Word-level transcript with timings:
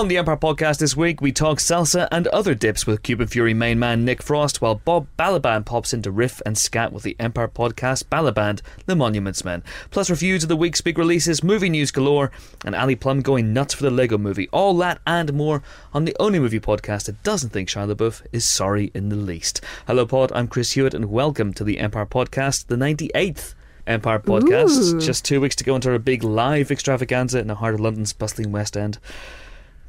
On 0.00 0.08
the 0.08 0.16
Empire 0.16 0.38
podcast 0.38 0.78
this 0.78 0.96
week, 0.96 1.20
we 1.20 1.30
talk 1.30 1.58
salsa 1.58 2.08
and 2.10 2.26
other 2.28 2.54
dips 2.54 2.86
with 2.86 3.02
Cuban 3.02 3.26
Fury 3.26 3.52
main 3.52 3.78
man 3.78 4.02
Nick 4.02 4.22
Frost, 4.22 4.62
while 4.62 4.76
Bob 4.76 5.06
Balaban 5.18 5.66
pops 5.66 5.92
into 5.92 6.10
riff 6.10 6.40
and 6.46 6.56
scat 6.56 6.90
with 6.90 7.02
the 7.02 7.14
Empire 7.20 7.48
podcast 7.48 8.04
Balaband, 8.04 8.62
The 8.86 8.96
Monuments 8.96 9.44
Men. 9.44 9.62
Plus, 9.90 10.08
reviews 10.08 10.42
of 10.42 10.48
the 10.48 10.56
week's 10.56 10.80
big 10.80 10.96
releases, 10.96 11.44
movie 11.44 11.68
news 11.68 11.90
galore, 11.90 12.30
and 12.64 12.74
Ali 12.74 12.96
Plumb 12.96 13.20
going 13.20 13.52
nuts 13.52 13.74
for 13.74 13.82
the 13.82 13.90
Lego 13.90 14.16
movie. 14.16 14.48
All 14.54 14.74
that 14.78 15.02
and 15.06 15.34
more 15.34 15.62
on 15.92 16.06
the 16.06 16.16
only 16.18 16.38
movie 16.38 16.60
podcast 16.60 17.04
that 17.04 17.22
doesn't 17.22 17.50
think 17.50 17.68
Shia 17.68 17.94
LaBeouf 17.94 18.24
is 18.32 18.48
sorry 18.48 18.90
in 18.94 19.10
the 19.10 19.16
least. 19.16 19.62
Hello, 19.86 20.06
Pod. 20.06 20.32
I'm 20.34 20.48
Chris 20.48 20.72
Hewitt, 20.72 20.94
and 20.94 21.10
welcome 21.10 21.52
to 21.52 21.62
the 21.62 21.78
Empire 21.78 22.06
podcast, 22.06 22.68
the 22.68 22.76
98th. 22.76 23.52
Empire 23.86 24.20
podcast. 24.20 24.94
Ooh. 24.94 25.00
Just 25.00 25.26
two 25.26 25.42
weeks 25.42 25.56
to 25.56 25.64
go 25.64 25.74
into 25.74 25.90
our 25.90 25.98
big 25.98 26.24
live 26.24 26.70
extravaganza 26.70 27.38
in 27.38 27.48
the 27.48 27.56
heart 27.56 27.74
of 27.74 27.80
London's 27.80 28.14
bustling 28.14 28.50
West 28.50 28.78
End. 28.78 28.98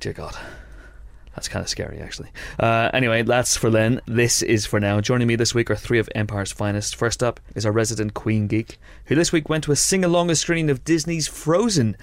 Dear 0.01 0.13
God. 0.13 0.35
That's 1.35 1.47
kind 1.47 1.63
of 1.63 1.69
scary, 1.69 1.99
actually. 1.99 2.29
Uh, 2.59 2.89
anyway, 2.93 3.21
that's 3.21 3.55
for 3.55 3.69
then. 3.69 4.01
This 4.07 4.41
is 4.41 4.65
for 4.65 4.79
now. 4.79 4.99
Joining 4.99 5.27
me 5.27 5.35
this 5.37 5.53
week 5.55 5.69
are 5.71 5.75
three 5.75 5.99
of 5.99 6.09
Empire's 6.15 6.51
finest. 6.51 6.95
First 6.95 7.23
up 7.23 7.39
is 7.55 7.65
our 7.65 7.71
resident 7.71 8.13
Queen 8.15 8.47
geek, 8.47 8.79
who 9.05 9.15
this 9.15 9.31
week 9.31 9.47
went 9.47 9.63
to 9.65 9.71
a 9.71 9.75
sing 9.75 10.03
along 10.03 10.33
screening 10.35 10.69
of 10.69 10.83
Disney's 10.83 11.27
Frozen 11.27 11.95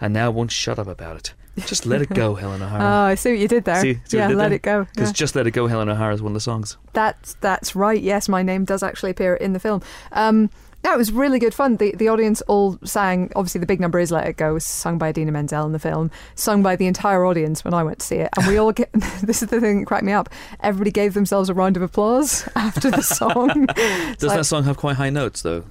and 0.00 0.14
now 0.14 0.30
won't 0.30 0.52
shut 0.52 0.78
up 0.78 0.86
about 0.86 1.16
it. 1.16 1.34
Just 1.66 1.84
let 1.84 2.00
it 2.00 2.08
go, 2.10 2.34
Helen 2.36 2.62
Oh, 2.62 2.66
I 2.66 3.16
see 3.16 3.32
what 3.32 3.38
you 3.40 3.48
did 3.48 3.64
there. 3.64 3.82
See- 3.82 3.98
see 4.04 4.16
yeah, 4.16 4.28
did 4.28 4.36
let 4.36 4.48
there? 4.50 4.56
it 4.56 4.62
go. 4.62 4.84
Because 4.84 5.08
Yeah. 5.08 5.12
Just 5.14 5.34
Let 5.36 5.46
It 5.46 5.50
Go, 5.50 5.66
Helen 5.66 5.88
O'Hara 5.88 6.14
is 6.14 6.22
one 6.22 6.30
of 6.30 6.34
the 6.34 6.40
songs. 6.40 6.78
That's 6.92 7.34
that's 7.40 7.74
right. 7.76 8.00
Yes, 8.00 8.28
my 8.28 8.42
name 8.42 8.64
does 8.64 8.82
actually 8.84 9.10
appear 9.10 9.34
in 9.34 9.52
the 9.52 9.60
film. 9.60 9.82
Um, 10.12 10.48
no, 10.82 10.94
it 10.94 10.96
was 10.96 11.12
really 11.12 11.38
good 11.38 11.52
fun. 11.52 11.76
The 11.76 11.94
the 11.94 12.08
audience 12.08 12.40
all 12.42 12.78
sang. 12.84 13.30
Obviously, 13.36 13.60
the 13.60 13.66
big 13.66 13.80
number 13.80 13.98
is 13.98 14.10
"Let 14.10 14.26
It 14.26 14.36
Go," 14.36 14.54
was 14.54 14.64
sung 14.64 14.98
by 14.98 15.10
Idina 15.10 15.30
Menzel 15.30 15.66
in 15.66 15.72
the 15.72 15.78
film, 15.78 16.10
sung 16.34 16.62
by 16.62 16.76
the 16.76 16.86
entire 16.86 17.24
audience 17.24 17.64
when 17.64 17.74
I 17.74 17.82
went 17.82 17.98
to 17.98 18.06
see 18.06 18.16
it, 18.16 18.30
and 18.36 18.46
we 18.46 18.56
all 18.56 18.72
get. 18.72 18.90
this 19.22 19.42
is 19.42 19.48
the 19.50 19.60
thing 19.60 19.80
that 19.80 19.86
cracked 19.86 20.04
me 20.04 20.12
up. 20.12 20.30
Everybody 20.60 20.90
gave 20.90 21.14
themselves 21.14 21.48
a 21.48 21.54
round 21.54 21.76
of 21.76 21.82
applause 21.82 22.48
after 22.56 22.90
the 22.90 23.02
song. 23.02 23.66
Does 23.66 24.22
like- 24.24 24.38
that 24.38 24.44
song 24.44 24.64
have 24.64 24.76
quite 24.78 24.96
high 24.96 25.10
notes, 25.10 25.42
though? 25.42 25.64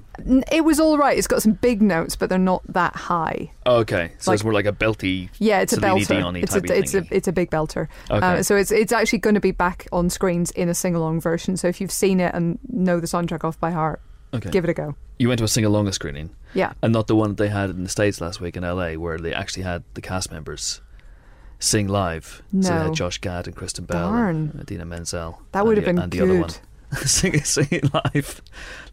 It 0.52 0.64
was 0.64 0.78
all 0.78 0.98
right. 0.98 1.16
It's 1.16 1.26
got 1.26 1.42
some 1.42 1.52
big 1.52 1.80
notes, 1.80 2.14
but 2.14 2.28
they're 2.28 2.38
not 2.38 2.62
that 2.68 2.94
high. 2.94 3.50
Oh, 3.64 3.76
okay. 3.78 4.12
So 4.18 4.32
it's 4.32 4.44
more 4.44 4.52
like 4.52 4.66
a 4.66 4.72
belty. 4.72 5.30
Yeah, 5.38 5.60
it's 5.60 5.72
a 5.72 5.78
belter. 5.78 6.42
It's 6.42 6.54
a, 6.54 6.76
it's 6.76 6.94
a 6.94 7.06
it's 7.10 7.28
a 7.28 7.32
big 7.32 7.50
belter. 7.50 7.88
Okay. 8.10 8.26
Uh, 8.26 8.42
so 8.42 8.56
it's 8.56 8.70
it's 8.70 8.92
actually 8.92 9.20
going 9.20 9.34
to 9.34 9.40
be 9.40 9.52
back 9.52 9.86
on 9.92 10.10
screens 10.10 10.50
in 10.50 10.68
a 10.68 10.74
sing 10.74 10.94
along 10.94 11.20
version. 11.20 11.56
So 11.56 11.68
if 11.68 11.80
you've 11.80 11.92
seen 11.92 12.20
it 12.20 12.34
and 12.34 12.58
know 12.68 13.00
the 13.00 13.06
soundtrack 13.06 13.44
off 13.44 13.58
by 13.58 13.70
heart, 13.70 14.00
okay. 14.34 14.50
give 14.50 14.64
it 14.64 14.70
a 14.70 14.74
go. 14.74 14.94
You 15.18 15.28
went 15.28 15.38
to 15.38 15.44
a 15.44 15.48
sing 15.48 15.64
along 15.64 15.90
screening. 15.92 16.30
Yeah. 16.54 16.72
and 16.82 16.92
not 16.92 17.06
the 17.06 17.14
one 17.16 17.30
that 17.30 17.36
they 17.36 17.48
had 17.48 17.70
in 17.70 17.84
the 17.84 17.88
states 17.88 18.20
last 18.20 18.40
week 18.40 18.56
in 18.56 18.64
LA, 18.64 18.94
where 18.94 19.18
they 19.18 19.32
actually 19.32 19.62
had 19.62 19.84
the 19.94 20.00
cast 20.00 20.32
members 20.32 20.80
sing 21.58 21.86
live. 21.88 22.42
So 22.60 22.68
they 22.70 22.74
No. 22.74 22.82
had 22.84 22.94
Josh 22.94 23.18
Gad 23.18 23.46
and 23.46 23.54
Kristen 23.54 23.84
Bell, 23.84 24.10
Darn. 24.10 24.50
and 24.52 24.62
Idina 24.62 24.84
Menzel. 24.84 25.42
That 25.52 25.66
would 25.66 25.76
have 25.76 25.84
the- 25.84 25.92
been 25.92 25.98
and 26.02 26.10
the 26.12 26.18
good. 26.18 26.30
other 26.30 26.40
one 26.40 26.50
sing 27.06 27.40
sing 27.44 27.68
it 27.70 27.92
live. 27.94 28.40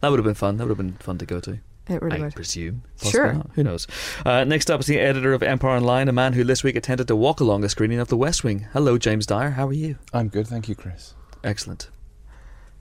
That 0.00 0.10
would 0.10 0.18
have 0.18 0.24
been 0.24 0.34
fun. 0.34 0.56
That 0.58 0.64
would 0.68 0.76
have 0.78 0.86
been 0.86 0.96
fun 1.00 1.18
to 1.18 1.26
go 1.26 1.40
to. 1.40 1.58
It 1.88 2.02
really 2.02 2.18
I 2.18 2.24
would. 2.26 2.34
presume. 2.34 2.82
Possibly 2.98 3.10
Sure. 3.12 3.32
not. 3.32 3.50
Who 3.54 3.64
knows? 3.64 3.86
Uh, 4.24 4.44
next 4.44 4.70
up 4.70 4.80
is 4.80 4.86
the 4.86 5.00
editor 5.00 5.32
of 5.32 5.42
Empire 5.42 5.70
Online, 5.78 6.06
a 6.08 6.12
man 6.12 6.34
who 6.34 6.44
this 6.44 6.62
week 6.62 6.76
attended 6.76 7.08
to 7.08 7.16
walk 7.16 7.40
along 7.40 7.64
a 7.64 7.68
screening 7.70 7.98
of 7.98 8.08
The 8.08 8.16
West 8.16 8.44
Wing. 8.44 8.66
Hello, 8.74 8.98
James 8.98 9.24
Dyer. 9.24 9.52
How 9.52 9.66
are 9.68 9.72
you? 9.72 9.96
I'm 10.12 10.28
good, 10.28 10.46
thank 10.46 10.68
you, 10.68 10.74
Chris. 10.74 11.14
Excellent. 11.42 11.88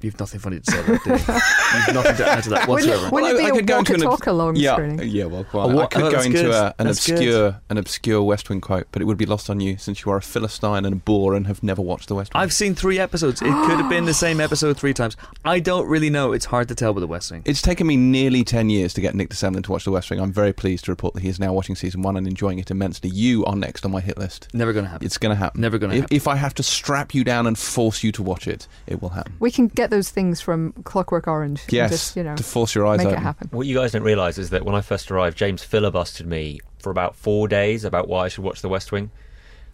You've 0.02 0.20
nothing 0.20 0.40
funny 0.40 0.60
to 0.60 0.72
say 0.72 0.80
about 0.80 1.04
that, 1.04 1.04
do 1.04 1.10
you? 1.34 1.80
You've 1.88 1.96
nothing 1.96 2.16
to 2.18 2.28
add 2.30 2.44
to 2.44 2.50
that 2.52 2.68
Wouldn't 2.68 2.88
whatsoever. 2.90 3.10
wouldn't 3.10 3.34
Well, 3.34 3.38
it 3.40 3.44
I- 3.44 3.48
I 3.48 3.52
could 3.58 3.66
go 3.68 3.80
into 3.80 3.94
and 3.94 4.04
an 4.04 4.10
talk 4.10 4.28
along 4.28 4.56
yeah, 4.58 4.74
screening? 4.76 5.08
yeah. 5.10 5.26
Well, 5.26 5.42
A 5.42 5.58
well 5.58 5.72
wa- 5.72 5.84
I 5.84 5.86
could 5.88 6.04
oh, 6.04 6.12
go 6.12 6.22
into 6.22 6.52
a, 6.52 6.76
an 6.78 6.86
That's 6.88 7.06
good. 7.08 7.16
obscure, 7.16 7.62
an 7.70 7.78
obscure 7.78 8.22
West 8.22 8.50
Wing 8.50 8.62
quote, 8.62 8.88
but 8.92 9.02
it 9.02 9.06
would 9.06 9.18
be 9.18 9.26
lost 9.26 9.50
on 9.50 9.60
you 9.60 9.78
since 9.78 10.06
you 10.06 10.12
are 10.12 10.18
a 10.18 10.22
philistine 10.22 10.86
and 10.86 10.94
a 10.94 10.98
bore 10.98 11.34
and 11.34 11.48
have 11.48 11.64
never 11.64 11.82
watched 11.82 12.10
the 12.10 12.16
West 12.16 12.34
Wing. 12.34 12.42
I've 12.44 12.54
seen 12.54 12.76
three 12.76 13.00
episodes. 13.00 13.42
It 13.42 13.46
could 13.46 13.80
have 13.80 13.90
been 13.90 14.06
the 14.06 14.14
same 14.14 14.40
episode 14.40 14.78
three 14.78 14.94
times. 14.94 15.18
I 15.44 15.60
don't 15.60 15.88
really 15.88 16.12
know. 16.12 16.32
It's 16.32 16.46
hard 16.46 16.68
to 16.68 16.76
tell 16.76 16.94
with 16.94 17.02
the 17.02 17.08
West 17.08 17.32
Wing. 17.32 17.42
It's 17.46 17.62
taken 17.64 17.88
me 17.88 17.98
nearly 17.98 18.44
10 18.44 18.70
years 18.70 18.94
to 18.94 19.02
get 19.02 19.16
Nick 19.16 19.30
de 19.30 19.36
Semlyen 19.36 19.64
to 19.64 19.72
watch 19.72 19.84
The 19.86 19.92
West 19.92 20.12
Wing. 20.12 20.20
I'm 20.20 20.32
very 20.32 20.54
pleased 20.54 20.86
to 20.86 20.92
report 20.92 21.16
that 21.16 21.24
he 21.24 21.30
is 21.30 21.40
now 21.40 21.54
watching 21.54 21.76
season 21.76 22.04
one 22.04 22.18
and 22.18 22.28
enjoying 22.28 22.60
it 22.60 22.70
immensely. 22.70 23.10
You 23.10 23.46
are 23.46 23.56
next 23.56 23.84
on 23.84 23.92
my 23.92 24.02
hit 24.02 24.18
list. 24.20 24.48
Never 24.54 24.74
going 24.74 24.86
to 24.86 24.92
happen. 24.92 25.06
It's 25.06 25.18
going 25.18 25.32
to 25.32 25.36
happen. 25.40 25.60
Never 25.62 25.78
gonna 25.80 25.96
happen. 25.96 26.16
If 26.16 26.28
I 26.28 26.36
have 26.36 26.54
to 26.56 26.64
strap 26.64 27.16
you 27.16 27.24
down 27.24 27.48
and 27.48 27.58
force 27.58 28.04
you 28.04 28.12
to 28.12 28.22
watch 28.22 28.48
it, 28.48 28.68
it 28.86 29.02
will 29.02 29.10
happen. 29.10 29.34
We 29.40 29.50
can 29.50 29.68
get 29.68 29.87
those 29.90 30.10
things 30.10 30.42
from 30.42 30.74
Clockwork 30.84 31.28
Orange. 31.28 31.62
Yes, 31.70 31.92
just, 31.92 32.16
you 32.16 32.24
know, 32.24 32.36
to 32.36 32.44
force 32.44 32.76
your 32.76 32.86
eyes 32.86 33.00
make 33.00 33.08
open. 33.08 33.20
it 33.20 33.24
happen. 33.24 33.50
What 33.52 33.68
you 33.68 33.76
guys 33.76 33.92
don't 33.92 34.04
realise 34.04 34.38
is 34.38 34.50
that 34.52 34.66
when 34.66 34.76
I 34.76 34.82
first 34.82 35.12
arrived, 35.12 35.38
James 35.38 35.66
filibustered 35.66 36.26
me 36.26 36.60
for 36.80 36.92
about 36.92 37.16
four 37.16 37.48
days 37.48 37.84
about 37.84 38.08
why 38.08 38.26
I 38.26 38.28
should 38.28 38.44
watch 38.44 38.62
The 38.62 38.70
West 38.70 38.92
Wing. 38.92 39.12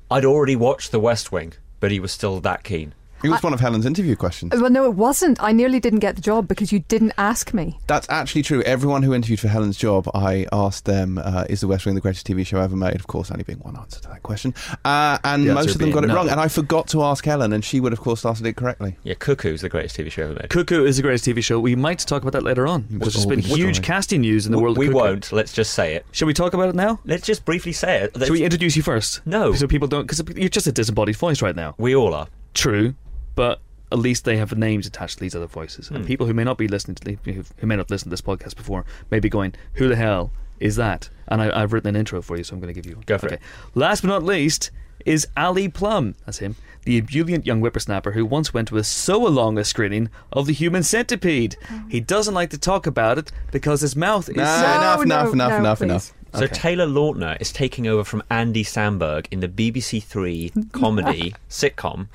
I'd 0.10 0.26
already 0.26 0.56
watched 0.56 0.92
The 0.92 1.00
West 1.00 1.32
Wing, 1.32 1.54
but 1.80 1.92
he 1.92 2.00
was 2.00 2.12
still 2.12 2.40
that 2.42 2.64
keen. 2.64 2.94
It 3.24 3.30
was 3.30 3.42
one 3.42 3.54
of 3.54 3.60
Helen's 3.60 3.86
interview 3.86 4.16
questions. 4.16 4.52
Well, 4.60 4.70
no, 4.70 4.86
it 4.86 4.96
wasn't. 4.96 5.42
I 5.42 5.52
nearly 5.52 5.80
didn't 5.80 6.00
get 6.00 6.16
the 6.16 6.22
job 6.22 6.48
because 6.48 6.72
you 6.72 6.80
didn't 6.80 7.14
ask 7.18 7.54
me. 7.54 7.80
That's 7.88 8.08
actually 8.10 8.44
true. 8.44 8.62
Everyone 8.64 9.04
who 9.04 9.14
interviewed 9.14 9.40
for 9.40 9.48
Helen's 9.48 9.78
job, 9.78 10.10
I 10.14 10.46
asked 10.52 10.86
them, 10.86 11.18
uh, 11.18 11.46
"Is 11.50 11.62
The 11.62 11.68
West 11.68 11.86
Wing 11.86 11.96
the 11.96 12.02
greatest 12.02 12.26
TV 12.28 12.44
show 12.46 12.60
ever 12.60 12.76
made?" 12.76 12.96
Of 12.96 13.08
course, 13.08 13.32
only 13.32 13.44
being 13.44 13.60
one 13.60 13.78
answer 13.78 14.00
to 14.02 14.10
that 14.10 14.24
question, 14.24 14.54
uh, 14.86 15.18
and 15.24 15.46
most 15.54 15.70
of 15.76 15.78
them 15.80 15.92
got 15.92 16.04
it 16.04 16.08
no. 16.08 16.16
wrong. 16.16 16.30
And 16.30 16.40
I 16.40 16.48
forgot 16.48 16.88
to 16.90 17.04
ask 17.04 17.24
Helen, 17.26 17.54
and 17.54 17.64
she 17.64 17.80
would, 17.80 17.94
of 17.94 18.00
course, 18.02 18.26
answered 18.26 18.48
it 18.48 18.56
correctly. 18.56 18.98
Yeah, 19.04 19.14
Cuckoo 19.16 19.54
is 19.54 19.62
the 19.62 19.70
greatest 19.70 19.96
TV 19.98 20.10
show 20.12 20.24
ever 20.24 20.34
made. 20.34 20.50
Cuckoo 20.50 20.84
is 20.86 20.98
the 20.98 21.04
greatest 21.04 21.26
TV 21.26 21.42
show. 21.44 21.60
We 21.60 21.76
might 21.76 22.00
talk 22.00 22.22
about 22.24 22.34
that 22.34 22.44
later 22.44 22.68
on 22.68 22.82
because 22.84 23.14
there's 23.14 23.26
been 23.26 23.40
huge 23.40 23.60
alright. 23.78 23.84
casting 23.84 24.22
news 24.22 24.46
in 24.46 24.52
the 24.52 24.58
W- 24.58 24.66
world. 24.66 24.78
we 24.78 24.88
Cuckoo. 24.88 24.98
won't. 24.98 25.32
Let's 25.32 25.54
just 25.54 25.74
say 25.74 25.96
it. 25.96 26.06
Shall 26.12 26.26
we 26.28 26.34
talk 26.34 26.54
about 26.54 26.70
it 26.70 26.76
now? 26.76 27.00
Let's 27.06 27.26
just 27.26 27.46
briefly 27.46 27.72
say 27.72 28.02
it. 28.02 28.16
Let's- 28.16 28.28
Shall 28.28 28.34
we 28.34 28.44
introduce 28.44 28.76
you 28.76 28.82
first? 28.84 29.22
No. 29.26 29.54
so 29.54 29.68
people 29.68 29.88
don't 29.88 30.02
because 30.08 30.22
you're 30.36 30.50
just 30.50 30.68
a 30.68 30.72
disembodied 30.72 31.16
voice 31.16 31.42
right 31.42 31.56
now. 31.56 31.76
we 31.78 31.96
all 31.96 32.14
are. 32.14 32.28
True, 32.54 32.94
but 33.36 33.60
at 33.92 34.00
least 34.00 34.26
they 34.26 34.38
have 34.38 34.58
names 34.58 34.88
attached 34.88 35.16
to 35.18 35.24
these 35.24 35.36
other 35.36 35.46
voices, 35.48 35.90
and 35.90 36.00
Hmm. 36.00 36.06
people 36.06 36.26
who 36.28 36.34
may 36.34 36.44
not 36.44 36.58
be 36.58 36.68
listening 36.68 36.96
to 36.96 37.04
the, 37.04 37.18
who 37.32 37.44
who 37.58 37.68
may 37.68 37.76
not 37.76 37.90
listen 37.92 38.06
to 38.06 38.10
this 38.10 38.22
podcast 38.22 38.56
before 38.56 38.86
may 39.12 39.20
be 39.20 39.30
going, 39.30 39.54
"Who 39.76 39.88
the 39.88 39.96
hell 39.96 40.32
is 40.60 40.76
that?" 40.78 41.10
And 41.28 41.42
I, 41.42 41.62
I've 41.62 41.74
written 41.74 41.90
an 41.90 41.96
intro 41.96 42.22
for 42.22 42.38
you, 42.38 42.44
so 42.44 42.54
I'm 42.56 42.60
going 42.60 42.74
to 42.74 42.80
give 42.80 42.90
you 42.90 42.96
one. 42.96 43.04
Go 43.06 43.18
for 43.18 43.28
okay. 43.28 43.36
it. 43.36 43.42
Last 43.76 44.02
but 44.02 44.08
not 44.08 44.24
least 44.24 44.72
is 45.06 45.28
Ali 45.38 45.68
Plumb. 45.68 46.16
That's 46.26 46.40
him, 46.40 46.56
the 46.86 46.98
ebullient 46.98 47.46
young 47.46 47.60
whippersnapper 47.60 48.12
who 48.14 48.26
once 48.26 48.54
went 48.54 48.70
to 48.70 48.78
a 48.78 48.84
so 48.84 49.28
along 49.28 49.58
a 49.58 49.64
screening 49.64 50.10
of 50.32 50.48
the 50.48 50.54
Human 50.54 50.82
Centipede. 50.84 51.56
He 51.90 52.00
doesn't 52.00 52.34
like 52.34 52.50
to 52.52 52.58
talk 52.58 52.88
about 52.88 53.18
it 53.18 53.32
because 53.52 53.82
his 53.82 53.96
mouth 53.96 54.28
is. 54.30 54.36
Nah. 54.38 54.46
so- 54.46 54.62
enough, 54.66 55.02
enough, 55.04 55.26
no, 55.28 55.32
enough, 55.34 55.50
no, 55.52 55.58
enough, 55.58 55.78
please. 55.80 55.84
enough. 55.86 56.14
So 56.36 56.46
Okay. 56.46 56.56
Taylor 56.56 56.88
Lautner 56.88 57.40
is 57.40 57.52
taking 57.52 57.86
over 57.86 58.04
from 58.04 58.24
Andy 58.32 58.64
Samberg 58.64 59.28
in 59.30 59.40
the 59.42 59.48
BBC 59.48 60.02
Three 60.04 60.52
comedy 60.72 61.36
sitcom 61.50 62.08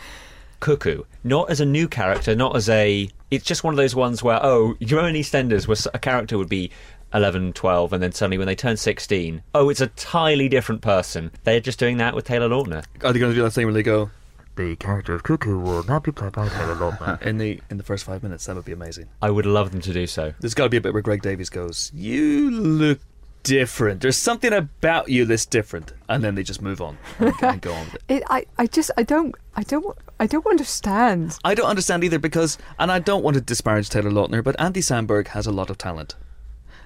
Cuckoo. 0.60 1.04
Not 1.24 1.50
as 1.50 1.60
a 1.60 1.66
new 1.66 1.88
character, 1.88 2.34
not 2.34 2.56
as 2.56 2.68
a. 2.68 3.08
It's 3.30 3.44
just 3.44 3.64
one 3.64 3.74
of 3.74 3.78
those 3.78 3.94
ones 3.94 4.22
where 4.22 4.40
oh, 4.42 4.76
your 4.80 5.00
own 5.00 5.14
EastEnders, 5.14 5.66
where 5.68 5.76
a 5.92 5.98
character 5.98 6.38
would 6.38 6.48
be 6.48 6.70
11, 7.14 7.54
12, 7.54 7.92
and 7.92 8.02
then 8.02 8.12
suddenly 8.12 8.38
when 8.38 8.46
they 8.46 8.54
turn 8.54 8.76
16, 8.76 9.42
oh, 9.54 9.70
it's 9.70 9.80
a 9.80 9.84
entirely 9.84 10.48
different 10.48 10.82
person. 10.82 11.30
They're 11.44 11.60
just 11.60 11.78
doing 11.78 11.96
that 11.98 12.14
with 12.14 12.26
Taylor 12.26 12.48
Lautner. 12.48 12.84
Are 13.02 13.12
they 13.12 13.18
going 13.18 13.32
to 13.32 13.34
do 13.34 13.42
that 13.42 13.52
thing 13.52 13.66
where 13.66 13.74
they 13.74 13.82
go? 13.82 14.10
The 14.56 14.76
character 14.76 15.14
of 15.14 15.22
Cuckoo 15.22 15.58
will 15.58 15.84
not 15.84 16.02
be 16.02 16.10
played 16.10 16.32
by 16.32 16.48
Taylor 16.48 16.74
Lautner 16.74 17.22
in 17.26 17.38
the 17.38 17.60
in 17.70 17.76
the 17.76 17.84
first 17.84 18.04
five 18.04 18.24
minutes. 18.24 18.46
That 18.46 18.56
would 18.56 18.64
be 18.64 18.72
amazing. 18.72 19.06
I 19.22 19.30
would 19.30 19.46
love 19.46 19.70
them 19.70 19.80
to 19.82 19.92
do 19.92 20.06
so. 20.08 20.34
There's 20.40 20.54
got 20.54 20.64
to 20.64 20.68
be 20.68 20.76
a 20.76 20.80
bit 20.80 20.92
where 20.92 21.02
Greg 21.02 21.22
Davies 21.22 21.48
goes, 21.48 21.92
"You 21.94 22.50
look 22.50 22.98
different. 23.44 24.00
There's 24.00 24.16
something 24.16 24.52
about 24.52 25.10
you 25.10 25.24
that's 25.26 25.46
different," 25.46 25.92
and 26.08 26.24
then 26.24 26.34
they 26.34 26.42
just 26.42 26.60
move 26.60 26.80
on 26.80 26.98
and, 27.20 27.32
and 27.40 27.60
go 27.60 27.72
on 27.72 27.84
with 27.84 27.94
it. 27.94 28.02
It, 28.08 28.22
I, 28.28 28.46
I 28.58 28.66
just, 28.66 28.90
I 28.98 29.04
don't, 29.04 29.32
I 29.54 29.62
don't, 29.62 29.96
I 30.20 30.26
don't 30.26 30.46
understand. 30.46 31.38
I 31.44 31.54
don't 31.54 31.68
understand 31.68 32.02
either 32.04 32.18
because, 32.18 32.58
and 32.78 32.90
I 32.90 32.98
don't 32.98 33.22
want 33.22 33.34
to 33.34 33.40
disparage 33.40 33.88
Taylor 33.88 34.10
Lautner, 34.10 34.42
but 34.42 34.58
Andy 34.60 34.80
Samberg 34.80 35.28
has 35.28 35.46
a 35.46 35.52
lot 35.52 35.70
of 35.70 35.78
talent, 35.78 36.16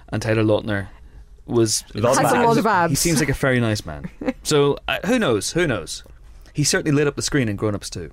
and 0.09 0.21
Taylor 0.21 0.43
Lautner 0.43 0.89
was 1.45 1.83
Lots 1.93 2.19
Has 2.19 2.31
of 2.31 2.39
a 2.39 2.43
lot 2.45 2.57
of 2.57 2.65
abs. 2.65 2.91
He 2.91 2.95
seems 2.95 3.19
like 3.19 3.29
a 3.29 3.33
very 3.33 3.59
nice 3.59 3.85
man. 3.85 4.09
So 4.43 4.77
uh, 4.87 4.99
who 5.05 5.17
knows? 5.19 5.51
Who 5.53 5.65
knows? 5.67 6.03
He 6.53 6.63
certainly 6.63 6.95
lit 6.95 7.07
up 7.07 7.15
the 7.15 7.21
screen 7.21 7.49
in 7.49 7.55
Grown 7.55 7.75
Ups 7.75 7.89
too. 7.89 8.11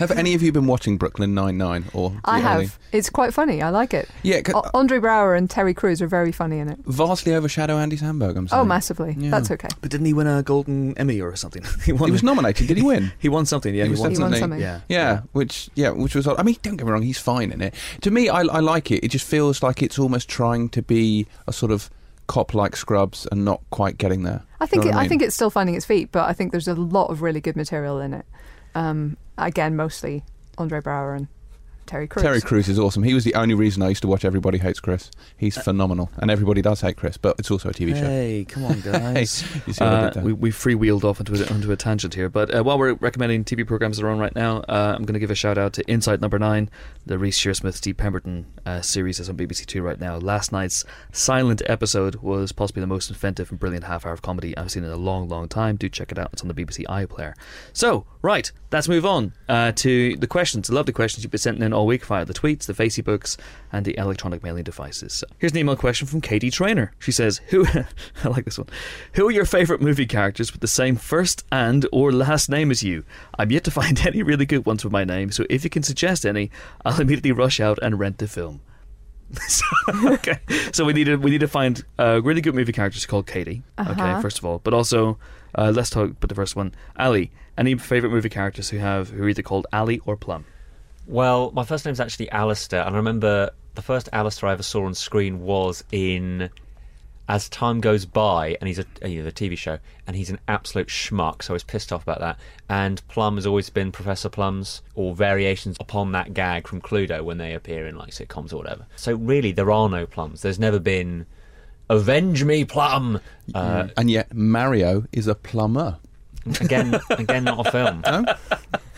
Have 0.00 0.10
any 0.10 0.34
of 0.34 0.42
you 0.42 0.50
been 0.50 0.66
watching 0.66 0.96
Brooklyn 0.96 1.32
Nine 1.34 1.56
Nine 1.56 1.84
or? 1.94 2.12
I 2.24 2.40
the 2.40 2.48
have. 2.48 2.56
early- 2.58 2.70
It's 2.92 3.08
quite 3.08 3.32
funny. 3.32 3.62
I 3.62 3.70
like 3.70 3.94
it. 3.94 4.08
Yeah, 4.22 4.38
c- 4.44 4.52
O- 4.52 4.64
Andre 4.74 4.98
Braugher 4.98 5.36
and 5.38 5.48
Terry 5.48 5.72
Crews 5.74 6.02
are 6.02 6.08
very 6.08 6.32
funny 6.32 6.58
in 6.58 6.68
it. 6.68 6.78
vastly 6.86 7.34
overshadow 7.34 7.76
Andy 7.78 7.96
Samberg. 7.96 8.36
I'm 8.36 8.48
sorry. 8.48 8.62
Oh, 8.62 8.64
massively. 8.64 9.14
Yeah. 9.18 9.30
That's 9.30 9.50
okay. 9.52 9.68
But 9.80 9.90
didn't 9.90 10.06
he 10.06 10.12
win 10.12 10.26
a 10.26 10.42
Golden 10.42 10.96
Emmy 10.98 11.20
or 11.20 11.36
something? 11.36 11.62
he 11.84 11.92
won. 11.92 12.08
He 12.08 12.12
was 12.12 12.22
nominated. 12.22 12.66
Did 12.66 12.76
he 12.78 12.82
win? 12.82 13.12
He 13.20 13.28
won 13.28 13.46
something. 13.46 13.74
Yeah, 13.74 13.84
He 13.84 13.88
he, 13.88 13.90
was 13.92 14.00
won, 14.00 14.12
He 14.14 14.18
won 14.18 14.34
something. 14.34 14.60
Yeah, 14.60 14.80
Yeah, 14.88 15.20
which 15.32 15.70
yeah, 15.76 15.90
which 15.90 16.14
was. 16.14 16.26
I 16.26 16.42
mean, 16.42 16.56
don't 16.62 16.76
get 16.76 16.86
me 16.86 16.92
wrong, 16.92 17.02
he's 17.02 17.18
fine 17.18 17.52
in 17.52 17.60
it. 17.60 17.74
To 18.00 18.10
me, 18.10 18.28
I, 18.28 18.40
I 18.40 18.60
like 18.60 18.90
it. 18.90 19.04
It 19.04 19.08
just 19.08 19.26
feels 19.26 19.62
like 19.62 19.82
it's 19.82 19.98
almost 19.98 20.28
trying 20.28 20.70
to 20.70 20.82
be 20.82 21.26
a 21.46 21.52
sort 21.52 21.70
of 21.70 21.90
cop 22.26 22.54
like 22.54 22.76
Scrubs 22.76 23.26
and 23.32 23.44
not 23.44 23.60
quite 23.70 23.98
getting 23.98 24.22
there. 24.22 24.42
I 24.60 24.66
think 24.66 24.84
Know 24.84 24.90
it, 24.90 24.94
I, 24.94 25.00
mean? 25.00 25.08
think 25.08 25.22
it's 25.22 25.34
still 25.34 25.50
finding 25.50 25.74
its 25.74 25.84
feet, 25.84 26.10
but 26.12 26.28
I 26.28 26.32
think 26.32 26.52
there's 26.52 26.68
a 26.68 26.74
lot 26.74 27.08
of 27.10 27.22
really 27.22 27.40
good 27.40 27.56
material 27.56 27.98
in 28.00 28.14
it. 28.14 28.24
Um, 28.74 29.16
again, 29.38 29.76
mostly 29.76 30.22
Andre 30.58 30.80
Braugher 30.80 31.16
and 31.16 31.28
Terry 31.90 32.06
Crews. 32.06 32.22
Terry 32.22 32.40
Crews 32.40 32.68
is 32.68 32.78
awesome. 32.78 33.02
He 33.02 33.14
was 33.14 33.24
the 33.24 33.34
only 33.34 33.54
reason 33.54 33.82
I 33.82 33.88
used 33.88 34.02
to 34.02 34.06
watch 34.08 34.24
Everybody 34.24 34.58
Hates 34.58 34.78
Chris. 34.78 35.10
He's 35.36 35.58
Uh, 35.58 35.62
phenomenal, 35.62 36.08
and 36.18 36.30
everybody 36.30 36.62
does 36.62 36.80
hate 36.82 36.96
Chris, 36.96 37.16
but 37.16 37.34
it's 37.38 37.50
also 37.50 37.68
a 37.70 37.72
TV 37.72 37.94
show. 37.96 38.04
Hey, 38.04 38.46
come 38.48 38.64
on, 38.64 38.80
guys. 38.84 39.42
You 39.66 39.72
see 39.72 39.82
what 39.84 39.92
I 39.92 39.96
Uh, 39.96 40.04
did 40.04 40.14
there? 40.14 40.22
we, 40.24 40.32
we 40.32 40.50
freewheeled 40.50 41.02
off 41.02 41.18
into 41.18 41.34
a, 41.34 41.52
into 41.54 41.72
a 41.72 41.76
tangent 41.76 42.14
here, 42.14 42.28
but 42.28 42.54
uh, 42.54 42.62
while 42.62 42.78
we're 42.78 42.92
recommending 42.94 43.44
TV 43.44 43.66
programs 43.66 43.96
that 43.96 44.04
are 44.06 44.10
on 44.10 44.20
right 44.20 44.34
now, 44.36 44.58
uh, 44.68 44.94
I'm 44.96 45.04
going 45.04 45.14
to 45.14 45.18
give 45.20 45.32
a 45.32 45.34
shout 45.34 45.58
out 45.58 45.72
to 45.74 45.90
Inside 45.90 46.20
Number 46.20 46.38
Nine, 46.38 46.70
the 47.06 47.18
Reece 47.18 47.40
Shearsmith, 47.40 47.74
Steve 47.74 47.96
Pemberton 47.96 48.46
uh, 48.64 48.80
series 48.82 49.18
that's 49.18 49.28
on 49.28 49.36
BBC 49.36 49.66
Two 49.66 49.82
right 49.82 49.98
now. 49.98 50.16
Last 50.16 50.52
night's 50.52 50.84
silent 51.10 51.60
episode 51.66 52.16
was 52.16 52.52
possibly 52.52 52.82
the 52.82 52.86
most 52.86 53.10
inventive 53.10 53.50
and 53.50 53.58
brilliant 53.58 53.84
half 53.84 54.06
hour 54.06 54.12
of 54.12 54.22
comedy 54.22 54.56
I've 54.56 54.70
seen 54.70 54.84
in 54.84 54.90
a 54.90 54.96
long, 54.96 55.28
long 55.28 55.48
time. 55.48 55.74
Do 55.76 55.88
check 55.88 56.12
it 56.12 56.18
out; 56.18 56.30
it's 56.32 56.42
on 56.42 56.48
the 56.48 56.54
BBC 56.54 56.84
iPlayer. 56.86 57.34
So, 57.72 58.06
right, 58.22 58.50
let's 58.70 58.86
move 58.88 59.04
on 59.04 59.32
uh, 59.48 59.72
to 59.72 60.16
the 60.16 60.26
questions, 60.28 60.70
I 60.70 60.74
love 60.74 60.86
the 60.86 60.90
lovely 60.90 60.92
questions 60.94 61.24
you've 61.24 61.30
been 61.30 61.38
sending 61.38 61.62
in 61.64 61.72
all 61.80 61.86
week 61.86 62.04
via 62.04 62.24
the 62.24 62.34
tweets, 62.34 62.66
the 62.66 62.74
Facebooks, 62.74 63.36
and 63.72 63.84
the 63.84 63.96
electronic 63.96 64.42
mailing 64.42 64.64
devices. 64.64 65.12
So, 65.14 65.26
here's 65.38 65.52
an 65.52 65.58
email 65.58 65.76
question 65.76 66.06
from 66.06 66.20
Katie 66.20 66.50
Trainer. 66.50 66.92
She 66.98 67.12
says, 67.12 67.40
"Who? 67.48 67.66
I 68.24 68.28
like 68.28 68.44
this 68.44 68.58
one. 68.58 68.68
Who 69.14 69.26
are 69.28 69.32
your 69.32 69.46
favorite 69.46 69.80
movie 69.80 70.06
characters 70.06 70.52
with 70.52 70.60
the 70.60 70.66
same 70.68 70.96
first 70.96 71.44
and 71.50 71.86
or 71.92 72.12
last 72.12 72.48
name 72.50 72.70
as 72.70 72.82
you? 72.82 73.04
I'm 73.38 73.50
yet 73.50 73.64
to 73.64 73.70
find 73.70 73.98
any 74.06 74.22
really 74.22 74.46
good 74.46 74.66
ones 74.66 74.84
with 74.84 74.92
my 74.92 75.04
name, 75.04 75.30
so 75.32 75.44
if 75.48 75.64
you 75.64 75.70
can 75.70 75.82
suggest 75.82 76.26
any, 76.26 76.50
I'll 76.84 77.00
immediately 77.00 77.32
rush 77.32 77.58
out 77.60 77.78
and 77.82 77.98
rent 77.98 78.18
the 78.18 78.28
film." 78.28 78.60
so, 79.48 79.64
okay, 80.06 80.40
so 80.72 80.84
we 80.84 80.92
need 80.92 81.04
to 81.04 81.16
we 81.16 81.30
need 81.30 81.40
to 81.40 81.48
find 81.48 81.84
uh, 82.00 82.20
really 82.22 82.40
good 82.40 82.54
movie 82.54 82.72
characters 82.72 83.06
called 83.06 83.26
Katie. 83.28 83.62
Okay, 83.78 83.90
Uh-huh. 83.92 84.20
first 84.20 84.38
of 84.38 84.44
all, 84.44 84.58
but 84.64 84.74
also 84.74 85.18
uh, 85.56 85.70
let's 85.74 85.88
talk 85.90 86.10
about 86.10 86.28
the 86.28 86.34
first 86.34 86.56
one. 86.56 86.72
Ali, 86.98 87.30
any 87.56 87.76
favorite 87.76 88.10
movie 88.10 88.28
characters 88.28 88.70
who 88.70 88.78
have 88.78 89.10
who 89.10 89.22
are 89.22 89.28
either 89.28 89.42
called 89.42 89.66
Ali 89.72 90.00
or 90.04 90.16
Plumb? 90.16 90.44
Well, 91.10 91.50
my 91.50 91.64
first 91.64 91.84
name's 91.84 91.98
actually 91.98 92.30
Alistair, 92.30 92.82
and 92.86 92.94
I 92.94 92.98
remember 92.98 93.50
the 93.74 93.82
first 93.82 94.08
Alistair 94.12 94.48
I 94.48 94.52
ever 94.52 94.62
saw 94.62 94.84
on 94.84 94.94
screen 94.94 95.40
was 95.40 95.82
in 95.90 96.50
As 97.28 97.48
Time 97.48 97.80
Goes 97.80 98.06
By, 98.06 98.56
and 98.60 98.68
he's 98.68 98.78
a 98.78 98.84
you 99.04 99.18
know, 99.18 99.24
the 99.24 99.32
TV 99.32 99.58
show, 99.58 99.80
and 100.06 100.14
he's 100.14 100.30
an 100.30 100.38
absolute 100.46 100.86
schmuck, 100.86 101.42
so 101.42 101.52
I 101.52 101.54
was 101.54 101.64
pissed 101.64 101.92
off 101.92 102.04
about 102.04 102.20
that. 102.20 102.38
And 102.68 103.02
Plumb 103.08 103.34
has 103.34 103.44
always 103.44 103.70
been 103.70 103.90
Professor 103.90 104.28
Plum's, 104.28 104.82
or 104.94 105.12
variations 105.16 105.76
upon 105.80 106.12
that 106.12 106.32
gag 106.32 106.68
from 106.68 106.80
Cluedo 106.80 107.24
when 107.24 107.38
they 107.38 107.54
appear 107.54 107.88
in 107.88 107.98
like 107.98 108.10
sitcoms 108.12 108.52
or 108.52 108.58
whatever. 108.58 108.86
So 108.94 109.16
really, 109.16 109.50
there 109.50 109.72
are 109.72 109.88
no 109.88 110.06
Plums. 110.06 110.42
There's 110.42 110.60
never 110.60 110.78
been 110.78 111.26
Avenge 111.88 112.44
Me, 112.44 112.64
Plumb. 112.64 113.20
Uh, 113.52 113.88
and 113.96 114.08
yet 114.08 114.32
Mario 114.32 115.06
is 115.10 115.26
a 115.26 115.34
plumber. 115.34 115.98
Again, 116.60 116.98
again, 117.10 117.44
not 117.44 117.66
a 117.66 117.70
film. 117.70 118.02
No, 118.06 118.24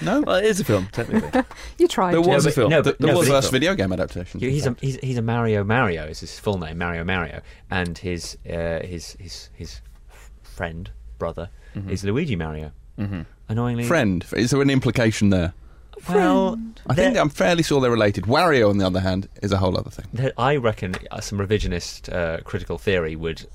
no. 0.00 0.20
Well, 0.22 0.36
it 0.36 0.44
is 0.44 0.60
a 0.60 0.64
film 0.64 0.88
technically. 0.92 1.42
You 1.78 1.88
tried. 1.88 2.12
There 2.14 2.20
was 2.20 2.44
a 2.46 2.48
but- 2.48 2.54
film. 2.54 2.70
no, 2.70 2.82
but- 2.82 2.98
There 2.98 3.12
no, 3.12 3.18
was 3.18 3.28
a 3.28 3.32
first 3.32 3.46
film. 3.50 3.60
video 3.60 3.74
game 3.74 3.92
adaptation. 3.92 4.40
He's 4.40 4.66
a 4.66 4.76
he's, 4.80 4.96
he's 4.96 5.16
a 5.18 5.22
Mario 5.22 5.64
Mario 5.64 6.04
is 6.06 6.20
his 6.20 6.38
full 6.38 6.58
name 6.58 6.78
Mario 6.78 7.04
Mario 7.04 7.40
and 7.70 7.96
his 7.98 8.36
uh, 8.48 8.80
his 8.84 9.16
his 9.18 9.50
his 9.54 9.80
friend 10.42 10.90
brother 11.18 11.50
Mm-hmm. 11.74 11.88
is 11.90 12.04
Luigi 12.04 12.36
Mario. 12.36 12.70
Mm-hmm. 12.98 13.22
Annoyingly, 13.48 13.84
friend. 13.84 14.26
Is 14.34 14.50
there 14.50 14.60
an 14.60 14.68
implication 14.68 15.30
there? 15.30 15.54
Well, 16.08 16.60
I 16.86 16.94
think 16.94 17.16
I'm 17.16 17.30
fairly 17.30 17.62
sure 17.62 17.80
they're 17.80 17.90
related. 17.90 18.24
Wario, 18.24 18.68
on 18.68 18.76
the 18.76 18.86
other 18.86 19.00
hand, 19.00 19.28
is 19.42 19.52
a 19.52 19.56
whole 19.56 19.78
other 19.78 19.88
thing. 19.88 20.30
I 20.36 20.56
reckon 20.56 20.94
uh, 21.10 21.20
some 21.20 21.38
revisionist 21.38 22.12
uh, 22.12 22.42
critical 22.42 22.76
theory 22.76 23.16
would, 23.16 23.46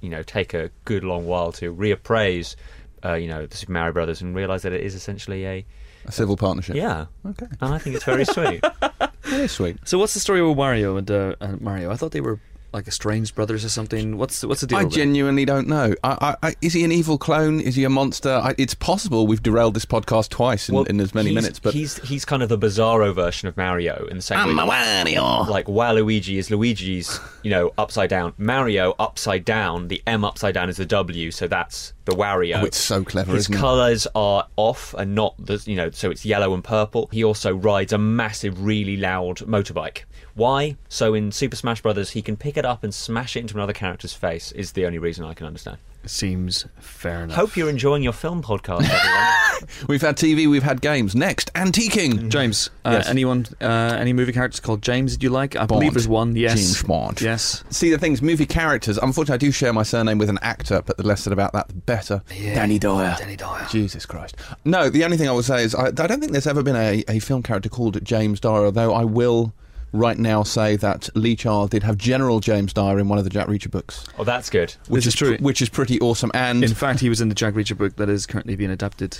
you 0.00 0.08
know, 0.08 0.22
take 0.24 0.54
a 0.54 0.70
good 0.84 1.04
long 1.04 1.24
while 1.26 1.52
to 1.52 1.72
reappraise, 1.72 2.56
uh, 3.04 3.14
you 3.14 3.28
know, 3.28 3.46
the 3.46 3.56
Super 3.56 3.72
Mario 3.72 3.92
Brothers 3.92 4.20
and 4.22 4.34
realise 4.34 4.62
that 4.62 4.72
it 4.72 4.80
is 4.82 4.94
essentially 4.94 5.46
a 5.46 5.64
A 6.06 6.12
civil 6.12 6.36
partnership. 6.36 6.76
yeah. 6.76 7.06
Okay. 7.26 7.46
And 7.60 7.74
I 7.74 7.78
think 7.78 7.96
it's 7.96 8.04
very 8.04 8.24
sweet. 8.24 8.64
Very 9.22 9.46
sweet. 9.48 9.76
So 9.84 9.98
what's 9.98 10.14
the 10.14 10.20
story 10.20 10.42
with 10.42 10.58
Wario 10.58 10.98
and, 10.98 11.08
uh, 11.10 11.36
and 11.40 11.60
Mario? 11.60 11.90
I 11.92 11.96
thought 11.96 12.10
they 12.10 12.20
were 12.20 12.40
like 12.72 12.88
estranged 12.88 13.34
brothers 13.34 13.64
or 13.64 13.68
something. 13.68 14.16
What's 14.16 14.40
the, 14.40 14.48
what's 14.48 14.60
the 14.62 14.66
deal? 14.66 14.78
I 14.78 14.82
there? 14.82 14.90
genuinely 14.90 15.44
don't 15.44 15.68
know. 15.68 15.94
I, 16.02 16.36
I, 16.42 16.48
I, 16.48 16.54
is 16.62 16.72
he 16.72 16.84
an 16.84 16.92
evil 16.92 17.18
clone? 17.18 17.60
Is 17.60 17.76
he 17.76 17.84
a 17.84 17.90
monster? 17.90 18.30
I, 18.30 18.54
it's 18.58 18.74
possible 18.74 19.26
we've 19.26 19.42
derailed 19.42 19.74
this 19.74 19.84
podcast 19.84 20.30
twice 20.30 20.68
in, 20.68 20.74
Well, 20.74 20.84
in 20.84 21.00
as 21.00 21.14
many 21.14 21.30
he's- 21.30 21.42
minutes, 21.42 21.58
but 21.58 21.74
he's 21.74 21.98
he's 21.98 22.24
kind 22.24 22.42
of 22.42 22.48
the 22.48 22.58
bizarro 22.58 23.14
version 23.14 23.48
of 23.48 23.56
Mario 23.56 24.06
in 24.10 24.16
the 24.16 24.22
same 24.22 24.38
I'm 24.38 24.56
way. 24.56 24.62
a 24.64 24.66
Wario. 24.66 25.48
like 25.48 25.66
Waluigi 25.66 26.36
is 26.38 26.48
Luigi's, 26.48 27.20
you 27.42 27.50
know, 27.50 27.72
upside 27.78 28.10
down. 28.10 28.32
Mario 28.38 28.94
upside 28.98 29.44
down. 29.44 29.88
The 29.88 30.02
M 30.06 30.24
upside 30.24 30.54
down 30.54 30.68
is 30.68 30.76
the 30.78 30.86
W, 30.86 31.30
so 31.30 31.46
that's 31.48 31.92
the 32.04 32.12
Wario. 32.12 32.62
Oh, 32.62 32.64
it's 32.64 32.76
so 32.78 33.04
clever, 33.04 33.32
His 33.32 33.44
isn't 33.44 33.54
it? 33.54 33.58
colours 33.58 34.06
are 34.14 34.48
off 34.56 34.94
and 34.94 35.14
not 35.14 35.34
the, 35.38 35.62
you 35.66 35.76
know, 35.76 35.90
so 35.90 36.10
it's 36.10 36.24
yellow 36.24 36.52
and 36.54 36.64
purple. 36.64 37.08
He 37.12 37.22
also 37.22 37.54
rides 37.54 37.92
a 37.92 37.98
massive, 37.98 38.64
really 38.64 38.96
loud 38.96 39.36
motorbike. 39.38 40.02
Why? 40.34 40.76
So 40.88 41.14
in 41.14 41.30
Super 41.32 41.56
Smash 41.56 41.82
Brothers, 41.82 42.10
he 42.10 42.22
can 42.22 42.36
pick 42.36 42.56
it 42.56 42.64
up 42.64 42.82
and 42.84 42.92
smash 42.94 43.36
it 43.36 43.40
into 43.40 43.54
another 43.54 43.72
character's 43.72 44.14
face. 44.14 44.52
Is 44.52 44.72
the 44.72 44.86
only 44.86 44.98
reason 44.98 45.24
I 45.24 45.34
can 45.34 45.46
understand. 45.46 45.78
Seems 46.04 46.66
fair 46.80 47.22
enough. 47.22 47.36
Hope 47.36 47.56
you're 47.56 47.70
enjoying 47.70 48.02
your 48.02 48.12
film 48.12 48.42
podcast, 48.42 48.82
everyone. 48.82 49.68
We've 49.88 50.00
had 50.00 50.16
TV, 50.16 50.50
we've 50.50 50.64
had 50.64 50.80
games. 50.80 51.14
Next, 51.14 51.52
antiquing. 51.54 52.28
James, 52.28 52.68
uh, 52.84 52.94
Yes. 52.98 53.08
anyone, 53.08 53.46
uh, 53.60 53.64
any 53.96 54.12
movie 54.12 54.32
characters 54.32 54.58
called 54.58 54.82
James 54.82 55.12
that 55.12 55.22
you 55.22 55.30
like? 55.30 55.54
I 55.54 55.60
Bond. 55.60 55.68
believe 55.78 55.94
there's 55.94 56.08
one. 56.08 56.34
Yes, 56.34 56.56
James 56.56 56.82
Bond. 56.82 57.20
Yes. 57.20 57.62
See, 57.70 57.88
the 57.90 57.98
thing's 57.98 58.20
movie 58.20 58.44
characters. 58.46 58.98
Unfortunately, 58.98 59.34
I 59.34 59.38
do 59.38 59.52
share 59.52 59.72
my 59.72 59.84
surname 59.84 60.18
with 60.18 60.28
an 60.28 60.40
actor, 60.42 60.82
but 60.84 60.96
the 60.96 61.04
less 61.06 61.22
said 61.22 61.32
about 61.32 61.52
that, 61.52 61.68
the 61.68 61.74
better. 61.74 62.22
Yeah. 62.36 62.54
Danny 62.56 62.80
Dyer. 62.80 63.14
Danny 63.20 63.36
Dyer. 63.36 63.68
Jesus 63.70 64.04
Christ. 64.04 64.34
No, 64.64 64.88
the 64.90 65.04
only 65.04 65.16
thing 65.16 65.28
I 65.28 65.32
would 65.32 65.44
say 65.44 65.62
is 65.62 65.76
I, 65.76 65.86
I 65.86 65.90
don't 65.92 66.18
think 66.18 66.32
there's 66.32 66.48
ever 66.48 66.64
been 66.64 66.74
a, 66.74 67.04
a 67.06 67.20
film 67.20 67.44
character 67.44 67.68
called 67.68 68.04
James 68.04 68.40
Dyer, 68.40 68.64
although 68.64 68.92
I 68.92 69.04
will 69.04 69.52
right 69.92 70.18
now 70.18 70.42
say 70.42 70.76
that 70.76 71.08
Lee 71.14 71.36
Child 71.36 71.70
did 71.70 71.82
have 71.82 71.96
General 71.98 72.40
James 72.40 72.72
Dyer 72.72 72.98
in 72.98 73.08
one 73.08 73.18
of 73.18 73.24
the 73.24 73.30
Jack 73.30 73.46
Reacher 73.46 73.70
books. 73.70 74.04
oh, 74.18 74.24
that's 74.24 74.48
good. 74.50 74.74
Which 74.88 75.06
is 75.06 75.14
true. 75.14 75.36
pr- 75.36 75.42
which 75.44 75.60
is 75.62 75.68
pretty 75.68 76.00
awesome. 76.00 76.30
And 76.34 76.64
In 76.64 76.74
fact, 76.74 77.00
he 77.00 77.08
was 77.08 77.20
in 77.20 77.28
the 77.28 77.34
Jack 77.34 77.54
Reacher 77.54 77.76
book 77.76 77.96
that 77.96 78.08
is 78.08 78.26
currently 78.26 78.56
being 78.56 78.70
adapted. 78.70 79.18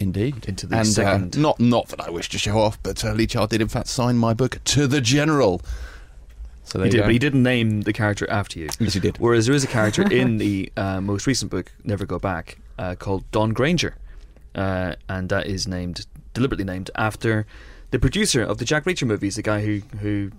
indeed, 0.00 0.44
into 0.48 0.66
the 0.66 0.76
and, 0.76 0.86
uh, 0.86 0.90
second- 0.90 1.38
not 1.38 1.60
not 1.60 1.88
that 1.88 2.00
I 2.00 2.10
wish 2.10 2.28
to 2.30 2.38
show 2.38 2.58
off, 2.58 2.82
but 2.82 3.04
uh, 3.04 3.12
Lee 3.12 3.26
Child 3.26 3.50
did 3.50 3.60
in 3.60 3.68
fact 3.68 3.86
sign 3.88 4.16
my 4.16 4.34
book 4.34 4.58
to 4.64 4.86
the 4.88 5.00
General. 5.00 5.60
So 6.64 6.78
there 6.78 6.86
He 6.86 6.90
did, 6.92 6.98
go. 6.98 7.02
but 7.04 7.12
he 7.12 7.18
didn't 7.18 7.42
name 7.42 7.82
the 7.82 7.92
character 7.92 8.28
after 8.30 8.58
you. 8.58 8.68
Yes, 8.80 8.94
he 8.94 9.00
did. 9.00 9.18
Whereas 9.18 9.46
there 9.46 9.54
is 9.54 9.64
a 9.64 9.68
character 9.68 10.02
in 10.10 10.38
the 10.38 10.72
uh, 10.76 11.00
most 11.00 11.26
recent 11.26 11.50
book, 11.50 11.72
Never 11.84 12.06
Go 12.06 12.18
Back, 12.18 12.58
uh, 12.78 12.94
called 12.96 13.28
Don 13.32 13.52
Granger, 13.52 13.96
uh, 14.54 14.94
and 15.08 15.28
that 15.28 15.46
is 15.46 15.66
named 15.68 16.06
deliberately 16.34 16.64
named 16.64 16.90
after 16.96 17.46
the 17.92 17.98
producer 17.98 18.42
of 18.42 18.58
the 18.58 18.64
Jack 18.64 18.84
Reacher 18.84 19.06
movies, 19.06 19.36
the 19.36 19.42
guy 19.42 19.60
who 19.60 19.82
who 20.00 20.32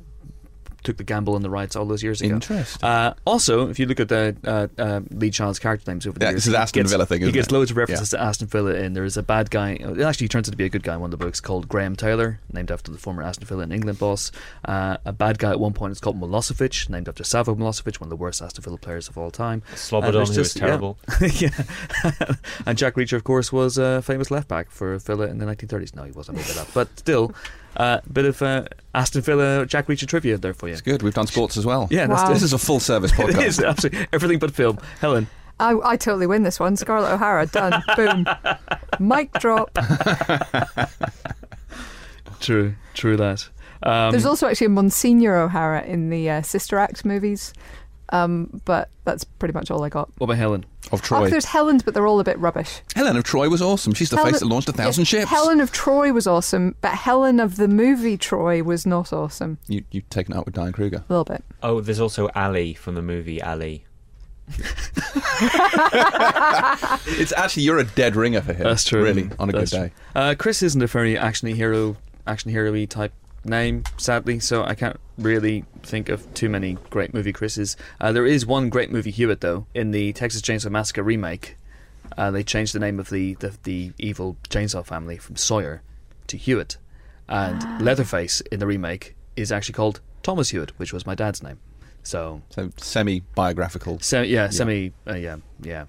took 0.84 0.98
the 0.98 1.04
gamble 1.04 1.36
on 1.36 1.42
the 1.42 1.50
rights 1.50 1.76
all 1.76 1.86
those 1.86 2.04
years 2.04 2.22
ago. 2.22 2.36
Interesting. 2.36 2.84
Uh, 2.88 3.14
also, 3.26 3.70
if 3.70 3.80
you 3.80 3.86
look 3.86 4.00
at 4.00 4.10
the 4.10 4.36
uh, 4.46 4.68
uh, 4.82 5.02
Lee 5.12 5.30
Child's 5.32 5.60
character 5.60 5.90
names 5.92 6.06
over 6.08 6.20
the 6.20 6.26
Yeah, 6.26 6.32
years, 6.32 6.44
this 6.46 6.48
is 6.48 6.54
Aston 6.54 6.82
gets- 6.84 6.92
Villa 6.92 7.06
thing, 7.06 7.20
He 7.20 7.24
isn't 7.26 7.34
gets 7.34 7.48
it? 7.48 7.52
loads 7.54 7.72
of 7.72 7.78
references 7.78 8.10
to 8.12 8.22
Aston 8.22 8.48
Villa 8.48 8.74
in. 8.76 8.94
There 8.94 9.04
is 9.06 9.18
a 9.18 9.24
bad 9.24 9.50
guy. 9.50 9.72
It 9.80 10.02
actually 10.02 10.28
turns 10.28 10.48
out 10.50 10.52
to 10.52 10.58
be 10.58 10.66
a 10.66 10.70
good 10.70 10.84
guy 10.84 10.96
in 10.96 11.00
one 11.02 11.14
of 11.14 11.18
the 11.20 11.26
books 11.26 11.40
called 11.40 11.68
Graham 11.70 11.96
Taylor, 11.96 12.40
named 12.52 12.72
after 12.72 12.92
the 12.92 12.98
former 12.98 13.24
Aston 13.24 13.46
Villa 13.48 13.64
and 13.64 13.74
England 13.74 14.00
boss. 14.00 14.32
Uh, 14.66 14.98
a 15.06 15.14
bad 15.14 15.40
guy 15.40 15.52
at 15.52 15.60
one 15.60 15.74
point 15.74 15.92
is 15.92 16.00
called 16.00 16.20
Milosevic, 16.20 16.90
named 16.90 17.08
after 17.10 17.24
Savo 17.24 17.56
Milosevic, 17.56 18.00
one 18.00 18.08
of 18.08 18.10
the 18.10 18.16
worst 18.16 18.42
Aston 18.42 18.64
Villa 18.64 18.78
players 18.78 19.08
of 19.08 19.18
all 19.18 19.32
time. 19.32 19.64
Slobodan, 19.76 20.06
And 20.06 20.14
there's 20.16 20.36
who 20.36 20.40
was 20.42 20.54
just- 20.54 20.56
yeah. 20.58 20.66
terrible. 20.66 20.98
yeah. 21.22 22.34
and 22.66 22.78
Jack 22.78 22.96
Reacher, 22.96 23.14
of 23.14 23.24
course, 23.24 23.52
was 23.52 23.78
a 23.78 24.02
famous 24.02 24.32
left 24.32 24.48
back 24.48 24.70
for 24.70 24.98
Villa 24.98 25.28
in 25.28 25.38
the 25.38 25.46
1930s. 25.46 25.96
No, 25.96 26.04
he 26.04 26.12
wasn't. 26.12 26.38
Made 26.38 26.46
that 26.48 26.58
up. 26.58 26.68
But 26.74 26.98
still, 27.00 27.34
a 27.76 27.82
uh, 27.82 28.02
bit 28.12 28.26
of 28.26 28.42
uh, 28.42 28.66
Aston 28.94 29.22
Villa 29.22 29.66
Jack 29.66 29.88
Reacher 29.88 30.08
trivia 30.08 30.38
there 30.38 30.54
for 30.54 30.68
you. 30.68 30.74
It's 30.74 30.82
good. 30.82 31.02
We've 31.02 31.14
done 31.14 31.28
sports 31.28 31.58
as 31.58 31.66
well. 31.66 31.88
Yeah, 31.90 32.08
Wow. 32.08 32.32
This 32.32 32.44
is 32.44 32.54
a 32.54 32.58
full 32.58 32.80
service 32.80 33.12
podcast. 33.14 33.44
is 33.46 33.60
absolutely 33.60 34.08
everything 34.14 34.40
but 34.40 34.52
film. 34.52 34.78
Helen, 35.00 35.28
I, 35.60 35.76
I 35.84 35.98
totally 35.98 36.28
win 36.28 36.44
this 36.44 36.60
one. 36.60 36.76
Scarlett 36.76 37.12
O'Hara, 37.14 37.46
done. 37.48 37.82
Boom. 37.96 38.26
Mic 39.00 39.32
drop. 39.34 39.72
true, 42.40 42.76
true 42.94 43.18
that. 43.18 43.50
Um, 43.84 44.12
There's 44.12 44.26
also 44.26 44.48
actually 44.48 44.68
a 44.68 44.70
Monsignor 44.70 45.36
O'Hara 45.36 45.84
in 45.84 46.10
the 46.10 46.30
uh, 46.30 46.42
Sister 46.42 46.80
Act 46.80 47.04
movies, 47.04 47.54
um, 48.10 48.62
but 48.66 48.90
that's 49.06 49.24
pretty 49.24 49.54
much 49.54 49.72
all 49.72 49.84
I 49.84 49.90
got. 49.90 50.10
what 50.18 50.26
about 50.26 50.38
Helen? 50.38 50.66
Of 50.92 50.94
Oh, 50.94 50.98
Troy. 51.04 51.30
there's 51.30 51.46
Helen's, 51.46 51.82
but 51.84 51.94
they're 51.94 52.06
all 52.08 52.20
a 52.20 52.24
bit 52.24 52.38
rubbish. 52.40 52.82
Helen 52.96 53.16
of 53.18 53.24
Troy 53.24 53.50
was 53.50 53.62
awesome. 53.62 53.94
She's 53.94 54.10
the 54.10 54.18
Helen- 54.18 54.34
face 54.34 54.42
that 54.42 54.48
launched 54.48 54.70
a 54.70 54.74
thousand 54.74 55.02
Yes, 55.04 55.08
ships. 55.10 55.30
Helen 55.32 55.62
of 55.62 55.72
Troy 55.72 56.12
was 56.14 56.28
awesome, 56.28 56.76
but 56.82 56.92
Helen 56.92 57.40
of 57.40 57.56
the 57.56 57.68
movie 57.68 58.18
Troy 58.18 58.62
was 58.64 58.86
not 58.86 59.12
awesome. 59.14 59.58
You, 59.68 59.84
you've 59.92 60.10
taken 60.10 60.36
out 60.36 60.46
with 60.46 60.54
Diane 60.56 60.74
Kruger. 60.74 61.04
A 61.10 61.14
little 61.14 61.24
bit. 61.26 61.44
Oh, 61.64 61.82
there's 61.82 62.00
also 62.00 62.30
Ali 62.36 62.74
from 62.74 62.96
the 62.96 63.02
movie 63.02 63.42
Ali. 63.42 63.86
It's 67.06 67.32
actually 67.34 67.64
you're 67.64 67.80
a 67.80 67.84
dead 67.84 68.16
ringer 68.16 68.42
for 68.42 68.54
him. 68.54 68.64
That's 68.64 68.84
true. 68.84 69.04
Really, 69.04 69.30
on 69.40 69.50
a 69.50 69.52
That's 69.54 69.72
good 69.72 69.78
day. 69.78 69.92
Uh, 70.16 70.36
Chris 70.38 70.62
isn't 70.64 70.82
a 70.82 70.88
very 70.88 71.16
actiony 71.16 71.54
hero, 71.56 71.96
action 72.28 72.52
hero-y 72.52 72.86
type 72.86 73.14
name, 73.46 73.84
sadly. 73.98 74.40
So 74.40 74.64
I 74.64 74.76
can't 74.76 75.00
really 75.18 75.66
think 75.84 76.10
of 76.10 76.32
too 76.34 76.50
many 76.50 76.78
great 76.90 77.14
movie 77.14 77.34
Chris's. 77.34 77.76
Uh, 78.02 78.12
there 78.12 78.26
is 78.26 78.46
one 78.46 78.70
great 78.70 78.92
movie 78.92 79.12
Hewitt 79.12 79.42
though 79.42 79.66
in 79.74 79.92
the 79.92 80.14
Texas 80.14 80.42
Chainsaw 80.42 80.72
Massacre 80.72 81.04
remake. 81.04 81.58
Uh, 82.18 82.32
they 82.32 82.44
changed 82.44 82.74
the 82.76 82.80
name 82.80 83.00
of 83.00 83.10
the, 83.10 83.34
the 83.36 83.58
the 83.64 83.92
evil 83.98 84.38
chainsaw 84.50 84.86
family 84.86 85.18
from 85.18 85.36
Sawyer 85.36 85.82
to 86.28 86.38
Hewitt. 86.38 86.78
and 87.28 87.82
Leatherface 87.82 88.42
in 88.52 88.60
the 88.60 88.68
remake 88.68 89.16
is 89.36 89.52
actually 89.52 89.74
called 89.74 90.00
Thomas 90.22 90.50
Hewitt, 90.50 90.78
which 90.78 90.94
was 90.94 91.06
my 91.06 91.16
dad's 91.16 91.42
name. 91.42 91.60
So, 92.04 92.42
So 92.50 92.70
semi 92.78 93.22
biographical. 93.36 94.00
se- 94.00 94.28
yeah, 94.28 94.50
semi, 94.50 94.92
uh, 95.08 95.16
yeah, 95.16 95.38
yeah, 95.62 95.86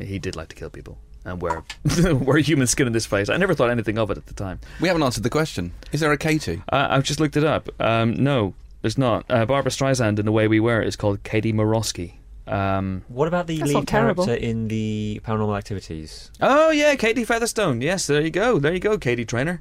he 0.00 0.18
did 0.18 0.36
like 0.36 0.48
to 0.48 0.54
kill 0.56 0.70
people 0.70 0.96
and 1.26 1.42
wear 1.42 1.62
wear 2.14 2.38
human 2.38 2.66
skin 2.66 2.86
in 2.86 2.92
this 2.94 3.04
face. 3.06 3.28
I 3.28 3.36
never 3.36 3.54
thought 3.54 3.68
anything 3.70 3.98
of 3.98 4.10
it 4.10 4.16
at 4.16 4.26
the 4.26 4.34
time. 4.34 4.60
We 4.80 4.88
haven't 4.88 5.02
answered 5.02 5.22
the 5.24 5.30
question. 5.30 5.72
Is 5.92 6.00
there 6.00 6.12
a 6.12 6.16
Katie? 6.18 6.62
Uh, 6.72 6.86
I've 6.90 7.04
just 7.04 7.20
looked 7.20 7.36
it 7.36 7.44
up. 7.44 7.68
Um, 7.80 8.14
no, 8.22 8.54
there's 8.82 8.96
not. 8.96 9.26
Uh, 9.28 9.44
Barbra 9.44 9.70
Streisand 9.70 10.18
in 10.18 10.24
The 10.24 10.32
Way 10.32 10.48
We 10.48 10.60
Were 10.60 10.80
is 10.80 10.96
called 10.96 11.22
Katie 11.24 11.52
Morosky. 11.52 12.14
Um, 12.46 13.02
What 13.08 13.26
about 13.26 13.48
the 13.48 13.58
That's 13.58 13.68
lead 13.68 13.74
not 13.74 13.86
terrible. 13.88 14.24
character 14.24 14.44
in 14.46 14.68
the 14.68 15.20
Paranormal 15.26 15.58
Activities? 15.58 16.30
oh 16.40 16.70
yeah, 16.70 16.94
Katie 16.94 17.24
Featherston. 17.24 17.82
Yes, 17.82 18.06
there 18.06 18.20
you 18.20 18.30
go. 18.30 18.58
There 18.60 18.72
you 18.72 18.78
go, 18.80 18.96
Katie 18.98 19.24
Trainer. 19.24 19.60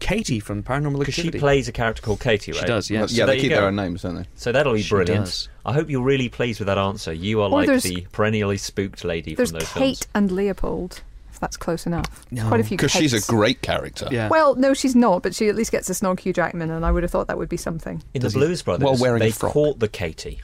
Katie 0.00 0.40
from 0.40 0.62
Paranormal 0.62 0.98
Because 0.98 1.14
she 1.14 1.30
plays 1.30 1.66
a 1.68 1.72
character 1.72 2.02
called 2.02 2.20
Katie, 2.20 2.52
right? 2.52 2.60
She 2.60 2.66
does, 2.66 2.90
yes. 2.90 3.12
yeah, 3.12 3.24
there 3.26 3.34
they 3.34 3.36
you 3.36 3.42
keep 3.42 3.50
go. 3.50 3.56
their 3.56 3.66
own 3.68 3.76
names, 3.76 4.02
don't 4.02 4.16
they? 4.16 4.26
So 4.34 4.52
that'll 4.52 4.74
be 4.74 4.82
She 4.82 4.90
brilliant. 4.90 5.24
does. 5.26 5.48
I 5.64 5.72
hope 5.72 5.88
you're 5.88 6.02
really 6.02 6.28
pleased 6.28 6.60
with 6.60 6.66
that 6.66 6.76
answer. 6.78 7.12
You 7.12 7.40
are 7.40 7.44
Or 7.46 7.50
like 7.50 7.66
there's- 7.66 7.84
the 7.84 8.06
perennially 8.12 8.58
spooked 8.58 9.04
lady 9.04 9.34
There's 9.34 9.50
from 9.50 9.60
those 9.60 9.72
Kate 9.72 9.78
films. 9.98 10.06
and 10.14 10.30
Leopold, 10.32 11.02
if 11.32 11.40
that's 11.40 11.56
close 11.56 11.86
enough. 11.86 12.26
No. 12.30 12.46
Quite 12.48 12.60
a 12.60 12.64
few 12.64 12.76
Because 12.76 12.92
she's 12.92 13.14
a 13.14 13.30
great 13.30 13.62
character. 13.62 14.08
Yeah. 14.10 14.28
Well, 14.28 14.56
no, 14.56 14.74
she's 14.74 14.94
not, 14.94 15.22
but 15.22 15.34
she 15.34 15.48
at 15.48 15.54
least 15.54 15.72
gets 15.72 15.88
a 15.88 15.92
snog 15.94 16.20
Hugh 16.20 16.32
Jackman, 16.34 16.70
and 16.70 16.84
I 16.84 16.90
would 16.92 17.02
have 17.02 17.10
thought 17.12 17.28
that 17.28 17.38
would 17.38 17.48
be 17.48 17.56
something. 17.56 18.02
In 18.12 18.20
Does 18.20 18.34
the 18.34 18.40
he- 18.40 18.44
Blues 18.46 18.62
Brothers, 18.62 18.84
while 18.84 18.96
wearing 18.98 19.22
a 19.22 19.26
they 19.26 19.30
frock. 19.30 19.52
caught 19.52 19.78
the 19.78 19.88
Katie. 19.88 20.40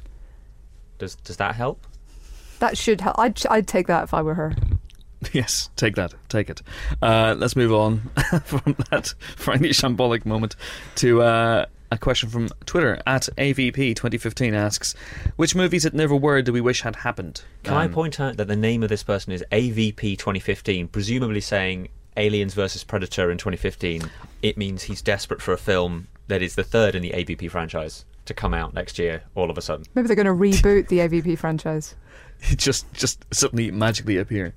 Does 0.99 1.17
does 1.17 1.37
that 1.39 1.55
help? 1.55 1.87
That 2.61 2.77
should 2.79 3.01
help. 3.01 3.19
I'd, 3.19 3.41
I'd 3.49 3.67
take 3.67 3.87
that 3.89 4.05
if 4.05 4.15
I 4.15 4.23
were 4.23 4.35
her. 4.35 4.55
Yes, 5.33 5.69
take 5.77 5.97
that. 5.97 6.15
Take 6.29 6.49
it. 6.51 6.63
Uh, 7.03 7.35
let's 7.39 7.55
move 7.57 7.73
on 7.73 7.99
from 8.45 8.75
that 8.91 9.15
frankly 9.37 9.69
shambolic 9.71 10.25
moment 10.25 10.57
to 10.97 11.21
uh, 11.23 11.67
a 11.93 11.99
question 11.99 12.29
from 12.31 12.49
Twitter 12.67 13.01
at 13.07 13.29
AVP2015 13.37 14.55
asks, 14.55 14.95
Which 15.37 15.55
movies 15.55 15.83
that 15.83 15.95
never 15.95 16.17
were 16.17 16.43
do 16.43 16.53
we 16.53 16.61
wish 16.61 16.83
had 16.83 16.97
happened? 16.97 17.43
Can 17.65 17.75
I 17.75 17.85
Um, 17.85 17.93
point 17.93 18.19
out 18.21 18.37
that 18.39 18.49
the 18.49 18.57
name 18.57 18.83
of 18.83 18.89
this 18.89 19.03
person 19.03 19.33
is 19.33 19.45
AVP 19.53 20.17
2015, 20.19 20.89
presumably 20.89 21.41
saying 21.41 21.89
Aliens 22.17 22.55
versus 22.55 22.85
Predator 22.85 23.31
in 23.31 23.39
2015? 23.39 24.03
It 24.43 24.57
means 24.57 24.85
he's 24.85 25.03
desperate 25.03 25.43
for 25.43 25.53
a 25.53 25.59
film 25.59 26.09
that 26.29 26.43
is 26.43 26.55
the 26.55 26.65
third 26.65 26.95
in 26.95 27.03
the 27.03 27.11
AVP 27.11 27.51
franchise 27.51 28.05
to 28.25 28.35
come 28.35 28.55
out 28.55 28.73
next 28.73 28.99
year. 28.99 29.23
All 29.35 29.51
of 29.51 29.59
a 29.59 29.63
sudden, 29.63 29.85
Maybe 29.95 30.07
they're 30.07 30.17
going 30.17 30.27
to 30.27 30.33
reboot 30.33 30.89
the 30.89 30.99
AVP 31.01 31.37
franchise. 31.39 31.95
It 32.43 32.59
just, 32.59 32.91
just 32.95 33.25
suddenly 33.35 33.71
magically 33.71 34.17
appear. 34.17 34.55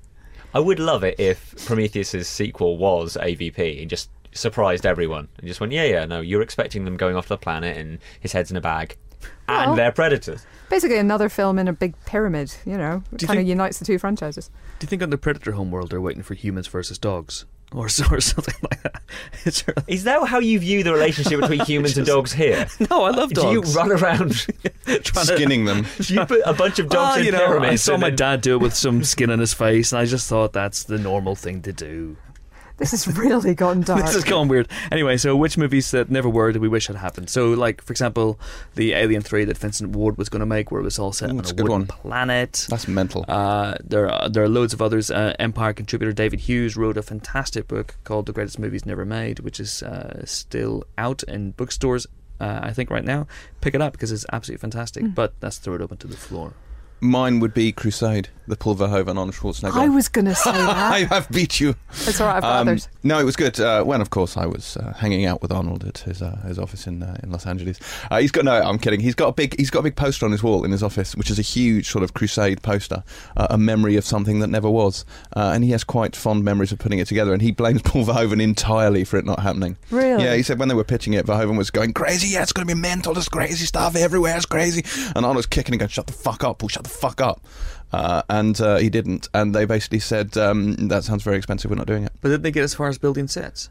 I 0.54 0.60
would 0.60 0.78
love 0.78 1.02
it 1.04 1.18
if 1.18 1.54
Prometheus's 1.66 2.28
sequel 2.28 2.78
was 2.78 3.16
AVP 3.20 3.80
and 3.80 3.90
just 3.90 4.08
surprised 4.32 4.86
everyone 4.86 5.28
and 5.38 5.48
just 5.48 5.60
went, 5.60 5.72
yeah, 5.72 5.84
yeah, 5.84 6.04
no, 6.04 6.20
you're 6.20 6.42
expecting 6.42 6.84
them 6.84 6.96
going 6.96 7.16
off 7.16 7.26
the 7.28 7.36
planet 7.36 7.76
and 7.76 7.98
his 8.20 8.32
head's 8.32 8.50
in 8.52 8.56
a 8.56 8.60
bag, 8.60 8.96
Well- 9.48 9.70
and 9.70 9.78
they're 9.78 9.92
predators. 9.92 10.46
Basically, 10.70 10.96
another 10.98 11.28
film 11.28 11.58
in 11.58 11.68
a 11.68 11.72
big 11.72 11.94
pyramid. 12.06 12.54
You 12.64 12.78
know, 12.78 13.02
Do 13.14 13.24
you 13.24 13.26
kind 13.28 13.38
of 13.38 13.46
unites 13.46 13.78
the 13.78 13.84
two 13.84 13.98
franchises. 13.98 14.48
Do 14.78 14.84
you 14.84 14.88
think 14.88 15.02
on 15.02 15.10
the 15.10 15.18
Predator 15.18 15.52
homeworld 15.52 15.90
they're 15.90 16.00
waiting 16.00 16.22
for 16.22 16.34
humans 16.34 16.66
versus 16.68 16.98
dogs? 16.98 17.44
Or, 17.74 17.86
or 17.86 17.88
something 18.20 18.54
like 18.70 18.82
that? 18.84 19.02
Is 19.44 19.62
there- 19.62 19.74
Is 19.88 20.04
that 20.04 20.26
how 20.28 20.38
you 20.38 20.58
view 20.60 20.84
the 20.84 20.92
relationship 20.92 21.40
between 21.40 21.60
humans 21.66 21.98
and 21.98 22.06
dogs 22.06 22.32
here? 22.32 22.68
No, 22.90 23.02
I 23.02 23.10
love 23.10 23.30
dogs. 23.32 23.46
Do 23.48 23.52
you 23.52 23.60
run 23.76 23.90
around? 23.90 24.46
Trying 24.86 25.02
to- 25.02 25.24
Skinning 25.36 25.64
them. 25.64 25.84
Do 26.00 26.14
you 26.14 26.24
put 26.24 26.40
a 26.46 26.54
bunch 26.54 26.78
of 26.78 26.88
dogs 26.88 27.16
Ah, 27.16 27.18
in 27.18 27.24
you 27.26 27.32
know, 27.32 27.46
pyramids? 27.46 27.72
I 27.72 27.76
saw 27.76 27.96
my 27.96 28.10
then- 28.10 28.16
dad 28.16 28.40
do 28.42 28.54
it 28.54 28.60
with 28.62 28.74
some 28.74 29.02
skin 29.02 29.28
on 29.30 29.40
his 29.40 29.52
face, 29.52 29.92
and 29.92 29.98
I 29.98 30.04
just 30.04 30.28
thought 30.28 30.52
that's 30.52 30.84
the 30.84 30.98
normal 30.98 31.34
thing 31.34 31.62
to 31.62 31.72
do. 31.72 32.16
This 32.76 32.90
has 32.90 33.06
really 33.16 33.54
gone 33.54 33.82
dark. 33.82 34.00
This 34.04 34.14
has 34.14 34.24
gone 34.24 34.48
weird. 34.48 34.68
Anyway, 34.90 35.16
so 35.16 35.36
which 35.36 35.56
movies 35.56 35.90
that 35.92 36.10
never 36.10 36.28
were 36.28 36.52
do 36.52 36.60
we 36.60 36.68
wish 36.68 36.88
had 36.88 36.96
happened? 36.96 37.30
So, 37.30 37.50
like 37.50 37.80
for 37.82 37.92
example, 37.92 38.38
the 38.74 38.92
Alien 38.92 39.22
Three 39.22 39.44
that 39.44 39.56
Vincent 39.56 39.90
Ward 39.90 40.18
was 40.18 40.28
going 40.28 40.40
to 40.40 40.46
make, 40.46 40.70
where 40.70 40.80
it 40.80 40.84
was 40.84 40.98
all 40.98 41.12
set 41.12 41.30
Ooh, 41.30 41.38
on 41.38 41.44
a 41.44 41.48
a 41.48 41.52
good 41.52 41.62
wooden 41.62 41.70
one. 41.70 41.86
planet. 41.86 42.66
That's 42.68 42.88
mental. 42.88 43.24
Uh, 43.28 43.74
there, 43.82 44.10
are, 44.10 44.28
there 44.28 44.42
are 44.42 44.48
loads 44.48 44.72
of 44.72 44.82
others. 44.82 45.10
Uh, 45.10 45.34
Empire 45.38 45.72
contributor 45.72 46.12
David 46.12 46.40
Hughes 46.40 46.76
wrote 46.76 46.96
a 46.96 47.02
fantastic 47.02 47.68
book 47.68 47.96
called 48.04 48.26
"The 48.26 48.32
Greatest 48.32 48.58
Movies 48.58 48.84
Never 48.84 49.04
Made," 49.04 49.40
which 49.40 49.60
is 49.60 49.82
uh, 49.82 50.22
still 50.26 50.84
out 50.98 51.22
in 51.24 51.52
bookstores. 51.52 52.06
Uh, 52.40 52.58
I 52.62 52.72
think 52.72 52.90
right 52.90 53.04
now, 53.04 53.28
pick 53.60 53.74
it 53.74 53.80
up 53.80 53.92
because 53.92 54.10
it's 54.10 54.26
absolutely 54.32 54.60
fantastic. 54.60 55.04
Mm. 55.04 55.14
But 55.14 55.34
let's 55.40 55.58
throw 55.58 55.74
it 55.74 55.80
open 55.80 55.96
to 55.98 56.08
the 56.08 56.16
floor. 56.16 56.54
Mine 57.04 57.38
would 57.40 57.52
be 57.52 57.70
Crusade, 57.70 58.28
the 58.46 58.56
Paul 58.56 58.76
Verhoeven 58.76 59.18
on 59.18 59.30
Schwarzenegger. 59.30 59.74
I 59.76 59.88
was 59.90 60.08
going 60.08 60.24
to 60.24 60.34
say 60.34 60.50
that. 60.52 60.92
I 60.92 61.00
have 61.04 61.28
beat 61.28 61.60
you. 61.60 61.74
It's 61.90 62.20
all 62.20 62.26
right, 62.28 62.36
I've 62.36 62.42
got 62.42 62.60
Um, 62.62 62.68
others. 62.68 62.88
No, 63.02 63.18
it 63.20 63.24
was 63.24 63.36
good. 63.36 63.60
Uh, 63.60 63.84
when, 63.84 64.00
of 64.00 64.08
course, 64.10 64.36
I 64.38 64.46
was 64.46 64.76
uh, 64.78 64.94
hanging 64.94 65.26
out 65.26 65.42
with 65.42 65.52
Arnold 65.52 65.84
at 65.84 65.98
his 65.98 66.22
uh, 66.22 66.36
his 66.46 66.58
office 66.58 66.86
in 66.86 67.02
uh, 67.02 67.18
in 67.22 67.30
Los 67.30 67.46
Angeles. 67.46 67.78
Uh, 68.10 68.18
he's 68.20 68.30
got 68.32 68.44
no, 68.46 68.54
I'm 68.54 68.78
kidding. 68.78 69.00
He's 69.00 69.14
got 69.14 69.28
a 69.28 69.32
big 69.32 69.54
he's 69.58 69.68
got 69.70 69.80
a 69.80 69.82
big 69.82 69.96
poster 69.96 70.24
on 70.24 70.32
his 70.32 70.42
wall 70.42 70.64
in 70.64 70.70
his 70.72 70.82
office, 70.82 71.14
which 71.14 71.30
is 71.30 71.38
a 71.38 71.42
huge 71.42 71.90
sort 71.90 72.02
of 72.02 72.14
Crusade 72.14 72.62
poster, 72.62 73.04
uh, 73.36 73.48
a 73.50 73.58
memory 73.58 73.96
of 73.96 74.04
something 74.04 74.40
that 74.40 74.48
never 74.48 74.70
was. 74.70 75.04
Uh, 75.36 75.52
and 75.54 75.62
he 75.62 75.70
has 75.72 75.84
quite 75.84 76.16
fond 76.16 76.42
memories 76.42 76.72
of 76.72 76.78
putting 76.78 76.98
it 77.00 77.06
together. 77.06 77.34
And 77.34 77.42
he 77.42 77.50
blames 77.52 77.82
Paul 77.84 78.06
Verhoeven 78.06 78.40
entirely 78.40 79.04
for 79.04 79.18
it 79.18 79.26
not 79.26 79.40
happening. 79.40 79.76
Really? 79.90 80.24
Yeah, 80.24 80.34
he 80.34 80.42
said 80.42 80.58
when 80.58 80.68
they 80.68 80.74
were 80.74 80.84
pitching 80.84 81.12
it, 81.12 81.26
Verhoeven 81.26 81.58
was 81.58 81.70
going 81.70 81.92
crazy. 81.92 82.28
Yeah, 82.28 82.42
it's 82.42 82.52
going 82.52 82.66
to 82.66 82.74
be 82.74 82.80
mental. 82.80 83.12
There's 83.12 83.28
crazy 83.28 83.66
stuff 83.66 83.94
everywhere. 83.94 84.36
It's 84.36 84.46
crazy. 84.46 84.84
And 85.14 85.26
Arnold's 85.26 85.46
kicking 85.46 85.74
and 85.74 85.80
going, 85.80 85.88
"Shut 85.90 86.06
the 86.06 86.12
fuck 86.14 86.42
up, 86.44 86.58
Paul. 86.60 86.68
Shut 86.70 86.84
the 86.84 86.88
fuck 86.94 87.20
up." 87.20 87.44
Uh, 87.92 88.22
and 88.28 88.60
uh, 88.60 88.76
he 88.78 88.90
didn't. 88.90 89.28
And 89.34 89.54
they 89.54 89.64
basically 89.66 90.00
said, 90.00 90.36
um, 90.36 90.74
"That 90.88 91.04
sounds 91.04 91.22
very 91.22 91.36
expensive. 91.36 91.70
We're 91.70 91.76
not 91.76 91.86
doing 91.86 92.04
it." 92.04 92.12
But 92.20 92.30
did 92.30 92.42
they 92.42 92.50
get 92.50 92.64
as 92.64 92.74
far 92.74 92.88
as 92.88 92.98
building 92.98 93.28
sets? 93.28 93.70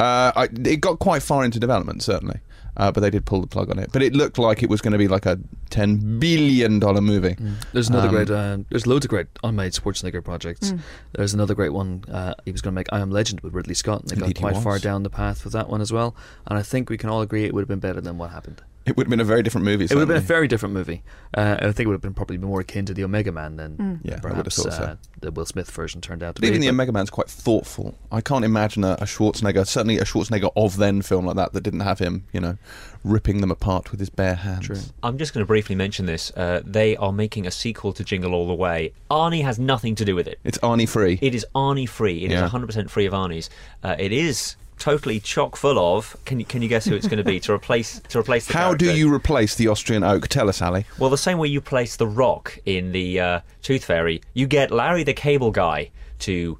Uh, 0.00 0.32
I, 0.34 0.48
it 0.64 0.80
got 0.80 0.98
quite 0.98 1.22
far 1.22 1.44
into 1.44 1.60
development, 1.60 2.02
certainly, 2.02 2.40
uh, 2.76 2.90
but 2.90 3.00
they 3.02 3.10
did 3.10 3.24
pull 3.24 3.40
the 3.40 3.46
plug 3.46 3.70
on 3.70 3.78
it. 3.78 3.90
But 3.92 4.02
it 4.02 4.14
looked 4.14 4.36
like 4.36 4.62
it 4.62 4.68
was 4.68 4.80
going 4.80 4.92
to 4.92 4.98
be 4.98 5.06
like 5.06 5.26
a 5.26 5.38
ten 5.70 6.18
billion 6.18 6.80
dollar 6.80 7.00
movie. 7.00 7.36
There's 7.72 7.88
another 7.88 8.08
Um, 8.08 8.14
great. 8.14 8.30
Uh, 8.30 8.58
there's 8.68 8.86
loads 8.86 9.04
of 9.04 9.10
great 9.10 9.28
unmade 9.44 9.72
Schwarzenegger 9.72 10.24
projects. 10.24 10.72
Mm. 10.72 10.80
There's 11.12 11.34
another 11.34 11.54
great 11.54 11.72
one. 11.72 12.04
Uh, 12.10 12.34
he 12.44 12.50
was 12.50 12.60
going 12.62 12.74
to 12.74 12.74
make 12.74 12.88
I 12.92 12.98
Am 13.00 13.10
Legend 13.10 13.42
with 13.42 13.54
Ridley 13.54 13.74
Scott, 13.74 14.00
and 14.00 14.10
they 14.10 14.16
Indeed 14.16 14.42
got 14.42 14.52
quite 14.52 14.62
far 14.62 14.78
down 14.80 15.04
the 15.04 15.10
path 15.10 15.44
with 15.44 15.52
that 15.52 15.68
one 15.68 15.80
as 15.80 15.92
well. 15.92 16.16
And 16.46 16.58
I 16.58 16.62
think 16.62 16.90
we 16.90 16.98
can 16.98 17.08
all 17.08 17.22
agree 17.22 17.44
it 17.44 17.54
would 17.54 17.60
have 17.62 17.68
been 17.68 17.78
better 17.78 18.00
than 18.00 18.18
what 18.18 18.30
happened. 18.30 18.60
It 18.84 18.96
would 18.96 19.06
have 19.06 19.10
been 19.10 19.20
a 19.20 19.24
very 19.24 19.42
different 19.42 19.64
movie. 19.64 19.84
It 19.84 19.90
would 19.94 20.00
have 20.00 20.08
been 20.08 20.16
a 20.16 20.20
very 20.20 20.48
different 20.48 20.74
movie. 20.74 21.02
Uh, 21.36 21.56
I 21.60 21.64
think 21.72 21.80
it 21.80 21.86
would 21.86 21.94
have 21.94 22.00
been 22.00 22.14
probably 22.14 22.38
more 22.38 22.60
akin 22.60 22.84
to 22.86 22.94
the 22.94 23.04
Omega 23.04 23.30
Man 23.32 23.56
than 23.56 23.76
Mm. 23.76 24.00
Yeah, 24.02 24.12
I 24.12 24.14
would 24.16 24.22
have 24.22 24.30
perhaps 24.32 24.56
thought 24.62 24.72
so. 24.72 24.82
uh, 24.82 24.96
the 25.20 25.30
Will 25.30 25.46
Smith 25.46 25.70
version 25.70 26.00
turned 26.00 26.22
out 26.22 26.34
to 26.34 26.40
But 26.40 26.42
be. 26.42 26.48
even 26.48 26.60
the 26.60 26.66
But- 26.68 26.72
Omega 26.74 26.92
Man's 26.92 27.10
quite 27.10 27.28
thoughtful. 27.30 27.94
I 28.10 28.20
can't 28.20 28.44
imagine 28.44 28.82
a, 28.84 28.92
a 28.94 29.04
Schwarzenegger, 29.04 29.66
certainly 29.66 29.98
a 29.98 30.04
Schwarzenegger 30.04 30.50
of 30.56 30.76
then 30.78 31.00
film 31.02 31.26
like 31.26 31.36
that, 31.36 31.52
that 31.52 31.60
didn't 31.62 31.80
have 31.80 31.98
him, 32.00 32.24
you 32.32 32.40
know, 32.40 32.58
ripping 33.04 33.40
them 33.40 33.50
apart 33.50 33.90
with 33.90 34.00
his 34.00 34.10
bare 34.10 34.34
hands. 34.34 34.66
True. 34.66 34.76
I'm 35.02 35.18
just 35.18 35.32
going 35.34 35.42
to 35.42 35.46
briefly 35.46 35.74
mention 35.74 36.06
this. 36.06 36.30
Uh, 36.36 36.62
they 36.64 36.96
are 36.96 37.12
making 37.12 37.46
a 37.46 37.50
sequel 37.50 37.92
to 37.92 38.04
Jingle 38.04 38.34
All 38.34 38.46
the 38.46 38.54
Way. 38.54 38.92
Arnie 39.10 39.42
has 39.44 39.58
nothing 39.58 39.94
to 39.96 40.04
do 40.04 40.14
with 40.14 40.26
it. 40.26 40.38
It's 40.44 40.58
Arnie 40.58 40.88
free. 40.88 41.18
It 41.22 41.34
is 41.34 41.46
Arnie 41.54 41.88
free. 41.88 42.24
It 42.24 42.32
is 42.32 42.40
Yeah. 42.40 42.48
100% 42.48 42.90
free 42.90 43.06
of 43.06 43.12
Arnie's. 43.12 43.48
Uh, 43.82 43.96
it 43.98 44.12
is 44.12 44.56
totally 44.78 45.20
chock 45.20 45.56
full 45.56 45.78
of. 45.96 46.16
Can 46.24 46.38
you 46.40 46.44
can 46.44 46.62
you 46.62 46.68
guess 46.68 46.84
who 46.84 46.94
it's 46.94 47.06
going 47.06 47.18
to 47.18 47.24
be 47.24 47.38
to 47.40 47.52
replace 47.52 48.00
to 48.08 48.18
replace 48.18 48.46
the 48.46 48.52
How 48.54 48.74
do 48.74 48.94
you 48.94 49.12
replace 49.12 49.54
the 49.54 49.68
Austrian 49.68 50.02
oak? 50.02 50.28
Tell 50.28 50.48
us, 50.48 50.60
Ali. 50.62 50.84
Well, 50.98 51.10
the 51.10 51.18
same 51.18 51.38
way 51.38 51.48
you 51.48 51.60
place 51.60 51.96
the 51.96 52.06
Rock 52.06 52.58
in 52.66 52.92
the 52.92 53.20
uh, 53.20 53.40
Tooth 53.62 53.84
Fairy, 53.84 54.20
you 54.34 54.46
get 54.46 54.70
Larry 54.70 55.02
the 55.04 55.14
Cable 55.14 55.50
Guy 55.50 55.90
to 56.20 56.58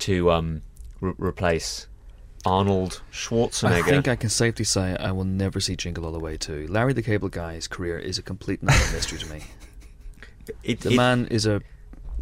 to 0.00 0.30
um, 0.30 0.62
re- 1.00 1.14
replace 1.18 1.86
Arnold 2.46 3.02
Schwarzenegger. 3.12 3.72
I 3.72 3.82
think 3.82 4.08
I 4.08 4.16
can 4.16 4.30
safely 4.30 4.64
say 4.64 4.96
I 4.96 5.10
will 5.12 5.24
never 5.24 5.58
see 5.60 5.74
Jingle 5.76 6.06
All 6.06 6.12
the 6.12 6.20
Way 6.20 6.36
too. 6.36 6.66
Larry 6.68 6.92
the 6.92 7.02
Cable 7.02 7.28
Guy's 7.28 7.66
career 7.66 7.98
is 7.98 8.18
a 8.18 8.22
complete 8.22 8.62
mystery 8.62 9.18
to 9.18 9.26
me. 9.26 9.42
It- 10.64 10.80
The 10.80 10.92
it- 10.92 10.96
man 10.96 11.26
is 11.30 11.44
a 11.44 11.60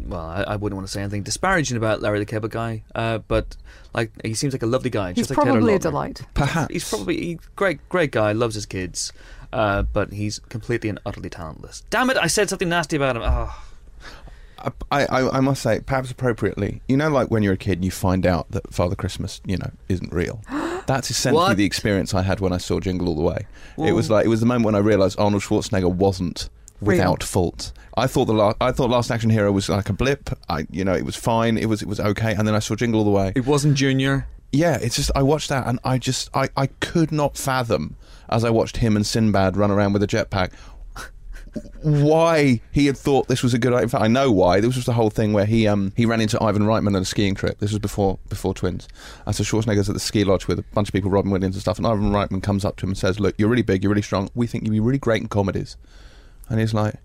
well, 0.05 0.21
I, 0.21 0.43
I 0.43 0.55
wouldn't 0.55 0.77
want 0.77 0.87
to 0.87 0.91
say 0.91 1.01
anything 1.01 1.23
disparaging 1.23 1.77
about 1.77 2.01
Larry 2.01 2.19
the 2.19 2.25
Cable 2.25 2.49
Guy, 2.49 2.83
uh, 2.95 3.19
but 3.19 3.55
like 3.93 4.11
he 4.23 4.33
seems 4.33 4.53
like 4.53 4.63
a 4.63 4.67
lovely 4.67 4.89
guy. 4.89 5.09
He's 5.09 5.27
just 5.27 5.37
like 5.37 5.45
probably 5.45 5.73
a 5.73 5.79
delight. 5.79 6.21
Perhaps. 6.33 6.71
He's 6.71 6.87
probably 6.89 7.17
he, 7.17 7.39
great, 7.55 7.87
great 7.89 8.11
guy. 8.11 8.31
Loves 8.31 8.55
his 8.55 8.65
kids, 8.65 9.11
uh, 9.51 9.83
but 9.83 10.13
he's 10.13 10.39
completely 10.39 10.89
and 10.89 10.99
utterly 11.05 11.29
talentless. 11.29 11.83
Damn 11.89 12.09
it! 12.09 12.17
I 12.17 12.27
said 12.27 12.49
something 12.49 12.69
nasty 12.69 12.95
about 12.95 13.15
him. 13.15 13.23
Oh. 13.25 13.63
I, 14.91 15.05
I, 15.05 15.37
I 15.37 15.39
must 15.39 15.61
say, 15.61 15.81
perhaps 15.81 16.09
appropriately, 16.09 16.81
you 16.87 16.97
know, 16.97 17.09
like 17.09 17.29
when 17.29 17.43
you're 17.43 17.53
a 17.53 17.57
kid 17.57 17.73
and 17.73 17.85
you 17.85 17.91
find 17.91 18.25
out 18.25 18.49
that 18.51 18.73
Father 18.73 18.95
Christmas, 18.95 19.39
you 19.45 19.55
know, 19.55 19.69
isn't 19.87 20.11
real. 20.11 20.41
That's 20.87 21.11
essentially 21.11 21.49
What? 21.49 21.57
the 21.57 21.65
experience 21.65 22.15
I 22.15 22.23
had 22.23 22.39
when 22.39 22.53
I 22.53 22.57
saw 22.57 22.79
Jingle 22.79 23.07
All 23.09 23.15
the 23.15 23.21
Way. 23.21 23.45
It 23.77 23.91
was 23.91 24.09
like 24.09 24.25
it 24.25 24.29
was 24.29 24.39
the 24.39 24.45
moment 24.47 24.65
when 24.65 24.75
I 24.75 24.79
realised 24.79 25.19
Arnold 25.19 25.43
Schwarzenegger 25.43 25.93
wasn't 25.93 26.49
Without 26.81 27.23
fault. 27.23 27.71
I 27.95 28.05
thought 28.05 28.25
the 28.25 28.33
last, 28.33 28.57
I 28.61 28.71
thought 28.71 28.91
Last 28.91 29.09
Action 29.09 29.31
Hero 29.31 29.51
was 29.51 29.69
like 29.69 29.89
a 29.89 29.93
blip. 29.93 30.29
I, 30.47 30.67
you 30.69 30.85
know, 30.85 30.93
it 30.93 31.03
was 31.05 31.15
fine. 31.15 31.57
It 31.57 31.67
was 31.67 31.81
it 31.81 31.87
was 31.87 31.99
okay. 31.99 32.33
And 32.33 32.47
then 32.47 32.53
I 32.53 32.59
saw 32.59 32.75
Jingle 32.75 32.99
All 32.99 33.05
the 33.05 33.11
Way. 33.11 33.33
It 33.35 33.47
wasn't 33.47 33.75
Junior. 33.75 34.27
Yeah, 34.51 34.77
it's 34.81 34.95
just 34.95 35.11
I 35.15 35.23
watched 35.23 35.49
that 35.49 35.67
and 35.67 35.79
I 35.83 35.97
just 35.97 36.29
I, 36.33 36.49
I 36.55 36.67
could 36.67 37.11
not 37.11 37.37
fathom 37.37 37.97
as 38.29 38.43
I 38.43 38.49
watched 38.49 38.77
him 38.77 38.95
and 38.95 39.05
Sinbad 39.05 39.57
run 39.57 39.71
around 39.71 39.93
with 39.93 40.03
a 40.03 40.07
jetpack 40.07 40.51
why 41.81 42.61
he 42.71 42.85
had 42.85 42.97
thought 42.97 43.27
this 43.27 43.43
was 43.43 43.53
a 43.53 43.59
good 43.59 43.73
idea. 43.73 43.83
In 43.83 43.89
fact, 43.89 44.03
I 44.03 44.07
know 44.07 44.31
why. 44.31 44.59
This 44.59 44.75
was 44.75 44.85
the 44.85 44.93
whole 44.93 45.09
thing 45.09 45.33
where 45.33 45.45
he 45.45 45.67
um 45.67 45.91
he 45.95 46.05
ran 46.05 46.21
into 46.21 46.41
Ivan 46.41 46.63
Reitman 46.63 46.95
on 46.95 47.01
a 47.01 47.05
skiing 47.05 47.35
trip. 47.35 47.59
This 47.59 47.71
was 47.71 47.79
before 47.79 48.19
before 48.29 48.53
Twins. 48.53 48.87
And 49.25 49.35
so 49.35 49.43
Schwarzenegger's 49.43 49.89
at 49.89 49.93
the 49.93 49.99
ski 49.99 50.23
lodge 50.23 50.47
with 50.47 50.59
a 50.59 50.63
bunch 50.73 50.89
of 50.89 50.93
people, 50.93 51.09
Robin 51.09 51.31
Williams 51.31 51.55
and 51.55 51.61
stuff. 51.61 51.77
And 51.77 51.87
Ivan 51.87 52.11
Reitman 52.11 52.43
comes 52.43 52.63
up 52.63 52.77
to 52.77 52.85
him 52.85 52.91
and 52.91 52.97
says, 52.97 53.19
"Look, 53.19 53.35
you're 53.37 53.49
really 53.49 53.63
big. 53.63 53.83
You're 53.83 53.91
really 53.91 54.01
strong. 54.01 54.29
We 54.35 54.47
think 54.47 54.63
you'd 54.63 54.71
be 54.71 54.79
really 54.79 54.99
great 54.99 55.21
in 55.21 55.27
comedies." 55.27 55.77
And 56.49 56.59
he's 56.59 56.73
like, 56.73 56.95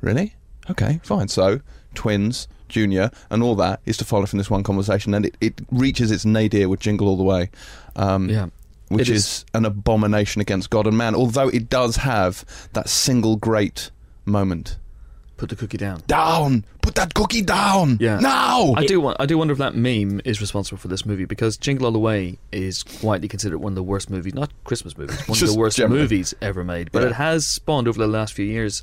"Really? 0.00 0.34
Okay, 0.70 1.00
fine." 1.02 1.28
So 1.28 1.60
Twins. 1.94 2.48
Junior 2.68 3.10
and 3.30 3.42
all 3.42 3.54
that 3.56 3.80
is 3.84 3.98
to 3.98 4.04
follow 4.06 4.24
from 4.24 4.38
this 4.38 4.48
one 4.48 4.62
conversation, 4.62 5.12
and 5.12 5.26
it, 5.26 5.36
it 5.42 5.60
reaches 5.70 6.10
its 6.10 6.24
nadir 6.24 6.70
with 6.70 6.80
Jingle 6.80 7.06
All 7.06 7.18
the 7.18 7.22
Way. 7.22 7.50
Um, 7.96 8.30
Yeah. 8.30 8.46
which 8.88 9.10
is, 9.10 9.24
is- 9.26 9.44
an 9.52 9.66
abomination 9.66 10.40
against 10.40 10.70
God 10.70 10.86
and 10.86 10.96
man. 10.96 11.14
Although 11.14 11.48
it 11.48 11.68
does 11.68 11.96
have 11.96 12.46
that 12.72 12.88
single 12.88 13.36
great 13.36 13.90
moment. 14.24 14.78
Put 15.38 15.48
the 15.48 15.56
cookie 15.56 15.78
down. 15.78 16.02
Down, 16.06 16.64
put 16.82 16.94
that 16.94 17.14
cookie 17.14 17.42
down. 17.42 17.96
Yeah. 18.00 18.20
now. 18.20 18.74
I 18.76 18.86
do. 18.86 19.12
I 19.18 19.26
do 19.26 19.38
wonder 19.38 19.52
if 19.52 19.58
that 19.58 19.74
meme 19.74 20.20
is 20.24 20.40
responsible 20.40 20.78
for 20.78 20.86
this 20.88 21.04
movie 21.04 21.24
because 21.24 21.56
Jingle 21.56 21.86
All 21.86 21.92
the 21.92 21.98
Way 21.98 22.38
is 22.52 22.84
widely 23.02 23.26
considered 23.28 23.58
one 23.58 23.72
of 23.72 23.76
the 23.76 23.82
worst 23.82 24.08
movies, 24.08 24.34
not 24.34 24.50
Christmas 24.64 24.96
movies, 24.96 25.18
one 25.26 25.36
of 25.42 25.46
the 25.48 25.58
worst 25.58 25.78
generally. 25.78 26.02
movies 26.02 26.32
ever 26.40 26.62
made. 26.62 26.92
But 26.92 27.02
Yeah. 27.02 27.08
it 27.08 27.14
has 27.14 27.46
spawned 27.46 27.88
over 27.88 27.98
the 27.98 28.06
last 28.06 28.34
few 28.34 28.44
years 28.44 28.82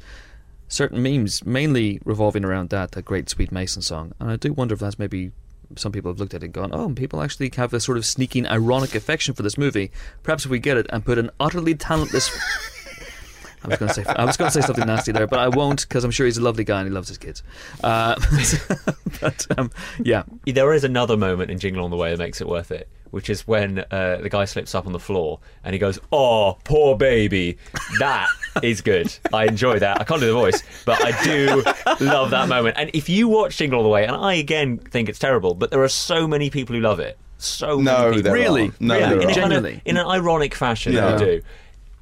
certain 0.67 1.01
memes, 1.01 1.45
mainly 1.45 1.99
revolving 2.03 2.43
around 2.43 2.69
that 2.71 2.91
that 2.91 3.05
great 3.05 3.29
Swede 3.29 3.51
Mason 3.51 3.81
song. 3.81 4.11
And 4.19 4.29
I 4.29 4.35
do 4.35 4.51
wonder 4.51 4.73
if 4.73 4.79
that's 4.81 4.99
maybe 4.99 5.31
some 5.77 5.91
people 5.91 6.11
have 6.11 6.19
looked 6.19 6.33
at 6.33 6.41
it 6.41 6.47
and 6.47 6.53
gone, 6.53 6.71
"Oh, 6.73 6.89
people 6.89 7.21
actually 7.21 7.51
have 7.55 7.73
a 7.73 7.79
sort 7.79 7.97
of 7.97 8.05
sneaking 8.05 8.47
ironic 8.47 8.95
affection 8.95 9.33
for 9.33 9.43
this 9.43 9.57
movie. 9.57 9.91
Perhaps 10.23 10.43
if 10.45 10.51
we 10.51 10.59
get 10.59 10.77
it 10.77 10.87
and 10.89 11.05
put 11.05 11.17
an 11.19 11.29
utterly 11.39 11.75
talentless." 11.75 12.29
I 13.63 13.67
was 13.67 13.77
going 13.77 13.89
to 13.89 13.93
say 13.93 14.03
I 14.05 14.25
was 14.25 14.37
going 14.37 14.51
to 14.51 14.61
say 14.61 14.65
something 14.65 14.85
nasty 14.85 15.11
there, 15.11 15.27
but 15.27 15.39
I 15.39 15.49
won't 15.49 15.81
because 15.87 16.03
I'm 16.03 16.11
sure 16.11 16.25
he's 16.25 16.37
a 16.37 16.41
lovely 16.41 16.63
guy 16.63 16.79
and 16.79 16.87
he 16.87 16.93
loves 16.93 17.07
his 17.09 17.17
kids. 17.17 17.43
Uh, 17.83 18.15
but 19.21 19.45
um, 19.57 19.71
yeah, 20.03 20.23
There 20.45 20.73
is 20.73 20.83
another 20.83 21.17
moment 21.17 21.51
in 21.51 21.59
Jingle 21.59 21.83
on 21.83 21.91
the 21.91 21.97
Way 21.97 22.11
that 22.11 22.19
makes 22.19 22.41
it 22.41 22.47
worth 22.47 22.71
it, 22.71 22.87
which 23.11 23.29
is 23.29 23.47
when 23.47 23.79
uh, 23.91 24.17
the 24.21 24.29
guy 24.29 24.45
slips 24.45 24.73
up 24.75 24.85
on 24.85 24.93
the 24.93 24.99
floor 24.99 25.39
and 25.63 25.73
he 25.73 25.79
goes, 25.79 25.99
"Oh, 26.11 26.57
poor 26.63 26.95
baby." 26.97 27.57
That 27.99 28.27
is 28.63 28.81
good. 28.81 29.13
I 29.33 29.45
enjoy 29.45 29.79
that. 29.79 29.99
I 30.01 30.03
can't 30.03 30.21
do 30.21 30.27
the 30.27 30.33
voice, 30.33 30.63
but 30.85 31.03
I 31.03 31.23
do 31.23 31.63
love 32.05 32.31
that 32.31 32.47
moment. 32.47 32.77
And 32.77 32.89
if 32.93 33.09
you 33.09 33.27
watch 33.27 33.57
Jingle 33.57 33.77
All 33.79 33.83
the 33.83 33.89
Way, 33.89 34.05
and 34.05 34.15
I 34.15 34.35
again 34.35 34.77
think 34.77 35.09
it's 35.09 35.19
terrible, 35.19 35.53
but 35.53 35.71
there 35.71 35.83
are 35.83 35.89
so 35.89 36.27
many 36.27 36.49
people 36.49 36.75
who 36.75 36.81
love 36.81 36.99
it. 36.99 37.17
So 37.41 37.77
many 37.79 37.85
no, 37.85 38.07
people. 38.09 38.23
there 38.23 38.33
Really? 38.33 38.61
aren't. 38.63 38.81
No, 38.81 38.97
yeah, 38.97 39.09
there 39.09 39.19
in, 39.19 39.23
aren't. 39.25 39.37
kind 39.37 39.53
of- 39.53 39.63
Genuinely. 39.63 39.81
in 39.85 39.97
an 39.97 40.05
ironic 40.05 40.53
fashion, 40.53 40.91
Yeah. 40.93 41.15
they 41.15 41.25
do. 41.25 41.41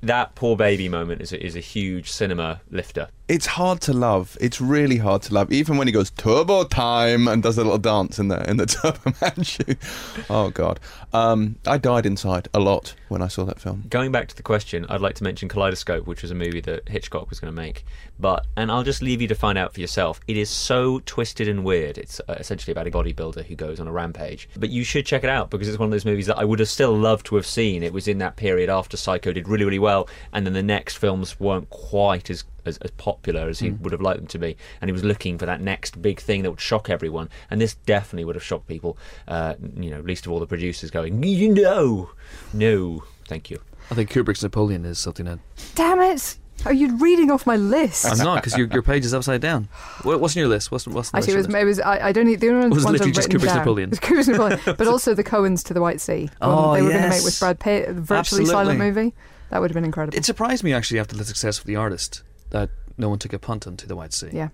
That 0.02 0.36
poor 0.36 0.56
baby 0.56 0.90
moment 0.90 1.22
is 1.22 1.34
a, 1.34 1.44
is 1.44 1.56
a 1.56 1.60
huge 1.62 2.12
cinema 2.12 2.62
lifter. 2.70 3.10
It's 3.28 3.46
hard 3.46 3.82
to 3.82 3.92
love. 3.92 4.38
It's 4.40 4.62
really 4.62 4.96
hard 4.96 5.22
to 5.24 5.34
love. 5.34 5.52
Even 5.52 5.76
when 5.76 5.86
he 5.86 5.92
goes 5.92 6.12
turbo 6.12 6.64
time 6.64 7.28
and 7.28 7.44
does 7.44 7.58
a 7.58 7.64
little 7.64 7.78
dance 7.78 8.20
in 8.20 8.30
the 8.30 8.50
in 8.50 8.56
the 8.56 8.66
Turbo 8.66 9.14
Man. 9.22 10.26
Oh 10.30 10.50
God, 10.50 10.80
um, 11.12 11.58
I 11.66 11.78
died 11.78 12.06
inside 12.06 12.48
a 12.54 12.60
lot 12.62 12.96
when 13.10 13.22
I 13.22 13.28
saw 13.28 13.44
that 13.44 13.60
film. 13.60 13.84
Going 13.90 14.14
back 14.14 14.30
to 14.30 14.36
the 14.36 14.44
question, 14.44 14.86
I'd 14.88 15.02
like 15.02 15.16
to 15.16 15.24
mention 15.24 15.50
Kaleidoscope, 15.50 16.08
which 16.08 16.22
was 16.22 16.32
a 16.32 16.36
movie 16.36 16.62
that 16.62 16.88
Hitchcock 16.88 17.30
was 17.30 17.40
going 17.40 17.54
to 17.54 17.62
make. 17.62 17.86
But, 18.20 18.46
and 18.56 18.72
I'll 18.72 18.84
just 18.84 19.02
leave 19.02 19.22
you 19.22 19.28
to 19.28 19.36
find 19.36 19.58
out 19.58 19.74
for 19.74 19.80
yourself. 19.80 20.20
It 20.28 20.38
is 20.38 20.50
so 20.50 21.02
twisted 21.06 21.48
and 21.48 21.64
weird. 21.64 21.98
It's 21.98 22.20
uh, 22.28 22.36
essentially 22.40 22.72
about 22.72 22.88
a 22.88 22.92
bodybuilder 22.92 23.46
who 23.46 23.56
goes 23.56 23.80
on 23.80 23.88
a 23.88 23.92
rampage. 23.92 24.50
But 24.58 24.70
you 24.70 24.84
should 24.84 25.06
check 25.06 25.24
it 25.24 25.30
out 25.30 25.50
because 25.50 25.68
it's 25.68 25.78
one 25.78 25.88
of 25.88 25.92
those 25.92 26.06
movies 26.06 26.26
that 26.28 26.38
I 26.38 26.46
would 26.46 26.60
have 26.60 26.70
still 26.70 26.96
loved 26.98 27.26
to 27.28 27.36
have 27.36 27.46
seen. 27.46 27.84
It 27.84 27.94
was 27.94 28.08
in 28.08 28.18
that 28.20 28.36
period 28.36 28.70
after 28.70 28.98
Psycho 28.98 29.34
did 29.34 29.48
really, 29.48 29.66
really 29.66 29.80
well, 29.80 30.10
and 30.34 30.46
then 30.46 30.54
the 30.54 30.64
next 30.64 30.98
films 30.98 31.40
weren't 31.40 31.70
quite 31.70 32.30
as. 32.30 32.44
As, 32.68 32.78
as 32.80 32.92
popular 32.92 33.48
as 33.48 33.60
he 33.60 33.72
would 33.72 33.92
have 33.92 34.02
liked 34.02 34.20
them 34.20 34.28
to 34.28 34.40
be, 34.40 34.58
and 34.82 34.90
he 34.90 34.94
was 34.94 35.04
looking 35.04 35.38
for 35.38 35.46
that 35.46 35.62
next 35.62 36.02
big 36.02 36.20
thing 36.20 36.44
that 36.44 36.52
would 36.52 36.62
shock 36.62 36.90
everyone, 36.90 37.30
and 37.50 37.62
this 37.62 37.76
definitely 37.86 38.26
would 38.26 38.36
have 38.36 38.44
shocked 38.44 38.68
people. 38.68 38.98
Uh, 39.28 39.56
you 39.76 39.90
know, 39.90 40.02
least 40.02 40.26
of 40.26 40.32
all 40.32 40.40
the 40.40 40.48
producers 40.48 40.92
going, 40.92 41.24
"You 41.24 41.54
know, 41.54 42.12
no, 42.54 43.04
thank 43.28 43.50
you." 43.50 43.60
I 43.90 43.96
think 43.96 44.12
Kubrick's 44.12 44.44
Napoleon 44.44 44.84
is 44.86 45.00
something 45.00 45.26
that 45.26 45.40
Damn 45.76 46.02
it! 46.02 46.38
Are 46.66 46.74
you 46.74 46.98
reading 46.98 47.32
off 47.32 47.46
my 47.46 47.56
list? 47.56 48.06
I'm 48.06 48.18
not 48.18 48.36
because 48.36 48.58
your, 48.58 48.68
your 48.68 48.82
page 48.82 49.06
is 49.06 49.14
upside 49.14 49.42
down. 49.42 49.70
What, 50.02 50.20
what's 50.20 50.36
on 50.36 50.42
your 50.42 50.50
list? 50.50 50.72
What's 50.72 50.88
what's 50.88 51.12
the 51.12 51.18
Actually, 51.18 51.34
it 51.34 51.38
was, 51.38 51.46
of 51.46 51.56
it 51.56 51.64
was 51.64 51.80
I, 51.80 52.08
I 52.08 52.12
don't 52.12 52.26
need 52.26 52.40
the 52.40 52.50
only 52.50 52.68
It 52.68 52.74
was 52.74 52.84
ones 52.84 52.94
literally 52.94 53.12
I've 53.12 53.16
just 53.16 53.28
written 53.28 53.42
Kubrick's 53.42 53.54
down. 53.54 53.58
Napoleon. 53.60 53.90
It 53.90 53.92
was 53.92 54.00
Kubrick's 54.00 54.28
Napoleon, 54.28 54.60
but 54.78 54.88
also 54.88 55.14
the 55.14 55.24
Coens 55.24 55.64
to 55.66 55.74
the 55.74 55.82
White 55.82 56.02
Sea. 56.02 56.30
the 56.42 56.48
one 56.48 56.58
Oh, 56.58 56.74
they 56.74 56.82
were 56.82 56.90
going 56.90 57.04
to 57.04 57.10
make 57.10 57.24
with 57.24 57.40
Brad 57.40 57.60
Pitt, 57.60 57.88
the 57.88 57.94
virtually 57.94 58.18
Absolutely. 58.42 58.52
silent 58.52 58.80
movie. 58.80 59.14
That 59.50 59.62
would 59.62 59.70
have 59.70 59.76
been 59.76 59.86
incredible. 59.86 60.18
It 60.18 60.26
surprised 60.26 60.64
me 60.64 60.74
actually 60.74 61.00
after 61.00 61.16
the 61.16 61.24
success 61.24 61.60
of 61.60 61.66
the 61.66 61.76
artist 61.78 62.24
that 62.50 62.70
no 62.98 63.10
one 63.10 63.20
took 63.20 63.34
a 63.34 63.40
punt 63.40 63.68
onto 63.68 63.88
the 63.88 63.96
White 63.96 64.14
Sea. 64.14 64.30
yeah. 64.32 64.50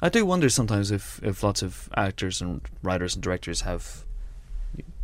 I 0.00 0.08
do 0.08 0.24
wonder 0.24 0.48
sometimes 0.48 0.92
if, 0.92 1.20
if 1.24 1.42
lots 1.42 1.60
of 1.60 1.88
actors 1.96 2.40
and 2.40 2.60
writers 2.84 3.14
and 3.14 3.22
directors 3.22 3.62
have 3.62 4.04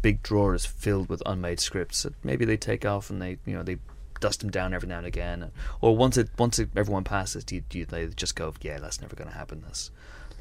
big 0.02 0.22
drawers 0.22 0.64
filled 0.64 1.08
with 1.08 1.22
unmade 1.26 1.58
scripts 1.58 2.04
that 2.04 2.12
maybe 2.22 2.44
they 2.44 2.56
take 2.56 2.84
off 2.84 3.10
and 3.10 3.20
they 3.20 3.38
you 3.46 3.54
know 3.54 3.62
they 3.62 3.78
dust 4.20 4.40
them 4.40 4.50
down 4.50 4.72
every 4.72 4.88
now 4.88 4.98
and 4.98 5.06
again, 5.06 5.50
or 5.80 5.96
once 5.96 6.16
it 6.16 6.28
once 6.38 6.58
it, 6.58 6.68
everyone 6.76 7.04
passes, 7.04 7.44
do, 7.44 7.56
you, 7.56 7.62
do 7.68 7.78
you, 7.78 7.84
they 7.87 8.06
just 8.06 8.37
go 8.37 8.52
yeah 8.62 8.78
that's 8.78 9.00
never 9.00 9.16
going 9.16 9.28
to 9.28 9.37
happen. 9.37 9.62
Let's 9.64 9.90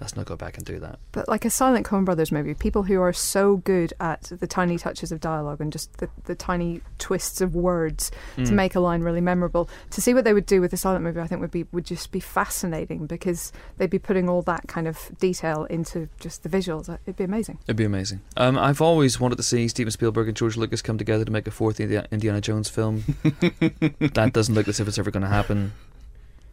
let's 0.02 0.16
not 0.16 0.26
go 0.26 0.36
back 0.36 0.58
and 0.58 0.66
do 0.66 0.80
that. 0.80 1.00
But 1.12 1.28
like 1.28 1.46
a 1.46 1.50
silent 1.50 1.86
Coen 1.86 2.04
Brothers 2.06 2.32
movie, 2.32 2.54
people 2.54 2.84
who 2.84 3.00
are 3.02 3.14
so 3.14 3.58
good 3.58 3.94
at 4.00 4.24
the 4.40 4.48
tiny 4.48 4.78
touches 4.78 5.12
of 5.12 5.20
dialogue 5.22 5.62
and 5.62 5.72
just 5.72 5.98
the, 5.98 6.10
the 6.26 6.36
tiny 6.36 6.82
twists 7.00 7.42
of 7.42 7.56
words 7.56 8.12
to 8.36 8.42
Mm. 8.44 8.52
make 8.52 8.76
a 8.76 8.80
line 8.80 9.02
really 9.02 9.22
memorable. 9.22 9.70
To 9.92 10.02
see 10.02 10.14
what 10.14 10.24
they 10.24 10.34
would 10.34 10.46
do 10.46 10.60
with 10.62 10.74
a 10.74 10.78
silent 10.78 11.04
movie, 11.04 11.20
I 11.20 11.28
think 11.28 11.40
would 11.42 11.52
be 11.52 11.66
would 11.72 11.86
just 11.86 12.12
be 12.12 12.20
fascinating 12.20 13.06
because 13.08 13.52
they'd 13.78 13.90
be 13.90 14.00
putting 14.00 14.28
all 14.30 14.42
that 14.44 14.68
kind 14.68 14.88
of 14.88 15.12
detail 15.20 15.66
into 15.66 16.10
just 16.20 16.44
the 16.44 16.50
visuals. 16.50 16.90
It'd 17.06 17.16
be 17.18 17.24
amazing. 17.24 17.60
It'd 17.66 17.78
be 17.78 17.86
amazing. 17.86 18.22
Um, 18.38 18.58
I've 18.58 18.82
always 18.82 19.20
wanted 19.20 19.36
to 19.38 19.44
see 19.44 19.68
Steven 19.68 19.92
Spielberg 19.92 20.28
and 20.28 20.36
George 20.38 20.58
Lucas 20.58 20.82
come 20.82 20.98
together 20.98 21.24
to 21.26 21.32
make 21.32 21.48
a 21.48 21.52
fourth 21.52 21.80
Indiana 21.80 22.42
Jones 22.42 22.70
film. 22.70 23.04
that 23.24 24.32
doesn't 24.34 24.56
look 24.56 24.68
as 24.68 24.80
if 24.80 24.88
it's 24.88 24.98
ever 25.00 25.12
going 25.12 25.24
to 25.24 25.30
happen. 25.30 25.74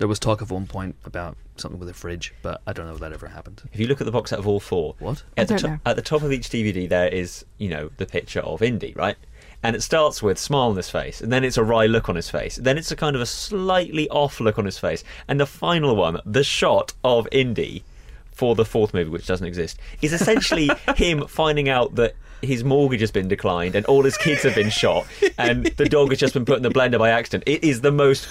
There 0.00 0.08
was 0.08 0.18
talk 0.18 0.40
at 0.40 0.48
one 0.50 0.66
point 0.66 0.96
about 1.04 1.36
something 1.58 1.78
with 1.78 1.90
a 1.90 1.92
fridge, 1.94 2.32
but 2.40 2.62
I 2.66 2.72
don't 2.72 2.86
know 2.86 2.94
if 2.94 3.00
that 3.00 3.12
ever 3.12 3.28
happened. 3.28 3.60
If 3.70 3.78
you 3.78 3.86
look 3.86 4.00
at 4.00 4.06
the 4.06 4.10
box 4.10 4.30
set 4.30 4.38
of 4.38 4.48
all 4.48 4.58
four, 4.58 4.94
What? 4.98 5.22
I 5.36 5.42
at 5.42 5.48
the, 5.48 5.52
don't 5.54 5.60
to- 5.60 5.68
know. 5.68 5.78
at 5.84 5.96
the 5.96 6.00
top 6.02 6.22
of 6.22 6.32
each 6.32 6.48
DVD 6.48 6.88
there 6.88 7.08
is, 7.08 7.44
you 7.58 7.68
know, 7.68 7.90
the 7.98 8.06
picture 8.06 8.40
of 8.40 8.62
Indy, 8.62 8.94
right? 8.96 9.16
And 9.62 9.76
it 9.76 9.82
starts 9.82 10.22
with 10.22 10.38
smile 10.38 10.70
on 10.70 10.76
his 10.76 10.88
face, 10.88 11.20
and 11.20 11.30
then 11.30 11.44
it's 11.44 11.58
a 11.58 11.62
wry 11.62 11.84
look 11.84 12.08
on 12.08 12.16
his 12.16 12.30
face, 12.30 12.56
then 12.56 12.78
it's 12.78 12.90
a 12.90 12.96
kind 12.96 13.14
of 13.14 13.20
a 13.20 13.26
slightly 13.26 14.08
off 14.08 14.40
look 14.40 14.58
on 14.58 14.64
his 14.64 14.78
face, 14.78 15.04
and 15.28 15.38
the 15.38 15.44
final 15.44 15.94
one, 15.94 16.18
the 16.24 16.44
shot 16.44 16.94
of 17.04 17.28
Indy 17.30 17.84
for 18.32 18.54
the 18.54 18.64
fourth 18.64 18.94
movie, 18.94 19.10
which 19.10 19.26
doesn't 19.26 19.46
exist, 19.46 19.78
is 20.00 20.14
essentially 20.14 20.70
him 20.96 21.26
finding 21.26 21.68
out 21.68 21.96
that 21.96 22.14
his 22.40 22.64
mortgage 22.64 23.02
has 23.02 23.10
been 23.10 23.28
declined 23.28 23.74
and 23.74 23.84
all 23.84 24.02
his 24.02 24.16
kids 24.16 24.44
have 24.44 24.54
been 24.54 24.70
shot, 24.70 25.06
and 25.36 25.66
the 25.76 25.84
dog 25.84 26.08
has 26.08 26.18
just 26.18 26.32
been 26.32 26.46
put 26.46 26.56
in 26.56 26.62
the 26.62 26.70
blender 26.70 26.98
by 26.98 27.10
accident. 27.10 27.44
It 27.46 27.62
is 27.62 27.82
the 27.82 27.92
most. 27.92 28.26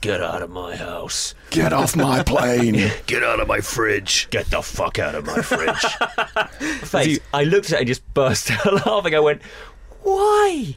Get 0.00 0.22
out 0.22 0.42
of 0.42 0.50
my 0.50 0.74
house. 0.76 1.34
Get 1.50 1.72
off 1.72 1.96
my 1.96 2.22
plane. 2.22 2.90
Get 3.06 3.22
out 3.22 3.40
of 3.40 3.48
my 3.48 3.60
fridge! 3.60 4.28
Get 4.30 4.46
the 4.50 4.62
fuck 4.62 4.98
out 4.98 5.14
of 5.14 5.26
my 5.26 5.42
fridge. 5.42 5.84
Face. 6.88 7.18
I 7.34 7.44
looked 7.44 7.66
at 7.66 7.72
it 7.72 7.78
and 7.80 7.86
just 7.88 8.14
burst 8.14 8.50
out 8.50 8.86
laughing. 8.86 9.14
I 9.14 9.20
went, 9.20 9.42
why? 10.02 10.76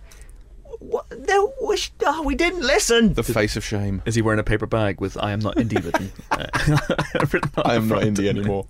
What? 0.80 1.06
No, 1.28 1.54
we, 1.66 1.78
sh- 1.78 1.92
oh, 2.06 2.24
we 2.24 2.36
didn't 2.36 2.62
listen. 2.62 3.14
the 3.14 3.24
face 3.24 3.56
of 3.58 3.66
shame. 3.66 4.02
Is 4.06 4.16
he 4.16 4.22
wearing 4.22 4.40
a 4.40 4.44
paper 4.44 4.66
bag 4.66 5.02
with 5.02 5.18
"I 5.18 5.32
am 5.32 5.40
not 5.40 5.56
indie" 5.58 5.84
written? 5.84 6.12
uh, 6.32 6.48
written 7.32 7.52
I 7.64 7.76
am 7.76 7.88
not 7.90 8.04
indie 8.04 8.28
anymore. 8.30 8.66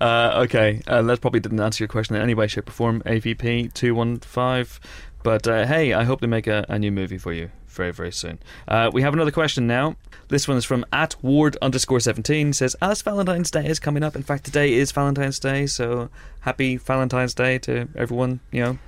Uh, 0.00 0.40
okay, 0.44 0.80
uh, 0.86 1.02
that 1.02 1.20
probably 1.20 1.40
didn't 1.40 1.60
answer 1.60 1.84
your 1.84 1.88
question 1.88 2.16
in 2.16 2.22
any 2.22 2.32
way, 2.32 2.46
shape, 2.46 2.68
or 2.68 2.72
form. 2.72 3.02
AVP 3.02 3.74
two 3.74 3.94
one 3.94 4.18
five, 4.20 4.80
but 5.22 5.46
uh, 5.46 5.66
hey, 5.66 5.92
I 5.92 6.04
hope 6.04 6.22
they 6.22 6.26
make 6.26 6.46
a, 6.46 6.64
a 6.68 6.78
new 6.78 6.90
movie 6.90 7.18
for 7.18 7.32
you 7.34 7.50
very 7.72 7.92
very 7.92 8.12
soon. 8.12 8.38
Uh, 8.68 8.90
we 8.92 9.02
have 9.02 9.12
another 9.14 9.30
question 9.30 9.66
now. 9.66 9.96
This 10.28 10.48
one 10.48 10.56
is 10.56 10.64
from 10.64 10.84
at 10.92 11.14
Ward 11.22 11.56
underscore 11.60 12.00
seventeen. 12.00 12.52
Says 12.52 12.74
as 12.80 13.02
Valentine's 13.02 13.50
Day 13.50 13.66
is 13.66 13.78
coming 13.78 14.02
up. 14.02 14.16
In 14.16 14.22
fact, 14.22 14.44
today 14.44 14.72
is 14.72 14.92
Valentine's 14.92 15.38
Day, 15.38 15.66
so 15.66 16.08
happy 16.40 16.76
Valentine's 16.76 17.34
Day 17.34 17.58
to 17.60 17.88
everyone. 17.96 18.40
You 18.50 18.62
know, 18.62 18.78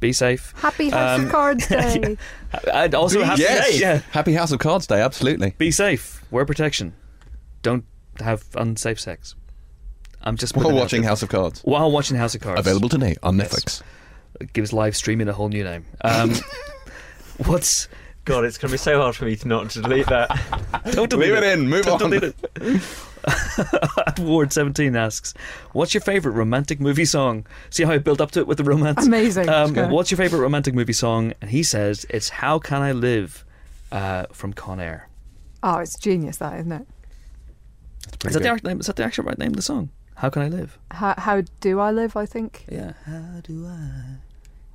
be 0.00 0.12
safe. 0.12 0.52
Happy 0.56 0.90
House 0.90 1.18
Um, 1.20 1.26
of 1.26 1.32
Cards 1.32 1.66
Day. 1.68 2.16
And 2.72 2.94
also 2.94 3.22
happy 3.22 3.42
yes. 3.42 3.80
yeah, 3.80 4.00
Happy 4.12 4.32
House 4.32 4.50
of 4.52 4.58
Cards 4.58 4.86
Day. 4.86 5.00
Absolutely. 5.00 5.54
be 5.58 5.70
safe. 5.70 6.24
Wear 6.30 6.44
protection. 6.44 6.94
Don't 7.62 7.84
have 8.20 8.44
unsafe 8.56 8.98
sex. 9.00 9.34
I'm 10.22 10.36
just 10.36 10.56
While 10.56 10.64
putting 10.64 10.76
it 10.76 10.80
out 10.80 10.82
watching. 10.82 11.02
House 11.04 11.22
of 11.22 11.28
Cards. 11.28 11.60
while 11.62 11.90
watching 11.92 12.16
House 12.16 12.34
of 12.34 12.40
Cards. 12.40 12.58
Available 12.58 12.88
today 12.88 13.14
on 13.22 13.36
Yes. 13.38 13.54
Netflix. 13.54 13.82
gives 14.52 14.72
live 14.72 14.96
streaming 14.96 15.28
a 15.28 15.32
whole 15.32 15.48
new 15.48 15.62
name. 15.62 15.84
Um, 16.02 16.32
what's 17.46 17.88
God, 18.28 18.44
it's 18.44 18.58
going 18.58 18.68
to 18.68 18.74
be 18.74 18.78
so 18.78 19.00
hard 19.00 19.16
for 19.16 19.24
me 19.24 19.36
to 19.36 19.48
not 19.48 19.70
to 19.70 19.82
delete 19.82 20.06
that. 20.06 20.28
don't 20.92 21.08
delete 21.10 21.30
Leave 21.32 21.42
it 21.42 21.44
in. 21.44 21.68
Move 21.68 21.84
Don't 21.86 22.02
on. 22.02 22.10
delete 22.10 22.34
it. 22.34 22.82
At 24.06 24.18
Ward 24.20 24.52
seventeen 24.52 24.94
asks, 24.96 25.34
"What's 25.72 25.92
your 25.94 26.00
favorite 26.00 26.32
romantic 26.32 26.80
movie 26.80 27.04
song?" 27.04 27.46
See 27.70 27.82
how 27.84 27.92
I 27.92 27.98
built 27.98 28.20
up 28.20 28.30
to 28.32 28.40
it 28.40 28.46
with 28.46 28.58
the 28.58 28.64
romance. 28.64 29.06
Amazing. 29.06 29.48
Um, 29.48 29.70
Okay. 29.72 29.88
What's 29.88 30.10
your 30.10 30.18
favorite 30.18 30.40
romantic 30.40 30.74
movie 30.74 30.92
song? 30.92 31.32
And 31.40 31.50
he 31.50 31.62
says 31.62 32.06
it's 32.10 32.28
"How 32.28 32.58
Can 32.58 32.80
I 32.82 32.92
Live" 32.92 33.44
uh, 33.92 34.26
from 34.32 34.52
Con 34.52 34.78
Air. 34.80 35.08
Oh, 35.62 35.78
it's 35.78 35.98
genius, 35.98 36.36
that 36.38 36.60
isn't 36.60 36.70
it? 36.72 36.86
That's 38.04 38.12
Is 38.12 38.16
pretty 38.18 38.34
that, 38.34 38.42
the 38.42 38.48
good. 38.60 38.64
name, 38.64 38.80
is 38.80 38.86
that 38.86 38.96
the 38.96 39.04
actual 39.04 39.24
right 39.24 39.38
name 39.38 39.48
of 39.50 39.56
the 39.56 39.62
song? 39.62 39.90
How 40.14 40.30
can 40.30 40.42
I 40.42 40.48
live? 40.48 40.78
How, 40.92 41.14
how 41.18 41.42
do 41.60 41.80
I 41.80 41.90
live? 41.90 42.16
I 42.16 42.24
think. 42.26 42.64
Yeah. 42.70 42.92
How 43.04 43.40
do 43.42 43.66
I 43.66 43.90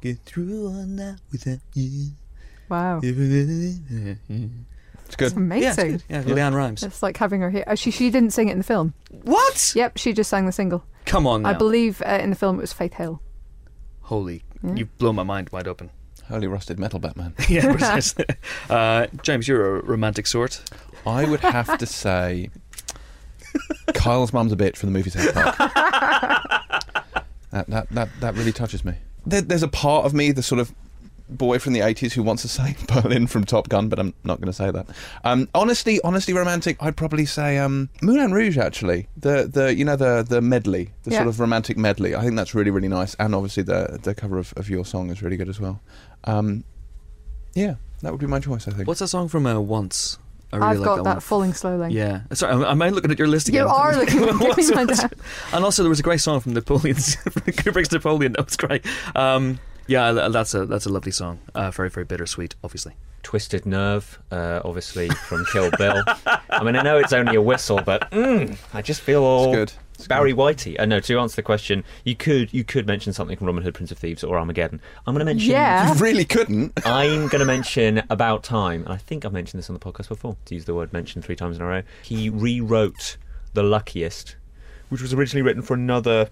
get 0.02 0.20
through 0.26 0.70
one 0.70 0.96
night 0.98 1.20
without 1.32 1.60
you? 1.74 2.12
Wow, 2.70 3.00
It's 3.04 4.20
it's 5.06 5.16
good. 5.16 5.34
amazing. 5.34 5.64
Yeah, 5.64 5.70
it's 5.94 6.04
good. 6.04 6.04
Yeah, 6.10 6.50
LeAnn 6.50 6.56
Rimes. 6.56 6.82
It's 6.84 7.04
like 7.04 7.18
having 7.18 7.42
her 7.42 7.50
here. 7.52 7.64
Oh, 7.68 7.76
she 7.76 7.92
she 7.92 8.10
didn't 8.10 8.32
sing 8.32 8.48
it 8.50 8.54
in 8.54 8.58
the 8.58 8.64
film. 8.64 8.94
What? 9.24 9.74
Yep, 9.76 9.98
she 9.98 10.14
just 10.14 10.30
sang 10.30 10.46
the 10.46 10.52
single. 10.52 10.84
Come 11.06 11.28
on 11.28 11.42
now. 11.44 11.50
I 11.50 11.54
believe 11.54 12.02
uh, 12.06 12.20
in 12.22 12.30
the 12.30 12.36
film 12.36 12.58
it 12.58 12.62
was 12.62 12.74
Faith 12.74 12.94
Hill. 12.96 13.22
Holy, 14.02 14.44
Yeah. 14.64 14.76
you've 14.76 14.98
blown 14.98 15.16
my 15.16 15.24
mind 15.24 15.50
wide 15.50 15.68
open. 15.68 15.90
Holy 16.30 16.48
rusted 16.48 16.80
metal 16.80 17.00
Batman. 17.00 17.34
yeah, 17.50 17.72
precisely. 17.72 18.26
uh, 18.70 19.08
James, 19.22 19.48
you're 19.48 19.78
a 19.78 19.84
romantic 19.84 20.26
sort. 20.26 20.62
I 21.06 21.26
would 21.26 21.42
have 21.42 21.78
to 21.78 21.86
say 21.86 22.50
Kyle's 23.94 24.32
mum's 24.34 24.52
a 24.54 24.56
bitch 24.56 24.78
from 24.78 24.92
the 24.94 24.98
movie 24.98 25.10
South 25.10 25.34
Park. 25.34 25.58
that, 27.52 27.68
that, 27.68 27.90
that, 27.92 28.10
that 28.22 28.36
really 28.36 28.52
touches 28.54 28.84
me. 28.86 28.94
There, 29.26 29.42
there's 29.42 29.64
a 29.64 29.68
part 29.68 30.06
of 30.06 30.14
me, 30.14 30.32
the 30.32 30.42
sort 30.44 30.60
of 30.60 30.74
boy 31.38 31.60
from 31.60 31.74
the 31.74 31.80
80s 31.82 32.14
who 32.14 32.24
wants 32.24 32.42
to 32.44 32.48
say 32.48 32.76
Berlin 32.88 33.28
from 33.28 33.44
Top 33.44 33.70
Gun, 33.70 33.90
but 33.90 34.00
I'm 34.00 34.14
not 34.24 34.40
going 34.40 34.48
to 34.48 34.54
say 34.54 34.72
that. 34.72 34.88
Um, 35.24 35.50
honestly, 35.54 36.00
honestly 36.04 36.34
romantic, 36.34 36.78
I'd 36.82 36.96
probably 36.98 37.26
say 37.26 37.58
um, 37.58 37.90
Moulin 38.02 38.32
Rouge, 38.32 38.58
actually. 38.58 39.08
The, 39.18 39.48
the 39.52 39.76
you 39.76 39.86
know, 39.86 39.96
the, 39.96 40.26
the 40.28 40.42
medley, 40.42 40.92
the 41.04 41.12
Yeah. 41.12 41.18
sort 41.20 41.28
of 41.30 41.40
romantic 41.40 41.78
medley. 41.78 42.16
I 42.16 42.22
think 42.22 42.36
that's 42.36 42.54
really, 42.56 42.72
really 42.72 42.88
nice. 42.88 43.16
And 43.16 43.36
obviously 43.36 43.64
the, 43.64 44.00
the 44.02 44.16
cover 44.16 44.38
of, 44.38 44.54
of 44.58 44.70
your 44.70 44.86
song 44.86 45.10
is 45.10 45.22
really 45.22 45.38
good 45.38 45.50
as 45.50 45.60
well. 45.60 45.82
Um, 46.26 46.64
yeah, 47.54 47.76
that 48.02 48.12
would 48.12 48.22
be 48.22 48.28
my 48.28 48.40
choice, 48.40 48.68
I 48.68 48.72
think. 48.72 48.88
What's 48.88 49.00
that 49.02 49.08
song 49.10 49.28
from 49.28 49.46
uh, 49.46 49.60
Once? 49.60 50.18
I 50.52 50.58
really 50.58 50.68
I've 50.70 50.78
like 50.80 50.86
got 50.86 50.96
that, 50.98 51.04
that, 51.06 51.10
one. 51.16 51.20
falling 51.22 51.54
slowly. 51.54 51.94
Yeah. 51.96 52.22
Sorry, 52.34 52.54
am- 52.54 52.64
am 52.64 52.82
I 52.82 52.90
looking 52.90 53.10
at 53.10 53.18
your 53.18 53.28
list 53.28 53.48
again? 53.50 53.64
You 53.66 53.70
are 53.70 53.96
looking 53.98 54.22
at 54.24 54.36
me 54.36 54.48
What's- 54.50 54.72
what's- 54.72 55.04
And 55.54 55.66
also, 55.66 55.82
there 55.82 55.90
was 55.90 56.00
a 56.00 56.04
great 56.04 56.22
song 56.22 56.42
from 56.42 56.54
Napoleon's 56.54 57.16
Kubrick's 57.16 57.92
Napoleon. 57.92 58.34
That 58.34 58.46
was 58.46 58.56
great. 58.58 58.86
Um, 59.16 59.60
yeah, 59.88 60.12
that's 60.12 60.54
a 60.54 60.66
that's 60.66 60.86
a 60.86 60.90
lovely 60.90 61.12
song. 61.12 61.40
Uh, 61.54 61.72
very 61.72 61.90
very 61.90 62.06
bittersweet, 62.06 62.56
obviously. 62.64 62.94
Twisted 63.24 63.66
Nerve, 63.66 64.20
uh, 64.32 64.62
obviously 64.66 65.08
from 65.10 65.46
Kill 65.52 65.72
Bill. 65.78 66.04
I 66.50 66.62
mean, 66.64 66.76
I 66.76 66.82
know 66.82 66.98
it's 66.98 67.14
only 67.14 67.36
a 67.36 67.42
whistle, 67.42 67.80
but 67.84 68.12
mm, 68.12 68.58
I 68.74 68.82
just 68.82 69.00
feel 69.00 69.24
all 69.24 69.54
It's 69.54 69.56
good. 69.74 69.84
It's 69.96 70.08
Barry 70.08 70.34
good. 70.34 70.40
Whitey. 70.40 70.78
Uh, 70.78 70.86
no, 70.86 71.00
to 71.00 71.20
answer 71.20 71.38
the 71.38 71.42
question, 71.44 71.86
you 72.04 72.16
could 72.16 72.54
you 72.54 72.64
could 72.66 72.86
mention 72.86 73.14
something 73.14 73.38
from 73.38 73.48
Robin 73.48 73.64
Hood, 73.64 73.76
Prince 73.76 73.92
of 73.92 73.98
Thieves, 73.98 74.24
or 74.24 74.38
Armageddon. 74.38 74.82
I'm 75.08 75.14
going 75.14 75.20
to 75.20 75.26
mention. 75.26 75.52
Yeah. 75.52 75.94
You 75.94 76.00
really 76.00 76.26
couldn't. 76.26 76.74
I'm 76.86 77.28
going 77.30 77.40
to 77.40 77.46
mention 77.46 78.04
About 78.10 78.44
Time, 78.44 78.84
and 78.84 78.92
I 78.92 78.98
think 78.98 79.24
I've 79.24 79.32
mentioned 79.34 79.60
this 79.60 79.70
on 79.70 79.74
the 79.74 79.80
podcast 79.80 80.10
before. 80.10 80.36
To 80.46 80.56
use 80.56 80.66
the 80.66 80.76
word 80.76 80.92
mention 80.92 81.22
three 81.22 81.36
times 81.38 81.56
in 81.56 81.62
a 81.62 81.66
row, 81.66 81.84
he 82.02 82.30
rewrote 82.30 83.16
The 83.54 83.64
Luckiest, 83.64 84.36
which 84.90 85.02
was 85.02 85.14
originally 85.14 85.44
written 85.44 85.62
for 85.62 85.76
another 85.76 86.30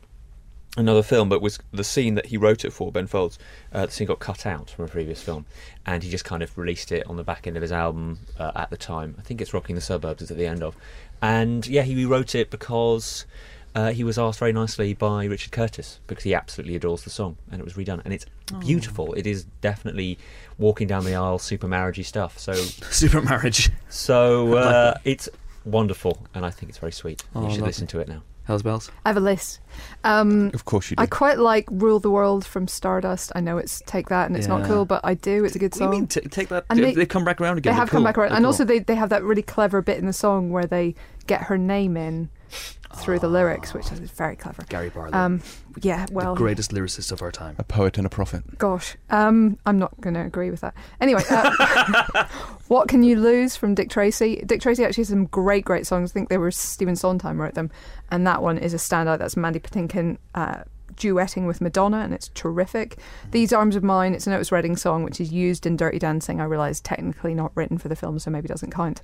another 0.78 1.04
film, 1.04 1.30
but 1.30 1.42
was 1.42 1.60
the 1.72 1.84
scene 1.84 2.16
that 2.16 2.28
he 2.28 2.38
wrote 2.38 2.64
it 2.66 2.72
for. 2.72 2.92
Ben 2.92 3.08
Folds, 3.08 3.38
uh, 3.74 3.86
the 3.86 3.92
scene 3.92 4.08
got 4.08 4.20
cut 4.20 4.46
out 4.46 4.70
from 4.70 4.86
a 4.86 4.88
previous 4.88 5.22
film, 5.22 5.46
and 5.86 6.04
he 6.04 6.10
just 6.10 6.26
kind 6.26 6.42
of 6.44 6.58
released 6.58 6.92
it 6.92 7.06
on 7.08 7.18
the 7.18 7.24
back 7.24 7.48
end 7.48 7.56
of 7.58 7.62
his 7.62 7.72
album 7.72 8.20
uh, 8.40 8.52
at 8.56 8.70
the 8.70 8.78
time. 8.78 9.16
I 9.20 9.22
think 9.22 9.42
it's 9.42 9.54
"Rocking 9.54 9.76
the 9.76 9.82
Suburbs" 9.82 10.22
is 10.22 10.32
at 10.32 10.38
the 10.38 10.48
end 10.48 10.64
of, 10.64 10.76
and 11.22 11.66
yeah, 11.68 11.84
he 11.84 11.96
rewrote 11.96 12.36
it 12.36 12.50
because. 12.50 13.26
Uh, 13.74 13.94
he 13.94 14.04
was 14.04 14.20
asked 14.20 14.38
very 14.38 14.52
nicely 14.52 14.94
by 14.94 15.24
Richard 15.24 15.54
Curtis 15.54 16.02
because 16.06 16.26
he 16.26 16.34
absolutely 16.36 16.76
adores 16.76 17.04
the 17.06 17.10
song, 17.10 17.38
and 17.50 17.62
it 17.62 17.64
was 17.64 17.76
redone, 17.76 18.02
and 18.04 18.14
it's 18.14 18.26
beautiful. 18.60 19.14
It 19.14 19.26
is 19.26 19.46
definitely 19.62 20.18
walking 20.58 20.88
down 20.88 21.06
the 21.06 21.16
aisle, 21.16 21.40
super 21.40 21.70
marriagey 21.70 22.04
stuff. 22.04 22.38
So, 22.38 22.52
Super 22.92 23.22
marriage. 23.22 23.70
so 23.88 24.56
uh, 24.58 24.96
it's 25.06 25.30
wonderful, 25.64 26.18
and 26.34 26.46
I 26.46 26.50
think 26.50 26.68
it's 26.68 26.80
very 26.80 26.92
sweet. 26.92 27.24
Oh, 27.34 27.44
you 27.44 27.52
should 27.52 27.60
lovely. 27.62 27.68
listen 27.68 27.88
to 27.88 28.00
it 28.02 28.10
now. 28.10 28.24
Hell's 28.44 28.64
bells. 28.64 28.92
I 29.06 29.10
have 29.10 29.18
a 29.18 29.22
list. 29.22 29.60
Um, 30.04 30.50
Of 30.54 30.66
course 30.66 30.90
you 30.90 30.96
do. 30.98 31.04
I 31.04 31.06
quite 31.06 31.38
like 31.38 31.66
"Rule 31.70 32.00
the 32.00 32.10
World" 32.10 32.44
from 32.46 32.68
Stardust. 32.68 33.32
I 33.36 33.40
know 33.40 33.58
it's 33.58 33.82
take 33.86 34.10
that 34.10 34.28
and 34.28 34.36
it's 34.36 34.48
not 34.48 34.66
cool, 34.66 34.84
but 34.86 35.00
I 35.04 35.14
do. 35.14 35.46
It's 35.46 35.56
a 35.56 35.60
good 35.60 35.74
What 35.74 35.78
do 35.78 35.78
song. 35.80 35.94
you 35.94 36.00
mean? 36.00 36.08
T- 36.08 36.22
take 36.22 36.50
that. 36.50 36.66
And 36.70 36.80
they, 36.80 36.94
they- 36.94 37.06
come 37.06 37.24
back 37.24 37.40
around 37.40 37.56
they 37.56 37.60
again. 37.60 37.74
have 37.76 37.90
They're 37.90 37.98
come 37.98 38.04
back 38.04 38.18
around, 38.18 38.30
They're 38.30 38.38
and 38.38 38.44
cool. 38.44 38.48
also 38.52 38.64
they 38.66 38.80
they 38.80 38.96
have 38.96 39.10
that 39.10 39.24
really 39.24 39.44
clever 39.44 39.82
bit 39.82 40.00
in 40.00 40.08
the 40.08 40.14
song 40.14 40.50
where 40.52 40.66
they 40.66 40.96
get 41.28 41.44
her 41.44 41.58
name 41.58 41.96
in 41.96 42.30
through 42.96 43.20
the 43.20 43.28
lyrics, 43.28 43.74
which 43.74 43.92
is 43.92 44.00
very 44.00 44.36
clever. 44.36 44.64
Gary 44.68 44.90
Barlow, 44.90 45.18
Um, 45.18 45.42
yeah, 45.82 46.06
well, 46.12 46.34
the 46.36 46.38
greatest 46.40 46.72
lyricist 46.72 47.12
of 47.12 47.22
our 47.22 47.32
time. 47.32 47.56
a 47.58 47.64
poet 47.64 47.98
and 47.98 48.06
a 48.06 48.10
prophet. 48.10 48.58
Gosh, 48.58 48.98
um, 49.10 49.58
I'm 49.66 49.80
not 49.80 50.00
going 50.02 50.14
to 50.16 50.22
agree 50.22 50.52
with 50.52 50.62
that. 50.62 50.74
Anyway, 51.00 51.24
uh, 51.30 52.28
what 52.68 52.88
can 52.90 53.04
you 53.04 53.20
lose 53.20 53.56
from 53.56 53.76
Dick 53.76 53.90
Tracy? 53.90 54.44
Dick 54.46 54.62
Tracy 54.62 54.84
actually 54.84 55.02
has 55.04 55.10
some 55.10 55.26
great, 55.26 55.64
great 55.64 55.88
songs. 55.88 56.12
I 56.12 56.14
think 56.14 56.30
they 56.30 56.38
were 56.38 56.52
Stephen 56.52 56.96
Sondheim 56.96 57.40
wrote 57.42 57.54
them, 57.54 57.72
and 58.10 58.28
that 58.28 58.42
one 58.42 58.58
is 58.58 58.74
a 58.74 58.78
standout. 58.78 59.20
That's 59.20 59.38
Mandy 59.38 59.60
Patinkin 59.60 60.18
uh, 60.36 60.64
duetting 60.96 61.48
with 61.48 61.62
Madonna, 61.62 62.00
and 62.00 62.14
it's 62.14 62.30
terrific. 62.34 62.98
These 63.32 63.54
Arms 63.54 63.76
of 63.76 63.84
Mine, 63.84 64.14
it's 64.14 64.28
an 64.28 64.34
Otis 64.34 64.52
Redding 64.52 64.76
song, 64.76 65.04
which 65.04 65.22
is 65.22 65.32
used 65.32 65.66
in 65.66 65.78
Dirty 65.78 65.98
Dancing. 66.00 66.42
I 66.42 66.44
realise 66.44 66.82
technically 66.82 67.34
not 67.34 67.52
written 67.56 67.78
for 67.78 67.88
the 67.88 67.96
film, 67.96 68.20
so 68.20 68.30
maybe 68.30 68.48
doesn't 68.48 68.72
count. 68.72 69.02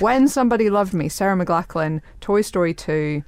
When 0.00 0.28
Somebody 0.28 0.70
Loved 0.70 0.94
Me, 0.94 1.08
Sarah 1.08 1.36
McLachlan, 1.36 2.00
Toy 2.20 2.42
Story 2.42 2.72
2. 2.74 3.22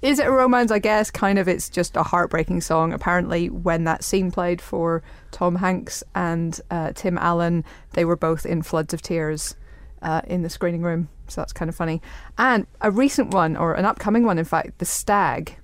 Is 0.00 0.18
it 0.18 0.26
a 0.26 0.30
romance? 0.30 0.70
I 0.70 0.78
guess 0.78 1.10
kind 1.10 1.38
of. 1.38 1.48
It's 1.48 1.68
just 1.68 1.96
a 1.96 2.02
heartbreaking 2.02 2.60
song. 2.60 2.92
Apparently, 2.92 3.50
when 3.50 3.84
that 3.84 4.04
scene 4.04 4.30
played 4.30 4.60
for 4.62 5.02
Tom 5.32 5.56
Hanks 5.56 6.04
and 6.14 6.60
uh, 6.70 6.92
Tim 6.94 7.18
Allen, 7.18 7.64
they 7.92 8.04
were 8.04 8.16
both 8.16 8.46
in 8.46 8.62
floods 8.62 8.94
of 8.94 9.02
tears 9.02 9.56
uh, 10.00 10.22
in 10.26 10.42
the 10.42 10.50
screening 10.50 10.82
room. 10.82 11.08
So 11.26 11.40
that's 11.40 11.52
kind 11.52 11.68
of 11.68 11.74
funny. 11.74 12.00
And 12.38 12.66
a 12.80 12.90
recent 12.90 13.34
one, 13.34 13.56
or 13.56 13.74
an 13.74 13.84
upcoming 13.84 14.24
one, 14.24 14.38
in 14.38 14.44
fact, 14.44 14.78
The 14.78 14.86
Stag, 14.86 15.56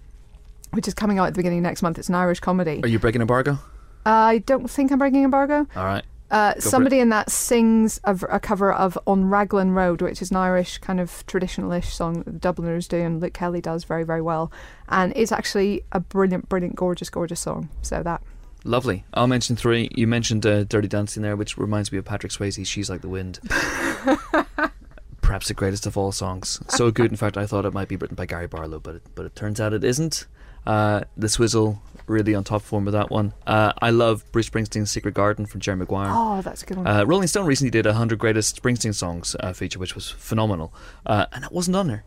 which 0.72 0.88
is 0.88 0.94
coming 0.94 1.18
out 1.18 1.26
at 1.26 1.34
the 1.34 1.38
beginning 1.38 1.60
of 1.60 1.62
next 1.62 1.82
month. 1.82 1.98
It's 1.98 2.08
an 2.08 2.16
Irish 2.16 2.40
comedy. 2.40 2.80
Are 2.82 2.88
you 2.88 2.98
breaking 2.98 3.20
embargo? 3.20 3.58
I 4.04 4.38
don't 4.38 4.68
think 4.68 4.92
I'm 4.92 4.98
breaking 4.98 5.22
embargo. 5.24 5.66
All 5.76 5.84
right. 5.84 6.04
Uh, 6.34 6.58
somebody 6.58 6.98
in 6.98 7.10
that 7.10 7.30
sings 7.30 8.00
a 8.02 8.40
cover 8.40 8.72
of 8.72 8.98
On 9.06 9.26
Raglan 9.26 9.70
Road, 9.70 10.02
which 10.02 10.20
is 10.20 10.32
an 10.32 10.36
Irish 10.36 10.78
kind 10.78 10.98
of 10.98 11.24
traditional-ish 11.28 11.94
song 11.94 12.24
that 12.24 12.32
the 12.32 12.40
Dubliners 12.40 12.88
do, 12.88 12.96
and 12.96 13.20
Luke 13.20 13.34
Kelly 13.34 13.60
does 13.60 13.84
very, 13.84 14.02
very 14.02 14.20
well. 14.20 14.50
And 14.88 15.12
it's 15.14 15.30
actually 15.30 15.84
a 15.92 16.00
brilliant, 16.00 16.48
brilliant, 16.48 16.74
gorgeous, 16.74 17.08
gorgeous 17.08 17.38
song. 17.38 17.68
So 17.82 18.02
that. 18.02 18.20
Lovely. 18.64 19.04
I'll 19.14 19.28
mention 19.28 19.54
three. 19.54 19.88
You 19.94 20.08
mentioned 20.08 20.44
uh, 20.44 20.64
Dirty 20.64 20.88
Dancing 20.88 21.22
there, 21.22 21.36
which 21.36 21.56
reminds 21.56 21.92
me 21.92 21.98
of 21.98 22.04
Patrick 22.04 22.32
Swayze. 22.32 22.66
She's 22.66 22.90
like 22.90 23.02
the 23.02 23.08
wind. 23.08 23.38
Perhaps 25.20 25.46
the 25.46 25.54
greatest 25.54 25.86
of 25.86 25.96
all 25.96 26.10
songs. 26.10 26.60
So 26.66 26.90
good, 26.90 27.12
in 27.12 27.16
fact, 27.16 27.36
I 27.36 27.46
thought 27.46 27.64
it 27.64 27.72
might 27.72 27.86
be 27.86 27.94
written 27.94 28.16
by 28.16 28.26
Gary 28.26 28.48
Barlow, 28.48 28.80
but 28.80 28.96
it, 28.96 29.02
but 29.14 29.24
it 29.24 29.36
turns 29.36 29.60
out 29.60 29.72
it 29.72 29.84
isn't. 29.84 30.26
Uh, 30.66 31.02
the 31.16 31.28
Swizzle 31.28 31.80
really 32.06 32.34
on 32.34 32.44
top 32.44 32.62
form 32.62 32.84
with 32.84 32.94
that 32.94 33.10
one. 33.10 33.32
Uh, 33.46 33.72
I 33.80 33.90
love 33.90 34.24
Bruce 34.32 34.48
Springsteen's 34.48 34.90
Secret 34.90 35.14
Garden 35.14 35.46
from 35.46 35.60
Jerry 35.60 35.76
Maguire. 35.76 36.10
Oh, 36.12 36.42
that's 36.42 36.62
a 36.62 36.66
good 36.66 36.76
one. 36.78 36.86
Uh, 36.86 37.04
Rolling 37.04 37.26
Stone 37.28 37.46
recently 37.46 37.70
did 37.70 37.86
a 37.86 37.90
100 37.90 38.18
Greatest 38.18 38.62
Springsteen 38.62 38.94
Songs 38.94 39.34
uh, 39.40 39.52
feature, 39.52 39.78
which 39.78 39.94
was 39.94 40.10
phenomenal. 40.10 40.72
Uh, 41.06 41.26
and 41.32 41.44
it 41.44 41.52
wasn't 41.52 41.76
on 41.76 41.86
there. 41.88 42.04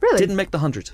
really? 0.00 0.18
Didn't 0.18 0.36
make 0.36 0.50
the 0.50 0.58
100. 0.58 0.90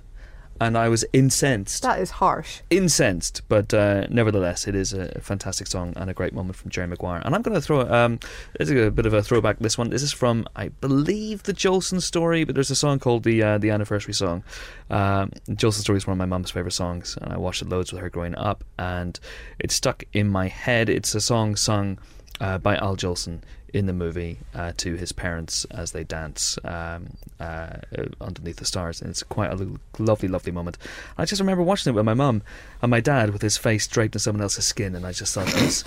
And 0.60 0.76
I 0.76 0.88
was 0.88 1.04
incensed. 1.12 1.82
that 1.82 2.00
is 2.00 2.10
harsh. 2.10 2.60
incensed, 2.68 3.42
but 3.48 3.72
uh, 3.72 4.06
nevertheless, 4.10 4.68
it 4.68 4.74
is 4.74 4.92
a 4.92 5.20
fantastic 5.20 5.66
song 5.66 5.94
and 5.96 6.10
a 6.10 6.14
great 6.14 6.34
moment 6.34 6.56
from 6.56 6.70
Jerry 6.70 6.86
Maguire. 6.86 7.22
And 7.24 7.34
I'm 7.34 7.40
going 7.40 7.54
to 7.54 7.62
throw 7.62 7.80
um, 7.90 8.18
this 8.58 8.68
is 8.68 8.86
a 8.86 8.90
bit 8.90 9.06
of 9.06 9.14
a 9.14 9.22
throwback. 9.22 9.58
This 9.58 9.78
one, 9.78 9.88
this 9.88 10.02
is 10.02 10.12
from 10.12 10.46
I 10.56 10.68
believe 10.68 11.44
the 11.44 11.54
Jolson 11.54 12.00
story, 12.02 12.44
but 12.44 12.54
there's 12.54 12.70
a 12.70 12.76
song 12.76 12.98
called 12.98 13.24
the 13.24 13.42
uh, 13.42 13.58
the 13.58 13.70
anniversary 13.70 14.14
song. 14.14 14.44
Um, 14.90 15.30
Jolson 15.48 15.80
story 15.80 15.96
is 15.96 16.06
one 16.06 16.12
of 16.12 16.18
my 16.18 16.26
mum's 16.26 16.50
favorite 16.50 16.72
songs, 16.72 17.16
and 17.20 17.32
I 17.32 17.38
watched 17.38 17.62
it 17.62 17.68
loads 17.68 17.92
with 17.92 18.02
her 18.02 18.10
growing 18.10 18.34
up, 18.36 18.62
and 18.78 19.18
it 19.58 19.70
stuck 19.72 20.04
in 20.12 20.28
my 20.28 20.48
head. 20.48 20.88
It's 20.88 21.14
a 21.14 21.20
song 21.20 21.56
sung 21.56 21.98
uh, 22.40 22.58
by 22.58 22.76
Al 22.76 22.96
Jolson 22.96 23.40
in 23.72 23.86
the 23.86 23.92
movie 23.92 24.38
uh, 24.54 24.72
to 24.78 24.94
his 24.94 25.12
parents 25.12 25.64
as 25.70 25.92
they 25.92 26.04
dance 26.04 26.58
um, 26.64 27.16
uh, 27.38 27.76
underneath 28.20 28.56
the 28.56 28.64
stars, 28.64 29.00
and 29.00 29.10
it's 29.10 29.22
quite 29.22 29.52
a 29.52 29.78
lovely, 29.98 30.28
lovely 30.28 30.52
moment. 30.52 30.78
I 31.16 31.24
just 31.24 31.40
remember 31.40 31.62
watching 31.62 31.92
it 31.92 31.96
with 31.96 32.04
my 32.04 32.14
mum 32.14 32.42
and 32.82 32.90
my 32.90 33.00
dad 33.00 33.30
with 33.30 33.42
his 33.42 33.56
face 33.56 33.86
draped 33.86 34.14
in 34.14 34.20
someone 34.20 34.42
else's 34.42 34.66
skin, 34.66 34.94
and 34.94 35.06
I 35.06 35.12
just 35.12 35.34
thought 35.34 35.46
that 35.46 35.62
was 35.62 35.84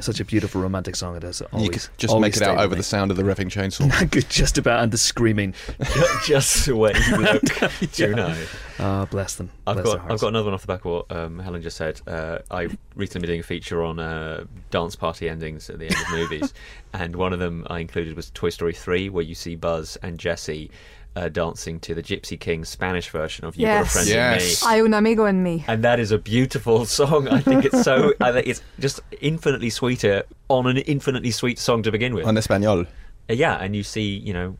such 0.00 0.20
a 0.20 0.24
beautiful 0.24 0.60
romantic 0.60 0.96
song. 0.96 1.16
It 1.16 1.22
has 1.22 1.40
always 1.40 1.64
you 1.64 1.70
could 1.70 1.88
just 1.96 2.18
make 2.18 2.36
it 2.36 2.42
out 2.42 2.58
over 2.58 2.70
with 2.70 2.78
the 2.78 2.84
sound 2.84 3.10
of 3.10 3.16
the 3.16 3.22
revving 3.22 3.48
chainsaw. 3.48 3.90
I 4.00 4.06
could 4.06 4.28
just 4.28 4.58
about 4.58 4.82
and 4.82 4.92
the 4.92 4.98
screaming. 4.98 5.54
Just 6.26 6.66
the 6.66 6.76
way 6.76 6.92
you 7.08 7.16
look, 7.16 7.42
do 7.92 8.08
you 8.08 8.14
know? 8.14 8.36
Ah, 8.78 9.06
bless 9.10 9.36
them. 9.36 9.50
I've 9.66 9.76
bless 9.76 9.86
their 9.86 9.96
got 9.98 10.10
I've 10.12 10.20
got 10.20 10.28
another 10.28 10.46
one 10.46 10.54
off 10.54 10.60
the 10.62 10.66
back 10.66 10.84
of 10.84 10.90
what 10.90 11.12
um, 11.16 11.38
Helen 11.38 11.62
just 11.62 11.76
said. 11.76 12.00
Uh, 12.06 12.40
I 12.50 12.68
recently 12.94 13.26
been 13.26 13.28
doing 13.28 13.40
a 13.40 13.44
feature 13.44 13.82
on 13.82 13.98
uh, 13.98 14.44
dance 14.70 14.94
party 14.94 15.28
endings 15.28 15.70
at 15.70 15.78
the 15.78 15.86
end 15.86 15.94
of 15.94 16.10
movies, 16.10 16.54
and 16.92 17.16
one 17.16 17.32
of 17.32 17.38
them 17.38 17.66
I 17.70 17.80
included 17.80 18.14
was 18.14 18.30
Toy 18.30 18.50
Story 18.50 18.72
three, 18.72 19.08
where 19.08 19.24
you 19.24 19.34
see 19.34 19.56
Buzz 19.56 19.96
and 20.02 20.18
Jesse 20.18 20.70
uh, 21.18 21.28
dancing 21.28 21.80
to 21.80 21.94
the 21.94 22.02
Gypsy 22.02 22.38
King's 22.38 22.68
Spanish 22.68 23.08
version 23.10 23.44
of 23.44 23.56
"You 23.56 23.66
Got 23.66 23.86
a 23.86 23.88
Friend 23.90 24.08
Yes. 24.08 24.62
in 24.62 24.68
Me." 24.68 24.74
Hay 24.74 24.80
un 24.82 24.94
amigo 24.94 25.24
en 25.24 25.42
mí. 25.44 25.64
And 25.66 25.82
that 25.84 25.98
is 25.98 26.12
a 26.12 26.18
beautiful 26.18 26.84
song. 26.84 27.28
I 27.28 27.40
think 27.40 27.64
it's 27.64 27.82
so. 27.82 28.12
I 28.20 28.32
think 28.32 28.46
it's 28.46 28.62
just 28.78 29.00
infinitely 29.20 29.70
sweeter 29.70 30.22
on 30.48 30.66
an 30.66 30.78
infinitely 30.78 31.30
sweet 31.32 31.58
song 31.58 31.82
to 31.82 31.90
begin 31.90 32.14
with. 32.14 32.26
En 32.26 32.36
español. 32.36 32.86
Uh, 33.28 33.34
yeah, 33.34 33.56
and 33.56 33.74
you 33.74 33.82
see, 33.82 34.16
you 34.16 34.32
know, 34.32 34.56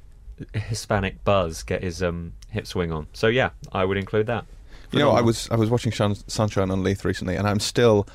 Hispanic 0.55 1.23
buzz, 1.25 1.63
get 1.63 1.83
his 1.83 2.03
um, 2.03 2.33
hip 2.51 2.67
swing 2.67 2.93
on. 2.93 3.07
So 3.13 3.29
yeah, 3.29 3.51
I 3.73 3.85
would 3.85 3.97
include 3.97 4.27
that. 4.27 4.45
You 4.93 4.99
know, 4.99 5.11
I 5.11 5.21
was 5.21 5.49
I 5.51 5.57
was 5.57 5.71
watching 5.71 5.93
Shun- 5.93 6.15
Sunshine 6.29 6.71
on 6.71 6.83
Leith 6.83 7.05
recently, 7.05 7.37
and 7.37 7.47
I'm 7.47 7.61
still 7.61 8.07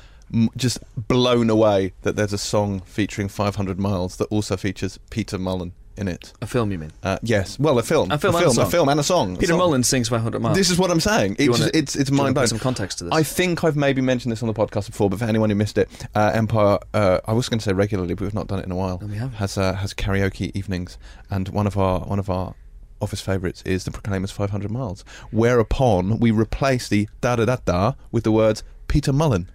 just 0.56 0.78
blown 0.96 1.50
away 1.50 1.92
that 2.02 2.16
there's 2.16 2.32
a 2.32 2.38
song 2.38 2.80
featuring 2.80 3.28
500 3.28 3.78
Miles 3.78 4.16
that 4.16 4.24
also 4.26 4.56
features 4.56 4.98
Peter 5.10 5.38
Mullan 5.38 5.72
in 5.96 6.08
it. 6.08 6.32
A 6.42 6.46
film, 6.46 6.70
you 6.72 6.78
mean? 6.78 6.92
Uh, 7.02 7.18
yes, 7.22 7.58
well, 7.58 7.78
a 7.78 7.82
film, 7.82 8.10
A 8.10 8.18
film 8.18 8.34
a 8.34 8.38
and 8.38 8.44
a 8.46 8.48
film, 8.48 8.54
song. 8.56 8.66
a 8.66 8.70
film, 8.70 8.88
and 8.88 9.00
a 9.00 9.02
song. 9.02 9.36
Peter. 9.36 9.54
Mullan 9.54 9.84
sings 9.84 10.08
500 10.08 10.40
miles. 10.42 10.56
This 10.56 10.70
is 10.70 10.78
what 10.78 10.90
I'm 10.90 11.00
saying. 11.00 11.36
It's 11.38 11.48
wanna- 11.48 11.70
it's 11.74 11.94
it's 11.96 12.08
Do 12.10 12.14
you 12.14 12.18
wanna 12.18 12.26
mind 12.28 12.34
blowing. 12.34 12.48
some 12.48 12.58
context 12.58 12.98
to 12.98 13.04
this. 13.04 13.12
I 13.12 13.22
think 13.22 13.62
I've 13.64 13.76
maybe 13.76 14.00
mentioned 14.02 14.32
this 14.32 14.42
on 14.42 14.48
the 14.48 14.54
podcast 14.54 14.86
before, 14.86 15.08
but 15.10 15.18
for 15.18 15.24
anyone 15.26 15.50
who 15.50 15.56
missed 15.56 15.78
it, 15.78 15.88
uh, 16.14 16.30
Empire. 16.34 16.78
Uh, 16.92 17.20
I 17.26 17.32
was 17.32 17.48
going 17.48 17.58
to 17.58 17.64
say 17.64 17.72
regularly, 17.72 18.14
but 18.14 18.22
we've 18.24 18.34
not 18.34 18.46
done 18.48 18.58
it 18.58 18.64
in 18.64 18.72
a 18.72 18.76
while. 18.76 18.98
No, 19.00 19.06
we 19.06 19.16
haven't. 19.16 19.36
Has 19.36 19.56
uh, 19.56 19.74
has 19.74 19.94
karaoke 19.94 20.50
evenings, 20.54 20.98
and 21.30 21.48
one 21.50 21.66
of 21.66 21.76
our 21.78 22.00
one 22.00 22.18
of 22.18 22.28
our 22.28 22.54
office 23.00 23.20
favourites 23.20 23.62
is 23.66 23.84
the 23.84 23.90
Proclaimers 23.90 24.30
500 24.30 24.70
Miles. 24.70 25.04
Whereupon 25.30 26.18
we 26.20 26.30
replace 26.30 26.88
the 26.88 27.08
da 27.20 27.36
da 27.36 27.44
da 27.44 27.56
da 27.64 27.92
with 28.10 28.24
the 28.24 28.32
words 28.32 28.62
Peter 28.88 29.12
Mullan. 29.12 29.46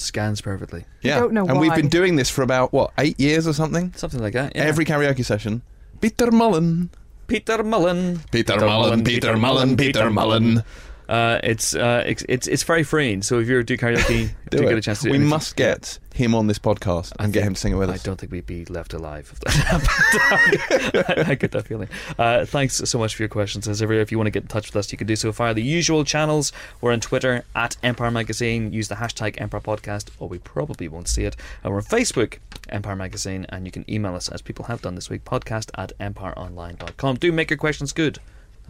Scans 0.00 0.40
perfectly. 0.40 0.84
Yeah, 1.02 1.20
don't 1.20 1.32
know 1.32 1.46
and 1.46 1.60
we've 1.60 1.74
been 1.74 1.88
doing 1.88 2.16
this 2.16 2.30
for 2.30 2.42
about 2.42 2.72
what 2.72 2.92
eight 2.98 3.18
years 3.20 3.46
or 3.46 3.52
something. 3.52 3.92
Something 3.94 4.20
like 4.20 4.32
that. 4.34 4.54
Yeah. 4.54 4.62
Every 4.64 4.84
karaoke 4.84 5.24
session, 5.24 5.62
Peter 6.00 6.26
Mullan. 6.26 6.88
Peter 7.26 7.58
Mullan. 7.58 8.28
Peter 8.32 8.54
Mullan, 8.56 9.04
Peter 9.04 9.34
Mullan, 9.34 9.78
Peter 9.78 10.10
Mullan. 10.10 10.64
Uh, 11.10 11.40
it's 11.42 11.74
uh, 11.74 12.04
it's 12.06 12.24
it's 12.28 12.46
it's 12.46 12.62
very 12.62 12.84
freeing. 12.84 13.20
So 13.20 13.40
if 13.40 13.48
you 13.48 13.62
do 13.64 13.76
karaoke, 13.76 14.30
Do 14.50 14.58
do 14.58 14.64
get 14.68 14.78
a 14.78 14.80
chance 14.80 14.98
to 15.00 15.04
do 15.06 15.10
we 15.10 15.16
anything. 15.16 15.28
must 15.28 15.56
get 15.56 15.98
him 16.14 16.36
on 16.36 16.46
this 16.46 16.58
podcast 16.60 17.12
I 17.18 17.24
and 17.24 17.32
get 17.32 17.42
him 17.42 17.54
to 17.54 17.60
sing 17.60 17.72
it 17.72 17.76
with 17.76 17.90
us. 17.90 18.00
I 18.00 18.02
don't 18.04 18.18
think 18.20 18.30
we'd 18.30 18.46
be 18.46 18.64
left 18.66 18.94
alive 18.94 19.28
if 19.32 19.40
that 19.40 19.52
happened. 21.12 21.28
I 21.28 21.34
get 21.34 21.50
that 21.50 21.66
feeling. 21.66 21.88
Uh, 22.16 22.44
thanks 22.44 22.76
so 22.76 22.98
much 22.98 23.16
for 23.16 23.22
your 23.22 23.28
questions. 23.28 23.66
As 23.66 23.82
ever, 23.82 23.92
if 23.94 24.12
you 24.12 24.18
want 24.18 24.26
to 24.28 24.30
get 24.30 24.42
in 24.44 24.48
touch 24.48 24.68
with 24.68 24.76
us, 24.76 24.92
you 24.92 24.98
can 24.98 25.08
do 25.08 25.16
so 25.16 25.32
via 25.32 25.52
the 25.52 25.62
usual 25.62 26.04
channels. 26.04 26.52
We're 26.80 26.92
on 26.92 27.00
Twitter 27.00 27.42
at 27.56 27.76
Empire 27.82 28.12
Magazine. 28.12 28.72
Use 28.72 28.86
the 28.86 28.94
hashtag 28.96 29.40
Empire 29.40 29.60
Podcast, 29.60 30.10
or 30.20 30.28
we 30.28 30.38
probably 30.38 30.86
won't 30.86 31.08
see 31.08 31.24
it. 31.24 31.34
And 31.64 31.72
we're 31.72 31.78
on 31.78 31.84
Facebook, 31.84 32.38
Empire 32.68 32.94
Magazine, 32.96 33.46
and 33.48 33.66
you 33.66 33.72
can 33.72 33.84
email 33.90 34.14
us, 34.14 34.28
as 34.28 34.42
people 34.42 34.66
have 34.66 34.80
done 34.82 34.94
this 34.94 35.10
week, 35.10 35.24
podcast 35.24 35.70
at 35.76 35.92
empireonline.com. 35.98 37.16
Do 37.16 37.32
make 37.32 37.50
your 37.50 37.56
questions 37.56 37.92
good. 37.92 38.20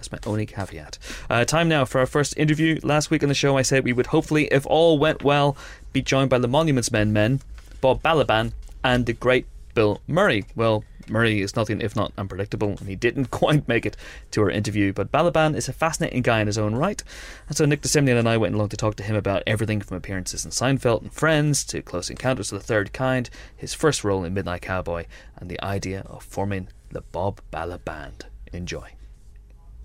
That's 0.00 0.12
my 0.12 0.18
only 0.30 0.46
caveat. 0.46 0.96
Uh, 1.28 1.44
time 1.44 1.68
now 1.68 1.84
for 1.84 1.98
our 1.98 2.06
first 2.06 2.34
interview. 2.38 2.80
Last 2.82 3.10
week 3.10 3.22
on 3.22 3.28
the 3.28 3.34
show, 3.34 3.58
I 3.58 3.62
said 3.62 3.84
we 3.84 3.92
would 3.92 4.06
hopefully, 4.06 4.46
if 4.46 4.64
all 4.64 4.98
went 4.98 5.22
well, 5.22 5.58
be 5.92 6.00
joined 6.00 6.30
by 6.30 6.38
the 6.38 6.48
Monuments 6.48 6.90
Men 6.90 7.12
men, 7.12 7.40
Bob 7.82 8.02
Balaban, 8.02 8.52
and 8.82 9.04
the 9.04 9.12
great 9.12 9.44
Bill 9.74 10.00
Murray. 10.06 10.46
Well, 10.56 10.84
Murray 11.06 11.42
is 11.42 11.54
nothing 11.54 11.82
if 11.82 11.94
not 11.94 12.14
unpredictable, 12.16 12.70
and 12.70 12.88
he 12.88 12.96
didn't 12.96 13.26
quite 13.30 13.68
make 13.68 13.84
it 13.84 13.94
to 14.30 14.40
our 14.40 14.48
interview. 14.48 14.94
But 14.94 15.12
Balaban 15.12 15.54
is 15.54 15.68
a 15.68 15.74
fascinating 15.74 16.22
guy 16.22 16.40
in 16.40 16.46
his 16.46 16.56
own 16.56 16.74
right, 16.74 17.04
and 17.46 17.58
so 17.58 17.66
Nick 17.66 17.82
de 17.82 17.88
Semlyen 17.88 18.18
and 18.18 18.26
I 18.26 18.38
went 18.38 18.54
along 18.54 18.70
to 18.70 18.78
talk 18.78 18.96
to 18.96 19.02
him 19.02 19.16
about 19.16 19.42
everything 19.46 19.82
from 19.82 19.98
appearances 19.98 20.46
in 20.46 20.50
Seinfeld 20.50 21.02
and 21.02 21.12
Friends 21.12 21.62
to 21.64 21.82
Close 21.82 22.08
Encounters 22.08 22.52
of 22.52 22.60
the 22.60 22.66
Third 22.66 22.94
Kind, 22.94 23.28
his 23.54 23.74
first 23.74 24.02
role 24.02 24.24
in 24.24 24.32
Midnight 24.32 24.62
Cowboy, 24.62 25.04
and 25.36 25.50
the 25.50 25.62
idea 25.62 26.04
of 26.06 26.22
forming 26.22 26.68
the 26.90 27.02
Bob 27.02 27.42
Bala 27.50 27.76
Band. 27.76 28.24
Enjoy. 28.50 28.94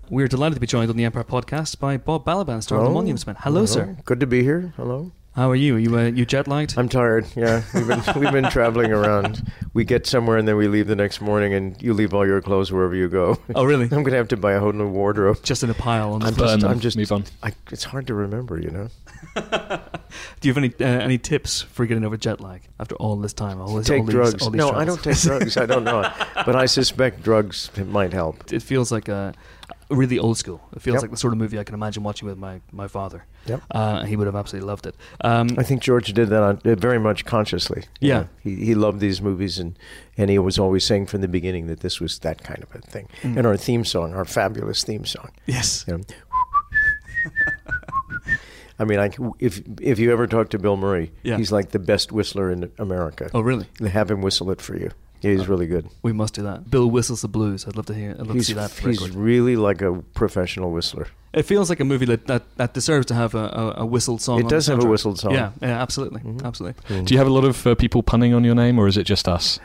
We're 0.08 0.28
delighted 0.28 0.54
to 0.54 0.60
be 0.60 0.66
joined 0.68 0.88
on 0.90 0.96
the 0.96 1.04
Empire 1.04 1.24
podcast 1.24 1.80
by 1.80 1.96
Bob 1.96 2.24
Balaban, 2.24 2.62
star 2.62 2.78
of 2.78 2.84
the 2.84 2.90
Monuments 2.90 3.26
Men. 3.26 3.36
Hello, 3.40 3.66
sir. 3.66 3.96
Good 4.04 4.20
to 4.20 4.26
be 4.26 4.42
here. 4.42 4.72
Hello. 4.76 5.10
How 5.34 5.50
are 5.50 5.56
you? 5.56 5.74
Are 5.76 5.78
you 5.78 5.98
uh, 5.98 6.04
you 6.04 6.24
jet 6.24 6.46
lagged? 6.48 6.78
I'm 6.78 6.88
tired. 6.88 7.26
Yeah, 7.34 7.62
we've 7.74 7.86
been 7.88 8.02
we've 8.16 8.32
been 8.32 8.48
traveling 8.48 8.92
around. 8.92 9.50
We 9.74 9.84
get 9.84 10.06
somewhere 10.06 10.38
and 10.38 10.46
then 10.48 10.56
we 10.56 10.66
leave 10.68 10.86
the 10.86 10.96
next 10.96 11.20
morning, 11.20 11.52
and 11.52 11.80
you 11.82 11.92
leave 11.92 12.14
all 12.14 12.24
your 12.26 12.40
clothes 12.40 12.70
wherever 12.72 12.94
you 12.94 13.08
go. 13.08 13.36
Oh, 13.54 13.64
really? 13.64 13.84
I'm 13.92 14.02
gonna 14.04 14.16
have 14.16 14.28
to 14.28 14.36
buy 14.36 14.52
a 14.52 14.60
whole 14.60 14.72
new 14.72 14.88
wardrobe. 14.88 15.42
Just 15.42 15.62
in 15.62 15.68
a 15.68 15.74
pile. 15.74 16.12
On 16.14 16.20
the 16.20 16.26
I'm 16.28 16.34
floor. 16.34 16.46
just, 16.46 16.54
Burn 16.54 16.60
them. 16.60 16.70
I'm 16.70 16.80
just 16.80 16.96
Move 16.96 17.12
on. 17.12 17.24
I, 17.42 17.52
it's 17.70 17.84
hard 17.84 18.06
to 18.06 18.14
remember, 18.14 18.58
you 18.60 18.70
know. 18.70 18.88
Do 19.34 20.48
you 20.48 20.54
have 20.54 20.56
any 20.58 20.72
uh, 20.80 20.84
any 21.02 21.18
tips 21.18 21.62
for 21.62 21.84
getting 21.84 22.04
over 22.04 22.16
jet 22.16 22.40
lag 22.40 22.62
after 22.80 22.94
all 22.94 23.16
this 23.16 23.32
time? 23.34 23.60
All 23.60 23.74
this, 23.74 23.90
all 23.90 23.96
Take 23.96 24.06
these, 24.06 24.14
drugs. 24.14 24.42
all 24.42 24.50
these 24.50 24.58
No, 24.58 24.70
I 24.70 24.84
don't 24.86 25.02
take 25.02 25.18
drugs. 25.18 25.56
I 25.58 25.66
don't 25.66 25.84
know, 25.84 26.00
but 26.46 26.54
I 26.56 26.64
suspect 26.64 27.22
drugs 27.22 27.70
might 27.76 28.12
help. 28.14 28.52
It 28.52 28.62
feels 28.62 28.90
like 28.90 29.08
a 29.08 29.34
really 29.90 30.18
old 30.18 30.36
school. 30.38 30.60
It 30.74 30.82
feels 30.82 30.94
Yep. 30.96 31.02
like 31.02 31.10
the 31.12 31.16
sort 31.16 31.32
of 31.32 31.38
movie 31.38 31.58
I 31.58 31.64
can 31.64 31.74
imagine 31.74 32.02
watching 32.02 32.26
with 32.28 32.38
my, 32.38 32.60
my 32.72 32.88
father. 32.88 33.24
Yep. 33.46 33.62
Uh, 33.70 34.04
he 34.04 34.16
would 34.16 34.26
have 34.26 34.34
absolutely 34.36 34.66
loved 34.66 34.86
it. 34.86 34.94
Um, 35.20 35.48
I 35.58 35.62
think 35.62 35.82
George 35.82 36.12
did 36.12 36.28
that 36.30 36.42
on, 36.42 36.60
uh, 36.64 36.74
very 36.74 36.98
much 36.98 37.24
consciously. 37.24 37.84
Yeah. 38.00 38.20
know. 38.20 38.28
he 38.42 38.56
he 38.56 38.74
loved 38.74 39.00
these 39.00 39.22
movies, 39.22 39.58
and 39.58 39.78
and 40.16 40.28
he 40.30 40.38
was 40.38 40.58
always 40.58 40.84
saying 40.84 41.06
from 41.06 41.20
the 41.20 41.28
beginning 41.28 41.66
that 41.68 41.80
this 41.80 42.00
was 42.00 42.18
that 42.20 42.42
kind 42.42 42.62
of 42.62 42.74
a 42.74 42.80
thing. 42.80 43.08
Mm. 43.22 43.36
And 43.38 43.46
our 43.46 43.56
theme 43.56 43.84
song, 43.84 44.14
our 44.14 44.24
fabulous 44.24 44.82
theme 44.84 45.04
song. 45.04 45.30
yes. 45.46 45.84
You 45.86 45.98
know. 45.98 46.04
I 48.78 48.84
mean, 48.84 48.98
I, 48.98 49.10
if 49.38 49.62
if 49.80 49.98
you 49.98 50.12
ever 50.12 50.26
talk 50.26 50.50
to 50.50 50.58
Bill 50.58 50.76
Murray, 50.76 51.10
Yeah. 51.22 51.38
he's 51.38 51.50
like 51.50 51.70
the 51.70 51.78
best 51.78 52.12
whistler 52.12 52.50
in 52.50 52.70
America. 52.78 53.30
Oh, 53.32 53.40
really? 53.40 53.66
Have 53.90 54.10
him 54.10 54.20
whistle 54.20 54.50
it 54.50 54.60
for 54.60 54.76
you. 54.76 54.90
He's 55.30 55.48
really 55.48 55.66
good. 55.66 55.88
We 56.02 56.12
must 56.12 56.34
do 56.34 56.42
that. 56.42 56.70
Bill 56.70 56.88
whistles 56.90 57.22
the 57.22 57.28
blues. 57.28 57.66
I'd 57.66 57.76
love 57.76 57.86
to 57.86 57.94
hear. 57.94 58.10
I'd 58.12 58.26
love 58.26 58.34
He's, 58.34 58.46
to 58.48 58.52
see 58.52 58.54
that. 58.54 58.70
he's 58.72 59.00
record. 59.02 59.14
really 59.16 59.56
like 59.56 59.82
a 59.82 60.02
professional 60.14 60.70
whistler. 60.70 61.06
It 61.32 61.42
feels 61.42 61.68
like 61.68 61.80
a 61.80 61.84
movie 61.84 62.06
that, 62.06 62.26
that, 62.28 62.42
that 62.56 62.72
deserves 62.74 63.06
to 63.06 63.14
have 63.14 63.34
a, 63.34 63.38
a, 63.38 63.74
a 63.82 63.86
whistled 63.86 64.22
song. 64.22 64.40
It 64.40 64.44
on 64.44 64.48
does 64.50 64.66
have 64.68 64.78
a 64.78 64.82
soundtrack. 64.82 64.90
whistled 64.90 65.18
song. 65.18 65.32
Yeah, 65.34 65.50
yeah, 65.60 65.82
absolutely, 65.82 66.20
Mhm. 66.22 66.44
absolutely. 66.44 67.02
Do 67.04 67.12
you 67.12 67.18
have 67.18 67.26
a 67.26 67.30
lot 67.32 67.44
of 67.44 67.66
uh, 67.66 67.74
people 67.74 68.02
punning 68.02 68.32
on 68.32 68.42
your 68.44 68.54
name, 68.54 68.78
or 68.78 68.86
is 68.88 68.96
it 68.96 69.04
just 69.04 69.28
us? 69.28 69.58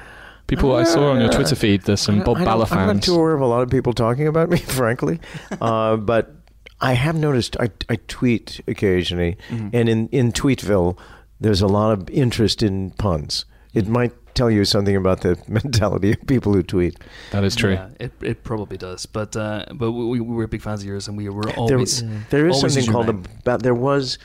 People 0.47 0.75
I 0.75 0.83
saw 0.83 1.11
on 1.11 1.21
your 1.21 1.29
Uh, 1.29 1.33
Twitter 1.33 1.55
feed, 1.55 1.83
there's 1.83 2.01
some 2.01 2.19
I- 2.21 2.23
Bob 2.23 2.37
I 2.37 2.43
Bala 2.43 2.65
don't- 2.65 2.77
I'm 2.77 2.87
not 2.87 2.93
fans. 2.95 3.05
too 3.05 3.15
aware 3.15 3.33
of 3.33 3.41
a 3.41 3.45
lot 3.45 3.61
of 3.61 3.69
people 3.69 3.93
talking 3.93 4.27
about 4.27 4.49
me, 4.49 4.57
frankly. 4.81 5.19
uh, 5.61 5.95
but 5.95 6.35
I 6.81 6.93
have 6.93 7.15
noticed 7.15 7.55
I, 7.59 7.69
I 7.89 7.95
tweet 8.07 8.59
occasionally, 8.67 9.37
Mhm. 9.49 9.69
and 9.73 9.87
in, 9.87 10.07
in 10.09 10.31
Tweetville, 10.33 10.97
there's 11.39 11.61
a 11.61 11.67
lot 11.67 11.93
of 11.93 12.09
interest 12.09 12.61
in 12.63 12.91
puns. 12.91 13.45
It 13.73 13.87
might 13.87 14.11
tell 14.33 14.49
you 14.51 14.65
something 14.65 14.95
about 14.95 15.21
the 15.21 15.37
mentality 15.47 16.11
of 16.13 16.25
people 16.27 16.53
who 16.53 16.63
tweet. 16.63 16.97
That 17.31 17.43
is 17.43 17.55
true. 17.55 17.73
Yeah, 17.73 17.89
it, 17.99 18.11
it 18.21 18.43
probably 18.43 18.77
does. 18.77 19.05
But 19.05 19.35
uh, 19.35 19.65
but 19.73 19.91
we, 19.91 20.19
we 20.19 20.35
were 20.35 20.47
big 20.47 20.61
fans 20.61 20.81
of 20.81 20.87
yours, 20.87 21.07
and 21.07 21.17
we 21.17 21.29
were 21.29 21.43
There, 21.43 21.55
always 21.55 22.03
there 22.29 22.47
is 22.47 22.57
always 22.57 22.73
something 22.73 22.91
called 22.91 23.09
a, 23.09 23.13
name. 23.13 23.59
there 23.59 23.73
was 23.75 24.17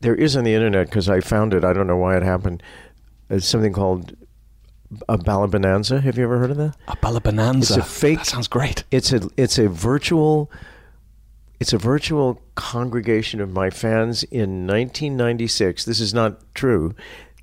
there 0.00 0.14
is 0.14 0.36
on 0.36 0.44
the 0.44 0.54
internet 0.54 0.86
because 0.88 1.08
I 1.08 1.20
found 1.20 1.54
it. 1.54 1.64
I 1.64 1.72
don't 1.72 1.86
know 1.86 1.96
why 1.96 2.16
it 2.16 2.22
happened. 2.22 2.62
It's 3.30 3.46
something 3.46 3.72
called 3.72 4.14
a 5.08 5.16
balabonanza. 5.16 6.02
Have 6.02 6.18
you 6.18 6.24
ever 6.24 6.38
heard 6.38 6.50
of 6.50 6.56
that? 6.58 6.76
A 6.88 6.96
Bala 6.96 7.20
Bonanza. 7.20 7.78
It's 7.78 7.86
a 7.86 7.88
fake- 7.88 8.18
That 8.18 8.26
sounds 8.26 8.48
great. 8.48 8.84
It's 8.90 9.12
a 9.12 9.28
it's 9.36 9.58
a 9.58 9.68
virtual 9.68 10.50
it's 11.60 11.72
a 11.72 11.78
virtual 11.78 12.42
congregation 12.56 13.40
of 13.40 13.50
my 13.52 13.70
fans 13.70 14.24
in 14.24 14.66
1996. 14.66 15.84
This 15.84 16.00
is 16.00 16.12
not 16.12 16.40
true. 16.54 16.94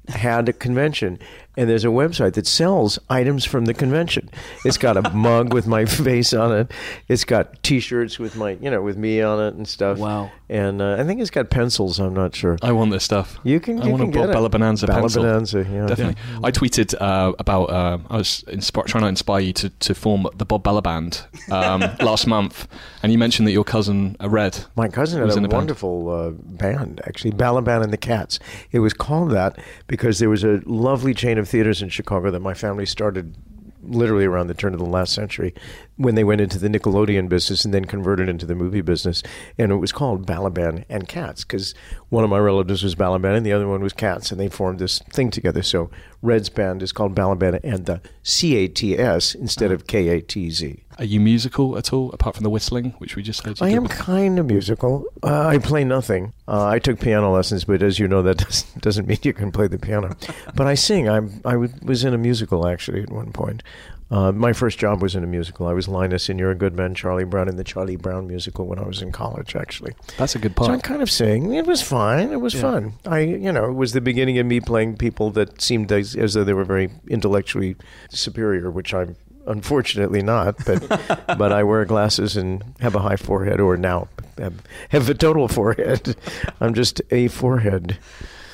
Had 0.09 0.49
a 0.49 0.53
convention, 0.53 1.19
and 1.59 1.69
there's 1.69 1.83
a 1.83 1.89
website 1.89 2.33
that 2.35 2.47
sells 2.47 2.97
items 3.09 3.43
from 3.43 3.65
the 3.65 3.73
convention. 3.73 4.29
It's 4.63 4.77
got 4.77 4.95
a 4.95 5.09
mug 5.13 5.53
with 5.53 5.67
my 5.67 5.83
face 5.83 6.33
on 6.33 6.55
it. 6.55 6.71
It's 7.09 7.25
got 7.25 7.61
T-shirts 7.63 8.17
with 8.17 8.37
my, 8.37 8.51
you 8.61 8.71
know, 8.71 8.81
with 8.81 8.95
me 8.95 9.21
on 9.21 9.41
it 9.43 9.55
and 9.55 9.67
stuff. 9.67 9.97
Wow. 9.97 10.31
And 10.47 10.81
uh, 10.81 10.95
I 10.97 11.03
think 11.03 11.19
it's 11.19 11.29
got 11.29 11.49
pencils. 11.49 11.99
I'm 11.99 12.13
not 12.13 12.33
sure. 12.33 12.57
I 12.63 12.71
want 12.71 12.91
this 12.91 13.03
stuff. 13.03 13.37
You 13.43 13.59
can. 13.59 13.81
I 13.81 13.85
you 13.85 13.91
want 13.91 14.01
can 14.03 14.09
a 14.09 14.13
get 14.13 14.19
Bob 14.21 14.29
it. 14.29 14.33
Bala 14.33 14.49
Bonanza 14.49 14.87
pencil. 14.87 15.21
Bonanza, 15.21 15.67
yeah. 15.69 15.85
Definitely. 15.85 16.15
I 16.43 16.51
tweeted 16.51 16.95
uh, 16.99 17.33
about 17.37 17.65
uh, 17.65 17.97
I 18.09 18.17
was 18.17 18.43
inspi- 18.47 18.85
trying 18.85 19.03
to 19.03 19.09
inspire 19.09 19.41
you 19.41 19.53
to, 19.53 19.69
to 19.69 19.93
form 19.93 20.27
the 20.37 20.45
Bob 20.45 20.63
Bala 20.63 20.81
Band 20.81 21.21
um, 21.51 21.81
last 21.99 22.25
month, 22.25 22.67
and 23.03 23.11
you 23.11 23.17
mentioned 23.19 23.47
that 23.47 23.51
your 23.51 23.65
cousin 23.65 24.15
uh, 24.23 24.29
Red. 24.29 24.65
My 24.77 24.87
cousin 24.87 25.21
was 25.21 25.35
had 25.35 25.39
in 25.39 25.43
a 25.43 25.47
a 25.47 25.49
band. 25.49 25.59
wonderful 25.59 26.09
uh, 26.09 26.29
band, 26.31 27.01
actually, 27.05 27.31
Balaban 27.33 27.83
and 27.83 27.93
the 27.93 27.97
Cats. 27.97 28.39
It 28.71 28.79
was 28.79 28.93
called 28.93 29.29
that 29.31 29.59
because 29.87 30.17
there 30.19 30.29
was 30.29 30.43
a 30.43 30.61
lovely 30.65 31.13
chain 31.13 31.37
of 31.37 31.48
theaters 31.49 31.81
in 31.81 31.89
Chicago 31.89 32.31
that 32.31 32.39
my 32.39 32.53
family 32.53 32.85
started 32.85 33.35
literally 33.81 34.25
around 34.25 34.47
the 34.47 34.53
turn 34.53 34.73
of 34.73 34.79
the 34.79 34.85
last 34.85 35.13
century 35.13 35.53
when 35.99 36.15
they 36.15 36.23
went 36.23 36.39
into 36.39 36.57
the 36.57 36.69
Nickelodeon 36.69 37.27
business 37.27 37.65
and 37.65 37.73
then 37.73 37.83
converted 37.83 38.29
into 38.29 38.45
the 38.45 38.55
movie 38.55 38.79
business. 38.79 39.21
And 39.57 39.69
it 39.69 39.75
was 39.75 39.91
called 39.91 40.25
Balaban 40.25 40.85
and 40.87 41.09
Katz 41.09 41.43
because 41.43 41.75
one 42.07 42.23
of 42.23 42.29
my 42.29 42.39
relatives 42.39 42.83
was 42.83 42.95
Balaban 42.95 43.35
and 43.35 43.45
the 43.45 43.51
other 43.51 43.67
one 43.67 43.81
was 43.83 43.91
Katz, 43.91 44.31
and 44.31 44.39
they 44.39 44.47
formed 44.47 44.79
this 44.79 44.99
thing 45.11 45.29
together. 45.29 45.61
So 45.61 45.91
Red's 46.21 46.47
band 46.47 46.81
is 46.81 46.93
called 46.93 47.15
Balaban 47.15 47.59
and 47.65 47.85
the 47.85 47.99
C 48.23 48.55
A 48.55 48.69
T 48.69 48.97
S 48.97 49.35
instead 49.35 49.73
of 49.73 49.87
K 49.87 50.07
A 50.07 50.21
T 50.21 50.49
Z. 50.49 50.83
Are 50.99 51.05
you 51.05 51.19
musical 51.19 51.77
at 51.77 51.91
all, 51.93 52.11
apart 52.13 52.35
from 52.35 52.43
the 52.43 52.49
whistling, 52.49 52.91
which 52.97 53.15
we 53.17 53.23
just 53.23 53.45
heard 53.45 53.61
I 53.61 53.69
am 53.69 53.87
kind 53.87 54.39
of 54.39 54.45
musical. 54.45 55.05
Uh, 55.21 55.47
I 55.47 55.57
play 55.57 55.83
nothing. 55.83 56.33
Uh, 56.47 56.65
I 56.65 56.79
took 56.79 56.99
piano 56.99 57.31
lessons, 57.33 57.63
but 57.65 57.81
as 57.83 57.99
you 57.99 58.07
know, 58.07 58.21
that 58.21 58.37
doesn't, 58.45 58.81
doesn't 58.81 59.07
mean 59.07 59.17
you 59.23 59.33
can 59.33 59.51
play 59.51 59.67
the 59.67 59.79
piano. 59.79 60.15
but 60.55 60.65
I 60.65 60.75
sing. 60.75 61.07
I'm, 61.09 61.41
I 61.45 61.53
w- 61.53 61.73
was 61.83 62.03
in 62.05 62.13
a 62.13 62.17
musical 62.17 62.67
actually 62.67 63.01
at 63.03 63.11
one 63.11 63.31
point. 63.31 63.63
Uh, 64.11 64.31
my 64.31 64.53
first 64.53 64.79
job 64.79 65.01
was 65.03 65.15
in 65.15 65.23
a 65.23 65.27
musical. 65.27 65.67
I 65.67 65.73
was 65.73 65.87
Linus 65.87 66.29
in 66.29 66.39
You're 66.39 66.49
a 66.49 66.55
Good 66.55 66.75
Man, 66.75 66.95
Charlie 66.95 67.25
Brown 67.25 67.47
in 67.47 67.57
the 67.57 67.63
Charlie 67.63 67.95
Brown 67.95 68.27
musical 68.27 68.65
when 68.65 68.79
I 68.79 68.83
was 68.87 69.03
in 69.03 69.11
college, 69.11 69.55
actually. 69.55 69.93
That's 70.17 70.33
a 70.35 70.39
good 70.39 70.53
So 70.57 70.71
I'm 70.71 70.81
kind 70.81 71.03
of 71.03 71.11
saying 71.11 71.53
It 71.53 71.67
was 71.67 71.81
fine. 71.83 72.31
It 72.31 72.41
was 72.41 72.55
Yeah. 72.55 72.61
fun. 72.61 72.93
I, 73.05 73.19
you 73.19 73.51
know, 73.51 73.65
it 73.65 73.73
was 73.75 73.93
the 73.93 74.01
beginning 74.01 74.39
of 74.39 74.47
me 74.47 74.61
playing 74.61 74.97
people 74.97 75.29
that 75.31 75.61
seemed 75.61 75.91
as, 75.91 76.15
as 76.15 76.33
though 76.33 76.43
they 76.43 76.53
were 76.53 76.63
very 76.65 76.89
intellectually 77.07 77.75
superior, 78.09 78.71
which 78.71 78.95
I'm 78.95 79.15
unfortunately 79.45 80.23
not. 80.23 80.55
But 80.65 80.87
but 81.37 81.51
I 81.51 81.61
wear 81.63 81.85
glasses 81.85 82.35
and 82.35 82.63
have 82.79 82.95
a 82.95 82.99
high 82.99 83.15
forehead, 83.15 83.59
or 83.59 83.77
now 83.77 84.07
have, 84.39 84.53
have 84.89 85.09
a 85.09 85.13
total 85.13 85.47
forehead. 85.47 86.15
I'm 86.59 86.73
just 86.73 87.01
a 87.11 87.27
forehead. 87.27 87.99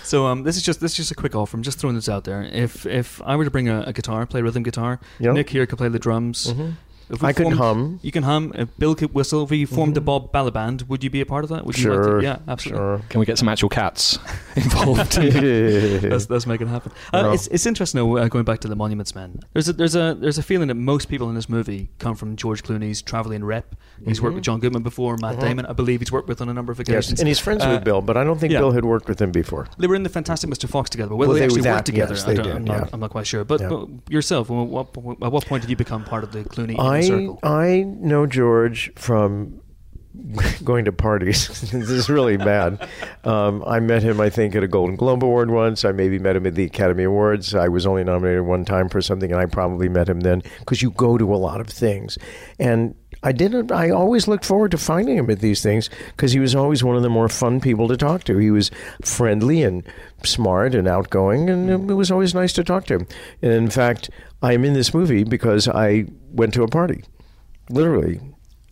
So 0.05 0.27
um, 0.27 0.43
this 0.43 0.55
is 0.55 0.63
just 0.63 0.79
this 0.79 0.91
is 0.91 0.97
just 0.97 1.11
a 1.11 1.15
quick 1.15 1.35
offer. 1.35 1.57
I'm 1.57 1.63
just 1.63 1.79
throwing 1.79 1.95
this 1.95 2.07
out 2.07 2.23
there. 2.23 2.43
If 2.43 2.85
if 2.85 3.21
I 3.25 3.35
were 3.35 3.43
to 3.45 3.51
bring 3.51 3.67
a, 3.69 3.81
a 3.87 3.93
guitar, 3.93 4.25
play 4.25 4.41
rhythm 4.41 4.63
guitar, 4.63 4.99
Yeah. 5.19 5.31
Nick 5.33 5.49
here 5.49 5.65
could 5.65 5.77
play 5.79 5.89
the 5.89 5.99
drums. 5.99 6.53
Mhm. 6.53 6.73
If 7.09 7.21
we 7.21 7.27
I 7.29 7.33
could 7.33 7.43
formed- 7.43 7.57
hum. 7.59 7.99
You 8.01 8.11
can 8.11 8.23
hum. 8.23 8.51
If 8.55 8.69
Bill 8.77 8.95
could 8.95 9.13
whistle. 9.13 9.43
If 9.43 9.49
we 9.51 9.65
formed 9.65 9.95
a 9.97 10.01
Mhm. 10.01 10.05
Bob 10.05 10.31
Bala 10.31 10.51
band, 10.51 10.83
would 10.87 11.03
you 11.03 11.09
be 11.09 11.21
a 11.21 11.25
part 11.25 11.43
of 11.43 11.49
that? 11.51 11.65
Would 11.65 11.77
you 11.77 11.89
like 11.93 12.03
Sure. 12.03 12.17
to? 12.19 12.23
Yeah, 12.23 12.37
absolutely. 12.47 12.79
Sure. 12.79 13.01
Can 13.09 13.19
we 13.19 13.25
get 13.25 13.37
some 13.37 13.47
actual 13.49 13.69
cats 13.69 14.17
involved? 14.55 15.17
Let's, 15.17 16.29
let's 16.29 16.47
make 16.47 16.61
it 16.61 16.67
happen. 16.67 16.91
Uh, 17.13 17.21
No. 17.23 17.31
it's, 17.31 17.47
it's 17.47 17.65
interesting 17.65 17.99
though, 17.99 18.17
uh, 18.17 18.27
going 18.27 18.45
back 18.45 18.59
to 18.61 18.67
the 18.67 18.75
Monuments 18.75 19.13
Men. 19.15 19.39
There's 19.53 19.69
a 19.69 19.73
there's 19.73 19.95
a 19.95 20.15
there's 20.19 20.37
a 20.37 20.43
feeling 20.43 20.67
that 20.69 20.75
most 20.75 21.07
people 21.09 21.29
in 21.29 21.35
this 21.35 21.49
movie 21.49 21.89
come 21.99 22.15
from 22.15 22.35
George 22.35 22.63
Clooney's 22.63 23.01
traveling 23.01 23.43
rep. 23.43 23.75
He's 24.05 24.21
worked 24.21 24.33
Mhm. 24.33 24.35
with 24.35 24.43
John 24.43 24.59
Goodman 24.59 24.83
before, 24.83 25.17
Matt 25.21 25.37
Mhm. 25.37 25.41
Damon. 25.41 25.65
I 25.67 25.73
believe 25.73 25.99
he's 26.01 26.11
worked 26.11 26.27
with 26.27 26.41
on 26.41 26.49
a 26.49 26.53
number 26.53 26.71
of 26.71 26.79
occasions. 26.79 27.11
Yes, 27.11 27.19
and 27.19 27.27
he's 27.27 27.39
friends 27.39 27.63
Uh, 27.63 27.69
with 27.73 27.83
Bill, 27.83 28.01
but 28.01 28.17
I 28.17 28.23
don't 28.23 28.39
think 28.39 28.51
yeah. 28.53 28.59
Bill 28.59 28.71
had 28.71 28.83
worked 28.85 29.07
with 29.07 29.21
him 29.21 29.31
before. 29.31 29.67
They 29.77 29.87
were 29.87 29.95
in 29.95 30.03
the 30.03 30.09
Fantastic 30.09 30.49
Mr. 30.49 30.67
Fox 30.67 30.89
together, 30.89 31.09
but 31.09 31.15
whether 31.17 31.29
Well, 31.29 31.33
they 31.35 31.39
they 31.41 31.45
actually 31.45 31.61
were 31.69 31.75
worked 31.75 31.85
together, 31.85 32.13
yes, 32.15 32.23
I 32.27 32.33
don't, 32.33 32.45
did, 32.45 32.55
I'm, 32.55 32.63
not, 32.65 32.77
yeah. 32.79 32.89
I'm 32.93 32.99
not 32.99 33.09
quite 33.11 33.27
sure. 33.27 33.43
But, 33.43 33.61
Yeah. 33.61 33.69
but 33.69 33.87
yourself, 34.09 34.49
at 34.49 34.53
what, 34.53 34.87
at 35.21 35.31
what 35.31 35.45
point 35.45 35.61
did 35.61 35.69
you 35.69 35.75
become 35.75 36.03
part 36.03 36.23
of 36.23 36.31
the 36.31 36.43
Clooney 36.43 36.71
inner 36.77 36.81
I? 36.95 37.29
I 37.43 37.83
know 37.83 38.25
George 38.25 38.91
from 38.95 39.61
going 40.63 40.85
to 40.85 40.91
parties. 40.91 41.47
this 41.71 41.89
is 41.89 42.09
really 42.09 42.37
bad. 42.37 42.87
Um, 43.23 43.63
I 43.65 43.79
met 43.79 44.03
him, 44.03 44.19
I 44.19 44.29
think, 44.29 44.55
at 44.55 44.63
a 44.63 44.67
Golden 44.67 44.95
Globe 44.95 45.23
Award 45.23 45.51
once. 45.51 45.85
I 45.85 45.91
maybe 45.91 46.19
met 46.19 46.35
him 46.35 46.45
at 46.45 46.55
the 46.55 46.63
Academy 46.63 47.03
Awards. 47.03 47.55
I 47.55 47.67
was 47.67 47.85
only 47.85 48.03
nominated 48.03 48.43
one 48.43 48.65
time 48.65 48.89
for 48.89 49.01
something, 49.01 49.31
and 49.31 49.39
I 49.39 49.45
probably 49.45 49.89
met 49.89 50.09
him 50.09 50.21
then 50.21 50.41
because 50.59 50.81
you 50.81 50.91
go 50.91 51.17
to 51.17 51.33
a 51.33 51.37
lot 51.37 51.61
of 51.61 51.67
things. 51.67 52.17
And 52.59 52.95
I 53.23 53.31
didn't. 53.31 53.71
I 53.71 53.89
always 53.89 54.27
looked 54.27 54.45
forward 54.45 54.71
to 54.71 54.77
finding 54.77 55.17
him 55.17 55.29
at 55.29 55.39
these 55.39 55.63
things 55.63 55.89
because 56.09 56.31
he 56.31 56.39
was 56.39 56.55
always 56.55 56.83
one 56.83 56.95
of 56.95 57.03
the 57.03 57.09
more 57.09 57.29
fun 57.29 57.59
people 57.59 57.87
to 57.87 57.97
talk 57.97 58.23
to. 58.25 58.37
He 58.37 58.51
was 58.51 58.71
friendly 59.03 59.63
and 59.63 59.83
smart 60.23 60.75
and 60.75 60.87
outgoing, 60.87 61.49
and 61.49 61.69
it 61.89 61.93
was 61.93 62.11
always 62.11 62.35
nice 62.35 62.53
to 62.53 62.63
talk 62.63 62.85
to 62.85 62.95
him. 62.95 63.07
And 63.41 63.51
in 63.51 63.69
fact, 63.69 64.09
I 64.41 64.53
am 64.53 64.63
in 64.65 64.73
this 64.73 64.93
movie 64.93 65.23
because 65.23 65.67
I 65.67 66.05
went 66.31 66.53
to 66.55 66.63
a 66.63 66.67
party, 66.67 67.03
literally. 67.69 68.19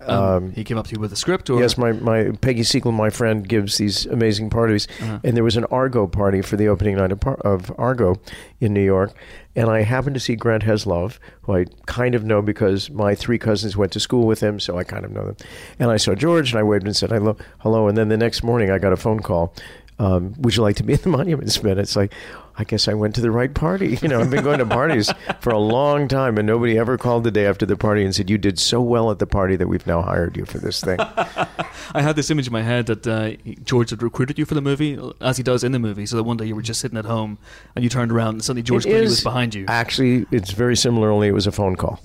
Um, 0.07 0.19
Um, 0.33 0.51
he 0.51 0.63
came 0.63 0.77
up 0.77 0.87
to 0.87 0.95
you 0.95 0.99
with 0.99 1.13
a 1.13 1.15
script, 1.15 1.49
or 1.49 1.59
Yes, 1.59 1.77
my, 1.77 1.91
my 1.93 2.31
Peggy 2.41 2.63
Siegel, 2.63 2.91
my 2.91 3.09
friend, 3.09 3.47
gives 3.47 3.77
these 3.77 4.05
amazing 4.07 4.49
parties, 4.49 4.87
Uh-huh. 5.01 5.19
and 5.23 5.35
there 5.35 5.43
was 5.43 5.55
an 5.57 5.65
Argo 5.65 6.07
party 6.07 6.41
for 6.41 6.57
the 6.57 6.67
opening 6.67 6.95
night 6.97 7.11
of, 7.11 7.19
Par- 7.19 7.39
of 7.41 7.71
Argo 7.77 8.15
in 8.59 8.73
New 8.73 8.83
York, 8.83 9.13
and 9.55 9.69
I 9.69 9.83
happened 9.83 10.13
to 10.15 10.19
see 10.19 10.35
Grant 10.35 10.63
Heslov, 10.63 11.19
who 11.43 11.55
I 11.55 11.65
kind 11.85 12.15
of 12.15 12.23
know 12.23 12.41
because 12.41 12.89
my 12.89 13.15
three 13.15 13.37
cousins 13.37 13.77
went 13.77 13.91
to 13.93 13.99
school 13.99 14.25
with 14.25 14.39
him, 14.41 14.59
so 14.59 14.77
I 14.77 14.83
kind 14.83 15.05
of 15.05 15.11
know 15.11 15.25
them. 15.25 15.37
And 15.79 15.91
I 15.91 15.97
saw 15.97 16.15
George, 16.15 16.51
and 16.51 16.59
I 16.59 16.63
waved 16.63 16.85
and 16.85 16.95
said 16.95 17.11
hello, 17.11 17.37
hello, 17.59 17.87
and 17.87 17.97
then 17.97 18.09
the 18.09 18.17
next 18.17 18.43
morning 18.43 18.71
I 18.71 18.79
got 18.79 18.93
a 18.93 18.97
phone 18.97 19.19
call. 19.19 19.53
Um, 19.99 20.33
would 20.39 20.55
you 20.55 20.63
like 20.63 20.75
to 20.77 20.83
be 20.83 20.93
in 20.93 20.99
the 21.01 21.09
Monuments 21.17 21.61
Men? 21.61 21.77
It's 21.77 21.95
like, 21.95 22.11
I 22.55 22.63
guess 22.63 22.87
I 22.87 22.93
went 22.93 23.15
to 23.15 23.21
the 23.21 23.31
right 23.31 23.53
party. 23.53 23.97
You 24.03 24.09
know, 24.09 24.19
I've 24.19 24.29
been 24.29 24.43
going 24.43 24.59
to 24.59 24.65
parties 24.65 25.13
for 25.39 25.51
a 25.51 25.57
long 25.59 26.09
time, 26.09 26.37
and 26.37 26.45
nobody 26.45 26.77
ever 26.77 26.97
called 26.97 27.23
the 27.23 27.31
day 27.31 27.45
after 27.45 27.65
the 27.65 27.77
party 27.77 28.03
and 28.03 28.13
said, 28.13 28.29
"You 28.29 28.37
did 28.37 28.59
so 28.59 28.81
well 28.81 29.11
at 29.11 29.19
the 29.19 29.25
party 29.25 29.55
that 29.55 29.67
we've 29.67 29.87
now 29.87 30.01
hired 30.01 30.35
you 30.35 30.43
for 30.43 30.57
this 30.57 30.81
thing." 30.81 30.99
I 31.93 32.01
had 32.01 32.17
this 32.17 32.29
image 32.29 32.47
in 32.47 32.53
my 32.53 32.63
head 32.63 32.87
that 32.87 33.07
uh, 33.07 33.31
George 33.63 33.91
had 33.91 34.03
recruited 34.03 34.37
you 34.37 34.43
for 34.43 34.55
the 34.55 34.61
movie, 34.61 34.99
as 35.21 35.37
he 35.37 35.43
does 35.43 35.63
in 35.63 35.71
the 35.71 35.79
movie. 35.79 36.05
So 36.05 36.17
that 36.17 36.23
one 36.23 36.35
day 36.35 36.45
you 36.45 36.55
were 36.55 36.61
just 36.61 36.81
sitting 36.81 36.97
at 36.97 37.05
home 37.05 37.37
and 37.75 37.83
you 37.83 37.89
turned 37.89 38.11
around 38.11 38.35
and 38.35 38.43
suddenly 38.43 38.63
George 38.63 38.83
Clooney 38.83 39.03
was 39.03 39.23
behind 39.23 39.55
you. 39.55 39.65
Actually, 39.69 40.25
it's 40.31 40.51
very 40.51 40.75
similar, 40.75 41.09
only 41.11 41.29
it 41.29 41.33
was 41.33 41.47
a 41.47 41.51
phone 41.51 41.77
call. 41.77 42.01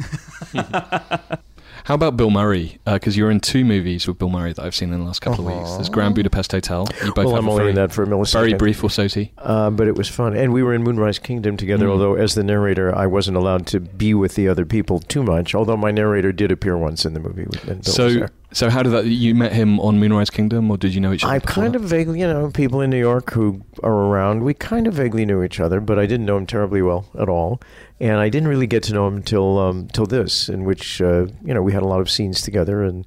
How 1.88 1.94
about 1.94 2.18
Bill 2.18 2.28
Murray? 2.28 2.76
Because 2.84 3.16
you're 3.16 3.30
in 3.30 3.40
two 3.40 3.64
movies 3.64 4.06
with 4.06 4.18
Bill 4.18 4.28
Murray 4.28 4.52
that 4.52 4.62
I've 4.62 4.74
seen 4.74 4.92
in 4.92 5.00
the 5.00 5.06
last 5.06 5.20
couple 5.20 5.48
of 5.48 5.56
weeks. 5.56 5.72
There's 5.76 5.88
Grand 5.88 6.14
Budapest 6.14 6.52
Hotel. 6.52 6.86
You 7.02 7.14
both 7.14 7.24
well, 7.24 7.34
have 7.36 7.44
I'm 7.44 7.48
only 7.48 7.60
very, 7.60 7.70
in 7.70 7.76
that 7.76 7.92
for 7.92 8.02
a 8.02 8.06
millisecond. 8.06 8.32
very 8.32 8.52
brief 8.52 8.84
or 8.84 8.90
so 8.90 9.08
Uh, 9.38 9.70
but 9.70 9.88
it 9.88 9.96
was 9.96 10.06
fun. 10.06 10.36
And 10.36 10.52
we 10.52 10.62
were 10.62 10.74
in 10.74 10.82
Moonrise 10.82 11.18
Kingdom 11.18 11.56
together, 11.56 11.86
Mm. 11.86 11.92
although 11.92 12.14
as 12.14 12.34
the 12.34 12.44
narrator, 12.44 12.94
I 12.94 13.06
wasn't 13.06 13.38
allowed 13.38 13.66
to 13.68 13.80
be 13.80 14.12
with 14.12 14.34
the 14.34 14.48
other 14.48 14.66
people 14.66 14.98
too 14.98 15.22
much, 15.22 15.54
although 15.54 15.78
my 15.78 15.90
narrator 15.90 16.30
did 16.30 16.52
appear 16.52 16.76
once 16.76 17.06
in 17.06 17.14
the 17.14 17.20
movie. 17.20 17.46
Was 17.46 17.86
So. 17.90 18.26
So 18.52 18.70
how 18.70 18.82
did 18.82 18.92
that? 18.92 19.04
You 19.04 19.34
met 19.34 19.52
him 19.52 19.78
on 19.80 20.00
Moonrise 20.00 20.30
Kingdom, 20.30 20.70
or 20.70 20.78
did 20.78 20.94
you 20.94 21.00
know 21.00 21.12
each 21.12 21.22
other? 21.22 21.34
I 21.34 21.38
kind 21.38 21.74
that? 21.74 21.82
of 21.82 21.88
vaguely, 21.88 22.20
you 22.20 22.26
know, 22.26 22.50
people 22.50 22.80
in 22.80 22.88
New 22.88 22.98
York 22.98 23.30
who 23.32 23.62
are 23.82 23.92
around, 23.92 24.42
we 24.42 24.54
kind 24.54 24.86
of 24.86 24.94
vaguely 24.94 25.26
knew 25.26 25.42
each 25.42 25.60
other, 25.60 25.80
but 25.80 25.98
I 25.98 26.06
didn't 26.06 26.24
know 26.24 26.38
him 26.38 26.46
terribly 26.46 26.80
well 26.80 27.04
at 27.18 27.28
all. 27.28 27.60
And 28.00 28.18
I 28.18 28.30
didn't 28.30 28.48
really 28.48 28.66
get 28.66 28.82
to 28.84 28.94
know 28.94 29.06
him 29.06 29.16
until 29.16 29.58
um, 29.58 29.88
till 29.88 30.06
this, 30.06 30.48
in 30.48 30.64
which 30.64 31.02
uh, 31.02 31.26
you 31.44 31.52
know 31.52 31.62
we 31.62 31.72
had 31.72 31.82
a 31.82 31.86
lot 31.86 32.00
of 32.00 32.10
scenes 32.10 32.40
together, 32.40 32.82
and 32.82 33.06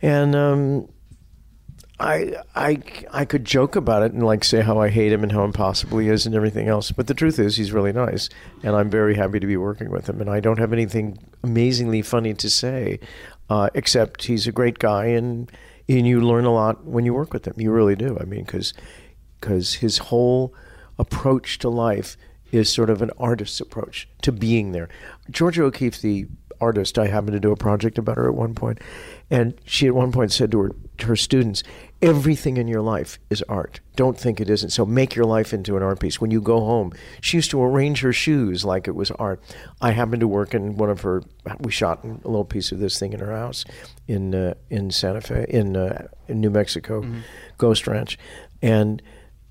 and 0.00 0.36
um, 0.36 0.88
I 2.02 2.34
I 2.54 2.82
I 3.12 3.24
could 3.24 3.44
joke 3.44 3.76
about 3.76 4.02
it 4.02 4.12
and 4.12 4.24
like 4.24 4.42
say 4.42 4.60
how 4.60 4.78
I 4.78 4.88
hate 4.88 5.12
him 5.12 5.22
and 5.22 5.30
how 5.30 5.44
impossible 5.44 5.98
he 5.98 6.08
is 6.08 6.26
and 6.26 6.34
everything 6.34 6.66
else. 6.66 6.90
But 6.90 7.06
the 7.06 7.14
truth 7.14 7.38
is, 7.38 7.56
he's 7.56 7.72
really 7.72 7.92
nice, 7.92 8.28
and 8.64 8.74
I'm 8.74 8.90
very 8.90 9.14
happy 9.14 9.38
to 9.38 9.46
be 9.46 9.56
working 9.56 9.90
with 9.90 10.08
him. 10.08 10.20
And 10.20 10.28
I 10.28 10.40
don't 10.40 10.58
have 10.58 10.72
anything 10.72 11.18
amazingly 11.44 12.02
funny 12.02 12.34
to 12.34 12.50
say, 12.50 12.98
uh, 13.50 13.70
except 13.74 14.24
he's 14.24 14.46
a 14.46 14.52
great 14.52 14.78
guy, 14.78 15.06
and 15.06 15.50
and 15.88 16.06
you 16.06 16.20
learn 16.20 16.44
a 16.44 16.52
lot 16.52 16.84
when 16.84 17.04
you 17.04 17.14
work 17.14 17.32
with 17.32 17.46
him. 17.46 17.54
You 17.56 17.70
really 17.70 17.96
do. 17.96 18.16
I 18.20 18.24
mean, 18.24 18.44
because 18.44 18.74
because 19.40 19.74
his 19.74 19.98
whole 19.98 20.54
approach 20.98 21.58
to 21.58 21.68
life 21.68 22.16
is 22.52 22.70
sort 22.70 22.90
of 22.90 23.02
an 23.02 23.10
artist's 23.18 23.60
approach 23.60 24.08
to 24.22 24.30
being 24.30 24.72
there. 24.72 24.88
Georgia 25.30 25.64
O'Keeffe, 25.64 26.00
the 26.00 26.26
artist, 26.60 26.98
I 26.98 27.08
happened 27.08 27.32
to 27.32 27.40
do 27.40 27.50
a 27.50 27.56
project 27.56 27.98
about 27.98 28.16
her 28.16 28.28
at 28.28 28.34
one 28.34 28.54
point, 28.54 28.78
and 29.30 29.54
she 29.64 29.86
at 29.86 29.94
one 29.94 30.12
point 30.12 30.32
said 30.32 30.52
to 30.52 30.60
her 30.60 30.70
to 30.98 31.06
her 31.06 31.16
students, 31.16 31.62
"Everything 32.02 32.56
in 32.56 32.66
your 32.66 32.82
life 32.82 33.18
is 33.30 33.42
art. 33.48 33.80
Don't 33.94 34.18
think 34.18 34.40
it 34.40 34.50
isn't. 34.50 34.70
So 34.70 34.84
make 34.84 35.14
your 35.14 35.24
life 35.24 35.52
into 35.52 35.76
an 35.76 35.82
art 35.82 36.00
piece. 36.00 36.20
When 36.20 36.30
you 36.30 36.40
go 36.40 36.60
home, 36.60 36.92
she 37.20 37.36
used 37.36 37.50
to 37.52 37.62
arrange 37.62 38.00
her 38.00 38.12
shoes 38.12 38.64
like 38.64 38.88
it 38.88 38.94
was 38.94 39.10
art. 39.12 39.40
I 39.80 39.92
happened 39.92 40.20
to 40.20 40.28
work 40.28 40.52
in 40.52 40.76
one 40.76 40.90
of 40.90 41.02
her. 41.02 41.22
We 41.60 41.70
shot 41.70 42.04
a 42.04 42.08
little 42.08 42.44
piece 42.44 42.72
of 42.72 42.80
this 42.80 42.98
thing 42.98 43.12
in 43.12 43.20
her 43.20 43.32
house 43.32 43.64
in 44.08 44.34
uh, 44.34 44.54
in 44.68 44.90
Santa 44.90 45.20
Fe 45.20 45.46
in 45.48 45.76
uh, 45.76 46.08
in 46.28 46.40
New 46.40 46.50
Mexico, 46.50 47.04
Ghost 47.58 47.86
Ranch, 47.86 48.18
and 48.60 49.00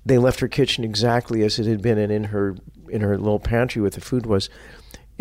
they 0.04 0.18
left 0.18 0.40
her 0.40 0.48
kitchen 0.48 0.84
exactly 0.84 1.42
as 1.44 1.58
it 1.58 1.66
had 1.66 1.80
been, 1.80 1.98
and 1.98 2.12
in 2.12 2.24
her 2.24 2.56
in 2.90 3.00
her 3.00 3.16
little 3.16 3.40
pantry 3.40 3.80
with 3.80 3.94
the 3.94 4.00
food 4.00 4.26
was. 4.26 4.50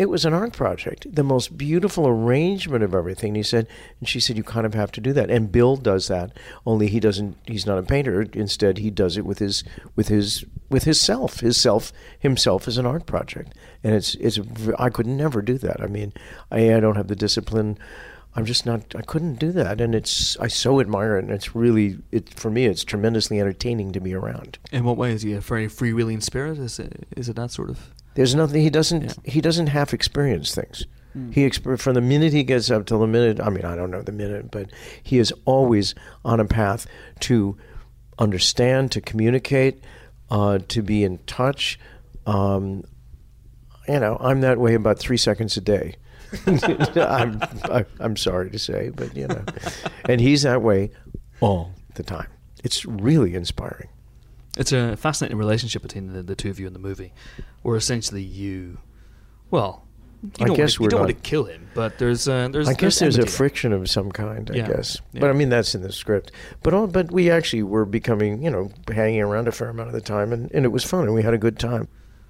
It 0.02 0.10
was 0.10 0.26
an 0.26 0.34
art 0.34 0.54
project, 0.54 1.06
the 1.14 1.24
most 1.24 1.60
beautiful 1.60 2.08
arrangement 2.08 2.84
of 2.84 2.96
everything. 2.96 3.36
He 3.36 3.44
said, 3.44 3.68
and 4.00 4.10
she 4.10 4.20
said, 4.20 4.36
"You 4.36 4.42
kind 4.42 4.66
of 4.66 4.74
have 4.74 4.92
to 4.94 5.00
do 5.00 5.14
that." 5.14 5.30
And 5.30 5.52
Bill 5.52 5.78
does 5.78 6.08
that, 6.08 6.36
only 6.66 6.88
he 6.88 7.00
doesn't. 7.00 7.38
He's 7.46 7.68
not 7.68 7.78
a 7.78 7.84
painter. 7.84 8.24
Instead, 8.34 8.80
he 8.80 8.90
does 8.90 9.16
it 9.16 9.28
with 9.28 9.38
his 9.38 9.64
with 9.96 10.08
his 10.08 10.44
with 10.72 10.86
his 10.86 11.00
self. 11.00 11.42
His 11.42 11.56
self 11.56 11.94
himself 12.18 12.68
is 12.68 12.80
an 12.80 12.88
art 12.88 13.06
project, 13.06 13.54
and 13.84 13.94
it's 13.94 14.16
it's. 14.16 14.40
I 14.80 14.90
could 14.90 15.06
never 15.06 15.44
do 15.44 15.60
that. 15.60 15.80
I 15.80 15.86
mean, 15.86 16.14
I, 16.50 16.74
I 16.74 16.80
don't 16.80 16.96
have 16.96 17.08
the 17.08 17.16
discipline. 17.16 17.78
I'm 18.36 18.46
just 18.46 18.66
not. 18.66 18.96
I 18.96 19.04
couldn't 19.04 19.36
do 19.36 19.52
that, 19.52 19.80
and 19.80 19.94
it's. 19.94 20.36
I 20.40 20.48
so 20.48 20.80
admire 20.80 21.16
it, 21.18 21.26
and 21.26 21.32
it's 21.32 21.56
really. 21.56 22.00
It 22.12 22.34
for 22.34 22.50
me, 22.50 22.66
it's 22.66 22.84
tremendously 22.84 23.40
entertaining 23.40 23.92
to 23.92 24.00
be 24.00 24.16
around. 24.16 24.58
In 24.72 24.84
what 24.84 24.98
way 24.98 25.12
is 25.12 25.22
he 25.22 25.34
a 25.34 25.42
very 25.42 25.68
freewheeling 25.68 26.24
spirit? 26.24 26.58
Is 26.58 26.80
it, 26.80 27.08
is 27.16 27.30
it 27.30 27.36
that 27.36 27.52
sort 27.52 27.70
of? 27.70 27.94
There's 28.16 28.36
nothing 28.36 28.62
he 28.62 28.70
doesn't. 28.70 29.04
Yeah. 29.04 29.14
He 29.32 29.42
doesn't 29.42 29.68
half 29.68 29.94
experience 29.94 30.54
things. 30.54 30.86
He 31.32 31.46
exper- 31.46 31.78
from 31.78 31.96
the 31.96 32.02
minute 32.02 32.32
he 32.32 32.44
gets 32.44 32.72
up 32.72 32.86
till 32.86 33.00
the 33.00 33.08
minute. 33.08 33.42
I 33.42 33.50
mean, 33.50 33.66
I 33.66 33.76
don't 33.76 33.92
know 33.92 34.02
the 34.02 34.14
minute, 34.14 34.50
but 34.50 34.70
he 35.04 35.18
is 35.18 35.34
always 35.44 35.94
on 36.24 36.40
a 36.40 36.46
path 36.46 36.88
to 37.22 37.58
understand, 38.18 38.94
to 38.94 39.02
communicate, 39.02 39.84
uh, 40.30 40.60
to 40.70 40.82
be 40.82 41.04
in 41.04 41.18
touch. 41.26 41.78
Um, 42.26 42.86
you 43.90 44.00
know, 44.00 44.16
I'm 44.22 44.40
that 44.42 44.58
way 44.58 44.74
about 44.74 45.00
three 45.00 45.18
seconds 45.18 45.58
a 45.58 45.62
day. 45.62 45.96
I'm 46.48 47.42
I, 47.66 47.86
I'm 48.00 48.16
sorry 48.16 48.50
to 48.52 48.60
say, 48.60 48.90
but 48.90 49.14
you 49.14 49.28
know, 49.28 49.44
and 50.08 50.22
he's 50.22 50.44
that 50.44 50.62
way 50.62 50.92
all 51.42 51.74
the 51.96 52.04
time. 52.04 52.28
It's 52.64 52.86
really 52.86 53.36
inspiring. 53.36 53.90
It's 54.58 54.72
a 54.72 54.96
fascinating 54.96 55.38
relationship 55.38 55.82
between 55.82 56.14
the, 56.14 56.24
the 56.24 56.36
two 56.36 56.50
of 56.50 56.58
you 56.58 56.68
in 56.68 56.74
the 56.74 56.80
movie, 56.80 57.12
where 57.62 57.76
essentially 57.78 58.22
you, 58.24 58.78
well, 59.50 59.84
you 60.24 60.30
I 60.40 60.46
don't, 60.46 60.56
guess 60.56 60.80
want, 60.80 60.92
to, 60.92 60.96
don't 60.96 61.02
not- 61.02 61.08
want 61.14 61.24
to 61.24 61.30
kill 61.30 61.44
him, 61.46 61.68
but 61.74 61.98
there's 61.98 62.28
uh, 62.28 62.48
there's 62.50 62.68
I 62.68 62.74
guess 62.74 63.00
there's 63.00 63.18
a 63.18 63.26
friction 63.26 63.74
of 63.74 63.90
some 63.90 64.12
kind. 64.12 64.50
I 64.52 64.58
Yeah. 64.58 64.68
guess, 64.68 64.98
Yeah. 65.14 65.22
but 65.22 65.30
I 65.30 65.34
mean 65.34 65.50
that's 65.50 65.74
in 65.74 65.82
the 65.82 65.92
script. 65.92 66.32
But 66.64 66.74
all, 66.74 66.88
but 66.88 67.12
we 67.12 67.30
actually 67.32 67.64
were 67.64 67.86
becoming, 67.86 68.44
you 68.44 68.52
know, 68.52 68.72
hanging 68.94 69.22
around 69.22 69.48
a 69.48 69.52
fair 69.52 69.70
amount 69.70 69.88
of 69.90 69.94
the 69.94 70.02
time, 70.02 70.32
and, 70.32 70.52
and 70.54 70.64
it 70.66 70.70
was 70.70 70.84
fun, 70.84 71.06
and 71.06 71.14
we 71.14 71.24
had 71.24 71.34
a 71.34 71.40
good 71.40 71.58
time. 71.58 71.88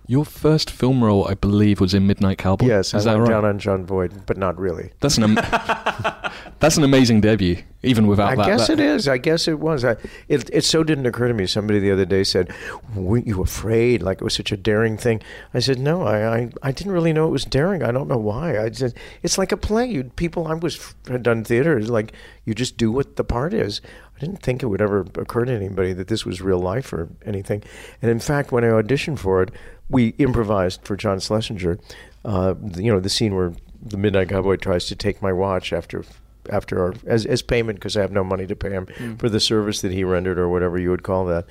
Your 0.08 0.26
first 0.26 0.70
film 0.70 1.04
role, 1.04 1.26
I 1.28 1.36
believe, 1.36 1.80
was 1.80 1.94
in 1.94 2.06
Midnight 2.06 2.38
Cowboy. 2.38 2.66
Yes, 2.68 2.94
is 2.94 3.08
I 3.08 3.12
that 3.14 3.20
went 3.20 3.30
right? 3.30 3.36
down 3.36 3.46
on 3.46 3.60
Jon 3.60 3.86
Voight, 3.86 4.26
but 4.26 4.36
not 4.38 4.60
really. 4.60 4.92
That's 5.00 5.18
an 5.18 5.24
am- 5.24 5.36
that's 6.60 6.76
an 6.76 6.84
amazing 6.84 7.22
debut, 7.22 7.58
even 7.84 8.08
without 8.08 8.30
I 8.32 8.36
that. 8.36 8.46
guess 8.46 8.68
that- 8.68 8.80
it 8.80 8.86
is. 8.86 9.08
I 9.08 9.18
guess 9.18 9.48
it 9.48 9.60
was. 9.60 9.86
I, 9.86 9.96
it 10.28 10.50
it 10.52 10.64
so 10.66 10.84
didn't 10.84 11.06
occur 11.06 11.28
to 11.28 11.34
me. 11.34 11.46
Somebody 11.46 11.80
the 11.80 11.92
other 11.92 12.06
day 12.06 12.24
said, 12.24 12.52
"Weren't 12.96 13.28
you 13.28 13.42
afraid? 13.42 14.02
Like 14.02 14.18
it 14.20 14.24
was 14.24 14.34
such 14.34 14.52
a 14.52 14.58
daring 14.58 14.98
thing?" 14.98 15.22
I 15.54 15.60
said, 15.60 15.80
"No, 15.80 16.04
I 16.04 16.36
I, 16.38 16.50
I 16.64 16.72
didn't 16.72 16.92
really 16.94 17.14
know 17.14 17.28
it 17.28 17.32
was 17.32 17.46
daring. 17.46 17.82
I 17.84 17.92
don't 17.92 18.08
know 18.10 18.18
why. 18.18 18.60
I 18.60 18.72
said 18.72 18.94
it's 19.24 19.38
like 19.38 19.52
a 19.52 19.58
play. 19.58 19.86
You 19.86 20.06
people 20.06 20.48
I 20.48 20.56
was 20.56 20.94
had 21.08 21.24
done 21.24 21.44
theater. 21.46 21.78
It's 21.78 21.90
like 21.90 22.12
you 22.44 22.54
just 22.54 22.76
do 22.76 22.92
what 22.92 23.16
the 23.16 23.24
part 23.24 23.54
is." 23.54 23.80
I 24.22 24.26
didn't 24.26 24.42
think 24.44 24.62
it 24.62 24.68
would 24.68 24.82
ever 24.82 25.02
occur 25.16 25.46
to 25.46 25.52
anybody 25.52 25.94
that 25.94 26.08
this 26.08 26.26
was 26.26 26.42
real 26.42 26.60
life 26.60 26.94
or 26.94 27.10
anything. 27.26 27.64
And 28.02 28.12
in 28.12 28.20
fact, 28.20 28.52
when 28.52 28.64
I 28.64 28.68
auditioned 28.68 29.18
for 29.18 29.42
it, 29.42 29.50
we 29.90 30.10
improvised 30.20 30.82
for 30.84 30.96
John 30.96 31.20
Schlesinger. 31.20 31.80
Uh, 32.24 32.54
the- 32.62 32.84
you 32.84 32.92
know, 32.94 33.00
the 33.00 33.10
scene 33.10 33.36
where 33.36 33.54
the 33.84 33.98
Midnight 33.98 34.30
Cowboy 34.30 34.58
tries 34.58 34.86
to 34.88 34.96
take 34.96 35.22
my 35.24 35.34
watch 35.34 35.74
after 35.74 36.04
after 36.50 36.80
our 36.84 36.94
as 37.06 37.26
as 37.26 37.42
payment 37.42 37.80
because 37.80 37.96
I 37.98 38.02
have 38.02 38.12
no 38.12 38.24
money 38.24 38.46
to 38.48 38.56
pay 38.56 38.70
him 38.72 38.88
for 39.18 39.28
the 39.30 39.40
service 39.40 39.82
that 39.82 39.92
he 39.92 40.04
rendered 40.04 40.38
or 40.40 40.50
whatever 40.50 40.78
you 40.80 40.90
would 40.92 41.04
call 41.04 41.26
that. 41.26 41.46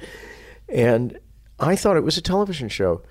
And 0.69 1.19
I 1.59 1.75
thought 1.77 1.97
it 1.97 2.05
was 2.05 2.17
a 2.17 2.23
television 2.23 2.69
show. 2.69 3.03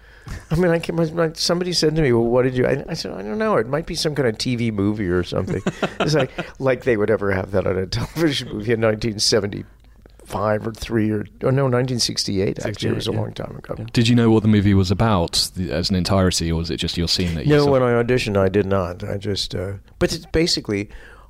I 0.52 0.56
mean, 0.56 0.72
I 0.72 0.80
came, 0.80 0.96
my, 0.96 1.32
somebody 1.34 1.74
said 1.74 1.96
to 1.96 2.02
me, 2.02 2.12
"Well, 2.12 2.24
what 2.24 2.44
did 2.44 2.56
you?" 2.58 2.66
I, 2.66 2.84
I 2.88 2.94
said, 2.94 3.12
"I 3.14 3.22
don't 3.22 3.38
know. 3.38 3.58
It 3.58 3.68
might 3.68 3.86
be 3.86 3.96
some 3.96 4.16
kind 4.16 4.28
of 4.28 4.38
TV 4.38 4.72
movie 4.72 5.08
or 5.08 5.24
something." 5.24 5.62
it's 6.00 6.14
like 6.14 6.32
like 6.60 6.84
they 6.84 6.98
would 6.98 7.10
ever 7.10 7.32
have 7.32 7.52
that 7.52 7.68
on 7.68 7.78
a 7.78 7.86
television 7.86 8.48
movie 8.50 8.74
in 8.74 8.82
1975 8.82 10.68
or 10.68 10.72
three 10.74 11.12
or 11.12 11.26
oh 11.44 11.50
no, 11.50 11.64
1968. 11.66 12.66
Actually, 12.66 12.90
it 12.90 12.96
was 12.96 13.08
a 13.08 13.12
yeah. 13.12 13.20
long 13.20 13.34
time 13.34 13.56
ago. 13.58 13.76
Did 13.94 14.08
you 14.08 14.16
know 14.16 14.32
what 14.32 14.42
the 14.44 14.50
movie 14.50 14.74
was 14.74 14.92
about 14.92 15.50
the- 15.56 15.72
as 15.72 15.90
an 15.90 15.96
entirety, 15.96 16.52
or 16.52 16.56
was 16.56 16.70
it 16.70 16.78
just 16.78 16.98
your 16.98 17.08
scene 17.08 17.36
that 17.36 17.46
you 17.46 17.54
No, 17.56 17.66
saw? 17.66 17.72
when 17.72 17.84
I 17.84 17.92
auditioned, 18.02 18.38
I 18.38 18.50
did 18.50 18.66
not. 18.66 19.04
I 19.04 19.18
just, 19.18 19.56
uh, 19.56 19.74
but 20.00 20.14
it's 20.14 20.26
basically 20.28 20.90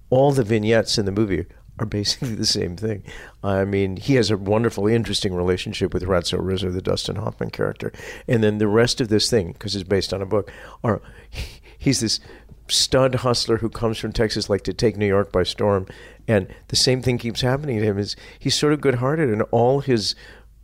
all 0.10 0.32
the 0.32 0.44
vignettes 0.44 0.98
in 0.98 1.06
the 1.06 1.12
movie 1.12 1.46
are 1.80 1.86
basically 1.86 2.36
the 2.36 2.46
same 2.46 2.76
thing. 2.76 3.04
I 3.44 3.66
mean, 3.66 3.98
he 3.98 4.16
has 4.16 4.30
a 4.30 4.38
wonderful, 4.38 4.88
interesting 4.88 5.34
relationship 5.34 5.94
with 5.94 6.04
Ratso 6.04 6.38
Rizzo, 6.40 6.70
the 6.70 6.82
Dustin 6.82 7.16
Hoffman 7.16 7.50
character, 7.50 7.92
and 8.28 8.44
then 8.44 8.58
the 8.58 8.68
rest 8.68 9.02
of 9.02 9.08
this 9.08 9.30
thing, 9.30 9.54
because 9.54 9.76
it's 9.76 9.88
based 9.88 10.14
on 10.14 10.22
a 10.22 10.26
book, 10.26 10.52
are 10.84 11.02
he's 11.78 12.02
this 12.02 12.20
stud 12.68 13.16
hustler 13.16 13.58
who 13.58 13.70
comes 13.70 13.98
from 13.98 14.12
Texas, 14.12 14.50
like 14.50 14.64
to 14.64 14.74
take 14.74 14.98
New 14.98 15.08
York 15.08 15.32
by 15.32 15.44
storm, 15.44 15.88
and 16.28 16.48
the 16.68 16.76
same 16.76 17.02
thing 17.02 17.18
keeps 17.18 17.42
happening 17.42 17.80
to 17.80 17.86
him. 17.86 17.98
Is 17.98 18.16
he's 18.38 18.56
sort 18.56 18.74
of 18.74 18.82
good-hearted, 18.82 19.30
and 19.30 19.42
all 19.52 19.80
his 19.80 20.16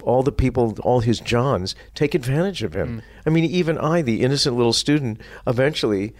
all 0.03 0.21
the 0.21 0.31
people, 0.31 0.77
all 0.83 0.99
his 0.99 1.19
Johns, 1.19 1.75
take 1.95 2.13
advantage 2.13 2.61
of 2.61 2.75
him. 2.75 2.97
Mm. 2.97 3.03
I 3.25 3.29
mean, 3.31 3.45
even 3.45 3.77
I, 3.77 4.03
the 4.03 4.21
innocent 4.21 4.55
little 4.55 4.73
student, 4.73 5.19
eventually, 5.47 6.13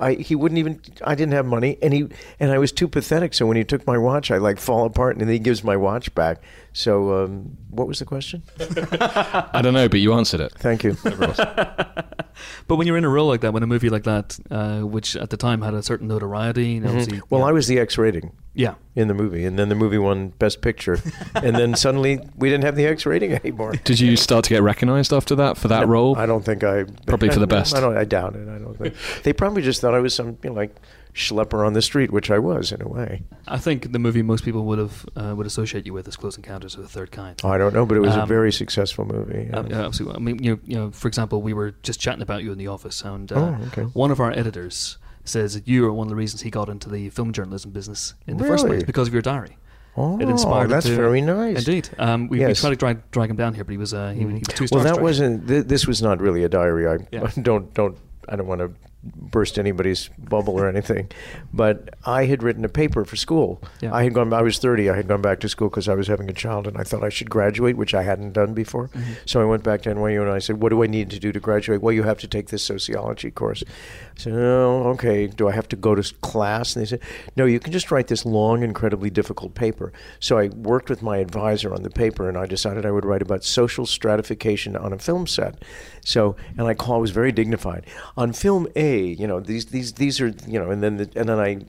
I 0.00 0.14
he 0.14 0.34
wouldn't 0.34 0.58
even. 0.58 0.80
I 1.04 1.14
didn't 1.14 1.34
have 1.34 1.46
money, 1.46 1.78
and 1.82 1.92
he 1.92 2.08
and 2.40 2.50
I 2.50 2.58
was 2.58 2.72
too 2.72 2.88
pathetic. 2.88 3.34
So 3.34 3.46
when 3.46 3.56
he 3.56 3.64
took 3.64 3.86
my 3.86 3.98
watch, 3.98 4.30
I 4.30 4.38
like 4.38 4.58
fall 4.58 4.86
apart, 4.86 5.16
and 5.16 5.20
then 5.20 5.28
he 5.28 5.38
gives 5.38 5.64
my 5.64 5.76
watch 5.76 6.14
back. 6.14 6.42
So 6.72 7.24
um, 7.24 7.56
what 7.70 7.88
was 7.88 7.98
the 7.98 8.04
question? 8.04 8.42
I 8.60 9.60
don't 9.62 9.74
know, 9.74 9.88
but 9.88 10.00
you 10.00 10.14
answered 10.14 10.40
it. 10.40 10.52
Thank 10.54 10.84
you. 10.84 10.96
But 12.66 12.76
when 12.76 12.86
you're 12.86 12.96
in 12.96 13.04
a 13.04 13.08
role 13.08 13.28
like 13.28 13.40
that, 13.40 13.52
when 13.52 13.62
a 13.62 13.66
movie 13.66 13.88
like 13.88 14.04
that, 14.04 14.38
uh, 14.50 14.80
which 14.80 15.16
at 15.16 15.30
the 15.30 15.36
time 15.36 15.62
had 15.62 15.74
a 15.74 15.82
certain 15.82 16.08
notoriety, 16.08 16.76
and 16.76 16.98
Mm-hmm. 16.98 17.20
Well, 17.30 17.42
yeah. 17.42 17.46
I 17.46 17.52
was 17.52 17.66
the 17.66 17.78
X 17.78 17.98
rating 17.98 18.32
yeah. 18.54 18.74
in 18.94 19.08
the 19.08 19.14
movie, 19.14 19.44
and 19.44 19.58
then 19.58 19.68
the 19.68 19.74
movie 19.74 19.98
won 19.98 20.28
Best 20.38 20.60
Picture, 20.60 20.98
and 21.34 21.54
then 21.54 21.74
suddenly 21.76 22.20
we 22.36 22.48
didn't 22.48 22.64
have 22.64 22.76
the 22.76 22.86
X 22.86 23.06
rating 23.06 23.32
anymore. 23.32 23.74
Did 23.84 24.00
you 24.00 24.16
start 24.16 24.44
to 24.46 24.50
get 24.50 24.62
recognised 24.62 25.12
after 25.12 25.34
that 25.36 25.56
for 25.56 25.68
that 25.68 25.86
role? 25.86 26.16
I 26.16 26.26
don't 26.26 26.44
think 26.44 26.64
I 26.64 26.84
Probably 27.06 27.30
for 27.30 27.40
the 27.40 27.46
best. 27.58 27.74
I 27.74 27.80
don't. 27.80 27.96
I 27.96 28.04
doubt 28.04 28.34
it. 28.36 28.48
I 28.48 28.58
don't 28.58 28.76
think 28.76 28.94
they 29.22 29.32
probably 29.32 29.62
just 29.62 29.80
thought 29.80 29.94
I 29.94 30.00
was 30.00 30.14
some 30.14 30.38
you 30.42 30.50
know, 30.50 30.56
like 30.56 30.74
schlepper 31.18 31.66
on 31.66 31.72
the 31.72 31.82
street, 31.82 32.10
which 32.12 32.30
I 32.30 32.38
was 32.38 32.70
in 32.70 32.80
a 32.80 32.88
way. 32.88 33.22
I 33.48 33.58
think 33.58 33.92
the 33.92 33.98
movie 33.98 34.22
most 34.22 34.44
people 34.44 34.64
would 34.66 34.78
have 34.78 35.04
uh, 35.16 35.34
would 35.36 35.46
associate 35.46 35.84
you 35.84 35.92
with 35.92 36.06
is 36.06 36.16
Close 36.16 36.36
Encounters 36.36 36.76
of 36.76 36.82
the 36.82 36.88
Third 36.88 37.10
Kind. 37.10 37.40
I 37.44 37.58
don't 37.58 37.74
know, 37.74 37.84
but 37.84 37.96
it 37.96 38.00
was 38.00 38.14
a 38.14 38.22
Um, 38.22 38.28
very 38.28 38.52
successful 38.52 39.04
movie. 39.04 39.50
Uh, 39.52 39.64
yeah, 39.68 39.84
absolutely. 39.84 40.16
I 40.16 40.20
mean, 40.20 40.42
you 40.42 40.50
know, 40.52 40.60
you 40.64 40.76
know, 40.76 40.90
for 40.92 41.08
example, 41.08 41.42
we 41.42 41.52
were 41.52 41.72
just 41.82 41.98
chatting 42.00 42.22
about 42.22 42.44
you 42.44 42.52
in 42.52 42.58
the 42.58 42.68
office, 42.68 43.02
and 43.02 43.30
uh, 43.32 43.36
Oh, 43.36 43.66
okay. 43.68 43.82
one 43.94 44.10
of 44.12 44.20
our 44.20 44.30
editors 44.30 44.98
says 45.24 45.54
that 45.54 45.66
you 45.66 45.84
are 45.86 45.92
one 45.92 46.06
of 46.06 46.10
the 46.10 46.16
reasons 46.16 46.42
he 46.42 46.50
got 46.50 46.68
into 46.68 46.88
the 46.88 47.10
film 47.10 47.32
journalism 47.32 47.70
business 47.72 48.14
in 48.26 48.36
the 48.38 48.44
first 48.44 48.64
place 48.66 48.84
because 48.84 49.08
of 49.08 49.12
your 49.12 49.20
diary. 49.22 49.58
oh, 49.96 50.18
it 50.20 50.28
inspired 50.28 50.68
that's 50.70 50.86
to- 50.86 50.94
very 50.94 51.20
nice. 51.20 51.58
Indeed, 51.58 51.90
um, 51.98 52.28
we, 52.28 52.38
Yes. 52.38 52.48
we 52.58 52.60
tried 52.62 52.70
to 52.70 52.76
drag, 52.76 53.10
drag 53.10 53.30
him 53.30 53.36
down 53.36 53.52
here, 53.54 53.64
but 53.64 53.72
he 53.72 53.76
was 53.78 53.92
uh, 53.92 54.10
he, 54.12 54.20
he 54.20 54.24
was 54.26 54.42
too 54.54 54.66
Well, 54.70 54.84
that 54.84 55.00
wasn't. 55.02 55.48
Th- 55.48 55.64
this 55.66 55.86
was 55.88 56.00
not 56.00 56.20
really 56.20 56.44
a 56.44 56.48
diary. 56.48 56.86
I 56.86 56.98
Yeah. 57.10 57.28
don't 57.42 57.74
don't. 57.74 57.98
I 58.28 58.36
don't 58.36 58.46
want 58.46 58.60
to 58.60 58.70
burst 59.04 59.58
anybody's 59.58 60.08
bubble 60.18 60.58
or 60.58 60.68
anything, 60.68 61.08
but 61.52 61.94
I 62.04 62.24
had 62.24 62.42
written 62.42 62.64
a 62.64 62.68
paper 62.68 63.04
for 63.04 63.16
school. 63.16 63.62
Yeah. 63.80 63.94
I 63.94 64.02
had 64.02 64.14
gone. 64.14 64.32
I 64.32 64.42
was 64.42 64.58
thirty. 64.58 64.90
I 64.90 64.96
had 64.96 65.06
gone 65.06 65.22
back 65.22 65.40
to 65.40 65.48
school 65.48 65.68
because 65.68 65.88
I 65.88 65.94
was 65.94 66.08
having 66.08 66.28
a 66.28 66.32
child, 66.32 66.66
and 66.66 66.76
I 66.76 66.82
thought 66.82 67.04
I 67.04 67.08
should 67.08 67.30
graduate, 67.30 67.76
which 67.76 67.94
I 67.94 68.02
hadn't 68.02 68.32
done 68.32 68.54
before. 68.54 68.88
Mm-hmm. 68.88 69.12
So 69.24 69.40
I 69.40 69.44
went 69.44 69.62
back 69.62 69.82
to 69.82 69.94
NYU 69.94 70.22
and 70.22 70.30
I 70.30 70.40
said, 70.40 70.60
"What 70.60 70.70
do 70.70 70.82
I 70.82 70.86
need 70.86 71.10
to 71.10 71.18
do 71.18 71.32
to 71.32 71.40
graduate?" 71.40 71.80
Well, 71.80 71.92
you 71.92 72.02
have 72.02 72.18
to 72.18 72.28
take 72.28 72.48
this 72.48 72.62
sociology 72.62 73.30
course. 73.30 73.62
I 73.66 74.20
said, 74.20 74.32
"Oh, 74.34 74.88
okay. 74.94 75.28
Do 75.28 75.48
I 75.48 75.52
have 75.52 75.68
to 75.68 75.76
go 75.76 75.94
to 75.94 76.14
class?" 76.16 76.74
And 76.74 76.84
they 76.84 76.88
said, 76.88 77.00
"No, 77.36 77.44
you 77.44 77.60
can 77.60 77.72
just 77.72 77.90
write 77.90 78.08
this 78.08 78.26
long, 78.26 78.62
incredibly 78.62 79.10
difficult 79.10 79.54
paper." 79.54 79.92
So 80.18 80.38
I 80.38 80.48
worked 80.48 80.90
with 80.90 81.02
my 81.02 81.18
advisor 81.18 81.72
on 81.72 81.84
the 81.84 81.90
paper, 81.90 82.28
and 82.28 82.36
I 82.36 82.46
decided 82.46 82.84
I 82.84 82.90
would 82.90 83.04
write 83.04 83.22
about 83.22 83.44
social 83.44 83.86
stratification 83.86 84.76
on 84.76 84.92
a 84.92 84.98
film 84.98 85.26
set. 85.26 85.62
So, 86.04 86.36
and 86.56 86.66
I 86.66 86.74
call 86.74 86.96
I 86.96 86.98
was 86.98 87.10
very 87.10 87.32
dignified 87.32 87.84
on 88.16 88.32
film 88.32 88.66
A. 88.74 88.87
You 88.96 89.26
know, 89.26 89.40
these 89.40 89.66
these 89.66 89.92
these 89.94 90.20
are 90.20 90.28
you 90.46 90.58
know, 90.58 90.70
and 90.70 90.82
then 90.82 90.96
the, 90.96 91.10
and 91.14 91.28
then 91.28 91.38
I 91.38 91.60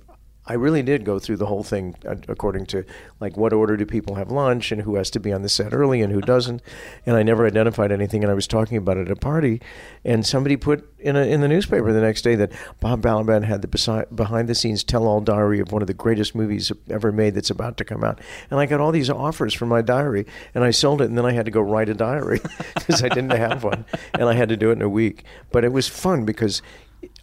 I 0.50 0.54
really 0.54 0.82
did 0.82 1.06
go 1.06 1.20
through 1.20 1.38
the 1.38 1.46
whole 1.46 1.62
thing 1.62 1.96
uh, 2.08 2.16
according 2.28 2.66
to 2.68 2.84
like 3.20 3.38
what 3.38 3.54
order 3.54 3.78
do 3.78 3.86
people 3.86 4.16
have 4.16 4.32
lunch 4.32 4.72
and 4.72 4.82
who 4.82 4.96
has 4.96 5.12
to 5.12 5.20
be 5.20 5.32
on 5.32 5.44
the 5.44 5.50
set 5.50 5.76
early 5.76 6.02
and 6.02 6.12
who 6.12 6.22
doesn't, 6.22 6.64
and 7.06 7.16
I 7.16 7.22
never 7.22 7.46
identified 7.46 7.92
anything. 7.92 8.24
And 8.24 8.32
I 8.32 8.34
was 8.34 8.48
talking 8.48 8.76
about 8.76 8.98
it 8.98 9.08
at 9.08 9.12
a 9.12 9.16
party, 9.16 9.62
and 10.04 10.26
somebody 10.26 10.58
put 10.58 10.92
in 10.98 11.16
a, 11.16 11.22
in 11.22 11.42
the 11.42 11.48
newspaper 11.48 11.94
the 11.94 12.02
next 12.02 12.24
day 12.24 12.34
that 12.34 12.52
Bob 12.80 13.04
Balaban 13.04 13.44
had 13.44 13.62
the 13.62 14.08
behind 14.14 14.50
the 14.50 14.56
scenes 14.56 14.84
tell 14.84 15.06
all 15.06 15.22
diary 15.22 15.60
of 15.60 15.72
one 15.72 15.84
of 15.84 15.88
the 15.88 15.94
greatest 15.94 16.34
movies 16.34 16.72
ever 16.90 17.12
made 17.12 17.36
that's 17.36 17.52
about 17.52 17.78
to 17.78 17.86
come 17.86 18.04
out, 18.04 18.20
and 18.50 18.60
I 18.60 18.66
got 18.66 18.82
all 18.82 18.92
these 18.92 19.12
offers 19.12 19.54
for 19.54 19.68
my 19.68 19.84
diary, 19.84 20.26
and 20.56 20.64
I 20.64 20.72
sold 20.72 21.02
it, 21.02 21.10
and 21.10 21.18
then 21.18 21.28
I 21.28 21.34
had 21.34 21.46
to 21.46 21.52
go 21.52 21.62
write 21.62 21.90
a 21.90 21.94
diary 21.94 22.40
because 22.74 23.04
I 23.04 23.10
didn't 23.10 23.30
have 23.30 23.64
one, 23.64 23.86
and 24.16 24.24
I 24.24 24.34
had 24.34 24.50
to 24.50 24.58
do 24.58 24.70
it 24.70 24.74
in 24.74 24.82
a 24.82 24.90
week. 24.90 25.26
But 25.52 25.64
it 25.64 25.72
was 25.72 25.88
fun 25.88 26.26
because 26.26 26.64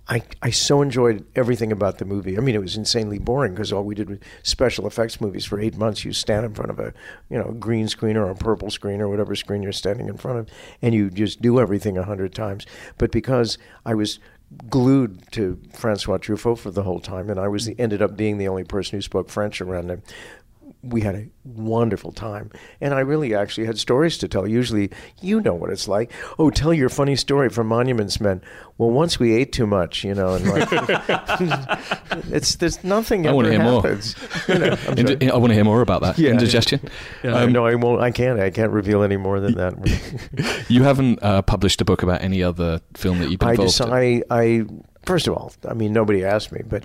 I, 0.09 0.23
I 0.41 0.51
so 0.51 0.83
enjoyed 0.83 1.27
everything 1.35 1.73
about 1.73 1.99
the 1.99 2.05
movie. 2.05 2.37
I 2.37 2.41
mean, 2.41 2.55
it 2.55 2.61
was 2.61 2.77
insanely 2.77 3.19
boring 3.19 3.55
because 3.55 3.73
all 3.73 3.83
we 3.83 3.97
did 3.97 4.09
was 4.09 4.19
special 4.45 4.87
effects 4.87 5.21
movies 5.21 5.45
for 5.45 5.59
eight 5.59 5.77
months. 5.77 6.05
You 6.05 6.13
stand 6.13 6.47
in 6.47 6.55
front 6.55 6.71
of 6.71 6.79
a 6.79 6.95
you 7.29 7.37
know 7.37 7.53
green 7.53 7.89
screen 7.89 8.17
or 8.17 8.31
a 8.31 8.37
purple 8.37 8.71
screen 8.71 9.01
or 9.01 9.09
whatever 9.09 9.35
screen 9.35 9.63
you're 9.63 9.73
standing 9.73 10.09
in 10.09 10.17
front 10.17 10.39
of, 10.39 10.49
and 10.81 10.95
you 10.95 11.11
just 11.11 11.43
do 11.43 11.59
everything 11.59 11.99
a 11.99 12.05
hundred 12.05 12.35
times. 12.35 12.67
But 12.99 13.11
because 13.11 13.59
I 13.85 13.95
was 13.95 14.21
glued 14.69 15.21
to 15.33 15.61
Francois 15.73 16.19
Truffaut 16.19 16.59
for 16.59 16.71
the 16.71 16.85
whole 16.85 17.01
time, 17.01 17.29
and 17.29 17.41
I 17.41 17.49
was 17.49 17.67
the, 17.67 17.79
ended 17.79 18.01
up 18.01 18.17
being 18.17 18.39
the 18.39 18.49
only 18.49 18.65
person 18.65 18.97
who 18.97 19.03
spoke 19.03 19.29
French 19.29 19.61
around 19.61 19.91
him. 19.91 20.03
We 20.89 21.01
had 21.01 21.14
a 21.14 21.26
wonderful 21.45 22.12
time, 22.12 22.51
and 22.80 22.95
I 22.95 23.01
really 23.01 23.34
actually 23.34 23.66
had 23.66 23.78
stories 23.78 24.18
to 24.18 24.28
tell. 24.28 24.47
Usually, 24.47 24.91
you 25.20 25.41
know 25.41 25.55
what 25.55 25.70
it's 25.70 25.89
like. 25.89 26.12
Oh, 26.39 26.51
tell 26.51 26.72
your 26.72 26.89
funny 26.89 27.16
story 27.16 27.49
from 27.49 27.68
Monuments 27.68 28.20
Men. 28.20 28.41
Well, 28.78 28.91
once 28.91 29.18
we 29.18 29.32
ate 29.34 29.53
too 29.53 29.66
much, 29.66 30.05
you 30.05 30.14
know, 30.14 30.34
and 30.34 30.47
like 30.49 30.68
it's 32.30 32.57
there's 32.57 32.84
nothing. 32.84 33.26
I 33.26 33.32
wanna 33.32 33.49
ever 33.49 33.62
hear 33.62 33.72
more. 33.72 33.99
You 34.49 34.59
know, 34.59 34.76
Indi- 34.97 35.30
I 35.30 35.37
want 35.37 35.51
to 35.51 35.55
hear 35.55 35.64
more 35.64 35.80
about 35.80 36.03
that. 36.03 36.18
Yeah. 36.18 36.30
Indigestion. 36.30 36.80
Yeah. 37.22 37.34
Um, 37.37 37.53
no, 37.53 37.64
I 37.66 37.74
won't. 37.74 38.03
I 38.03 38.11
can't. 38.11 38.39
I 38.39 38.51
can't 38.51 38.72
reveal 38.72 39.03
any 39.03 39.16
more 39.16 39.41
than 39.41 39.55
that. 39.55 39.74
You 40.68 40.82
haven't 40.82 41.22
uh, 41.22 41.43
published 41.43 41.80
a 41.80 41.84
book 41.84 42.03
about 42.03 42.22
any 42.22 42.43
other 42.43 42.80
film 42.95 43.20
that 43.20 43.30
you've 43.30 43.39
been 43.39 43.49
I 43.49 43.53
involved 43.53 43.76
just, 43.76 43.80
in. 43.80 43.93
I, 43.93 44.22
I, 44.30 44.64
first 45.05 45.28
of 45.28 45.34
all, 45.34 45.53
I 45.68 45.74
mean, 45.74 45.93
nobody 45.93 46.24
asked 46.24 46.51
me, 46.51 46.62
but 46.66 46.84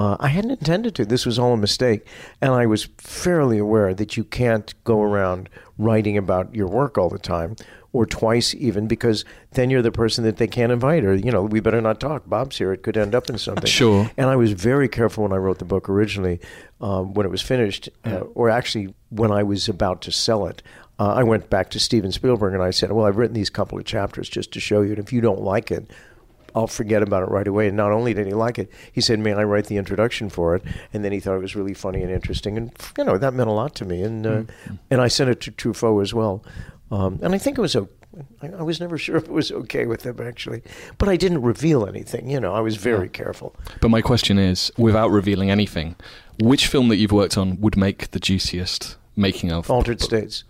uh, 0.00 0.16
I 0.18 0.28
hadn't 0.28 0.52
intended 0.52 0.94
to. 0.94 1.04
This 1.04 1.26
was 1.26 1.38
all 1.38 1.52
a 1.52 1.58
mistake, 1.58 2.06
and 2.40 2.54
I 2.54 2.64
was 2.64 2.88
fairly 2.96 3.58
aware 3.58 3.92
that 3.92 4.16
you 4.16 4.24
can't 4.24 4.72
go 4.82 5.02
around 5.02 5.50
writing 5.76 6.16
about 6.16 6.54
your 6.54 6.68
work 6.68 6.96
all 6.96 7.10
the 7.10 7.18
time, 7.18 7.54
or 7.92 8.06
twice 8.06 8.54
even, 8.54 8.86
because 8.86 9.26
then 9.50 9.68
you're 9.68 9.82
the 9.82 9.92
person 9.92 10.24
that 10.24 10.38
they 10.38 10.46
can't 10.46 10.72
invite, 10.72 11.04
or 11.04 11.14
you 11.14 11.30
know, 11.30 11.42
we 11.42 11.60
better 11.60 11.82
not 11.82 12.00
talk. 12.00 12.26
Bob's 12.26 12.56
here; 12.56 12.72
it 12.72 12.82
could 12.82 12.96
end 12.96 13.14
up 13.14 13.28
in 13.28 13.36
something. 13.36 13.66
Sure. 13.66 14.10
And 14.16 14.30
I 14.30 14.36
was 14.36 14.52
very 14.52 14.88
careful 14.88 15.24
when 15.24 15.34
I 15.34 15.36
wrote 15.36 15.58
the 15.58 15.66
book 15.66 15.86
originally, 15.90 16.40
um, 16.80 17.12
when 17.12 17.26
it 17.26 17.30
was 17.30 17.42
finished, 17.42 17.90
uh, 18.06 18.20
or 18.34 18.48
actually 18.48 18.94
when 19.10 19.30
I 19.30 19.42
was 19.42 19.68
about 19.68 20.00
to 20.02 20.12
sell 20.12 20.46
it. 20.46 20.62
Uh, 20.98 21.12
I 21.12 21.24
went 21.24 21.50
back 21.50 21.68
to 21.70 21.78
Steven 21.78 22.10
Spielberg 22.10 22.54
and 22.54 22.62
I 22.62 22.70
said, 22.70 22.90
"Well, 22.90 23.04
I've 23.04 23.18
written 23.18 23.34
these 23.34 23.50
couple 23.50 23.78
of 23.78 23.84
chapters 23.84 24.30
just 24.30 24.50
to 24.52 24.60
show 24.60 24.80
you, 24.80 24.92
and 24.92 24.98
if 24.98 25.12
you 25.12 25.20
don't 25.20 25.42
like 25.42 25.70
it, 25.70 25.90
I'll 26.54 26.66
forget 26.66 27.02
about 27.02 27.22
it 27.22 27.30
right 27.30 27.46
away." 27.46 27.68
And 27.68 27.76
not 27.76 27.92
only 27.92 28.14
did 28.14 28.26
he 28.26 28.34
like 28.34 28.58
it, 28.58 28.70
he 28.92 29.00
said, 29.00 29.18
"May 29.18 29.32
I 29.32 29.44
write 29.44 29.66
the 29.66 29.76
introduction 29.76 30.30
for 30.30 30.54
it?" 30.56 30.62
And 30.92 31.04
then 31.04 31.12
he 31.12 31.20
thought 31.20 31.36
it 31.36 31.42
was 31.42 31.56
really 31.56 31.74
funny 31.74 32.02
and 32.02 32.10
interesting, 32.10 32.56
and 32.56 32.72
you 32.96 33.04
know 33.04 33.18
that 33.18 33.34
meant 33.34 33.48
a 33.48 33.52
lot 33.52 33.74
to 33.76 33.84
me. 33.84 34.02
And 34.02 34.26
uh, 34.26 34.42
and 34.90 35.00
I 35.00 35.08
sent 35.08 35.30
it 35.30 35.40
to 35.42 35.50
Truffaut 35.50 36.02
as 36.02 36.14
well. 36.14 36.44
Um, 36.90 37.20
and 37.22 37.34
I 37.34 37.38
think 37.38 37.56
it 37.56 37.60
was 37.60 37.76
a 37.76 37.88
I, 38.42 38.48
I 38.48 38.62
was 38.62 38.80
never 38.80 38.98
sure 39.04 39.16
if 39.16 39.24
it 39.24 39.30
was 39.30 39.52
okay 39.52 39.86
with 39.86 40.02
them 40.02 40.20
actually, 40.20 40.62
but 40.98 41.08
I 41.08 41.16
didn't 41.16 41.42
reveal 41.42 41.86
anything. 41.86 42.30
You 42.30 42.40
know, 42.40 42.54
I 42.54 42.60
was 42.60 42.76
very 42.76 43.08
careful. 43.08 43.54
But 43.80 43.90
my 43.90 44.00
question 44.00 44.38
is, 44.38 44.72
without 44.76 45.10
revealing 45.10 45.50
anything, 45.50 45.96
which 46.40 46.66
film 46.66 46.88
that 46.88 46.96
you've 46.96 47.12
worked 47.12 47.36
on 47.36 47.60
would 47.60 47.76
make 47.76 48.10
the 48.10 48.20
juiciest 48.20 48.96
making 49.16 49.52
of? 49.52 49.70
Altered 49.70 50.00
states, 50.00 50.44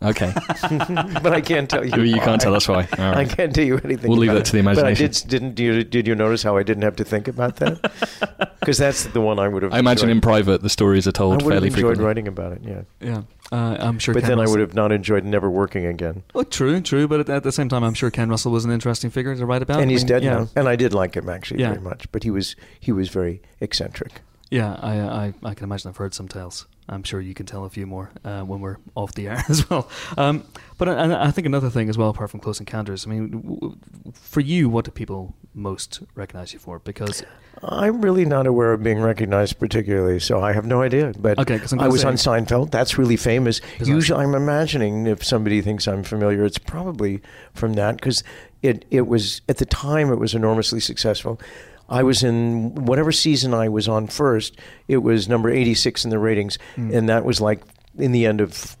Okay, 0.00 0.32
but 0.70 1.32
I 1.32 1.40
can't 1.40 1.68
tell 1.68 1.84
you. 1.84 2.02
you 2.02 2.18
why. 2.18 2.24
can't 2.24 2.40
tell 2.40 2.54
us 2.54 2.68
why. 2.68 2.86
All 2.98 3.14
I 3.16 3.24
can't 3.24 3.52
tell 3.52 3.64
you 3.64 3.78
anything. 3.82 4.08
We'll 4.08 4.18
leave 4.20 4.30
about 4.30 4.38
that 4.38 4.44
to 4.46 4.52
the 4.52 4.58
imagination. 4.60 5.06
But 5.06 5.14
I 5.16 5.18
did. 5.22 5.28
Didn't 5.28 5.58
you? 5.58 5.82
Did 5.82 6.06
you 6.06 6.14
notice 6.14 6.42
how 6.44 6.56
I 6.56 6.62
didn't 6.62 6.84
have 6.84 6.94
to 6.96 7.04
think 7.04 7.26
about 7.28 7.56
that? 7.56 8.52
Because 8.60 8.76
that's 8.78 9.04
the 9.06 9.20
one 9.22 9.38
I 9.38 9.48
would 9.48 9.62
have. 9.62 9.72
I 9.72 9.78
imagine 9.78 10.10
in 10.10 10.20
private 10.20 10.60
the 10.62 10.68
stories 10.68 11.06
are 11.06 11.10
I 11.10 11.12
told 11.12 11.32
would 11.36 11.40
have 11.42 11.50
fairly 11.52 11.66
enjoyed 11.68 11.74
frequently. 11.80 12.04
writing 12.04 12.28
about 12.28 12.52
it. 12.52 12.60
Yeah, 12.62 12.82
Yeah, 13.00 13.22
uh, 13.50 13.76
I'm 13.80 13.98
sure. 13.98 14.12
but 14.12 14.24
Ken 14.24 14.30
then 14.30 14.40
I 14.40 14.46
would 14.50 14.60
have 14.60 14.74
not 14.74 14.92
enjoyed 14.92 15.24
never 15.24 15.48
working 15.48 15.86
again. 15.86 16.22
Oh, 16.34 16.42
true, 16.42 16.80
true. 16.82 17.08
But 17.08 17.20
at, 17.20 17.28
at 17.30 17.42
the 17.44 17.52
same 17.52 17.70
time, 17.70 17.82
I'm 17.82 17.94
sure 17.94 18.10
Ken 18.10 18.28
Russell 18.28 18.52
was 18.52 18.66
an 18.66 18.70
interesting 18.70 19.08
figure 19.10 19.34
to 19.34 19.46
write 19.46 19.62
about. 19.62 19.80
and 19.80 19.88
I 19.88 19.92
he's 19.92 20.02
mean, 20.02 20.08
dead 20.08 20.22
yeah. 20.24 20.34
now. 20.40 20.48
And 20.54 20.68
I 20.68 20.76
did 20.76 20.92
like 20.92 21.14
him 21.16 21.30
actually 21.30 21.60
Yeah. 21.60 21.70
very 21.70 21.80
much. 21.80 22.10
But 22.12 22.24
he 22.24 22.30
was 22.30 22.56
he 22.78 22.92
was 22.92 23.08
very 23.08 23.40
eccentric. 23.60 24.20
Yeah, 24.50 24.74
I, 24.82 24.98
I, 25.00 25.34
I 25.44 25.54
can 25.54 25.64
imagine 25.64 25.88
I've 25.88 25.96
heard 25.96 26.12
some 26.12 26.28
tales. 26.28 26.66
I'm 26.88 27.02
sure 27.02 27.20
you 27.20 27.34
can 27.34 27.46
tell 27.46 27.64
a 27.64 27.70
few 27.70 27.86
more 27.86 28.10
uh, 28.24 28.42
when 28.42 28.60
we're 28.60 28.76
off 28.94 29.12
the 29.14 29.28
air 29.28 29.42
as 29.48 29.68
well. 29.68 29.88
Um, 30.16 30.44
but 30.78 30.88
I, 30.88 31.26
I 31.26 31.30
think 31.30 31.46
another 31.46 31.70
thing 31.70 31.88
as 31.88 31.98
well, 31.98 32.08
apart 32.10 32.30
from 32.30 32.40
Close 32.40 32.60
Encounters, 32.60 33.06
I 33.06 33.10
mean, 33.10 33.30
w- 33.42 33.76
for 34.14 34.40
you, 34.40 34.68
what 34.68 34.84
do 34.84 34.90
people 34.90 35.34
most 35.54 36.00
recognize 36.14 36.52
you 36.52 36.58
for? 36.58 36.78
Because 36.78 37.22
I'm 37.62 38.00
really 38.00 38.24
not 38.24 38.46
aware 38.46 38.72
of 38.72 38.82
being 38.82 39.00
recognized 39.00 39.58
particularly, 39.58 40.20
so 40.20 40.40
I 40.40 40.52
have 40.52 40.64
no 40.64 40.80
idea. 40.82 41.12
But 41.18 41.38
Okay, 41.40 41.60
I 41.78 41.88
was 41.88 42.02
say- 42.02 42.08
on 42.08 42.14
Seinfeld. 42.14 42.70
That's 42.70 42.96
really 42.96 43.16
famous. 43.16 43.60
Usually, 43.80 44.22
I'm 44.22 44.34
imagining 44.34 45.06
if 45.06 45.24
somebody 45.24 45.60
thinks 45.60 45.86
I'm 45.88 46.04
familiar, 46.04 46.44
it's 46.44 46.58
probably 46.58 47.20
from 47.54 47.74
that 47.74 47.96
because 47.96 48.22
it 48.62 48.84
it 48.90 49.06
was 49.06 49.40
at 49.48 49.58
the 49.58 49.66
time 49.66 50.10
it 50.12 50.16
was 50.18 50.34
enormously 50.34 50.80
successful. 50.80 51.40
I 51.88 52.02
was 52.02 52.22
in 52.22 52.74
whatever 52.86 53.12
season 53.12 53.54
I 53.54 53.68
was 53.68 53.88
on 53.88 54.06
first. 54.08 54.58
It 54.88 54.98
was 54.98 55.28
number 55.28 55.50
86 55.50 56.04
in 56.04 56.10
the 56.10 56.18
ratings, 56.18 56.58
Hmm. 56.74 56.92
and 56.92 57.08
that 57.08 57.24
was 57.24 57.40
like 57.40 57.60
in 57.98 58.12
the 58.12 58.26
end 58.26 58.40
of 58.40 58.76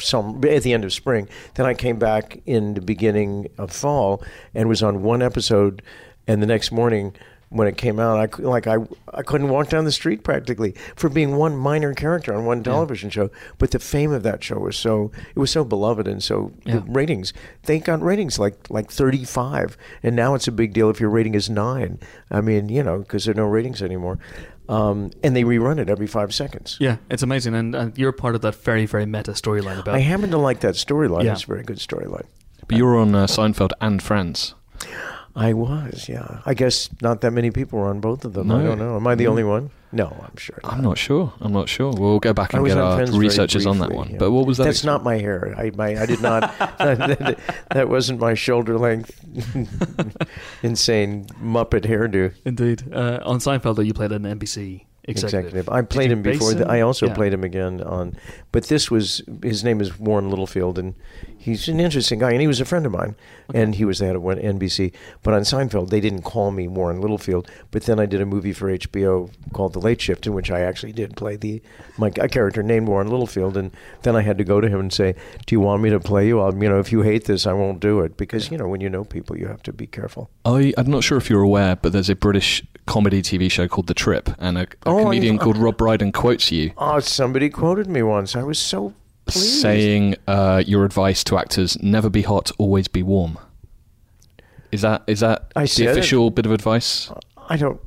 some 0.00 0.42
at 0.44 0.62
the 0.62 0.72
end 0.72 0.84
of 0.84 0.92
spring. 0.92 1.28
Then 1.54 1.66
I 1.66 1.74
came 1.74 1.98
back 1.98 2.40
in 2.46 2.74
the 2.74 2.80
beginning 2.80 3.48
of 3.58 3.72
fall 3.72 4.22
and 4.54 4.68
was 4.68 4.82
on 4.82 5.02
one 5.02 5.22
episode, 5.22 5.82
and 6.26 6.42
the 6.42 6.46
next 6.46 6.70
morning 6.72 7.14
when 7.50 7.68
it 7.68 7.76
came 7.76 8.00
out, 8.00 8.18
I 8.18 8.42
like 8.42 8.66
I 8.66 8.76
I 9.14 9.22
couldn't 9.22 9.48
walk 9.48 9.68
down 9.68 9.84
the 9.84 9.92
street 9.92 10.24
practically 10.24 10.74
for 10.96 11.08
being 11.08 11.36
one 11.36 11.56
minor 11.56 11.94
character 11.94 12.34
on 12.34 12.44
one 12.44 12.62
television 12.62 13.08
show. 13.08 13.30
But 13.58 13.70
the 13.70 13.78
fame 13.78 14.12
of 14.12 14.22
that 14.24 14.42
show 14.42 14.58
was 14.58 14.76
so 14.76 15.12
it 15.34 15.38
was 15.38 15.50
so 15.52 15.64
beloved 15.64 16.08
and 16.08 16.22
so 16.22 16.52
Yeah. 16.64 16.76
the 16.76 16.80
ratings 16.82 17.32
they 17.64 17.78
got 17.78 18.02
ratings 18.02 18.38
like 18.38 18.68
like 18.68 18.90
35 18.90 19.76
and 20.02 20.16
now 20.16 20.34
it's 20.34 20.48
a 20.48 20.52
big 20.52 20.72
deal 20.72 20.90
if 20.90 21.00
your 21.00 21.10
rating 21.10 21.34
is 21.34 21.48
9 21.50 21.98
i 22.30 22.40
mean 22.40 22.68
you 22.68 22.82
know 22.82 22.98
because 22.98 23.24
there 23.24 23.32
are 23.32 23.36
no 23.36 23.46
ratings 23.46 23.82
anymore 23.82 24.18
um, 24.68 25.10
and 25.22 25.36
they 25.36 25.44
rerun 25.44 25.78
it 25.78 25.88
every 25.88 26.06
five 26.08 26.34
seconds 26.34 26.76
yeah, 26.80 26.96
it's 27.10 27.22
amazing, 27.22 27.54
and, 27.54 27.74
and 27.74 27.96
you're 27.98 28.10
part 28.12 28.34
of 28.34 28.40
that 28.42 28.56
very, 28.56 28.84
very 28.86 29.06
meta 29.06 29.30
storyline 29.32 29.78
about. 29.80 29.94
i 29.94 30.00
happen 30.00 30.30
to 30.30 30.38
like 30.38 30.60
that 30.60 30.74
storyline 30.74 31.24
Yeah. 31.24 31.32
it's 31.32 31.44
a 31.44 31.46
very 31.46 31.62
good 31.62 31.78
storyline 31.78 32.26
But 32.66 32.76
you 32.76 32.84
were 32.84 32.96
on 32.96 33.14
uh, 33.14 33.26
Seinfeld 33.26 33.70
and 33.80 34.02
Friends. 34.02 34.54
I 35.36 35.52
was 35.52 36.08
yeah 36.08 36.40
i 36.46 36.54
guess 36.54 36.88
not 37.02 37.20
that 37.20 37.30
many 37.30 37.50
people 37.50 37.78
were 37.78 37.88
on 37.88 38.00
both 38.00 38.24
of 38.24 38.32
them 38.32 38.50
i 38.50 38.58
No. 38.58 38.66
don't 38.68 38.78
know 38.78 38.96
am 38.96 39.06
i 39.06 39.14
the 39.14 39.24
No. 39.24 39.30
only 39.30 39.44
one 39.44 39.70
no 39.92 40.06
i'm 40.08 40.36
sure 40.36 40.58
I'm 40.64 40.82
not 40.82 40.98
sure. 40.98 41.32
I'm 41.40 41.52
not 41.52 41.68
sure. 41.68 41.92
We'll 41.92 42.18
go 42.18 42.32
back 42.32 42.52
and 42.52 42.66
get 42.66 42.76
our 42.76 42.96
Friends 42.96 43.10
very 43.10 43.20
researchers 43.26 43.64
on 43.66 43.78
that 43.78 43.92
one. 43.92 44.10
yeah. 44.10 44.18
But 44.18 44.32
what 44.32 44.44
was 44.44 44.56
that? 44.58 44.64
That's 44.64 44.78
ex- 44.80 44.84
not 44.84 45.04
my 45.04 45.16
hair. 45.16 45.54
I, 45.56 45.70
my, 45.70 45.96
I 46.02 46.06
did 46.06 46.20
not. 46.20 46.40
that, 46.58 47.38
that 47.70 47.88
wasn't 47.88 48.18
my 48.20 48.34
shoulder 48.34 48.76
length, 48.78 49.14
insane 50.62 51.26
Muppet 51.40 51.82
hairdo. 51.86 52.34
Indeed, 52.44 52.92
uh, 52.92 53.20
on 53.24 53.38
Seinfeld, 53.38 53.76
though, 53.76 53.82
you 53.82 53.94
played 53.94 54.12
an 54.12 54.22
NBC 54.24 54.85
executive. 55.06 55.46
Executive. 55.54 55.68
I 55.68 55.82
played 55.82 56.10
him 56.10 56.22
before. 56.22 56.50
base 56.52 56.58
The, 56.58 56.68
I 56.68 56.80
also 56.80 57.06
Yeah. 57.06 57.14
played 57.14 57.32
him 57.32 57.44
again 57.44 57.80
on, 57.82 58.14
but 58.52 58.64
this 58.64 58.90
was 58.90 59.22
his 59.42 59.62
name 59.64 59.80
is 59.80 59.98
Warren 59.98 60.30
Littlefield, 60.30 60.78
and 60.78 60.94
he's 61.36 61.68
an 61.68 61.80
interesting 61.80 62.18
guy, 62.18 62.32
and 62.32 62.40
he 62.40 62.46
was 62.46 62.60
a 62.60 62.64
friend 62.64 62.84
of 62.86 62.92
mine, 62.92 63.14
and 63.54 63.74
he 63.76 63.84
was 63.84 63.98
the 64.00 64.06
head 64.06 64.16
of 64.16 64.22
NBC. 64.22 64.92
But 65.22 65.34
on 65.34 65.42
Seinfeld, 65.42 65.90
they 65.90 66.00
didn't 66.00 66.22
call 66.22 66.50
me 66.50 66.66
Warren 66.68 67.00
Littlefield. 67.00 67.48
But 67.70 67.84
then 67.84 68.00
I 68.00 68.06
did 68.06 68.20
a 68.20 68.26
movie 68.26 68.52
for 68.52 68.68
HBO 68.68 69.30
called 69.52 69.72
The 69.72 69.80
Late 69.80 70.00
Shift, 70.00 70.26
in 70.26 70.34
which 70.34 70.50
I 70.50 70.60
actually 70.60 70.92
did 70.92 71.16
play 71.16 71.36
the 71.36 71.62
my 71.98 72.10
a 72.16 72.28
character 72.28 72.62
named 72.62 72.88
Warren 72.88 73.08
Littlefield, 73.08 73.56
and 73.56 73.70
then 74.02 74.16
I 74.16 74.22
had 74.22 74.38
to 74.38 74.44
go 74.44 74.60
to 74.60 74.68
him 74.68 74.80
and 74.80 74.92
say, 74.92 75.14
"Do 75.46 75.54
you 75.54 75.60
want 75.60 75.82
me 75.82 75.90
to 75.90 76.00
play 76.00 76.26
you? 76.26 76.40
I'll, 76.40 76.54
you 76.54 76.68
know, 76.68 76.78
if 76.80 76.90
you 76.92 77.02
hate 77.02 77.24
this, 77.26 77.46
I 77.46 77.52
won't 77.52 77.80
do 77.80 78.00
it 78.00 78.16
because 78.16 78.50
you 78.50 78.58
know 78.58 78.68
when 78.68 78.80
you 78.80 78.88
know 78.90 79.04
people, 79.04 79.38
you 79.38 79.46
have 79.46 79.62
to 79.64 79.72
be 79.72 79.86
careful." 79.86 80.30
I, 80.44 80.72
I'm 80.76 80.90
not 80.90 81.04
sure 81.04 81.18
if 81.18 81.30
you're 81.30 81.42
aware, 81.42 81.76
but 81.76 81.92
there's 81.92 82.10
a 82.10 82.16
British 82.16 82.64
comedy 82.86 83.20
TV 83.22 83.50
show 83.50 83.68
called 83.68 83.86
The 83.88 83.94
Trip, 83.94 84.30
and 84.38 84.56
a, 84.58 84.62
a 84.62 84.66
Oh, 84.86 84.98
I- 84.98 85.02
comedian 85.04 85.38
called 85.38 85.56
Rob 85.58 85.76
Brydon 85.76 86.12
quotes 86.12 86.50
you 86.52 86.72
Oh, 86.78 87.00
somebody 87.00 87.50
quoted 87.50 87.86
me 87.88 88.02
once. 88.02 88.34
I 88.36 88.42
was 88.42 88.58
so 88.58 88.94
pleased. 89.26 89.60
saying 89.60 90.16
uh, 90.28 90.62
your 90.66 90.84
advice 90.84 91.22
to 91.24 91.38
actors: 91.38 91.80
never 91.82 92.08
be 92.10 92.22
hot, 92.22 92.50
always 92.58 92.88
be 92.88 93.02
warm. 93.02 93.38
Is 94.72 94.82
that 94.82 95.02
is 95.06 95.20
that 95.20 95.52
I 95.56 95.62
the 95.62 95.68
said 95.68 95.86
it. 95.88 95.90
official 95.92 96.30
bit 96.30 96.46
of 96.46 96.52
advice? 96.52 97.10
I 97.48 97.56
don't. 97.56 97.80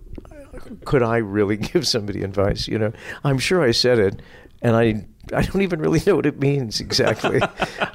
Could 0.86 1.04
I 1.04 1.18
really 1.18 1.58
give 1.72 1.88
somebody 1.88 2.24
advice? 2.24 2.68
You 2.68 2.80
know, 2.80 2.92
I'm 3.24 3.38
sure 3.38 3.62
I 3.62 3.72
said 3.72 4.00
it, 4.00 4.22
and 4.62 4.76
I 4.76 5.06
I 5.34 5.42
don't 5.44 5.62
even 5.62 5.80
really 5.80 6.02
know 6.06 6.16
what 6.16 6.26
it 6.26 6.40
means 6.40 6.80
exactly. 6.80 7.40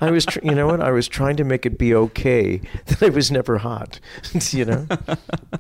I 0.01 0.11
was, 0.11 0.25
tr- 0.27 0.41
you 0.43 0.55
know 0.55 0.67
what? 0.67 0.81
I 0.81 0.91
was 0.91 1.09
trying 1.09 1.37
to 1.37 1.45
make 1.45 1.67
it 1.67 1.79
be 1.79 1.95
okay 1.95 2.59
that 2.87 3.03
I 3.03 3.09
was 3.09 3.31
never 3.31 3.59
hot. 3.59 4.01
you 4.51 4.65
know? 4.65 4.87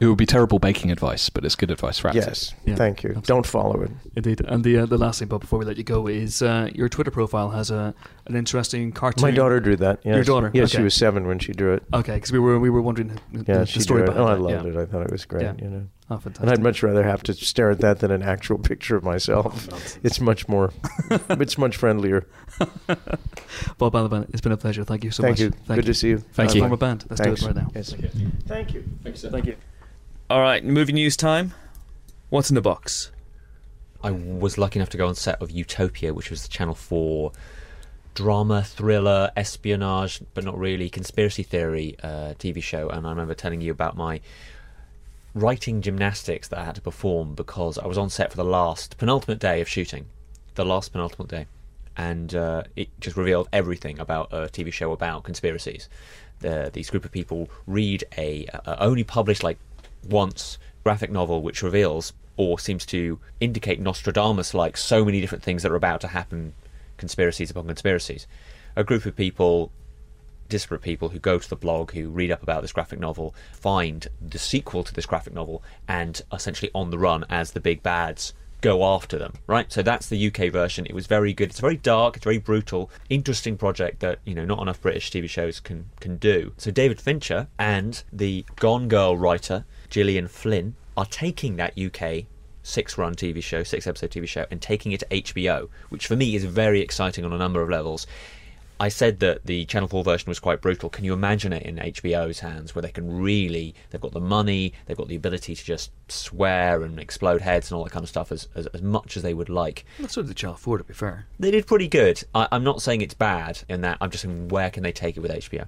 It 0.00 0.06
would 0.06 0.18
be 0.18 0.26
terrible 0.26 0.58
baking 0.58 0.90
advice, 0.90 1.28
but 1.30 1.44
it's 1.44 1.54
good 1.56 1.70
advice 1.70 1.98
for 1.98 2.08
actors. 2.08 2.24
Yes. 2.26 2.54
Yeah, 2.64 2.74
Thank 2.76 3.02
you. 3.02 3.10
absolutely. 3.10 3.26
Don't 3.28 3.46
follow 3.46 3.82
it. 3.82 3.90
Indeed, 4.16 4.40
and 4.46 4.62
the 4.64 4.78
uh, 4.78 4.86
the 4.86 4.98
last 4.98 5.18
thing, 5.18 5.28
but 5.28 5.38
before 5.38 5.58
we 5.58 5.64
let 5.64 5.76
you 5.76 5.84
go, 5.84 6.06
is 6.06 6.42
uh, 6.42 6.68
your 6.74 6.88
Twitter 6.88 7.10
profile 7.10 7.50
has 7.50 7.70
a 7.70 7.94
an 8.26 8.36
interesting 8.36 8.92
cartoon. 8.92 9.22
My 9.22 9.30
daughter 9.30 9.60
drew 9.60 9.76
that. 9.76 10.00
Yes. 10.04 10.14
Your 10.14 10.24
daughter, 10.24 10.50
Yes, 10.54 10.70
she 10.70 10.82
was 10.82 10.94
seven 10.94 11.26
when 11.26 11.38
she 11.38 11.52
drew 11.52 11.74
it. 11.74 11.82
Okay, 11.92 12.14
because 12.14 12.32
we 12.32 12.38
were 12.38 12.58
we 12.58 12.70
were 12.70 12.82
wondering 12.82 13.08
the, 13.32 13.44
Yeah, 13.46 13.58
the 13.60 13.66
she 13.66 13.80
story 13.80 14.02
drew 14.02 14.10
it. 14.10 14.14
behind 14.16 14.28
Oh, 14.42 14.48
I 14.50 14.54
loved 14.54 14.66
yeah. 14.66 14.72
it. 14.72 14.82
I 14.82 14.86
thought 14.86 15.02
it 15.02 15.10
was 15.10 15.24
great. 15.24 15.42
Yeah. 15.42 15.54
You 15.60 15.68
know. 15.70 15.86
Oh, 16.10 16.20
And. 16.38 16.50
I'd 16.50 16.62
much 16.62 16.82
rather 16.82 17.02
have 17.02 17.22
to 17.24 17.32
stare 17.32 17.70
at 17.70 17.80
that 17.80 18.00
than 18.00 18.10
an 18.10 18.22
actual 18.22 18.58
picture 18.70 18.94
of 18.94 19.02
myself. 19.04 19.68
It's 20.04 20.20
much 20.20 20.46
more, 20.48 20.70
it's 21.30 21.56
much 21.56 21.63
friendlier. 21.72 22.26
Bob 23.78 23.92
Balaban, 23.92 24.28
it's 24.30 24.40
been 24.40 24.52
a 24.52 24.56
pleasure. 24.56 24.84
Thank 24.84 25.04
you 25.04 25.10
so 25.10 25.22
Thank 25.22 25.34
much. 25.34 25.40
you. 25.40 25.52
Good 25.74 25.86
to 25.86 25.94
see 25.94 26.08
you. 26.10 26.18
Thank 26.18 26.50
Uh, 26.50 26.54
you. 26.54 26.60
Form 26.60 26.72
a 26.72 26.76
band. 26.76 27.04
Let's 27.08 27.20
Thanks. 27.22 27.40
do 27.40 27.46
it 27.46 27.48
right 27.48 27.56
now. 27.64 27.70
Yes. 27.74 27.92
Thank 28.46 28.74
you. 28.74 28.84
Thank 29.02 29.46
you. 29.46 29.56
All 30.30 30.40
right, 30.40 30.64
movie 30.64 30.92
news 30.92 31.16
time. 31.16 31.54
What's 32.30 32.50
in 32.50 32.54
the 32.54 32.60
box? 32.60 33.10
I 34.02 34.10
was 34.10 34.58
lucky 34.58 34.78
enough 34.78 34.90
to 34.90 34.96
go 34.98 35.06
on 35.08 35.14
set 35.14 35.40
of 35.40 35.50
Utopia, 35.50 36.12
which 36.12 36.30
was 36.30 36.42
the 36.42 36.48
Channel 36.48 36.74
4 36.74 37.32
drama, 38.14 38.62
thriller, 38.62 39.30
espionage, 39.36 40.20
but 40.34 40.44
not 40.44 40.56
really 40.58 40.88
conspiracy 40.88 41.42
theory 41.42 41.96
uh, 42.02 42.34
TV 42.38 42.62
show. 42.62 42.88
And 42.88 43.06
I 43.06 43.10
remember 43.10 43.34
telling 43.34 43.60
you 43.60 43.72
about 43.72 43.96
my 43.96 44.20
writing 45.34 45.82
gymnastics 45.82 46.46
that 46.48 46.58
I 46.60 46.64
had 46.64 46.76
to 46.76 46.80
perform 46.80 47.34
because 47.34 47.76
I 47.78 47.86
was 47.86 47.98
on 47.98 48.08
set 48.10 48.30
for 48.30 48.36
the 48.36 48.44
last 48.44 48.98
penultimate 48.98 49.40
day 49.40 49.60
of 49.60 49.68
shooting, 49.68 50.06
the 50.54 50.64
last 50.64 50.92
penultimate 50.92 51.28
day, 51.28 51.46
and 51.96 52.34
uh, 52.34 52.62
it 52.76 52.88
just 53.00 53.16
revealed 53.16 53.48
everything 53.52 53.98
about 53.98 54.32
a 54.32 54.48
TV 54.48 54.72
show 54.72 54.92
about 54.92 55.24
conspiracies. 55.24 55.88
The, 56.40 56.70
these 56.72 56.90
group 56.90 57.04
of 57.04 57.12
people 57.12 57.48
read 57.66 58.04
a, 58.18 58.46
a 58.52 58.82
only 58.82 59.04
published 59.04 59.42
like 59.42 59.58
once 60.08 60.58
graphic 60.82 61.10
novel 61.10 61.40
which 61.40 61.62
reveals 61.62 62.12
or 62.36 62.58
seems 62.58 62.84
to 62.86 63.18
indicate 63.40 63.80
Nostradamus 63.80 64.54
like 64.54 64.76
so 64.76 65.04
many 65.04 65.20
different 65.20 65.44
things 65.44 65.62
that 65.62 65.70
are 65.70 65.76
about 65.76 66.00
to 66.00 66.08
happen, 66.08 66.52
conspiracies 66.96 67.50
upon 67.50 67.66
conspiracies. 67.66 68.26
A 68.76 68.84
group 68.84 69.06
of 69.06 69.14
people 69.14 69.70
disparate 70.48 70.82
people 70.82 71.10
who 71.10 71.18
go 71.18 71.38
to 71.38 71.48
the 71.48 71.56
blog, 71.56 71.92
who 71.92 72.08
read 72.08 72.30
up 72.30 72.42
about 72.42 72.62
this 72.62 72.72
graphic 72.72 72.98
novel, 72.98 73.34
find 73.52 74.08
the 74.20 74.38
sequel 74.38 74.84
to 74.84 74.92
this 74.92 75.06
graphic 75.06 75.32
novel, 75.32 75.62
and 75.88 76.22
essentially 76.32 76.70
on 76.74 76.90
the 76.90 76.98
run 76.98 77.24
as 77.30 77.52
the 77.52 77.60
big 77.60 77.82
bads 77.82 78.34
go 78.64 78.82
after 78.82 79.18
them. 79.18 79.34
Right. 79.46 79.70
So 79.70 79.82
that's 79.82 80.08
the 80.08 80.26
UK 80.28 80.50
version. 80.50 80.86
It 80.86 80.94
was 80.94 81.06
very 81.06 81.34
good. 81.34 81.50
It's 81.50 81.60
very 81.60 81.76
dark. 81.76 82.16
It's 82.16 82.24
very 82.24 82.38
brutal. 82.38 82.90
Interesting 83.10 83.58
project 83.58 84.00
that 84.00 84.20
you 84.24 84.34
know 84.34 84.46
not 84.46 84.60
enough 84.62 84.80
British 84.80 85.10
TV 85.10 85.28
shows 85.28 85.60
can 85.60 85.90
can 86.00 86.16
do. 86.16 86.52
So 86.56 86.70
David 86.70 87.00
Fincher 87.00 87.48
and 87.58 88.02
the 88.10 88.46
Gone 88.56 88.88
Girl 88.88 89.16
writer 89.18 89.66
Gillian 89.90 90.28
Flynn 90.28 90.76
are 90.96 91.04
taking 91.04 91.56
that 91.56 91.78
UK 91.78 92.24
six 92.62 92.96
run 92.96 93.14
TV 93.14 93.42
show, 93.42 93.62
six 93.62 93.86
episode 93.86 94.10
TV 94.10 94.26
show, 94.26 94.46
and 94.50 94.62
taking 94.62 94.92
it 94.92 95.00
to 95.00 95.06
HBO, 95.06 95.68
which 95.90 96.06
for 96.06 96.16
me 96.16 96.34
is 96.34 96.44
very 96.44 96.80
exciting 96.80 97.24
on 97.24 97.34
a 97.34 97.38
number 97.38 97.60
of 97.60 97.68
levels. 97.68 98.06
I 98.80 98.88
said 98.88 99.20
that 99.20 99.46
the 99.46 99.64
Channel 99.66 99.88
4 99.88 100.02
version 100.02 100.28
was 100.28 100.40
quite 100.40 100.60
brutal. 100.60 100.90
Can 100.90 101.04
you 101.04 101.12
imagine 101.12 101.52
it 101.52 101.62
in 101.62 101.76
HBO's 101.76 102.40
hands 102.40 102.74
where 102.74 102.82
they 102.82 102.90
can 102.90 103.20
really, 103.20 103.74
they've 103.90 104.00
got 104.00 104.12
the 104.12 104.20
money, 104.20 104.72
they've 104.86 104.96
got 104.96 105.08
the 105.08 105.16
ability 105.16 105.54
to 105.54 105.64
just 105.64 105.92
swear 106.08 106.82
and 106.82 106.98
explode 106.98 107.40
heads 107.40 107.70
and 107.70 107.78
all 107.78 107.84
that 107.84 107.90
kind 107.92 108.02
of 108.02 108.08
stuff 108.08 108.32
as, 108.32 108.48
as, 108.54 108.66
as 108.68 108.82
much 108.82 109.16
as 109.16 109.22
they 109.22 109.34
would 109.34 109.48
like? 109.48 109.84
That's 110.00 110.16
of 110.16 110.26
the 110.26 110.34
Channel 110.34 110.56
4, 110.56 110.78
to 110.78 110.84
be 110.84 110.94
fair. 110.94 111.26
They 111.38 111.52
did 111.52 111.66
pretty 111.66 111.88
good. 111.88 112.24
I, 112.34 112.48
I'm 112.50 112.64
not 112.64 112.82
saying 112.82 113.00
it's 113.00 113.14
bad 113.14 113.60
in 113.68 113.80
that, 113.82 113.98
I'm 114.00 114.10
just 114.10 114.24
saying 114.24 114.48
where 114.48 114.70
can 114.70 114.82
they 114.82 114.92
take 114.92 115.16
it 115.16 115.20
with 115.20 115.30
HBO? 115.30 115.66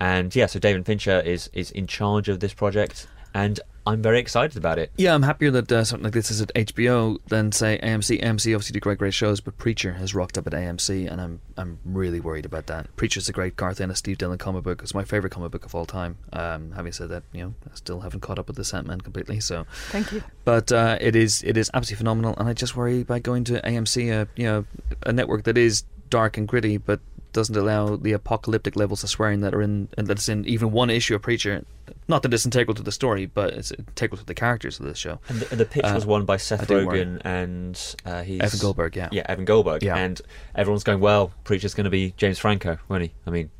And 0.00 0.34
yeah, 0.34 0.46
so 0.46 0.58
David 0.58 0.84
Fincher 0.84 1.20
is, 1.20 1.50
is 1.52 1.70
in 1.70 1.86
charge 1.86 2.28
of 2.28 2.40
this 2.40 2.54
project, 2.54 3.06
and 3.34 3.60
I'm 3.88 4.02
very 4.02 4.20
excited 4.20 4.58
about 4.58 4.78
it. 4.78 4.92
Yeah, 4.98 5.14
I'm 5.14 5.22
happier 5.22 5.50
that 5.50 5.72
uh, 5.72 5.82
something 5.82 6.04
like 6.04 6.12
this 6.12 6.30
is 6.30 6.42
at 6.42 6.52
HBO 6.54 7.18
than 7.28 7.52
say 7.52 7.80
AMC. 7.82 8.22
AMC 8.22 8.54
obviously 8.54 8.74
do 8.74 8.80
great, 8.80 8.98
great 8.98 9.14
shows, 9.14 9.40
but 9.40 9.56
Preacher 9.56 9.94
has 9.94 10.14
rocked 10.14 10.36
up 10.36 10.46
at 10.46 10.52
AMC, 10.52 11.10
and 11.10 11.20
I'm 11.20 11.40
I'm 11.56 11.78
really 11.86 12.20
worried 12.20 12.44
about 12.44 12.66
that. 12.66 12.94
Preacher's 12.96 13.30
a 13.30 13.32
great 13.32 13.56
Garth 13.56 13.80
Ennis, 13.80 14.00
Steve 14.00 14.18
Dillon 14.18 14.36
comic 14.36 14.62
book. 14.62 14.82
It's 14.82 14.94
my 14.94 15.04
favorite 15.04 15.30
comic 15.30 15.52
book 15.52 15.64
of 15.64 15.74
all 15.74 15.86
time. 15.86 16.18
Um, 16.34 16.72
having 16.72 16.92
said 16.92 17.08
that, 17.08 17.22
you 17.32 17.42
know, 17.42 17.54
I 17.64 17.74
still 17.76 18.00
haven't 18.00 18.20
caught 18.20 18.38
up 18.38 18.46
with 18.46 18.56
the 18.56 18.64
Sandman 18.64 19.00
completely. 19.00 19.40
So, 19.40 19.64
Thank 19.88 20.12
you. 20.12 20.22
but 20.44 20.70
uh, 20.70 20.98
it 21.00 21.16
is 21.16 21.42
it 21.42 21.56
is 21.56 21.70
absolutely 21.72 22.00
phenomenal, 22.00 22.34
and 22.36 22.46
I 22.46 22.52
just 22.52 22.76
worry 22.76 23.04
by 23.04 23.20
going 23.20 23.44
to 23.44 23.60
AMC, 23.62 24.10
a 24.12 24.28
you 24.36 24.44
know, 24.44 24.66
a 25.06 25.14
network 25.14 25.44
that 25.44 25.56
is 25.56 25.84
dark 26.10 26.36
and 26.36 26.46
gritty, 26.46 26.76
but 26.76 27.00
doesn't 27.32 27.56
allow 27.56 27.96
the 27.96 28.12
apocalyptic 28.12 28.76
levels 28.76 29.04
of 29.04 29.10
swearing 29.10 29.40
that 29.40 29.54
are 29.54 29.62
in 29.62 29.88
and 29.96 30.06
that's 30.06 30.28
in 30.28 30.44
even 30.46 30.72
one 30.72 30.90
issue 30.90 31.14
of 31.14 31.22
Preacher. 31.22 31.64
Not 32.06 32.22
that 32.22 32.34
it's 32.34 32.44
integral 32.44 32.74
to 32.74 32.82
the 32.82 32.92
story, 32.92 33.26
but 33.26 33.52
it's 33.54 33.70
integral 33.72 34.18
to 34.18 34.24
the 34.26 34.34
characters 34.34 34.78
of 34.80 34.86
this 34.86 34.98
show. 34.98 35.20
And 35.28 35.40
the, 35.40 35.56
the 35.56 35.64
pitch 35.64 35.84
Uh, 35.84 35.92
was 35.94 36.04
won 36.06 36.24
by 36.24 36.36
Seth. 36.36 36.68
Rogen 36.68 37.20
and 37.24 37.96
uh, 38.04 38.22
he's 38.22 38.40
Evan 38.40 38.58
Goldberg, 38.60 38.96
yeah. 38.96 39.08
yeah, 39.12 39.22
Evan 39.26 39.44
Goldberg, 39.44 39.82
Yeah. 39.82 39.96
and 39.96 40.20
everyone's 40.54 40.84
going, 40.84 41.00
"Well, 41.00 41.32
Preacher's 41.44 41.74
going 41.74 41.84
to 41.84 41.90
be 41.90 42.12
James 42.16 42.38
Franco, 42.38 42.78
won't 42.88 43.02
he?" 43.04 43.12
I 43.26 43.30
mean, 43.30 43.50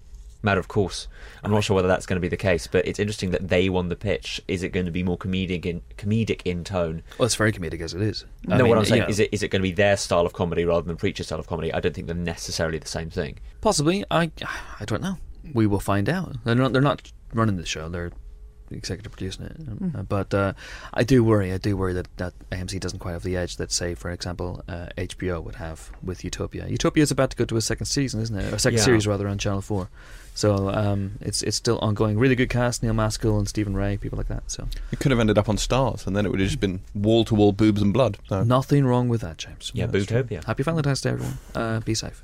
matter 0.43 0.61
of 0.61 0.69
course. 0.69 1.09
I'm 1.43 1.51
not 1.51 1.65
sure 1.65 1.75
whether 1.77 1.89
that's 1.89 2.07
going 2.07 2.17
to 2.17 2.21
be 2.21 2.29
the 2.29 2.37
case, 2.37 2.67
but 2.67 2.87
it's 2.87 2.99
interesting 2.99 3.31
that 3.31 3.49
they 3.49 3.69
won 3.69 3.89
the 3.89 3.97
pitch. 3.97 4.41
Is 4.49 4.63
it 4.63 4.71
going 4.71 4.87
to 4.87 4.93
be 4.93 5.03
more 5.03 5.19
comedic 5.19 5.67
in 5.67 5.83
comedic 5.97 6.43
in 6.45 6.65
tone? 6.65 7.03
Well, 7.19 7.27
it's 7.27 7.35
very 7.35 7.53
comedic 7.53 7.81
as 7.81 7.95
it 7.95 8.03
is. 8.03 8.25
I 8.49 8.57
no, 8.57 8.65
mean, 8.65 8.69
what 8.71 8.79
I'm 8.79 8.85
saying 8.85 9.03
you 9.03 9.07
know, 9.07 9.11
is 9.11 9.21
it 9.21 9.29
is 9.33 9.43
it 9.43 9.49
going 9.49 9.63
to 9.63 9.69
be 9.69 9.73
their 9.73 9.97
style 9.97 10.27
of 10.27 10.33
comedy 10.33 10.65
rather 10.65 10.87
than 10.87 10.97
Preacher's 10.97 11.27
style 11.27 11.39
of 11.41 11.47
comedy? 11.47 11.73
I 11.73 11.81
don't 11.81 11.95
think 11.95 12.07
they're 12.07 12.17
necessarily 12.17 12.79
the 12.79 12.89
same 12.89 13.11
thing. 13.11 13.39
possibly. 13.61 14.05
I 14.11 14.31
I 14.81 14.85
don't 14.85 15.03
know. 15.03 15.19
We 15.55 15.67
will 15.67 15.81
find 15.81 16.09
out. 16.09 16.37
They're 16.45 16.55
not 16.55 16.73
they're 16.73 16.83
not 16.83 17.11
running 17.33 17.57
the 17.57 17.67
show. 17.67 17.89
They're 17.89 18.13
executive 18.71 19.13
producing 19.13 19.47
it. 19.47 19.57
Uh, 19.97 20.03
but 20.03 20.35
uh, 20.35 20.53
I 20.93 21.03
do 21.05 21.25
worry. 21.25 21.53
I 21.53 21.59
do 21.59 21.75
worry 21.77 21.95
that, 21.95 22.09
that 22.19 22.35
AMC 22.51 22.81
doesn't 22.81 22.99
quite 22.99 23.13
have 23.13 23.23
the 23.23 23.35
edge 23.37 23.57
that, 23.57 23.73
say, 23.73 23.95
for 23.95 24.11
example, 24.11 24.63
uh, 24.69 24.89
HBO 24.99 25.43
would 25.43 25.55
have 25.55 25.91
with 26.03 26.23
Utopia. 26.23 26.67
Utopia 26.69 27.03
is 27.03 27.11
about 27.11 27.31
to 27.31 27.37
go 27.37 27.47
to 27.47 27.57
a 27.57 27.63
second 27.63 27.87
season, 27.87 28.21
isn't 28.21 28.37
it? 28.37 28.53
Or 28.53 28.57
a 28.57 28.59
second 28.59 28.79
Yeah. 28.79 28.85
series 28.85 29.07
rather 29.07 29.27
on 29.27 29.39
Channel 29.39 29.63
Four. 29.63 29.89
So 30.39 30.71
um, 30.71 31.19
it's 31.21 31.43
it's 31.43 31.57
still 31.57 31.81
ongoing. 31.81 32.17
Really 32.17 32.37
good 32.37 32.49
cast: 32.49 32.81
Neil 32.81 32.93
Maskell 32.95 33.39
and 33.39 33.49
Stephen 33.49 33.77
Rea, 33.77 33.97
people 33.97 34.17
like 34.17 34.29
that. 34.29 34.45
So 34.47 34.69
It 34.93 35.01
could 35.01 35.11
have 35.11 35.19
ended 35.19 35.37
up 35.37 35.49
on 35.49 35.57
Starz, 35.57 36.07
and 36.07 36.15
then 36.15 36.25
it 36.25 36.29
would 36.31 36.39
have 36.39 36.49
just 36.49 36.61
been 36.61 36.81
wall 36.95 37.25
to 37.25 37.35
wall 37.35 37.51
boobs 37.51 37.83
and 37.83 37.93
blood. 37.93 38.19
So. 38.29 38.45
nothing 38.45 38.87
wrong 38.87 39.09
with 39.09 39.21
that, 39.23 39.39
James. 39.39 39.73
Yeah, 39.75 39.87
That's 39.87 40.07
true. 40.07 40.23
Bootopia. 40.23 40.45
Happy 40.45 40.63
Valentine's 40.63 41.01
Day, 41.01 41.11
everyone. 41.11 41.39
Uh, 41.57 41.81
be 41.81 41.93
safe. 41.93 42.23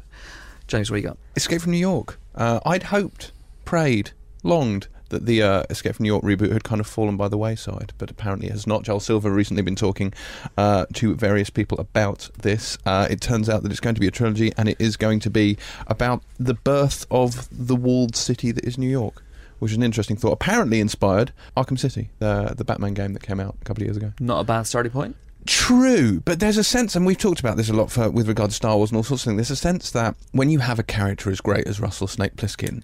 James, 0.68 0.92
what 0.92 0.98
you 0.98 1.02
got? 1.02 1.18
Escape 1.34 1.60
from 1.60 1.72
New 1.72 1.78
York. 1.78 2.20
Uh, 2.36 2.60
I'd 2.64 2.84
hoped, 2.84 3.32
prayed, 3.64 4.12
longed 4.44 4.86
that 5.14 5.26
the 5.26 5.42
uh, 5.42 5.62
Escape 5.70 5.94
from 5.94 6.02
New 6.02 6.08
York 6.08 6.24
reboot 6.24 6.52
had 6.52 6.64
kind 6.64 6.80
of 6.80 6.86
fallen 6.86 7.16
by 7.16 7.28
the 7.28 7.38
wayside, 7.38 7.92
but 7.98 8.10
apparently 8.10 8.48
it 8.48 8.52
has 8.52 8.66
not. 8.66 8.82
Joel 8.82 9.00
Silver 9.00 9.30
recently 9.30 9.62
been 9.62 9.76
talking 9.76 10.12
uh, 10.58 10.86
to 10.94 11.14
various 11.14 11.50
people 11.50 11.78
about 11.78 12.28
this. 12.42 12.76
Uh, 12.84 13.06
it 13.08 13.20
turns 13.20 13.48
out 13.48 13.62
that 13.62 13.70
it's 13.70 13.80
going 13.80 13.94
to 13.94 14.00
be 14.00 14.08
a 14.08 14.10
trilogy, 14.10 14.52
and 14.56 14.68
it 14.68 14.76
is 14.80 14.96
going 14.96 15.20
to 15.20 15.30
be 15.30 15.56
about 15.86 16.22
the 16.38 16.54
birth 16.54 17.06
of 17.10 17.48
the 17.50 17.76
walled 17.76 18.16
city 18.16 18.50
that 18.50 18.64
is 18.64 18.76
New 18.76 18.90
York. 18.90 19.22
Which 19.60 19.70
is 19.70 19.76
an 19.78 19.84
interesting 19.84 20.16
thought. 20.16 20.32
Apparently 20.32 20.80
inspired 20.80 21.32
Arkham 21.56 21.78
City, 21.78 22.10
the 22.18 22.54
the 22.54 22.64
Batman 22.64 22.92
game 22.92 23.12
that 23.14 23.22
came 23.22 23.40
out 23.40 23.56
a 23.62 23.64
couple 23.64 23.82
of 23.82 23.86
years 23.86 23.96
ago. 23.96 24.12
Not 24.20 24.40
a 24.40 24.44
bad 24.44 24.66
starting 24.66 24.92
point. 24.92 25.16
True, 25.46 26.20
but 26.20 26.40
there's 26.40 26.58
a 26.58 26.64
sense, 26.64 26.96
and 26.96 27.06
we've 27.06 27.16
talked 27.16 27.40
about 27.40 27.56
this 27.56 27.68
a 27.68 27.72
lot 27.72 27.90
for, 27.90 28.10
with 28.10 28.28
regard 28.28 28.50
to 28.50 28.56
Star 28.56 28.76
Wars 28.76 28.90
and 28.90 28.96
all 28.96 29.04
sorts 29.04 29.22
of 29.22 29.30
things. 29.30 29.36
There's 29.36 29.50
a 29.50 29.56
sense 29.56 29.90
that 29.92 30.16
when 30.32 30.50
you 30.50 30.58
have 30.58 30.78
a 30.78 30.82
character 30.82 31.30
as 31.30 31.40
great 31.40 31.66
as 31.66 31.80
Russell 31.80 32.08
Snake 32.08 32.34
Plissken, 32.36 32.82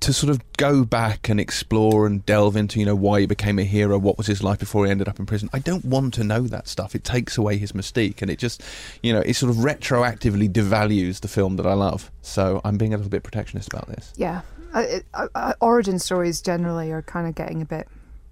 to 0.00 0.14
sort 0.14 0.30
of 0.30 0.40
go 0.54 0.82
back 0.84 1.28
and 1.28 1.38
explore 1.38 2.06
and 2.06 2.24
delve 2.24 2.56
into, 2.56 2.80
you 2.80 2.86
know, 2.86 2.94
why 2.94 3.20
he 3.20 3.26
became 3.26 3.58
a 3.58 3.64
hero, 3.64 3.98
what 3.98 4.16
was 4.16 4.26
his 4.26 4.42
life 4.42 4.58
before 4.58 4.86
he 4.86 4.90
ended 4.90 5.08
up 5.08 5.18
in 5.18 5.26
prison. 5.26 5.50
I 5.52 5.58
don't 5.58 5.84
want 5.84 6.14
to 6.14 6.24
know 6.24 6.42
that 6.42 6.68
stuff. 6.68 6.94
It 6.94 7.04
takes 7.04 7.36
away 7.36 7.58
his 7.58 7.72
mystique, 7.72 8.22
and 8.22 8.30
it 8.30 8.38
just, 8.38 8.62
you 9.02 9.12
know, 9.12 9.20
it 9.20 9.34
sort 9.34 9.50
of 9.50 9.56
retroactively 9.56 10.50
devalues 10.50 11.20
the 11.20 11.28
film 11.28 11.56
that 11.56 11.66
I 11.66 11.74
love. 11.74 12.10
So 12.22 12.62
I'm 12.64 12.78
being 12.78 12.94
a 12.94 12.96
little 12.96 13.10
bit 13.10 13.22
protectionist 13.22 13.72
about 13.72 13.88
this. 13.88 14.12
Yeah. 14.16 14.40
Uh, 14.74 14.80
it, 14.80 15.06
uh, 15.12 15.28
uh, 15.34 15.52
origin 15.60 15.98
stories 15.98 16.40
generally 16.40 16.92
are 16.92 17.02
kind 17.02 17.28
of 17.28 17.34
getting 17.34 17.60
a 17.60 17.66
bit. 17.66 17.86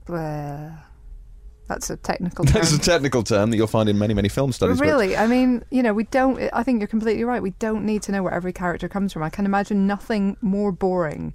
bleh. 0.06 0.78
That's 1.66 1.90
a 1.90 1.96
technical 1.98 2.44
term. 2.46 2.54
That's 2.54 2.72
a 2.72 2.78
technical 2.78 3.22
term 3.22 3.50
that 3.50 3.58
you'll 3.58 3.66
find 3.66 3.90
in 3.90 3.98
many, 3.98 4.14
many 4.14 4.30
film 4.30 4.52
studies. 4.52 4.78
books. 4.78 4.88
really, 4.88 5.18
I 5.18 5.26
mean, 5.26 5.62
you 5.70 5.82
know, 5.82 5.92
we 5.92 6.04
don't. 6.04 6.40
I 6.54 6.62
think 6.62 6.80
you're 6.80 6.88
completely 6.88 7.24
right. 7.24 7.42
We 7.42 7.50
don't 7.58 7.84
need 7.84 8.02
to 8.04 8.12
know 8.12 8.22
where 8.22 8.32
every 8.32 8.54
character 8.54 8.88
comes 8.88 9.12
from. 9.12 9.22
I 9.22 9.28
can 9.28 9.44
imagine 9.44 9.86
nothing 9.86 10.38
more 10.40 10.72
boring 10.72 11.34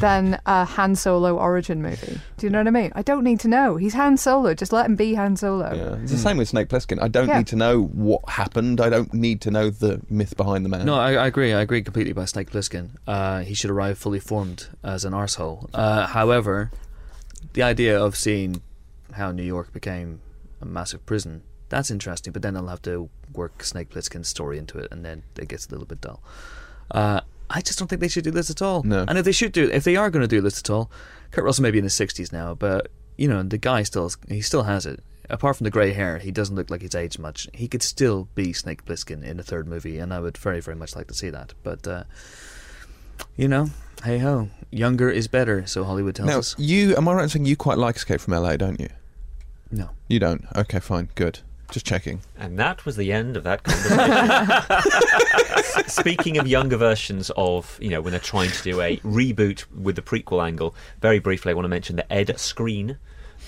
than 0.00 0.40
a 0.46 0.64
Han 0.64 0.94
Solo 0.94 1.36
origin 1.36 1.82
movie. 1.82 2.20
Do 2.36 2.46
you 2.46 2.50
know 2.50 2.58
what 2.58 2.66
I 2.66 2.70
mean? 2.70 2.92
I 2.94 3.02
don't 3.02 3.24
need 3.24 3.40
to 3.40 3.48
know. 3.48 3.76
He's 3.76 3.94
Han 3.94 4.16
Solo. 4.16 4.54
Just 4.54 4.72
let 4.72 4.86
him 4.86 4.96
be 4.96 5.14
Han 5.14 5.36
Solo. 5.36 5.72
Yeah, 5.74 6.02
it's 6.02 6.12
the 6.12 6.18
same 6.18 6.36
with 6.36 6.48
Snake 6.48 6.68
Plissken. 6.68 7.00
I 7.02 7.08
don't 7.08 7.28
Yeah. 7.28 7.38
need 7.38 7.46
to 7.48 7.56
know 7.56 7.82
what 7.84 8.28
happened. 8.28 8.80
I 8.80 8.88
don't 8.88 9.12
need 9.14 9.40
to 9.42 9.50
know 9.50 9.70
the 9.70 10.00
myth 10.10 10.36
behind 10.36 10.64
the 10.64 10.68
man. 10.68 10.86
No, 10.86 10.94
I, 10.94 11.12
I 11.14 11.26
agree. 11.26 11.52
I 11.52 11.60
agree 11.60 11.82
completely 11.82 12.12
about 12.12 12.28
Snake 12.28 12.50
Plissken. 12.50 12.90
Uh, 13.06 13.40
he 13.40 13.54
should 13.54 13.70
arrive 13.70 13.98
fully 13.98 14.20
formed 14.20 14.68
as 14.82 15.04
an 15.04 15.12
arsehole. 15.12 15.68
Uh, 15.74 16.06
however, 16.06 16.70
the 17.52 17.62
idea 17.62 18.00
of 18.00 18.16
seeing 18.16 18.62
how 19.12 19.32
New 19.32 19.42
York 19.42 19.72
became 19.72 20.20
a 20.60 20.64
massive 20.66 21.04
prison, 21.06 21.42
that's 21.68 21.90
interesting, 21.90 22.32
but 22.32 22.42
then 22.42 22.56
I'll 22.56 22.66
have 22.68 22.82
to 22.82 23.08
work 23.32 23.62
Snake 23.64 23.90
Plissken's 23.90 24.28
story 24.28 24.58
into 24.58 24.78
it, 24.78 24.88
and 24.90 25.04
then 25.04 25.22
it 25.38 25.48
gets 25.48 25.66
a 25.66 25.70
little 25.70 25.86
bit 25.86 26.00
dull. 26.00 26.20
Uh, 26.90 27.20
I 27.50 27.60
just 27.60 27.78
don't 27.78 27.88
think 27.88 28.00
they 28.00 28.08
should 28.08 28.24
do 28.24 28.30
this 28.30 28.48
at 28.50 28.62
all. 28.62 28.82
No. 28.84 29.04
And 29.08 29.18
if 29.18 29.24
they 29.24 29.32
should 29.32 29.52
do, 29.52 29.68
if 29.70 29.84
they 29.84 29.96
are 29.96 30.08
going 30.08 30.22
to 30.22 30.28
do 30.28 30.40
this 30.40 30.58
at 30.60 30.70
all, 30.70 30.90
Kurt 31.32 31.44
Russell 31.44 31.62
may 31.62 31.70
be 31.70 31.78
in 31.78 31.84
his 31.84 31.94
sixties 31.94 32.32
now, 32.32 32.54
but 32.54 32.88
you 33.18 33.28
know 33.28 33.42
the 33.42 33.58
guy 33.58 33.82
still 33.82 34.10
he 34.28 34.40
still 34.40 34.62
has 34.62 34.86
it. 34.86 35.00
Apart 35.28 35.56
from 35.56 35.64
the 35.64 35.70
grey 35.70 35.92
hair, 35.92 36.18
he 36.18 36.32
doesn't 36.32 36.56
look 36.56 36.70
like 36.70 36.80
he's 36.82 36.94
aged 36.94 37.18
much. 37.20 37.48
He 37.54 37.68
could 37.68 37.82
still 37.82 38.28
be 38.34 38.52
Snake 38.52 38.84
Plissken 38.84 39.22
in 39.22 39.38
a 39.38 39.44
third 39.44 39.68
movie, 39.68 39.98
and 39.98 40.12
I 40.12 40.18
would 40.18 40.36
very, 40.36 40.60
very 40.60 40.76
much 40.76 40.96
like 40.96 41.06
to 41.08 41.14
see 41.14 41.30
that. 41.30 41.54
But 41.62 41.86
uh, 41.86 42.04
you 43.36 43.46
know, 43.46 43.70
hey 44.04 44.18
ho, 44.18 44.48
younger 44.70 45.08
is 45.10 45.28
better, 45.28 45.66
so 45.66 45.84
Hollywood 45.84 46.14
tells 46.16 46.28
Now, 46.28 46.38
us. 46.38 46.56
you 46.58 46.96
am 46.96 47.06
I 47.08 47.14
right 47.14 47.22
in 47.24 47.28
saying 47.28 47.46
you 47.46 47.56
quite 47.56 47.78
like 47.78 47.96
Escape 47.96 48.20
from 48.20 48.34
LA, 48.34 48.56
don't 48.56 48.80
you? 48.80 48.88
No, 49.72 49.90
You 50.08 50.18
don't. 50.18 50.44
Okay, 50.56 50.80
fine, 50.80 51.10
good. 51.14 51.38
Just 51.70 51.86
checking. 51.86 52.20
And 52.36 52.58
that 52.58 52.84
was 52.84 52.96
the 52.96 53.12
end 53.12 53.36
of 53.36 53.44
that 53.44 53.62
conversation. 53.62 54.50
Speaking 55.88 56.38
of 56.38 56.46
younger 56.46 56.76
versions 56.76 57.30
of, 57.36 57.78
you 57.80 57.90
know, 57.90 58.00
when 58.00 58.10
they're 58.10 58.20
trying 58.20 58.50
to 58.50 58.62
do 58.62 58.80
a 58.80 58.96
reboot 58.98 59.64
with 59.72 59.96
the 59.96 60.02
prequel 60.02 60.44
angle, 60.44 60.74
very 61.00 61.18
briefly, 61.18 61.50
I 61.50 61.54
want 61.54 61.64
to 61.64 61.68
mention 61.68 61.96
that 61.96 62.12
Ed 62.12 62.28
Skrein, 62.28 62.96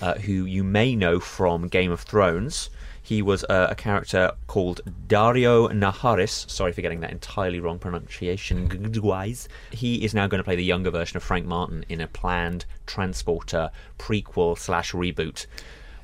uh, 0.01 0.15
who 0.15 0.45
you 0.45 0.63
may 0.63 0.95
know 0.95 1.19
from 1.19 1.67
Game 1.67 1.91
of 1.91 2.01
Thrones. 2.01 2.69
He 3.05 3.21
was 3.21 3.43
uh, 3.43 3.67
a 3.69 3.75
character 3.75 4.31
called 4.47 4.79
Daario 5.07 5.69
Naharis. 5.69 6.49
Sorry 6.49 6.71
for 6.71 6.81
getting 6.81 7.01
that 7.01 7.11
entirely 7.11 7.59
wrong 7.59 7.77
pronunciation 7.77 8.93
wise. 9.01 9.49
He 9.71 10.05
is 10.05 10.13
now 10.13 10.27
going 10.27 10.39
to 10.39 10.43
play 10.45 10.55
the 10.55 10.63
younger 10.63 10.89
version 10.89 11.17
of 11.17 11.23
Frank 11.23 11.45
Martin 11.45 11.83
in 11.89 11.99
a 11.99 12.07
planned 12.07 12.63
Transporter 12.85 13.71
prequel 13.99 14.57
slash 14.57 14.93
reboot, 14.93 15.47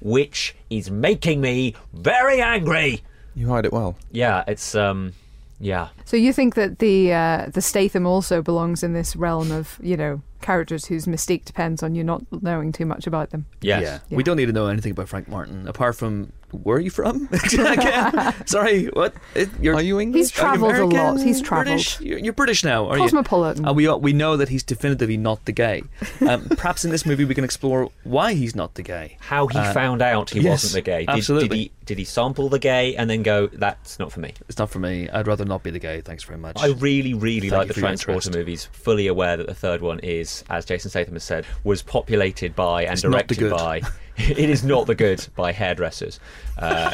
which 0.01 0.55
is 0.69 0.89
making 0.89 1.41
me 1.41 1.75
very 1.93 2.41
angry. 2.41 3.01
You 3.35 3.47
hide 3.49 3.65
it 3.65 3.73
well. 3.73 3.95
Yeah, 4.11 4.43
it's 4.47 4.75
um, 4.75 5.13
yeah, 5.59 5.89
So 6.05 6.15
you 6.15 6.31
think 6.31 6.55
that 6.55 6.79
the 6.79 7.13
uh, 7.13 7.49
the 7.53 7.61
Statham 7.61 8.05
also 8.05 8.41
belongs 8.41 8.81
in 8.81 8.93
this 8.93 9.15
realm 9.15 9.51
of 9.51 9.77
you 9.81 9.97
know 9.97 10.21
characters 10.41 10.85
whose 10.85 11.05
mystique 11.05 11.43
depends 11.43 11.83
on 11.83 11.95
you 11.95 12.03
not 12.03 12.23
knowing 12.41 12.71
too 12.71 12.85
much 12.85 13.05
about 13.05 13.31
them? 13.31 13.45
yes. 13.61 13.81
yeah. 13.83 13.99
Yeah. 14.09 14.17
we 14.17 14.23
don't 14.23 14.37
need 14.37 14.45
to 14.45 14.53
know 14.53 14.67
anything 14.67 14.91
about 14.93 15.09
Frank 15.09 15.27
Martin 15.27 15.67
apart 15.67 15.97
from 15.97 16.31
where 16.51 16.77
are 16.77 16.79
you 16.79 16.89
from? 16.89 17.29
Sorry, 18.45 18.85
what? 18.87 19.13
You're, 19.61 19.75
Are 19.75 19.81
you 19.81 19.99
English? 19.99 20.19
He's 20.19 20.31
travelled 20.31 20.75
a 20.75 20.85
lot. 20.85 21.19
He's 21.21 21.41
travelled. 21.41 21.67
British? 21.67 22.01
You're, 22.01 22.19
you're 22.19 22.33
British 22.33 22.63
now, 22.63 22.87
are 22.87 22.97
you? 22.97 23.03
Cosmopolitan. 23.03 23.65
And 23.65 23.75
we 23.75 23.87
we 23.95 24.13
know 24.13 24.37
that 24.37 24.49
he's 24.49 24.63
definitively 24.63 25.17
not 25.17 25.45
the 25.45 25.51
gay. 25.51 25.83
Um, 26.27 26.47
perhaps 26.57 26.85
in 26.85 26.91
this 26.91 27.05
movie 27.05 27.25
we 27.25 27.35
can 27.35 27.43
explore 27.43 27.89
why 28.03 28.33
he's 28.33 28.55
not 28.55 28.75
the 28.75 28.83
gay. 28.83 29.17
How 29.19 29.47
he 29.47 29.57
Uh, 29.57 29.73
found 29.73 30.01
out 30.01 30.29
he 30.31 30.39
yes, 30.41 30.63
wasn't 30.63 30.73
the 30.73 30.81
gay. 30.91 30.99
Did, 31.01 31.09
absolutely. 31.09 31.47
Did 31.49 31.57
he, 31.57 31.71
did 31.85 31.97
he 31.99 32.05
sample 32.05 32.49
the 32.49 32.59
gay 32.59 32.95
and 32.95 33.09
then 33.09 33.23
go, 33.23 33.47
that's 33.47 33.99
not 33.99 34.11
for 34.11 34.19
me? 34.19 34.33
It's 34.47 34.57
not 34.57 34.69
for 34.69 34.79
me. 34.79 35.09
I'd 35.09 35.27
rather 35.27 35.45
not 35.45 35.63
be 35.63 35.71
the 35.71 35.79
gay. 35.79 36.01
Thanks 36.01 36.23
very 36.23 36.39
much. 36.39 36.57
I 36.59 36.67
really, 36.67 37.13
really 37.13 37.49
Thank 37.49 37.59
like 37.59 37.67
the 37.67 37.73
for 37.73 37.79
Transporter 37.81 38.31
movies, 38.31 38.65
fully 38.71 39.07
aware 39.07 39.37
that 39.37 39.47
the 39.47 39.53
third 39.55 39.81
one 39.81 39.99
is, 39.99 40.43
as 40.49 40.65
Jason 40.65 40.89
Statham 40.89 41.13
has 41.15 41.23
said, 41.23 41.45
was 41.63 41.81
populated 41.81 42.55
by 42.55 42.83
and 42.83 42.93
It's 42.93 43.01
directed 43.01 43.49
by. 43.51 43.81
it 44.37 44.49
is 44.49 44.63
not 44.63 44.87
the 44.87 44.95
good 44.95 45.25
by 45.35 45.51
hairdressers, 45.51 46.19
uh, 46.57 46.91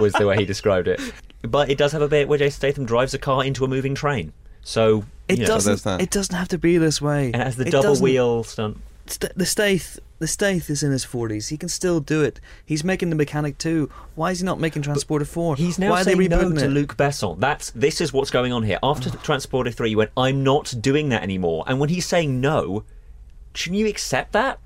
was 0.00 0.12
the 0.14 0.26
way 0.26 0.36
he 0.36 0.44
described 0.44 0.88
it. 0.88 1.00
But 1.42 1.70
it 1.70 1.78
does 1.78 1.92
have 1.92 2.02
a 2.02 2.08
bit 2.08 2.28
where 2.28 2.38
Jason 2.38 2.56
Statham 2.58 2.84
drives 2.86 3.14
a 3.14 3.18
car 3.18 3.44
into 3.44 3.64
a 3.64 3.68
moving 3.68 3.94
train. 3.94 4.32
So 4.62 5.04
It 5.28 5.38
you 5.38 5.44
know, 5.44 5.48
doesn't. 5.54 5.82
that. 5.84 6.00
It 6.00 6.10
doesn't 6.10 6.34
have 6.34 6.48
to 6.48 6.58
be 6.58 6.78
this 6.78 7.00
way. 7.00 7.26
and 7.26 7.36
it 7.36 7.44
has 7.44 7.56
the 7.56 7.66
It 7.66 7.70
double 7.70 7.96
wheel 7.96 8.42
stunt. 8.44 8.78
St- 9.06 9.32
the 9.36 9.46
Stath, 9.46 9.98
the 10.18 10.26
Stath 10.26 10.68
is 10.68 10.82
in 10.82 10.90
his 10.92 11.04
forties. 11.04 11.48
He 11.48 11.56
can 11.56 11.70
still 11.70 12.00
do 12.00 12.22
it. 12.22 12.40
He's 12.66 12.84
making 12.84 13.08
the 13.08 13.16
mechanic 13.16 13.56
too. 13.56 13.88
Why 14.16 14.32
is 14.32 14.40
he 14.40 14.44
not 14.44 14.60
making 14.60 14.82
Transporter 14.82 15.24
Four? 15.24 15.56
He's 15.56 15.78
now 15.78 15.92
Why 15.92 16.02
are 16.02 16.04
they 16.04 16.14
saying 16.14 16.28
no 16.28 16.40
rebooting 16.40 16.58
to 16.58 16.64
it? 16.66 16.68
Luc 16.68 16.96
Besson. 16.98 17.40
That's 17.40 17.70
this 17.70 18.02
is 18.02 18.12
what's 18.12 18.30
going 18.30 18.52
on 18.52 18.64
here. 18.64 18.78
After 18.82 19.08
Transporter 19.24 19.70
Three, 19.70 19.90
he 19.90 19.96
went, 19.96 20.10
"I'm 20.16 20.42
not 20.44 20.74
doing 20.80 21.08
that 21.08 21.22
anymore." 21.22 21.64
And 21.66 21.80
when 21.80 21.88
he's 21.88 22.04
saying 22.04 22.38
no, 22.42 22.84
shouldn't 23.54 23.78
you 23.78 23.86
accept 23.86 24.32
that? 24.32 24.58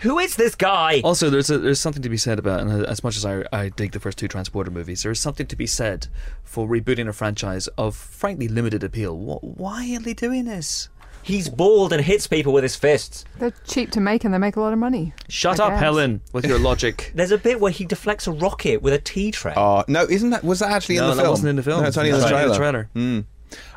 Who 0.00 0.18
is 0.18 0.36
this 0.36 0.54
guy? 0.54 1.00
Also, 1.02 1.28
there's 1.28 1.50
a, 1.50 1.58
there's 1.58 1.80
something 1.80 2.02
to 2.02 2.08
be 2.08 2.16
said 2.16 2.38
about, 2.38 2.60
and 2.60 2.86
as 2.86 3.02
much 3.02 3.16
as 3.16 3.24
I, 3.24 3.44
I 3.52 3.68
dig 3.70 3.92
the 3.92 4.00
first 4.00 4.16
two 4.18 4.28
Transporter 4.28 4.70
movies, 4.70 5.02
there 5.02 5.10
is 5.12 5.18
something 5.20 5.46
to 5.46 5.56
be 5.56 5.66
said 5.66 6.06
for 6.44 6.68
rebooting 6.68 7.08
a 7.08 7.12
franchise 7.12 7.66
of 7.76 7.96
frankly 7.96 8.46
limited 8.48 8.84
appeal. 8.84 9.16
Wh- 9.16 9.42
why 9.58 9.92
are 9.96 10.00
they 10.00 10.14
doing 10.14 10.44
this? 10.44 10.88
He's 11.22 11.48
bald 11.48 11.92
and 11.92 12.02
hits 12.02 12.26
people 12.28 12.52
with 12.52 12.62
his 12.62 12.76
fists. 12.76 13.24
They're 13.38 13.52
cheap 13.66 13.90
to 13.90 14.00
make 14.00 14.24
and 14.24 14.32
they 14.32 14.38
make 14.38 14.54
a 14.56 14.60
lot 14.60 14.72
of 14.72 14.78
money. 14.78 15.12
Shut 15.28 15.58
I 15.60 15.64
up, 15.64 15.70
guess. 15.72 15.80
Helen, 15.80 16.20
with 16.32 16.46
your 16.46 16.58
logic. 16.60 17.10
There's 17.14 17.32
a 17.32 17.36
bit 17.38 17.60
where 17.60 17.72
he 17.72 17.84
deflects 17.84 18.26
a 18.28 18.32
rocket 18.32 18.80
with 18.82 18.94
a 18.94 18.98
tea 18.98 19.30
tray. 19.32 19.52
Oh 19.56 19.84
no, 19.88 20.04
isn't 20.04 20.30
that 20.30 20.44
was 20.44 20.60
that 20.60 20.70
actually 20.70 20.96
no, 20.98 21.04
in 21.04 21.10
the 21.10 21.14
that 21.16 21.22
film? 21.22 21.30
wasn't 21.32 21.48
in 21.50 21.56
the 21.56 21.62
film. 21.62 21.82
No, 21.82 21.88
it's 21.88 21.98
only 21.98 22.10
in 22.10 22.14
the 22.14 22.20
That's 22.20 22.30
trailer. 22.30 22.54
trailer. 22.56 22.90
Mm. 22.94 23.24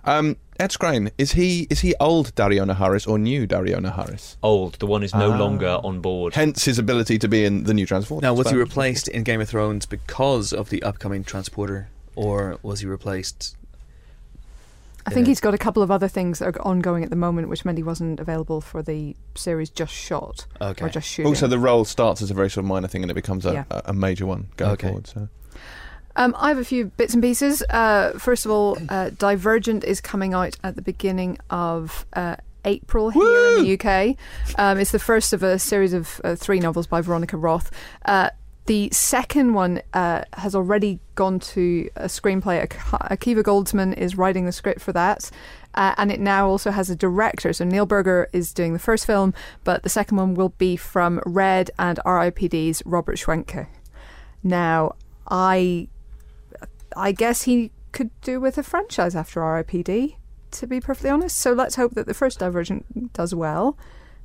Um, 0.03 0.37
Ed 0.59 0.71
Skrein, 0.71 1.11
is 1.17 1.33
he 1.33 1.67
is 1.69 1.81
he 1.81 1.93
old 1.99 2.33
Daario 2.35 2.65
Naharis 2.71 3.07
or 3.07 3.17
new 3.19 3.47
Daario 3.47 3.77
Naharis? 3.79 4.35
Old, 4.43 4.73
the 4.79 4.87
one 4.87 5.01
who's 5.01 5.13
no 5.13 5.31
Ah. 5.33 5.37
longer 5.37 5.79
on 5.83 6.01
board. 6.01 6.33
Hence 6.33 6.65
his 6.65 6.79
ability 6.79 7.17
to 7.19 7.27
be 7.27 7.45
in 7.45 7.63
the 7.65 7.73
new 7.73 7.85
Transformers. 7.85 8.23
Now, 8.23 8.33
was 8.33 8.49
he 8.49 8.55
replaced 8.55 9.07
in 9.07 9.23
Game 9.23 9.41
of 9.41 9.49
Thrones 9.49 9.85
because 9.85 10.53
of 10.53 10.69
the 10.69 10.81
upcoming 10.83 11.23
Transporter, 11.23 11.87
or 12.15 12.57
was 12.63 12.79
he 12.81 12.87
replaced? 12.87 13.55
I 15.03 15.09
think 15.09 15.25
he's 15.25 15.39
got 15.39 15.55
a 15.55 15.57
couple 15.57 15.81
of 15.81 15.89
other 15.89 16.07
things 16.07 16.37
that 16.39 16.55
are 16.55 16.61
ongoing 16.61 17.03
at 17.03 17.09
the 17.09 17.15
moment, 17.15 17.49
which 17.49 17.65
meant 17.65 17.75
he 17.79 17.83
wasn't 17.83 18.19
available 18.19 18.61
for 18.61 18.83
the 18.83 19.15
series 19.33 19.71
just 19.71 19.91
shot 19.91 20.45
Okay. 20.61 20.85
or 20.85 20.89
just 20.89 21.07
shooting. 21.07 21.27
Also, 21.27 21.47
the 21.47 21.57
role 21.57 21.85
starts 21.85 22.21
as 22.21 22.29
a 22.29 22.35
very 22.35 22.51
sort 22.51 22.63
of 22.65 22.67
minor 22.69 22.87
thing 22.87 23.01
and 23.03 23.09
it 23.09 23.15
becomes 23.15 23.43
a, 23.47 23.53
Yeah. 23.53 23.63
a, 23.71 23.81
a 23.85 23.93
major 23.93 24.27
one 24.27 24.49
going 24.57 24.73
Okay. 24.73 24.87
forward. 24.89 25.07
So. 25.07 25.27
Um, 26.15 26.35
I 26.37 26.49
have 26.49 26.57
a 26.57 26.65
few 26.65 26.85
bits 26.85 27.13
and 27.13 27.23
pieces. 27.23 27.61
Uh, 27.69 28.13
first 28.17 28.45
of 28.45 28.51
all, 28.51 28.77
uh, 28.89 29.11
Divergent 29.11 29.83
is 29.83 30.01
coming 30.01 30.33
out 30.33 30.57
at 30.63 30.75
the 30.75 30.81
beginning 30.81 31.37
of 31.49 32.05
uh, 32.13 32.35
April 32.65 33.09
here 33.09 33.57
in 33.57 33.63
the 33.63 33.73
UK. 33.79 34.17
Um, 34.59 34.77
it's 34.77 34.91
the 34.91 34.99
first 34.99 35.33
of 35.33 35.43
a 35.43 35.57
series 35.57 35.93
of 35.93 36.19
uh, 36.23 36.35
three 36.35 36.59
novels 36.59 36.87
by 36.87 37.01
Veronica 37.01 37.37
Roth. 37.37 37.71
Uh, 38.05 38.29
the 38.67 38.89
second 38.91 39.53
one 39.55 39.81
uh, 39.93 40.23
has 40.33 40.53
already 40.53 40.99
gone 41.15 41.39
to 41.39 41.89
a 41.95 42.05
screenplay. 42.05 42.61
Ak- 42.61 42.77
Akiva 43.09 43.41
Goldsman 43.41 43.97
is 43.97 44.15
writing 44.15 44.45
the 44.45 44.51
script 44.51 44.81
for 44.81 44.93
that. 44.93 45.31
Uh, 45.73 45.95
and 45.97 46.11
it 46.11 46.19
now 46.19 46.47
also 46.47 46.69
has 46.69 46.89
a 46.89 46.95
director. 46.95 47.53
So 47.53 47.65
Neil 47.65 47.85
Burger 47.85 48.29
is 48.33 48.53
doing 48.53 48.73
the 48.73 48.79
first 48.79 49.05
film, 49.07 49.33
but 49.63 49.83
the 49.83 49.89
second 49.89 50.17
one 50.17 50.35
will 50.35 50.49
be 50.49 50.75
from 50.75 51.21
Red 51.25 51.71
and 51.79 51.97
RIPD's 52.05 52.83
Robert 52.85 53.17
Schwentke. 53.17 53.67
Now, 54.43 54.93
I 55.29 55.87
I 56.95 57.11
guess 57.11 57.43
he 57.43 57.71
could 57.91 58.09
do 58.21 58.39
with 58.39 58.57
a 58.57 58.63
franchise 58.63 59.15
after 59.15 59.41
RIPD, 59.41 60.15
to 60.51 60.67
be 60.67 60.79
perfectly 60.79 61.09
honest. 61.09 61.37
So 61.37 61.53
let's 61.53 61.75
hope 61.75 61.93
that 61.95 62.05
the 62.07 62.13
first 62.13 62.39
Divergent 62.39 63.13
does 63.13 63.33
well, 63.33 63.77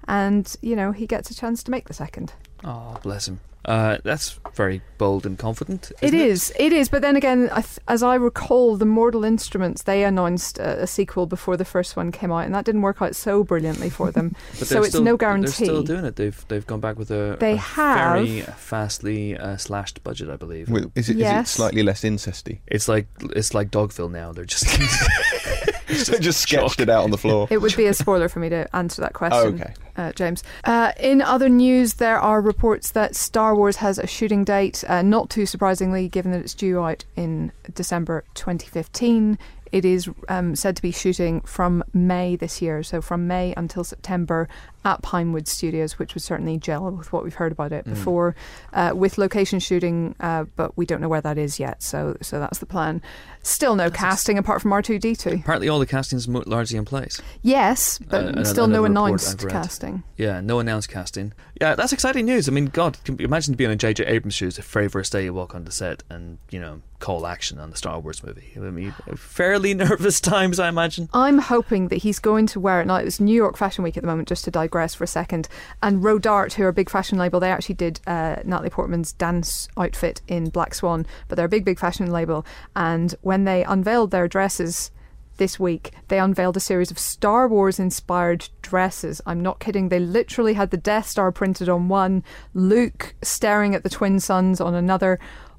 and 0.06 0.54
you 0.62 0.76
know 0.76 0.92
he 0.92 1.06
gets 1.06 1.30
a 1.30 1.34
chance 1.34 1.62
to 1.64 1.70
make 1.70 1.88
the 1.88 1.94
second. 1.94 2.32
Oh, 2.64 2.98
bless 3.02 3.28
him. 3.28 3.40
Uh, 3.66 3.98
that's 4.04 4.38
very 4.54 4.80
bold 4.96 5.26
and 5.26 5.38
confident. 5.38 5.90
It 6.00 6.14
isn't 6.14 6.20
is, 6.20 6.52
it 6.58 6.72
is. 6.72 6.88
But 6.88 7.02
then 7.02 7.16
again, 7.16 7.50
as 7.88 8.02
I 8.02 8.14
recall, 8.14 8.76
the 8.76 8.86
Mortal 8.86 9.24
Instruments 9.24 9.82
they 9.82 10.04
announced 10.04 10.58
a, 10.58 10.84
a 10.84 10.86
sequel 10.86 11.26
before 11.26 11.56
the 11.56 11.64
first 11.64 11.96
one 11.96 12.12
came 12.12 12.30
out, 12.30 12.44
and 12.46 12.54
that 12.54 12.64
didn't 12.64 12.82
work 12.82 13.02
out 13.02 13.16
so 13.16 13.42
brilliantly 13.42 13.90
for 13.90 14.10
them. 14.12 14.34
But 14.58 14.68
so 14.68 14.74
they're 14.76 14.82
it's 14.84 14.90
still- 14.92 15.02
no 15.02 15.16
guarantee. 15.16 15.46
They're 15.46 15.52
still 15.66 15.82
doing 15.82 16.04
it. 16.04 16.14
They've 16.16 16.44
they've 16.48 16.66
gone 16.66 16.80
back 16.80 16.96
with 16.96 17.10
a, 17.10 17.36
They 17.40 17.54
a 17.54 17.56
have. 17.56 17.98
very 18.24 18.40
fastly 18.42 19.36
uh, 19.36 19.56
slashed 19.56 20.02
budget, 20.04 20.30
I 20.30 20.36
believe. 20.36 20.68
With- 20.70 20.92
Is 20.96 21.08
it 21.10 21.16
Yes. 21.16 21.50
slightly 21.50 21.82
less 21.82 22.02
incesty? 22.02 22.60
It's 22.68 22.86
like 22.88 23.08
it's 23.34 23.52
like 23.52 23.70
Dogville 23.72 24.10
now. 24.12 24.32
They're 24.32 24.44
just 24.44 24.64
So 25.96 26.18
just 26.18 26.40
sketched 26.40 26.80
it 26.80 26.88
out 26.88 27.04
on 27.04 27.10
the 27.10 27.18
floor. 27.18 27.48
It 27.50 27.58
would 27.58 27.76
be 27.76 27.86
a 27.86 27.94
spoiler 27.94 28.28
for 28.28 28.38
me 28.38 28.48
to 28.48 28.76
answer 28.76 29.02
that 29.02 29.12
question. 29.12 29.60
Oh, 29.60 29.64
okay. 29.64 29.74
uh, 29.96 30.12
James. 30.12 30.42
Uh, 30.64 30.92
in 30.98 31.22
other 31.22 31.48
news, 31.48 31.94
there 31.94 32.18
are 32.18 32.40
reports 32.40 32.90
that 32.92 33.16
Star 33.16 33.54
Wars 33.54 33.76
has 33.76 33.98
a 33.98 34.06
shooting 34.06 34.44
date, 34.44 34.84
uh, 34.88 35.02
not 35.02 35.30
too 35.30 35.46
surprisingly, 35.46 36.08
given 36.08 36.32
that 36.32 36.40
it's 36.40 36.54
due 36.54 36.80
out 36.80 37.04
in 37.16 37.52
December 37.74 38.24
2015. 38.34 39.38
It 39.72 39.84
is 39.84 40.08
um, 40.28 40.54
said 40.54 40.76
to 40.76 40.82
be 40.82 40.92
shooting 40.92 41.40
from 41.42 41.84
May 41.92 42.36
this 42.36 42.62
year, 42.62 42.82
so 42.82 43.00
from 43.00 43.26
May 43.26 43.52
until 43.56 43.84
September 43.84 44.48
at 44.86 45.02
Pinewood 45.02 45.48
Studios, 45.48 45.98
which 45.98 46.14
would 46.14 46.22
certainly 46.22 46.56
gel 46.56 46.90
with 46.92 47.12
what 47.12 47.24
we've 47.24 47.34
heard 47.34 47.52
about 47.52 47.72
it 47.72 47.84
Mm. 47.84 47.90
before, 47.90 48.34
uh, 48.72 48.92
with 48.94 49.18
location 49.18 49.58
shooting, 49.58 50.14
uh, 50.20 50.44
but 50.56 50.76
we 50.78 50.86
don't 50.86 51.00
know 51.02 51.08
where 51.08 51.20
that 51.20 51.36
is 51.36 51.58
yet. 51.60 51.82
So, 51.82 52.16
so 52.22 52.38
that's 52.40 52.58
the 52.60 52.66
plan. 52.66 53.02
Still 53.42 53.74
no 53.76 53.90
casting 53.90 54.38
apart 54.38 54.62
from 54.62 54.72
R 54.72 54.80
two 54.82 54.98
D 54.98 55.14
two. 55.14 55.38
apparently 55.42 55.68
all 55.68 55.78
the 55.78 55.86
casting 55.86 56.16
is 56.16 56.26
mo- 56.28 56.42
largely 56.46 56.78
in 56.78 56.84
place. 56.84 57.20
Yes, 57.42 57.98
but 57.98 58.24
Uh, 58.24 58.28
another- 58.28 58.44
still 58.44 58.66
no 58.68 58.84
another 58.84 59.06
announced 59.08 59.48
casting. 59.48 60.02
Yeah, 60.16 60.40
no 60.40 60.58
announced 60.60 60.88
casting. 60.88 61.32
Yeah, 61.60 61.74
that's 61.74 61.92
exciting 61.92 62.24
news. 62.26 62.48
I 62.48 62.52
mean, 62.52 62.66
God, 62.66 62.96
imagine 63.18 63.54
being 63.54 63.70
in 63.72 63.78
J.J. 63.78 64.04
Abrams' 64.06 64.34
shoes 64.34 64.56
the 64.56 64.62
very 64.62 64.88
first 64.88 65.10
day 65.12 65.24
you 65.24 65.34
walk 65.34 65.54
on 65.54 65.64
the 65.64 65.72
set 65.72 66.02
and 66.10 66.38
you 66.50 66.60
know 66.60 66.80
call 66.98 67.26
action 67.26 67.58
on 67.58 67.70
the 67.70 67.76
Star 67.76 67.98
Wars 68.00 68.22
movie. 68.24 68.52
I 68.56 68.60
mean, 68.60 68.94
fairly 69.16 69.74
nervous 69.86 70.18
times, 70.20 70.58
I 70.58 70.68
imagine. 70.68 71.08
I'm 71.12 71.38
hoping 71.38 71.88
that 71.88 71.96
he's 71.96 72.18
going 72.18 72.46
to 72.48 72.60
wear 72.60 72.80
it. 72.80 72.86
Now, 72.86 72.96
it's 72.96 73.20
New 73.20 73.34
York 73.34 73.56
Fashion 73.56 73.84
Week 73.84 73.96
at 73.96 74.02
the 74.02 74.06
moment, 74.06 74.28
just 74.28 74.44
to 74.46 74.50
digress 74.50 74.75
for 74.94 75.04
a 75.04 75.08
second. 75.08 75.48
And 75.82 76.02
Rodarte, 76.02 76.54
who 76.54 76.64
are 76.64 76.68
a 76.68 76.72
big 76.72 76.90
fashion 76.90 77.18
label, 77.18 77.40
they 77.40 77.50
actually 77.50 77.74
did 77.76 78.00
uh, 78.06 78.36
Natalie 78.44 78.70
Portman's 78.70 79.12
dance 79.12 79.68
outfit 79.76 80.20
in 80.28 80.50
Black 80.50 80.74
Swan, 80.74 81.06
but 81.28 81.36
they're 81.36 81.46
a 81.46 81.48
big, 81.48 81.64
big 81.64 81.78
fashion 81.78 82.10
label. 82.10 82.44
And 82.74 83.14
when 83.22 83.44
they 83.44 83.64
unveiled 83.64 84.10
their 84.10 84.28
dresses 84.28 84.90
this 85.38 85.60
week, 85.60 85.90
they 86.08 86.18
unveiled 86.18 86.56
a 86.56 86.60
series 86.60 86.90
of 86.90 86.98
Star 86.98 87.46
Wars 87.46 87.78
inspired 87.78 88.48
dresses. 88.62 89.20
I'm 89.26 89.40
not 89.40 89.60
kidding. 89.60 89.88
They 89.90 90.00
literally 90.00 90.54
had 90.54 90.70
the 90.70 90.76
Death 90.78 91.06
Star 91.08 91.30
printed 91.30 91.68
on 91.68 91.88
one, 91.88 92.24
Luke 92.54 93.14
staring 93.22 93.74
at 93.74 93.82
the 93.82 93.90
twin 93.90 94.18
suns 94.20 94.60
on 94.62 94.74
another. 94.74 95.18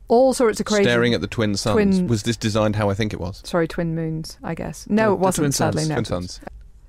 All 0.10 0.34
sorts 0.34 0.60
of 0.62 0.66
crazy. 0.66 0.84
Staring 0.86 1.14
at 1.14 1.20
the 1.22 1.28
twin 1.28 1.56
suns. 1.58 1.74
Twin- 1.76 2.08
Was 2.08 2.24
this 2.24 2.38
designed 2.38 2.78
how 2.78 2.90
I 2.90 2.94
think 2.94 3.14
it 3.14 3.20
was? 3.20 3.42
Sorry, 3.46 3.68
twin 3.68 3.94
moons. 3.94 4.38
I 4.42 4.56
guess. 4.56 4.88
No, 4.90 5.10
The- 5.10 5.14
it 5.14 5.20
wasn't. 5.20 5.44
twin 5.44 5.52
sadly, 5.52 5.82
suns. 5.84 5.90
no. 5.90 5.96
Twin 5.96 6.06
suns. 6.06 6.40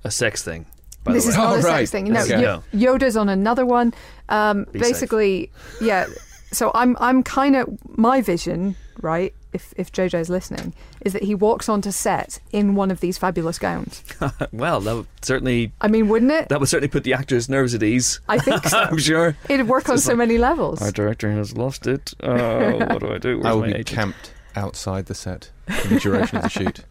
A 0.05 0.09
sex 0.11 0.41
thing. 0.41 0.65
By 1.03 1.13
this 1.13 1.23
the 1.25 1.29
is 1.31 1.37
way. 1.37 1.43
not 1.43 1.51
Oh, 1.51 1.59
a 1.59 1.61
right. 1.61 1.79
sex 1.79 1.91
thing. 1.91 2.11
No, 2.11 2.21
Okay. 2.21 2.41
Yo- 2.41 2.63
Yoda's 2.73 3.15
on 3.17 3.29
another 3.29 3.65
one. 3.65 3.93
Um, 4.29 4.65
Be 4.71 4.79
safe. 4.79 4.91
basically, 4.93 5.51
yeah. 5.81 6.05
So 6.51 6.71
I'm 6.75 6.97
I'm 6.99 7.23
kind 7.23 7.55
of 7.55 7.67
my 7.97 8.21
vision, 8.21 8.75
right? 9.01 9.33
If 9.53 9.73
if 9.77 9.91
JJ's 9.91 10.29
listening, 10.29 10.73
is 11.01 11.13
that 11.13 11.23
he 11.23 11.33
walks 11.33 11.67
onto 11.69 11.89
set 11.91 12.39
in 12.51 12.75
one 12.75 12.91
of 12.91 12.99
these 12.99 13.17
fabulous 13.17 13.57
gowns. 13.57 14.03
well, 14.51 14.79
that 14.81 14.93
would 14.95 15.07
certainly 15.23 15.71
I 15.81 15.87
mean, 15.87 16.07
wouldn't 16.09 16.31
it? 16.31 16.49
that 16.49 16.59
would 16.59 16.69
certainly 16.69 16.87
put 16.89 17.03
the 17.03 17.13
actors' 17.13 17.49
nerves 17.49 17.73
at 17.73 17.81
ease. 17.81 18.19
I 18.29 18.37
think 18.37 18.63
so. 18.67 18.77
I'm 18.77 18.97
sure. 18.99 19.35
It'd 19.47 19.67
work 19.67 19.89
on 19.89 19.97
so 19.97 20.11
like, 20.11 20.17
many 20.19 20.37
levels. 20.37 20.81
Our 20.81 20.91
director 20.91 21.31
has 21.31 21.55
lost 21.57 21.87
it. 21.87 22.13
Uh, 22.23 22.73
what 22.87 22.99
do 22.99 23.11
I 23.13 23.17
do? 23.17 23.37
Where's 23.37 23.45
I 23.47 23.53
will 23.53 23.63
be 23.63 23.69
agent? 23.71 23.87
camped 23.87 24.33
outside 24.55 25.05
the 25.07 25.15
set 25.15 25.49
for 25.67 25.87
the 25.87 25.99
duration 25.99 26.37
of 26.37 26.43
the 26.43 26.49
shoot. 26.49 26.81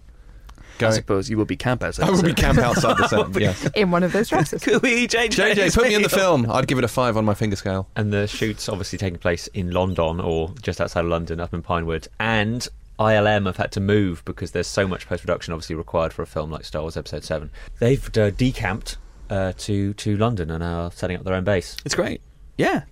I 0.83 0.91
suppose 0.91 1.29
you 1.29 1.37
will 1.37 1.45
be 1.45 1.57
camp 1.57 1.83
outside. 1.83 2.07
I 2.07 2.11
will 2.11 2.17
the 2.19 2.23
be 2.25 2.29
set. 2.31 2.39
camped 2.39 2.61
outside 2.61 2.97
the 2.99 3.09
set. 3.33 3.41
Yes. 3.41 3.69
in 3.75 3.91
one 3.91 4.03
of 4.03 4.13
those 4.13 4.29
dresses. 4.29 4.63
Could 4.65 4.83
we, 4.83 5.07
JJ? 5.09 5.55
JJ, 5.55 5.75
put 5.75 5.89
me 5.89 5.95
in 5.95 6.03
the 6.03 6.09
film. 6.09 6.51
I'd 6.51 6.67
give 6.67 6.79
it 6.79 6.85
a 6.85 6.89
five 6.89 7.17
on 7.17 7.25
my 7.25 7.35
finger 7.35 7.57
scale. 7.57 7.89
And 7.97 8.13
the 8.13 8.27
shoot's 8.27 8.69
obviously 8.69 8.99
taking 8.99 9.19
place 9.19 9.47
in 9.49 9.71
London 9.71 10.21
or 10.21 10.53
just 10.63 10.81
outside 10.81 11.05
of 11.05 11.11
London, 11.11 11.41
up 11.41 11.53
in 11.55 11.63
Pinewood. 11.63 12.09
And 12.21 12.67
ILM 12.99 13.47
have 13.47 13.57
had 13.57 13.71
to 13.73 13.81
move 13.81 14.25
because 14.25 14.51
there's 14.51 14.67
so 14.67 14.87
much 14.89 15.07
post 15.09 15.23
production 15.23 15.53
obviously 15.55 15.77
required 15.77 16.13
for 16.13 16.23
a 16.23 16.27
film 16.27 16.51
like 16.51 16.65
Star 16.65 16.83
Wars 16.83 16.97
Episode 16.97 17.25
7. 17.25 17.51
They've 17.79 18.17
uh, 18.19 18.31
decamped 18.31 18.97
uh, 19.31 19.53
to, 19.59 19.95
to 19.95 20.17
London 20.17 20.51
and 20.51 20.65
are 20.65 20.91
setting 20.93 21.17
up 21.17 21.25
their 21.25 21.35
own 21.35 21.45
base. 21.45 21.77
It's 21.85 21.95
great. 21.95 22.21
Yeah. 22.57 22.83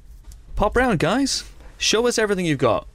Pop 0.54 0.76
round, 0.76 0.98
guys. 1.00 1.44
Show 1.78 2.06
us 2.06 2.18
everything 2.18 2.46
you've 2.46 2.58
got. 2.58 2.86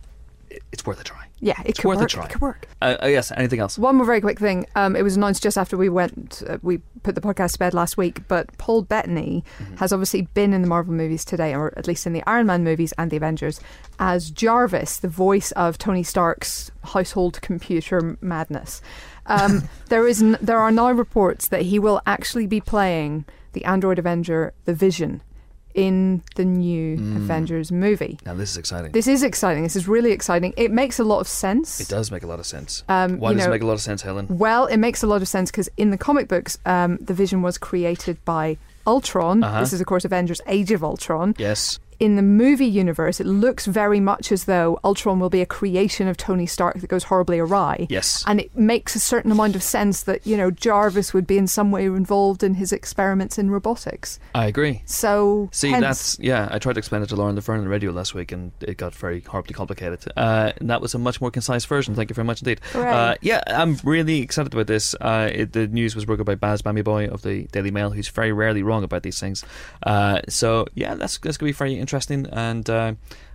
It's 0.71 0.85
worth 0.85 1.01
a 1.01 1.03
try. 1.03 1.25
Yeah, 1.43 1.59
it 1.61 1.69
It's 1.71 1.79
could 1.79 1.87
worth 1.87 1.97
a 1.97 2.01
work. 2.01 2.09
try. 2.11 2.25
It 2.25 2.29
could 2.29 2.41
work. 2.41 2.67
Uh, 2.83 2.97
uh, 3.01 3.07
yes, 3.07 3.31
anything 3.35 3.59
else? 3.59 3.77
One 3.79 3.95
more 3.95 4.05
very 4.05 4.21
quick 4.21 4.39
thing. 4.39 4.67
Um, 4.75 4.95
it 4.95 5.01
was 5.01 5.15
announced 5.17 5.41
just 5.41 5.57
after 5.57 5.75
we 5.75 5.89
went, 5.89 6.43
uh, 6.47 6.59
we 6.61 6.77
put 7.01 7.15
the 7.15 7.21
podcast 7.21 7.53
to 7.53 7.59
bed 7.59 7.73
last 7.73 7.97
week, 7.97 8.27
but 8.27 8.55
Paul 8.59 8.83
Bettany 8.83 9.43
has 9.77 9.91
obviously 9.91 10.21
been 10.35 10.53
in 10.53 10.61
the 10.61 10.67
Marvel 10.67 10.93
movies 10.93 11.25
today, 11.25 11.55
or 11.55 11.73
at 11.77 11.87
least 11.87 12.05
in 12.05 12.13
the 12.13 12.21
Iron 12.27 12.45
Man 12.45 12.63
movies 12.63 12.93
and 12.99 13.09
the 13.09 13.17
Avengers, 13.17 13.59
as 13.97 14.29
Jarvis, 14.29 14.97
the 14.97 15.07
voice 15.07 15.51
of 15.53 15.79
Tony 15.79 16.03
Stark's 16.03 16.69
household 16.83 17.41
computer 17.41 18.17
madness. 18.21 18.79
Um, 19.25 19.67
there 19.89 20.07
is, 20.07 20.21
n- 20.21 20.37
there 20.41 20.59
are 20.59 20.71
now 20.71 20.91
reports 20.91 21.47
that 21.47 21.63
he 21.63 21.79
will 21.79 22.01
actually 22.05 22.45
be 22.45 22.61
playing 22.61 23.25
the 23.53 23.65
android 23.65 23.97
Avenger, 23.97 24.53
the 24.65 24.73
Vision, 24.75 25.21
in 25.73 26.21
the 26.35 26.45
new 26.45 26.97
Mm. 26.97 27.15
Avengers 27.17 27.71
movie. 27.71 28.17
Now 28.25 28.33
this 28.33 28.51
is 28.51 28.57
exciting. 28.57 28.91
This 28.91 29.07
is 29.07 29.23
exciting. 29.23 29.63
This 29.63 29.75
is 29.75 29.87
really 29.87 30.11
exciting. 30.11 30.53
It 30.57 30.71
makes 30.71 30.99
a 30.99 31.03
lot 31.03 31.19
of 31.19 31.27
sense. 31.27 31.79
it 31.79 31.87
does 31.87 32.11
make 32.11 32.23
a 32.23 32.27
lot 32.27 32.39
of 32.39 32.45
sense. 32.45 32.83
Um, 32.89 33.19
Why 33.19 33.33
does 33.33 33.43
know- 33.43 33.47
it 33.49 33.55
make 33.55 33.61
a 33.63 33.65
lot 33.65 33.73
of 33.73 33.81
sense, 33.81 34.01
Helen? 34.01 34.27
Well, 34.29 34.65
it 34.67 34.77
makes 34.77 35.03
a 35.03 35.07
lot 35.07 35.21
of 35.21 35.27
sense 35.27 35.51
because 35.51 35.69
in 35.77 35.89
the 35.91 35.97
comic 35.97 36.27
books, 36.27 36.57
um, 36.65 36.97
the 37.01 37.13
Vision 37.13 37.41
was 37.41 37.57
created 37.57 38.17
by 38.25 38.57
Ultron. 38.87 39.43
Uh-huh. 39.43 39.59
This 39.59 39.73
is, 39.73 39.79
of 39.81 39.87
course, 39.87 40.05
Avengers: 40.05 40.41
Age 40.47 40.71
of 40.71 40.83
Ultron. 40.83 41.35
Yes. 41.37 41.79
In 42.01 42.15
the 42.15 42.23
movie 42.23 42.65
universe, 42.65 43.19
it 43.19 43.27
looks 43.27 43.67
very 43.67 43.99
much 43.99 44.31
as 44.31 44.45
though 44.45 44.79
Ultron 44.83 45.19
will 45.19 45.29
be 45.29 45.41
a 45.41 45.45
creation 45.45 46.07
of 46.07 46.17
Tony 46.17 46.47
Stark 46.47 46.81
that 46.81 46.87
goes 46.87 47.03
horribly 47.03 47.37
awry. 47.37 47.85
Yes. 47.91 48.23
And 48.25 48.39
it 48.39 48.57
makes 48.57 48.95
a 48.95 48.99
certain 48.99 49.31
amount 49.31 49.55
of 49.55 49.61
sense 49.61 50.01
that, 50.01 50.25
you 50.25 50.35
know, 50.35 50.49
Jarvis 50.49 51.13
would 51.13 51.27
be 51.27 51.37
in 51.37 51.45
some 51.45 51.69
way 51.69 51.85
involved 51.85 52.41
in 52.41 52.55
his 52.55 52.73
experiments 52.73 53.37
in 53.37 53.51
robotics. 53.51 54.19
I 54.33 54.47
agree. 54.47 54.81
So, 54.87 55.49
See, 55.51 55.69
hence- 55.69 55.83
that's 55.83 56.19
yeah. 56.19 56.49
I 56.49 56.57
tried 56.57 56.73
to 56.73 56.79
explain 56.79 57.03
it 57.03 57.09
to 57.09 57.15
Lauren 57.15 57.35
Laverne 57.35 57.59
on 57.59 57.65
the 57.65 57.69
radio 57.69 57.91
last 57.91 58.15
week, 58.15 58.31
and 58.31 58.51
it 58.61 58.77
got 58.77 58.95
very 58.95 59.21
horribly 59.21 59.53
complicated. 59.53 60.03
Uh, 60.17 60.53
and 60.57 60.71
that 60.71 60.81
was 60.81 60.95
a 60.95 60.97
much 60.97 61.21
more 61.21 61.29
concise 61.29 61.65
version. 61.65 61.93
Thank 61.93 62.09
you 62.09 62.15
very 62.15 62.25
much 62.25 62.41
indeed. 62.41 62.61
Hooray. 62.73 62.91
Uh, 62.91 63.15
yeah, 63.21 63.43
I'm 63.45 63.77
really 63.83 64.21
excited 64.23 64.51
about 64.51 64.65
this. 64.65 64.95
Uh, 64.99 65.29
it, 65.31 65.53
the 65.53 65.67
news 65.67 65.95
was 65.95 66.05
broken 66.05 66.25
by 66.25 66.33
Baz 66.33 66.63
Bamigboye 66.63 67.09
of 67.09 67.21
the 67.21 67.43
Daily 67.51 67.69
Mail, 67.69 67.91
who's 67.91 68.07
very 68.07 68.31
rarely 68.31 68.63
wrong 68.63 68.83
about 68.83 69.03
these 69.03 69.19
things. 69.19 69.45
Uh, 69.83 70.21
so 70.27 70.65
yeah, 70.73 70.95
that's 70.95 71.19
that's 71.19 71.37
gonna 71.37 71.49
be 71.49 71.53
very 71.53 71.73
interesting, 71.75 71.90
and 72.31 72.69
uh, 72.69 72.93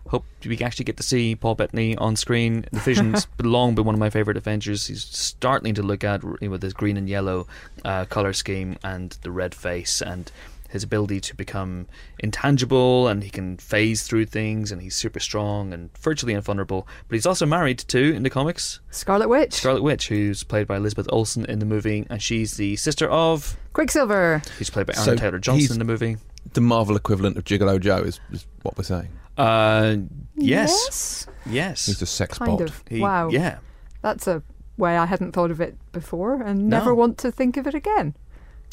hope 0.08 0.24
we 0.44 0.58
actually 0.60 0.84
get 0.84 0.96
to 0.96 1.02
see 1.02 1.34
Paul 1.34 1.54
Bettany 1.54 1.96
on 1.96 2.16
screen. 2.16 2.64
The 2.72 2.80
Vision's 2.80 3.26
long 3.42 3.74
been 3.74 3.84
one 3.84 3.94
of 3.94 3.98
my 3.98 4.10
favorite 4.10 4.36
Avengers. 4.36 4.86
He's 4.86 5.04
starting 5.04 5.74
to 5.74 5.82
look 5.82 6.04
at 6.04 6.22
you 6.22 6.36
know, 6.42 6.50
with 6.50 6.62
his 6.62 6.72
green 6.72 6.96
and 6.96 7.08
yellow 7.08 7.46
uh, 7.84 8.04
color 8.04 8.32
scheme 8.32 8.76
and 8.84 9.10
the 9.22 9.30
red 9.30 9.54
face 9.54 10.00
and 10.00 10.30
his 10.68 10.82
ability 10.82 11.20
to 11.20 11.34
become 11.34 11.86
intangible 12.18 13.08
and 13.08 13.22
he 13.22 13.30
can 13.30 13.56
phase 13.56 14.02
through 14.02 14.26
things 14.26 14.72
and 14.72 14.82
he's 14.82 14.94
super 14.96 15.20
strong 15.20 15.72
and 15.72 15.96
virtually 15.98 16.34
invulnerable. 16.34 16.86
But 17.08 17.14
he's 17.14 17.26
also 17.26 17.46
married 17.46 17.78
to, 17.78 18.12
in 18.14 18.22
the 18.22 18.30
comics, 18.30 18.80
Scarlet 18.90 19.28
Witch, 19.28 19.54
Scarlet 19.54 19.82
Witch, 19.82 20.08
who's 20.08 20.42
played 20.44 20.66
by 20.66 20.76
Elizabeth 20.76 21.06
Olsen 21.10 21.44
in 21.46 21.60
the 21.60 21.66
movie, 21.66 22.06
and 22.10 22.20
she's 22.20 22.56
the 22.56 22.76
sister 22.76 23.08
of, 23.08 23.56
Quicksilver. 23.72 24.42
who's 24.58 24.70
played 24.70 24.86
by 24.86 24.92
So 24.94 25.10
Aaron 25.12 25.18
Taylor 25.18 25.38
Johnson 25.38 25.74
in 25.74 25.78
the 25.78 25.84
movie. 25.84 26.16
The 26.52 26.60
Marvel 26.60 26.96
equivalent 26.96 27.36
of 27.36 27.44
Gigolo 27.44 27.80
Joe 27.80 27.98
is, 27.98 28.20
is 28.32 28.46
what 28.62 28.76
we're 28.78 28.84
saying. 28.84 29.08
Uh, 29.36 29.96
yes, 30.36 30.70
Yes. 30.86 31.26
yes. 31.46 31.86
He's 31.86 32.00
a 32.02 32.06
sex 32.06 32.38
Kind 32.38 32.58
bot. 32.58 32.68
of. 32.68 32.82
He- 32.88 33.00
wow. 33.00 33.28
Yeah. 33.28 33.58
That's 34.02 34.26
a 34.26 34.42
way 34.78 34.96
I 34.96 35.06
hadn't 35.06 35.32
thought 35.32 35.50
of 35.50 35.60
it 35.60 35.76
before 35.92 36.40
and 36.42 36.68
No. 36.68 36.78
never 36.78 36.94
want 36.94 37.18
to 37.18 37.30
think 37.32 37.56
of 37.56 37.66
it 37.66 37.74
again. 37.74 38.14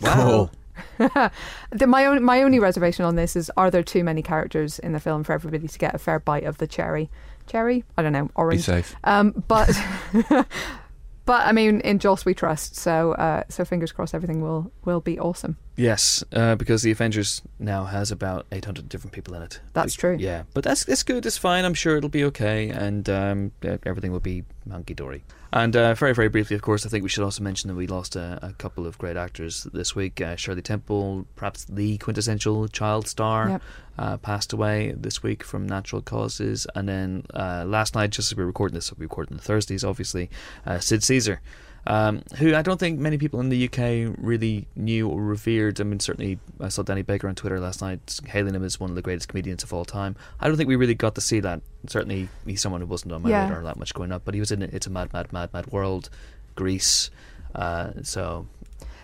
Cool. 0.04 0.52
The, 0.98 1.86
my, 1.86 2.06
own, 2.08 2.24
my 2.24 2.42
only 2.42 2.60
reservation 2.60 3.06
on 3.06 3.16
this 3.16 3.36
is 3.36 3.52
are 3.58 3.70
there 3.70 3.84
too 3.84 4.04
many 4.04 4.22
characters 4.24 4.80
in 4.80 4.92
the 4.94 5.00
film 5.00 5.24
for 5.24 5.34
everybody 5.34 5.68
to 5.68 5.78
get 5.80 5.94
a 5.94 6.00
fair 6.00 6.20
bite 6.20 6.46
of 6.46 6.58
the 6.58 6.66
cherry? 6.66 7.12
Cherry? 7.46 7.84
I 7.98 8.02
don't 8.02 8.12
know, 8.14 8.30
Orange. 8.36 8.66
Be 8.66 8.72
orange. 8.72 8.86
safe. 8.86 8.96
Um, 9.04 9.44
but 9.48 9.70
but 11.26 11.46
I 11.48 11.52
mean, 11.52 11.80
in 11.82 12.00
Joss 12.00 12.26
we 12.26 12.34
trust. 12.34 12.76
So 12.76 13.14
uh, 13.14 13.44
so 13.50 13.66
fingers 13.66 13.92
crossed, 13.92 14.14
everything 14.14 14.42
will 14.42 14.72
will 14.86 15.02
be 15.02 15.20
awesome. 15.20 15.58
Yes, 15.76 16.24
uh, 16.34 16.56
because 16.56 16.84
the 16.84 16.92
Avengers 16.92 17.42
now 17.58 17.86
has 17.86 18.12
about 18.12 18.46
800 18.52 18.88
different 18.90 19.14
people 19.14 19.34
in 19.34 19.42
it. 19.42 19.60
That's 19.74 19.96
true. 19.96 20.18
Yeah, 20.20 20.44
but 20.54 20.64
that's 20.64 20.86
that's 20.86 21.04
good. 21.04 21.26
It's 21.26 21.38
fine. 21.38 21.66
I'm 21.66 21.74
sure 21.74 21.98
it'll 21.98 22.10
be 22.10 22.26
okay, 22.26 22.70
and 22.70 23.10
um, 23.10 23.52
everything 23.86 24.12
will 24.12 24.20
be 24.20 24.44
hunky 24.70 24.94
dory. 24.94 25.24
And 25.56 25.76
uh, 25.76 25.94
very 25.94 26.16
very 26.16 26.30
briefly, 26.30 26.56
of 26.56 26.64
course, 26.64 26.84
I 26.84 26.90
think 26.90 27.04
we 27.04 27.10
should 27.10 27.24
also 27.24 27.44
mention 27.44 27.68
that 27.68 27.76
we 27.76 27.86
lost 27.86 28.16
a, 28.16 28.40
a 28.42 28.54
couple 28.54 28.88
of 28.88 28.98
great 28.98 29.16
actors 29.16 29.68
this 29.72 29.96
week. 29.96 30.20
Uh, 30.20 30.36
Shirley 30.36 30.64
Temple, 30.64 31.28
perhaps 31.36 31.64
the 31.66 32.00
quintessential 32.00 32.68
child 32.68 33.08
star, 33.08 33.50
Yep. 33.50 33.62
uh, 34.00 34.18
passed 34.18 34.52
away 34.52 34.96
this 34.98 35.22
week 35.22 35.44
from 35.44 35.68
natural 35.68 36.02
causes. 36.02 36.66
And 36.74 36.90
then 36.90 37.26
uh, 37.36 37.66
last 37.68 37.94
night, 37.94 38.10
just 38.10 38.32
as 38.32 38.36
we 38.36 38.42
we're 38.44 38.48
recording 38.48 38.74
this, 38.74 38.92
we 38.98 39.06
recording 39.06 39.38
the 39.38 39.44
Thursdays, 39.44 39.84
obviously, 39.84 40.32
uh, 40.66 40.80
Sid 40.80 41.04
Caesar. 41.04 41.40
Um, 41.86 42.24
who 42.38 42.56
I 42.56 42.62
don't 42.62 42.80
think 42.80 43.00
many 43.00 43.18
people 43.18 43.42
in 43.42 43.50
the 43.50 43.66
UK 43.66 44.16
really 44.18 44.68
knew 44.76 45.10
or 45.10 45.22
revered. 45.22 45.82
I 45.82 45.84
mean, 45.84 46.00
certainly 46.00 46.40
I 46.62 46.70
saw 46.70 46.82
Danny 46.82 47.02
Baker 47.02 47.28
on 47.28 47.36
Twitter 47.36 47.60
last 47.60 47.82
night 47.82 48.20
hailing 48.26 48.56
him 48.56 48.64
as 48.64 48.80
one 48.80 48.90
of 48.90 48.96
the 48.96 49.02
greatest 49.02 49.28
comedians 49.28 49.64
of 49.64 49.74
all 49.74 49.84
time. 49.84 50.16
I 50.40 50.48
don't 50.48 50.56
think 50.56 50.70
we 50.70 50.78
really 50.78 50.96
got 50.96 51.16
to 51.16 51.22
see 51.22 51.42
that. 51.42 51.62
Certainly, 51.88 52.30
he's 52.46 52.62
someone 52.62 52.80
who 52.80 52.88
wasn't 52.88 53.12
on 53.12 53.22
my 53.22 53.30
Yeah. 53.30 53.44
radar 53.44 53.64
that 53.64 53.78
much 53.78 53.94
growing 53.94 54.14
up, 54.14 54.22
but 54.24 54.34
he 54.34 54.40
was 54.40 54.52
in 54.52 54.62
It's 54.62 54.88
a 54.88 54.90
Mad, 54.90 55.12
Mad, 55.12 55.34
Mad, 55.34 55.52
Mad 55.54 55.68
World, 55.68 56.10
Grease. 56.56 57.10
Uh, 57.54 57.92
so 58.02 58.48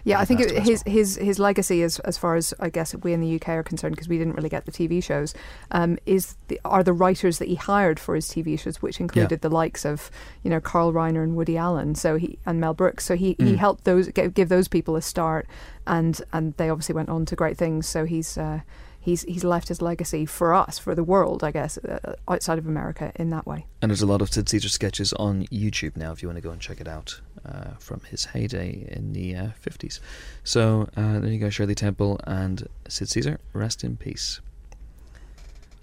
Yeah, 0.09 0.19
I 0.19 0.25
think 0.25 0.39
it, 0.41 0.51
his 0.63 0.83
his 0.85 1.15
his 1.17 1.37
legacy, 1.39 1.83
as 1.83 1.99
as 1.99 2.17
far 2.17 2.35
as 2.35 2.53
I 2.59 2.69
guess 2.69 2.95
we 2.95 3.13
in 3.13 3.21
the 3.21 3.35
UK 3.35 3.49
are 3.49 3.63
concerned, 3.63 3.95
because 3.95 4.09
we 4.09 4.17
didn't 4.17 4.33
really 4.33 4.49
get 4.49 4.65
the 4.65 4.71
TV 4.71 5.03
shows, 5.03 5.33
um, 5.71 5.97
is 6.05 6.35
the, 6.47 6.59
are 6.65 6.83
the 6.83 6.93
writers 6.93 7.37
that 7.39 7.47
he 7.47 7.55
hired 7.55 7.99
for 7.99 8.15
his 8.15 8.27
TV 8.27 8.59
shows, 8.59 8.81
which 8.81 8.99
included 8.99 9.41
the 9.41 9.49
likes 9.49 9.85
of 9.85 10.09
you 10.43 10.49
know 10.49 10.59
Carl 10.59 10.91
Reiner 10.93 11.23
and 11.23 11.35
Woody 11.35 11.57
Allen, 11.57 11.95
so 11.95 12.15
he 12.17 12.39
and 12.45 12.59
Mel 12.59 12.73
Brooks. 12.73 13.05
So 13.05 13.15
he, 13.15 13.35
he 13.37 13.53
Mm. 13.53 13.57
helped 13.57 13.83
those 13.83 14.07
give, 14.09 14.33
give 14.33 14.49
those 14.49 14.67
people 14.67 14.95
a 14.95 15.01
start, 15.01 15.47
and 15.85 16.21
and 16.33 16.53
they 16.57 16.69
obviously 16.69 16.95
went 16.95 17.09
on 17.09 17.25
to 17.25 17.35
great 17.35 17.57
things. 17.57 17.87
So 17.87 18.05
he's. 18.05 18.37
Uh, 18.37 18.61
He's, 19.01 19.23
he's 19.23 19.43
left 19.43 19.69
his 19.69 19.81
legacy 19.81 20.25
for 20.25 20.53
us, 20.53 20.77
for 20.77 20.93
the 20.93 21.03
world, 21.03 21.43
I 21.43 21.51
guess, 21.51 21.77
uh, 21.77 22.15
outside 22.27 22.57
of 22.57 22.67
America 22.67 23.11
in 23.15 23.29
that 23.29 23.45
way. 23.47 23.65
And 23.81 23.89
there's 23.89 24.01
a 24.01 24.05
lot 24.05 24.21
of 24.21 24.31
Sid 24.31 24.49
Caesar 24.49 24.69
sketches 24.69 25.13
on 25.13 25.45
YouTube 25.45 25.95
now 25.95 26.11
if 26.11 26.21
you 26.21 26.27
want 26.27 26.37
to 26.37 26.41
go 26.41 26.51
and 26.51 26.59
check 26.59 26.81
it 26.81 26.87
out 26.87 27.21
uh, 27.45 27.71
from 27.79 28.01
his 28.01 28.25
heyday 28.25 28.87
in 28.91 29.13
the 29.13 29.35
uh, 29.35 29.47
50s. 29.65 29.99
So 30.43 30.89
uh, 30.97 31.19
there 31.19 31.31
you 31.31 31.39
go, 31.39 31.49
Shirley 31.49 31.75
Temple 31.75 32.19
and 32.25 32.67
Sid 32.87 33.09
Caesar. 33.09 33.39
Rest 33.53 33.83
in 33.83 33.95
peace. 33.95 34.41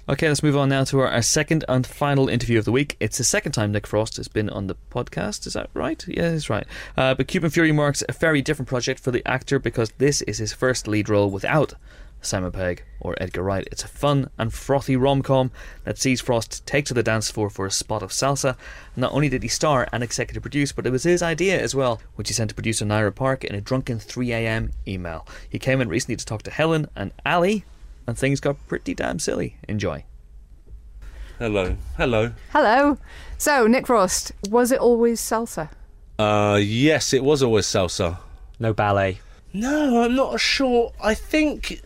Okay, 0.08 0.28
let's 0.28 0.42
move 0.42 0.56
on 0.56 0.68
now 0.68 0.84
to 0.84 1.00
our, 1.00 1.08
our 1.08 1.22
second 1.22 1.64
and 1.68 1.84
final 1.84 2.28
interview 2.28 2.60
of 2.60 2.64
the 2.64 2.70
week. 2.70 2.96
It's 3.00 3.18
the 3.18 3.24
second 3.24 3.52
time 3.52 3.72
Nick 3.72 3.88
Frost 3.88 4.18
has 4.18 4.28
been 4.28 4.48
on 4.48 4.68
the 4.68 4.76
podcast. 4.88 5.48
Is 5.48 5.54
that 5.54 5.68
right? 5.74 6.04
Yeah, 6.06 6.30
that's 6.30 6.48
right. 6.48 6.64
Uh, 6.96 7.14
but 7.14 7.26
Cuban 7.26 7.50
Fury 7.50 7.72
marks 7.72 8.04
a 8.08 8.12
very 8.12 8.40
different 8.40 8.68
project 8.68 9.00
for 9.00 9.10
the 9.10 9.26
actor 9.26 9.58
because 9.58 9.90
this 9.98 10.22
is 10.22 10.38
his 10.38 10.52
first 10.52 10.86
lead 10.86 11.08
role 11.08 11.28
without 11.28 11.74
Simon 12.26 12.52
Pegg 12.52 12.84
or 13.00 13.14
Edgar 13.20 13.42
Wright. 13.42 13.68
It's 13.70 13.84
a 13.84 13.88
fun 13.88 14.30
and 14.38 14.52
frothy 14.52 14.96
rom 14.96 15.22
com 15.22 15.50
that 15.84 15.98
sees 15.98 16.20
Frost 16.20 16.66
take 16.66 16.84
to 16.86 16.94
the 16.94 17.02
dance 17.02 17.30
floor 17.30 17.48
for 17.48 17.66
a 17.66 17.70
spot 17.70 18.02
of 18.02 18.10
salsa. 18.10 18.56
Not 18.96 19.12
only 19.12 19.28
did 19.28 19.42
he 19.42 19.48
star 19.48 19.88
and 19.92 20.02
executive 20.02 20.42
produce, 20.42 20.72
but 20.72 20.86
it 20.86 20.90
was 20.90 21.04
his 21.04 21.22
idea 21.22 21.60
as 21.60 21.74
well, 21.74 22.00
which 22.16 22.28
he 22.28 22.34
sent 22.34 22.50
to 22.50 22.54
producer 22.54 22.84
Nira 22.84 23.14
Park 23.14 23.44
in 23.44 23.54
a 23.54 23.60
drunken 23.60 23.98
3am 23.98 24.72
email. 24.86 25.26
He 25.48 25.58
came 25.58 25.80
in 25.80 25.88
recently 25.88 26.16
to 26.16 26.26
talk 26.26 26.42
to 26.42 26.50
Helen 26.50 26.88
and 26.96 27.12
Ali, 27.24 27.64
and 28.06 28.18
things 28.18 28.40
got 28.40 28.56
pretty 28.66 28.94
damn 28.94 29.18
silly. 29.18 29.56
Enjoy. 29.68 30.04
Hello. 31.38 31.76
Hello. 31.96 32.32
Hello. 32.52 32.98
So, 33.36 33.66
Nick 33.66 33.86
Frost, 33.86 34.32
was 34.48 34.72
it 34.72 34.80
always 34.80 35.20
salsa? 35.20 35.68
Uh, 36.18 36.58
yes, 36.62 37.12
it 37.12 37.22
was 37.22 37.42
always 37.42 37.66
salsa. 37.66 38.18
No 38.58 38.72
ballet. 38.72 39.20
No, 39.52 40.02
I'm 40.02 40.14
not 40.14 40.40
sure. 40.40 40.92
I 41.02 41.14
think 41.14 41.82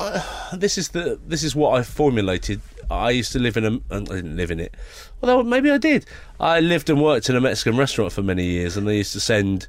I, 0.00 0.24
this 0.56 0.78
is 0.78 0.88
the 0.88 1.18
this 1.26 1.42
is 1.42 1.54
what 1.54 1.78
I 1.78 1.82
formulated. 1.82 2.60
I 2.90 3.10
used 3.10 3.32
to 3.32 3.38
live 3.38 3.56
in 3.56 3.64
a. 3.64 3.94
I 3.94 4.00
didn't 4.00 4.36
live 4.36 4.50
in 4.50 4.58
it. 4.58 4.74
Although 5.22 5.42
maybe 5.44 5.70
I 5.70 5.78
did. 5.78 6.06
I 6.40 6.58
lived 6.60 6.90
and 6.90 7.00
worked 7.02 7.28
in 7.30 7.36
a 7.36 7.40
Mexican 7.40 7.76
restaurant 7.76 8.12
for 8.12 8.22
many 8.22 8.44
years, 8.44 8.76
and 8.76 8.86
they 8.88 8.96
used 8.96 9.12
to 9.12 9.20
send 9.20 9.68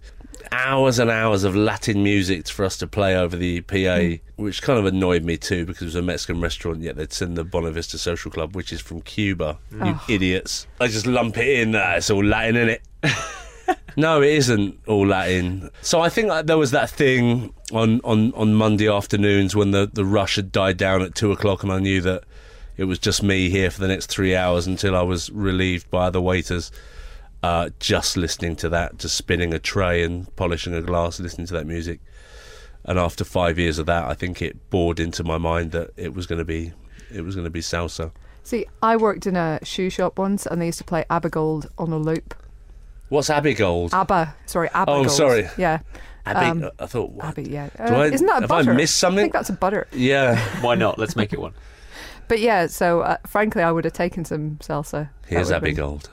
hours 0.51 0.97
and 0.97 1.11
hours 1.11 1.43
of 1.43 1.55
Latin 1.55 2.01
music 2.03 2.47
for 2.47 2.65
us 2.65 2.75
to 2.77 2.87
play 2.87 3.15
over 3.15 3.37
the 3.37 3.61
PA, 3.61 4.17
which 4.37 4.63
kind 4.63 4.79
of 4.79 4.85
annoyed 4.85 5.23
me 5.23 5.37
too 5.37 5.65
because 5.65 5.83
it 5.83 5.85
was 5.85 5.95
a 5.95 6.01
Mexican 6.01 6.41
restaurant. 6.41 6.81
Yet 6.81 6.95
they'd 6.95 7.13
send 7.13 7.37
the 7.37 7.43
Buena 7.43 7.69
Vista 7.71 7.97
Social 7.99 8.31
Club, 8.31 8.55
which 8.55 8.73
is 8.73 8.81
from 8.81 9.01
Cuba. 9.01 9.59
You 9.71 9.79
Oh. 9.83 10.03
idiots! 10.09 10.65
I 10.79 10.87
just 10.87 11.05
lump 11.05 11.37
it 11.37 11.59
in. 11.59 11.75
Uh, 11.75 11.93
it's 11.97 12.09
all 12.09 12.23
Latin 12.25 12.55
in 12.55 12.69
it. 12.69 12.81
No, 13.95 14.21
it 14.21 14.33
isn't 14.33 14.79
all 14.87 15.07
Latin. 15.07 15.69
So 15.81 16.01
I 16.01 16.09
think 16.09 16.29
that 16.29 16.47
there 16.47 16.57
was 16.57 16.71
that 16.71 16.89
thing 16.89 17.53
on, 17.71 18.01
on, 18.03 18.33
on 18.33 18.53
Monday 18.53 18.87
afternoons 18.87 19.55
when 19.55 19.71
the, 19.71 19.89
the 19.91 20.05
rush 20.05 20.35
had 20.35 20.51
died 20.51 20.77
down 20.77 21.01
at 21.01 21.15
two 21.15 21.31
o'clock, 21.31 21.63
and 21.63 21.71
I 21.71 21.79
knew 21.79 22.01
that 22.01 22.23
it 22.77 22.85
was 22.85 22.99
just 22.99 23.21
me 23.21 23.49
here 23.49 23.69
for 23.69 23.81
the 23.81 23.87
next 23.87 24.07
three 24.07 24.35
hours 24.35 24.67
until 24.67 24.95
I 24.95 25.01
was 25.01 25.29
relieved 25.29 25.89
by 25.91 26.07
other 26.07 26.21
waiters. 26.21 26.71
Uh, 27.43 27.69
just 27.79 28.17
listening 28.17 28.55
to 28.55 28.69
that, 28.69 28.97
just 28.97 29.15
spinning 29.15 29.53
a 29.53 29.59
tray 29.59 30.03
and 30.03 30.33
polishing 30.35 30.73
a 30.73 30.81
glass, 30.81 31.19
listening 31.19 31.47
to 31.47 31.53
that 31.53 31.65
music. 31.65 31.99
And 32.85 32.97
after 32.97 33.23
five 33.23 33.59
years 33.59 33.79
of 33.79 33.87
that, 33.87 34.05
I 34.05 34.13
think 34.13 34.41
it 34.41 34.69
bored 34.69 34.99
into 34.99 35.23
my 35.23 35.37
mind 35.37 35.71
that 35.71 35.91
it 35.97 36.13
was 36.13 36.27
going 36.27 36.39
to 36.39 36.45
be 36.45 36.73
it 37.13 37.21
was 37.21 37.35
going 37.35 37.45
to 37.45 37.51
be 37.51 37.61
salsa. 37.61 38.11
See, 38.43 38.65
I 38.81 38.97
worked 38.97 39.27
in 39.27 39.35
a 39.35 39.59
shoe 39.63 39.89
shop 39.89 40.17
once, 40.17 40.45
and 40.45 40.61
they 40.61 40.67
used 40.67 40.79
to 40.79 40.83
play 40.83 41.05
ABBA 41.09 41.29
Gold 41.29 41.69
on 41.77 41.91
a 41.91 41.97
loop. 41.97 42.33
What's 43.11 43.29
Abbey 43.29 43.53
Gold? 43.53 43.93
ABBA, 43.93 44.33
sorry, 44.45 44.69
ABBA 44.73 44.89
Oh, 44.89 45.03
Gold. 45.03 45.11
sorry. 45.11 45.49
Yeah, 45.57 45.79
Abbey, 46.25 46.63
um, 46.65 46.71
I 46.79 46.85
thought. 46.85 47.11
What? 47.11 47.25
Abbey, 47.25 47.43
yeah. 47.49 47.69
Uh, 47.77 47.83
I- 47.93 48.05
isn't 48.07 48.25
that 48.25 48.37
a 48.37 48.41
have 48.41 48.51
I 48.51 48.61
butter? 48.61 48.73
missed 48.73 48.97
something? 48.97 49.19
I 49.19 49.21
think 49.23 49.33
that's 49.33 49.49
a 49.49 49.53
butter. 49.53 49.85
Yeah. 49.91 50.37
Why 50.61 50.75
not? 50.75 50.97
Let's 50.97 51.15
make 51.17 51.33
it 51.33 51.39
one. 51.41 51.53
But 52.29 52.39
yeah, 52.39 52.67
so 52.67 53.01
uh, 53.01 53.17
frankly, 53.27 53.61
I 53.61 53.73
would 53.73 53.83
have 53.83 53.91
taken 53.91 54.23
some 54.23 54.55
salsa. 54.61 55.09
Here's 55.27 55.47
would 55.47 55.53
have 55.55 55.63
Abbey 55.63 55.71
been- 55.73 55.75
Gold. 55.75 56.09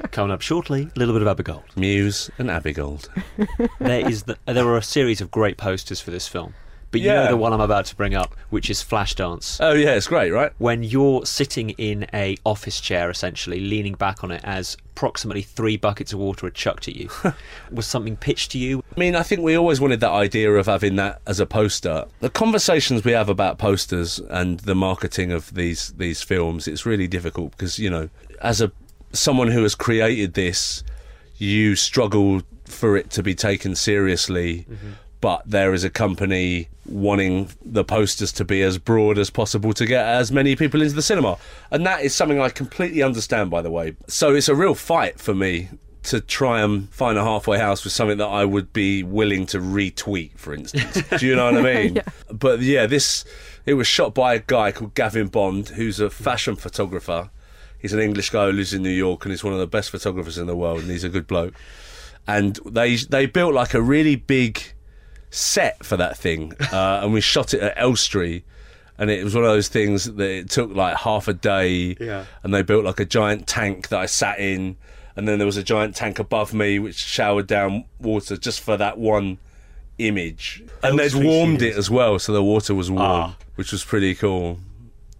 Coming 0.12 0.30
up 0.32 0.40
shortly, 0.40 0.82
a 0.94 0.98
little 0.98 1.18
bit 1.18 1.26
of 1.26 1.36
Abigold. 1.36 1.64
Muse 1.76 2.30
and 2.38 2.48
Abbey 2.48 2.72
Gold. 2.72 3.08
There 3.80 4.08
is 4.08 4.22
the, 4.22 4.38
there 4.46 4.68
are 4.68 4.76
a 4.76 4.82
series 4.84 5.20
of 5.20 5.32
great 5.32 5.56
posters 5.56 6.00
for 6.00 6.12
this 6.12 6.28
film. 6.28 6.54
But 6.92 7.00
you 7.00 7.08
know 7.08 7.28
the 7.28 7.36
one 7.36 7.52
I'm 7.52 7.60
about 7.60 7.86
to 7.86 7.96
bring 7.96 8.14
up, 8.14 8.36
which 8.50 8.70
is 8.70 8.82
Flashdance. 8.82 9.58
Oh 9.60 9.72
yeah, 9.72 9.94
it's 9.94 10.06
great, 10.06 10.30
right? 10.30 10.52
when 10.58 10.82
you're 10.84 11.24
sitting 11.26 11.70
in 11.70 12.06
a 12.14 12.36
office 12.44 12.80
chair 12.80 13.10
essentially 13.10 13.58
leaning 13.58 13.94
back 13.94 14.22
on 14.22 14.30
it 14.30 14.40
as 14.44 14.76
approximately 14.90 15.42
three 15.42 15.76
buckets 15.76 16.12
of 16.12 16.18
water 16.18 16.46
are 16.46 16.50
chucked 16.50 16.86
at 16.86 16.94
you 16.94 17.08
was 17.70 17.86
something 17.86 18.16
pitched 18.16 18.52
to 18.52 18.58
you 18.58 18.82
I 18.94 19.00
mean, 19.00 19.16
I 19.16 19.22
think 19.22 19.40
we 19.40 19.56
always 19.56 19.80
wanted 19.80 20.00
that 20.00 20.10
idea 20.10 20.52
of 20.52 20.66
having 20.66 20.96
that 20.96 21.22
as 21.26 21.40
a 21.40 21.46
poster. 21.46 22.04
The 22.20 22.28
conversations 22.28 23.04
we 23.04 23.12
have 23.12 23.30
about 23.30 23.56
posters 23.56 24.18
and 24.18 24.60
the 24.60 24.74
marketing 24.74 25.32
of 25.32 25.54
these 25.54 25.94
these 25.96 26.20
films, 26.20 26.68
it's 26.68 26.84
really 26.84 27.08
difficult 27.08 27.52
because 27.52 27.78
you 27.78 27.88
know, 27.88 28.10
as 28.42 28.60
a 28.60 28.70
someone 29.12 29.48
who 29.48 29.62
has 29.62 29.74
created 29.74 30.34
this, 30.34 30.84
you 31.38 31.74
struggle 31.74 32.42
for 32.66 32.96
it 32.96 33.10
to 33.10 33.22
be 33.22 33.34
taken 33.34 33.74
seriously. 33.74 34.66
Mm-hmm. 34.70 34.90
But 35.22 35.44
there 35.46 35.72
is 35.72 35.84
a 35.84 35.90
company 35.90 36.68
wanting 36.84 37.48
the 37.64 37.84
posters 37.84 38.32
to 38.32 38.44
be 38.44 38.60
as 38.60 38.76
broad 38.76 39.18
as 39.18 39.30
possible 39.30 39.72
to 39.72 39.86
get 39.86 40.04
as 40.04 40.32
many 40.32 40.56
people 40.56 40.82
into 40.82 40.96
the 40.96 41.00
cinema. 41.00 41.38
And 41.70 41.86
that 41.86 42.02
is 42.02 42.12
something 42.12 42.40
I 42.40 42.48
completely 42.48 43.02
understand, 43.02 43.48
by 43.48 43.62
the 43.62 43.70
way. 43.70 43.94
So 44.08 44.34
it's 44.34 44.48
a 44.48 44.54
real 44.56 44.74
fight 44.74 45.20
for 45.20 45.32
me 45.32 45.68
to 46.02 46.20
try 46.20 46.60
and 46.60 46.92
find 46.92 47.16
a 47.16 47.22
halfway 47.22 47.58
house 47.58 47.84
with 47.84 47.92
something 47.92 48.18
that 48.18 48.26
I 48.26 48.44
would 48.44 48.72
be 48.72 49.04
willing 49.04 49.46
to 49.46 49.60
retweet, 49.60 50.36
for 50.36 50.52
instance. 50.52 51.00
Do 51.20 51.24
you 51.24 51.36
know 51.36 51.52
what 51.52 51.64
I 51.64 51.74
mean? 51.74 51.98
But 52.28 52.60
yeah, 52.60 52.86
this 52.86 53.24
it 53.64 53.74
was 53.74 53.86
shot 53.86 54.14
by 54.14 54.34
a 54.34 54.40
guy 54.40 54.72
called 54.72 54.94
Gavin 54.94 55.28
Bond, 55.28 55.68
who's 55.68 56.00
a 56.00 56.10
fashion 56.10 56.56
photographer. 56.56 57.30
He's 57.78 57.92
an 57.92 58.00
English 58.00 58.30
guy 58.30 58.46
who 58.46 58.52
lives 58.52 58.74
in 58.74 58.82
New 58.82 58.90
York 58.90 59.24
and 59.24 59.32
he's 59.32 59.44
one 59.44 59.52
of 59.52 59.60
the 59.60 59.68
best 59.68 59.90
photographers 59.90 60.36
in 60.36 60.48
the 60.48 60.56
world, 60.56 60.80
and 60.80 60.90
he's 60.90 61.04
a 61.04 61.08
good 61.08 61.28
bloke. 61.28 61.54
And 62.26 62.58
they 62.66 62.96
they 62.96 63.26
built 63.26 63.54
like 63.54 63.72
a 63.72 63.80
really 63.80 64.16
big 64.16 64.60
set 65.32 65.84
for 65.84 65.96
that 65.96 66.16
thing, 66.16 66.52
uh, 66.72 67.00
and 67.02 67.12
we 67.12 67.20
shot 67.20 67.52
it 67.54 67.60
at 67.60 67.74
Elstree. 67.76 68.44
And 68.98 69.10
it 69.10 69.24
was 69.24 69.34
one 69.34 69.42
of 69.42 69.50
those 69.50 69.66
things 69.68 70.04
that 70.04 70.30
it 70.30 70.50
took 70.50 70.72
like 70.76 70.96
half 70.98 71.26
a 71.26 71.32
day. 71.32 71.96
Yeah. 71.98 72.26
And 72.44 72.54
they 72.54 72.62
built 72.62 72.84
like 72.84 73.00
a 73.00 73.04
giant 73.04 73.46
tank 73.48 73.88
that 73.88 73.98
I 73.98 74.06
sat 74.06 74.38
in, 74.38 74.76
and 75.16 75.26
then 75.26 75.38
there 75.38 75.46
was 75.46 75.56
a 75.56 75.62
giant 75.64 75.96
tank 75.96 76.18
above 76.20 76.54
me 76.54 76.78
which 76.78 76.94
showered 76.96 77.46
down 77.48 77.86
water 77.98 78.36
just 78.36 78.60
for 78.60 78.76
that 78.76 78.98
one 78.98 79.38
image. 79.98 80.62
And 80.82 80.98
they'd 80.98 81.14
warmed 81.14 81.58
Studios. 81.58 81.74
it 81.76 81.78
as 81.78 81.90
well, 81.90 82.18
so 82.18 82.32
the 82.32 82.42
water 82.44 82.74
was 82.74 82.90
warm, 82.90 83.02
Ah. 83.02 83.36
which 83.56 83.72
was 83.72 83.82
pretty 83.84 84.14
cool. 84.14 84.58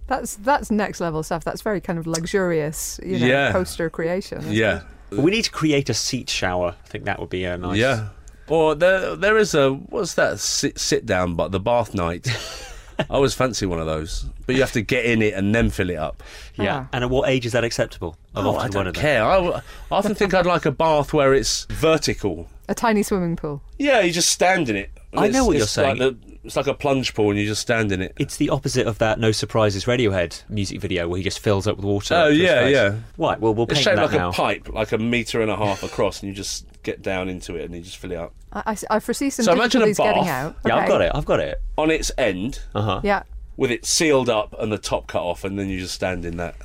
That's 0.06 0.36
that's 0.36 0.70
next 0.70 1.00
level 1.00 1.22
stuff. 1.22 1.42
That's 1.42 1.62
very 1.62 1.80
kind 1.80 1.98
of 1.98 2.06
luxurious, 2.06 3.00
you 3.02 3.18
know, 3.18 3.26
Yeah. 3.26 3.52
poster 3.52 3.88
creation. 3.90 4.44
Yeah. 4.52 4.82
it? 5.10 5.18
we 5.18 5.30
need 5.30 5.42
to 5.44 5.50
create 5.50 5.90
a 5.90 5.94
seat 5.94 6.30
shower 6.30 6.74
i 6.84 6.88
think 6.88 7.04
that 7.04 7.20
would 7.20 7.28
be 7.28 7.44
a 7.44 7.58
nice 7.58 7.76
Yeah. 7.76 8.08
Or 8.48 8.74
there, 8.74 9.14
there 9.16 9.38
is 9.38 9.54
a 9.54 9.72
what's 9.72 10.14
that 10.14 10.38
sit, 10.40 10.78
sit 10.78 11.06
down, 11.06 11.34
but 11.34 11.52
the 11.52 11.60
bath 11.60 11.94
night. 11.94 12.28
I 12.98 13.04
always 13.14 13.34
fancy 13.34 13.64
one 13.66 13.80
of 13.80 13.86
those, 13.86 14.26
but 14.46 14.54
you 14.54 14.60
have 14.60 14.72
to 14.72 14.82
get 14.82 15.06
in 15.06 15.22
it 15.22 15.34
and 15.34 15.52
then 15.54 15.70
fill 15.70 15.90
it 15.90 15.96
up. 15.96 16.22
yeah 16.56 16.84
Ah. 16.84 16.88
and 16.92 17.02
at 17.04 17.10
what 17.10 17.28
age 17.28 17.46
is 17.46 17.52
that 17.52 17.64
acceptable 17.64 18.16
i've 18.36 18.44
Oh, 18.44 18.50
often 18.50 18.60
I 18.60 18.68
don't 18.68 18.74
wondered 18.76 18.94
that. 18.96 19.00
care. 19.00 19.24
I, 19.24 19.34
w- 19.36 19.54
I 19.54 19.62
often 19.90 20.14
think 20.14 20.34
I'd 20.34 20.46
like 20.46 20.66
a 20.66 20.70
bath 20.70 21.12
where 21.12 21.32
it's 21.34 21.64
vertical. 21.70 22.48
A 22.68 22.74
tiny 22.74 23.02
swimming 23.02 23.34
pool. 23.34 23.62
Yeah, 23.78 24.00
you 24.02 24.12
just 24.12 24.28
stand 24.28 24.68
in 24.68 24.76
it. 24.76 24.90
And 25.12 25.20
I 25.20 25.24
it's- 25.24 25.34
know 25.34 25.46
what 25.46 25.56
you're 25.56 25.84
like 25.84 25.98
the- 25.98 26.16
it's 26.44 26.56
like 26.56 26.66
a 26.66 26.74
plunge 26.74 27.14
pool, 27.14 27.30
and 27.30 27.38
you 27.38 27.46
just 27.46 27.62
stand 27.62 27.92
in 27.92 28.00
it. 28.02 28.12
it's 28.18 28.36
the 28.36 28.50
opposite 28.50 28.86
of 28.86 28.98
that 28.98 29.18
No 29.20 29.30
Surprises 29.32 29.84
Radiohead 29.84 30.42
music 30.48 30.80
video 30.80 31.08
where 31.08 31.18
he 31.18 31.22
just 31.24 31.38
fills 31.40 31.66
up 31.66 31.76
with 31.76 31.84
water. 31.84 32.14
Oh, 32.14 32.18
up 32.22 32.26
to 32.28 32.32
his 32.34 32.40
yeah, 32.42 32.66
yeah. 32.68 32.94
Right, 33.18 33.38
well, 33.40 33.54
we'll 33.54 33.66
paint 33.66 33.78
It's 33.78 33.84
shaped 33.84 33.96
that 33.96 34.06
like 34.10 34.12
now. 34.18 34.30
a 34.30 34.32
pipe, 34.32 34.68
like 34.68 34.92
a 34.92 34.98
meter 34.98 35.40
and 35.40 35.50
a 35.50 35.56
half 35.56 35.82
across, 35.82 36.20
and 36.22 36.28
you 36.28 36.34
just 36.34 36.66
get 36.82 37.00
down 37.02 37.28
into 37.28 37.54
it 37.54 37.64
and 37.64 37.74
you 37.74 37.80
just 37.82 37.96
fill 37.98 38.10
it 38.12 38.18
up. 38.18 38.34
I, 38.52 38.62
I, 38.90 38.96
I 38.96 39.00
foresee 39.00 39.30
some 39.30 39.44
So 39.44 39.52
imagine 39.52 39.82
a 39.82 39.86
difficulties 39.86 40.14
getting 40.14 40.24
bath. 40.24 40.46
out. 40.46 40.56
Yeah, 40.66 40.74
I've 40.76 40.80
Okay. 40.82 40.88
got 40.88 41.00
it. 41.02 41.12
I've 41.14 41.24
got 41.24 41.40
it. 41.40 41.60
On 41.78 41.90
its 41.90 42.10
end, 42.18 42.60
Uh 42.74 42.82
huh. 42.82 43.00
Yeah. 43.04 43.22
with 43.56 43.70
it 43.70 43.86
sealed 43.86 44.28
up 44.28 44.54
and 44.58 44.72
the 44.72 44.78
top 44.78 45.06
cut 45.06 45.22
off, 45.22 45.44
and 45.44 45.58
then 45.58 45.68
you 45.68 45.78
just 45.78 45.94
stand 45.94 46.24
in 46.24 46.36
that. 46.38 46.56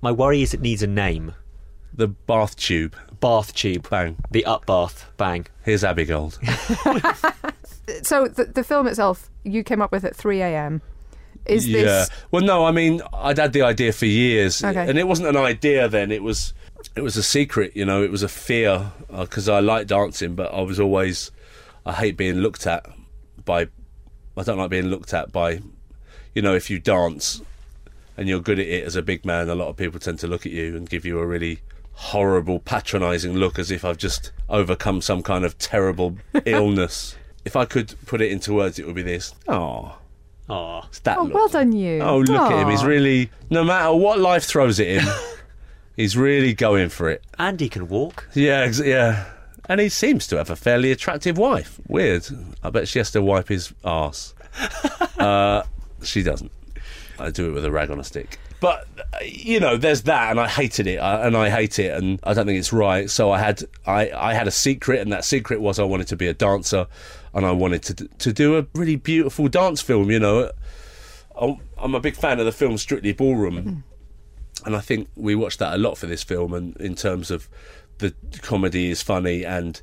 My 0.00 0.12
worry 0.12 0.42
is 0.42 0.54
it 0.54 0.60
needs 0.60 0.82
a 0.82 0.86
name. 0.86 1.34
The 1.92 2.08
bath 2.08 2.56
tube. 2.56 2.94
Bath 3.20 3.54
tube. 3.54 3.88
Bang. 3.88 4.16
The 4.30 4.44
up 4.44 4.66
bath. 4.66 5.10
Bang. 5.16 5.46
Here's 5.64 5.82
Abigold. 5.82 6.38
So 8.02 8.26
the 8.28 8.44
the 8.44 8.64
film 8.64 8.86
itself, 8.86 9.30
you 9.44 9.62
came 9.62 9.80
up 9.80 9.92
with 9.92 10.04
at 10.04 10.16
3 10.16 10.40
a.m. 10.42 10.82
Is 11.46 11.68
yeah. 11.68 11.82
this 11.82 12.10
Well, 12.32 12.42
no, 12.42 12.64
I 12.64 12.72
mean, 12.72 13.00
I'd 13.12 13.38
had 13.38 13.52
the 13.52 13.62
idea 13.62 13.92
for 13.92 14.06
years, 14.06 14.64
Okay. 14.64 14.88
and 14.88 14.98
it 14.98 15.06
wasn't 15.06 15.28
an 15.28 15.36
idea 15.36 15.88
then. 15.88 16.10
It 16.10 16.22
was, 16.24 16.52
it 16.96 17.02
was 17.02 17.16
a 17.16 17.22
secret. 17.22 17.76
You 17.76 17.84
know, 17.84 18.02
it 18.02 18.10
was 18.10 18.24
a 18.24 18.28
fear 18.28 18.90
uh, 19.10 19.22
because 19.22 19.48
I 19.48 19.60
like 19.60 19.86
dancing, 19.86 20.34
but 20.34 20.52
I 20.52 20.62
was 20.62 20.80
always, 20.80 21.30
I 21.84 21.92
hate 21.92 22.16
being 22.16 22.36
looked 22.36 22.66
at 22.66 22.84
by. 23.44 23.68
I 24.36 24.42
don't 24.42 24.58
like 24.58 24.70
being 24.70 24.86
looked 24.86 25.14
at 25.14 25.32
by, 25.32 25.60
you 26.34 26.42
know, 26.42 26.54
if 26.54 26.68
you 26.68 26.78
dance 26.78 27.40
and 28.18 28.28
you're 28.28 28.40
good 28.40 28.58
at 28.58 28.66
it 28.66 28.84
as 28.84 28.94
a 28.96 29.02
big 29.02 29.24
man, 29.24 29.48
a 29.48 29.54
lot 29.54 29.68
of 29.68 29.76
people 29.76 29.98
tend 30.00 30.18
to 30.18 30.26
look 30.26 30.44
at 30.44 30.52
you 30.52 30.76
and 30.76 30.88
give 30.90 31.06
you 31.06 31.18
a 31.20 31.26
really 31.26 31.60
horrible, 31.92 32.58
patronising 32.58 33.34
look 33.34 33.58
as 33.58 33.70
if 33.70 33.82
I've 33.84 33.96
just 33.96 34.32
overcome 34.50 35.00
some 35.00 35.22
kind 35.22 35.44
of 35.44 35.56
terrible 35.58 36.18
illness. 36.44 37.16
If 37.46 37.56
I 37.56 37.64
could 37.64 37.94
put 38.06 38.20
it 38.20 38.30
into 38.30 38.52
words, 38.52 38.78
it 38.78 38.86
would 38.86 38.94
be 38.96 39.02
this. 39.02 39.32
Oh, 39.48 39.96
Aw. 40.48 40.86
it's 40.88 40.98
that 41.00 41.16
Oh, 41.16 41.22
look. 41.24 41.34
well 41.34 41.48
done 41.48 41.72
you. 41.72 42.00
Oh, 42.00 42.18
look 42.18 42.38
at 42.52 42.58
him. 42.60 42.68
He's 42.68 42.84
really, 42.84 43.30
no 43.48 43.64
matter 43.64 43.94
what 43.94 44.18
life 44.18 44.44
throws 44.44 44.78
at 44.80 44.86
him, 44.88 45.04
he's 45.96 46.16
really 46.16 46.52
going 46.54 46.88
for 46.90 47.08
it. 47.08 47.22
And 47.38 47.58
he 47.58 47.68
can 47.68 47.88
walk. 47.88 48.28
Yeah, 48.34 48.60
ex- 48.60 48.80
yeah. 48.84 49.24
And 49.68 49.80
he 49.80 49.88
seems 49.88 50.26
to 50.28 50.36
have 50.36 50.50
a 50.50 50.56
fairly 50.56 50.92
attractive 50.92 51.38
wife. 51.38 51.80
Weird. 51.88 52.26
I 52.62 52.70
bet 52.70 52.86
she 52.88 52.98
has 52.98 53.10
to 53.12 53.22
wipe 53.22 53.48
his 53.48 53.72
arse. 53.84 54.34
uh, 55.18 55.62
she 56.02 56.22
doesn't. 56.22 56.52
I 57.18 57.30
do 57.30 57.48
it 57.48 57.52
with 57.52 57.64
a 57.64 57.70
rag 57.70 57.90
on 57.90 57.98
a 57.98 58.04
stick. 58.04 58.38
But 58.60 58.86
uh, 58.98 59.18
you 59.24 59.60
know, 59.60 59.76
there's 59.76 60.02
that, 60.02 60.30
and 60.30 60.40
I 60.40 60.48
hated 60.48 60.86
it, 60.86 60.98
and 61.00 61.36
I 61.36 61.50
hate 61.50 61.78
it, 61.78 61.96
and 61.96 62.18
I 62.24 62.32
don't 62.34 62.46
think 62.46 62.58
it's 62.58 62.72
right. 62.72 63.08
So 63.10 63.30
I 63.30 63.38
had, 63.38 63.62
I, 63.86 64.10
I 64.10 64.34
had 64.34 64.46
a 64.48 64.50
secret, 64.50 65.00
and 65.00 65.12
that 65.12 65.24
secret 65.24 65.60
was 65.60 65.78
I 65.78 65.84
wanted 65.84 66.08
to 66.08 66.16
be 66.16 66.26
a 66.26 66.34
dancer, 66.34 66.86
and 67.36 67.44
I 67.44 67.52
wanted 67.52 67.82
to 67.82 67.94
to 68.08 68.32
do 68.32 68.56
a 68.56 68.66
really 68.74 68.96
beautiful 68.96 69.46
dance 69.48 69.82
film. 69.82 70.10
You 70.10 70.18
know, 70.18 70.50
I'm, 71.38 71.58
I'm 71.76 71.94
a 71.94 72.00
big 72.00 72.16
fan 72.16 72.40
of 72.40 72.46
the 72.46 72.52
film 72.52 72.78
Strictly 72.78 73.12
Ballroom, 73.12 73.58
hmm. 73.58 74.66
and 74.66 74.74
I 74.74 74.80
think 74.80 75.08
we 75.14 75.34
watched 75.34 75.58
that 75.58 75.74
a 75.74 75.78
lot 75.78 75.98
for 75.98 76.06
this 76.06 76.24
film. 76.24 76.54
And 76.54 76.74
in 76.78 76.94
terms 76.94 77.30
of 77.30 77.48
the 77.98 78.14
comedy 78.40 78.90
is 78.90 79.02
funny 79.02 79.44
and 79.44 79.80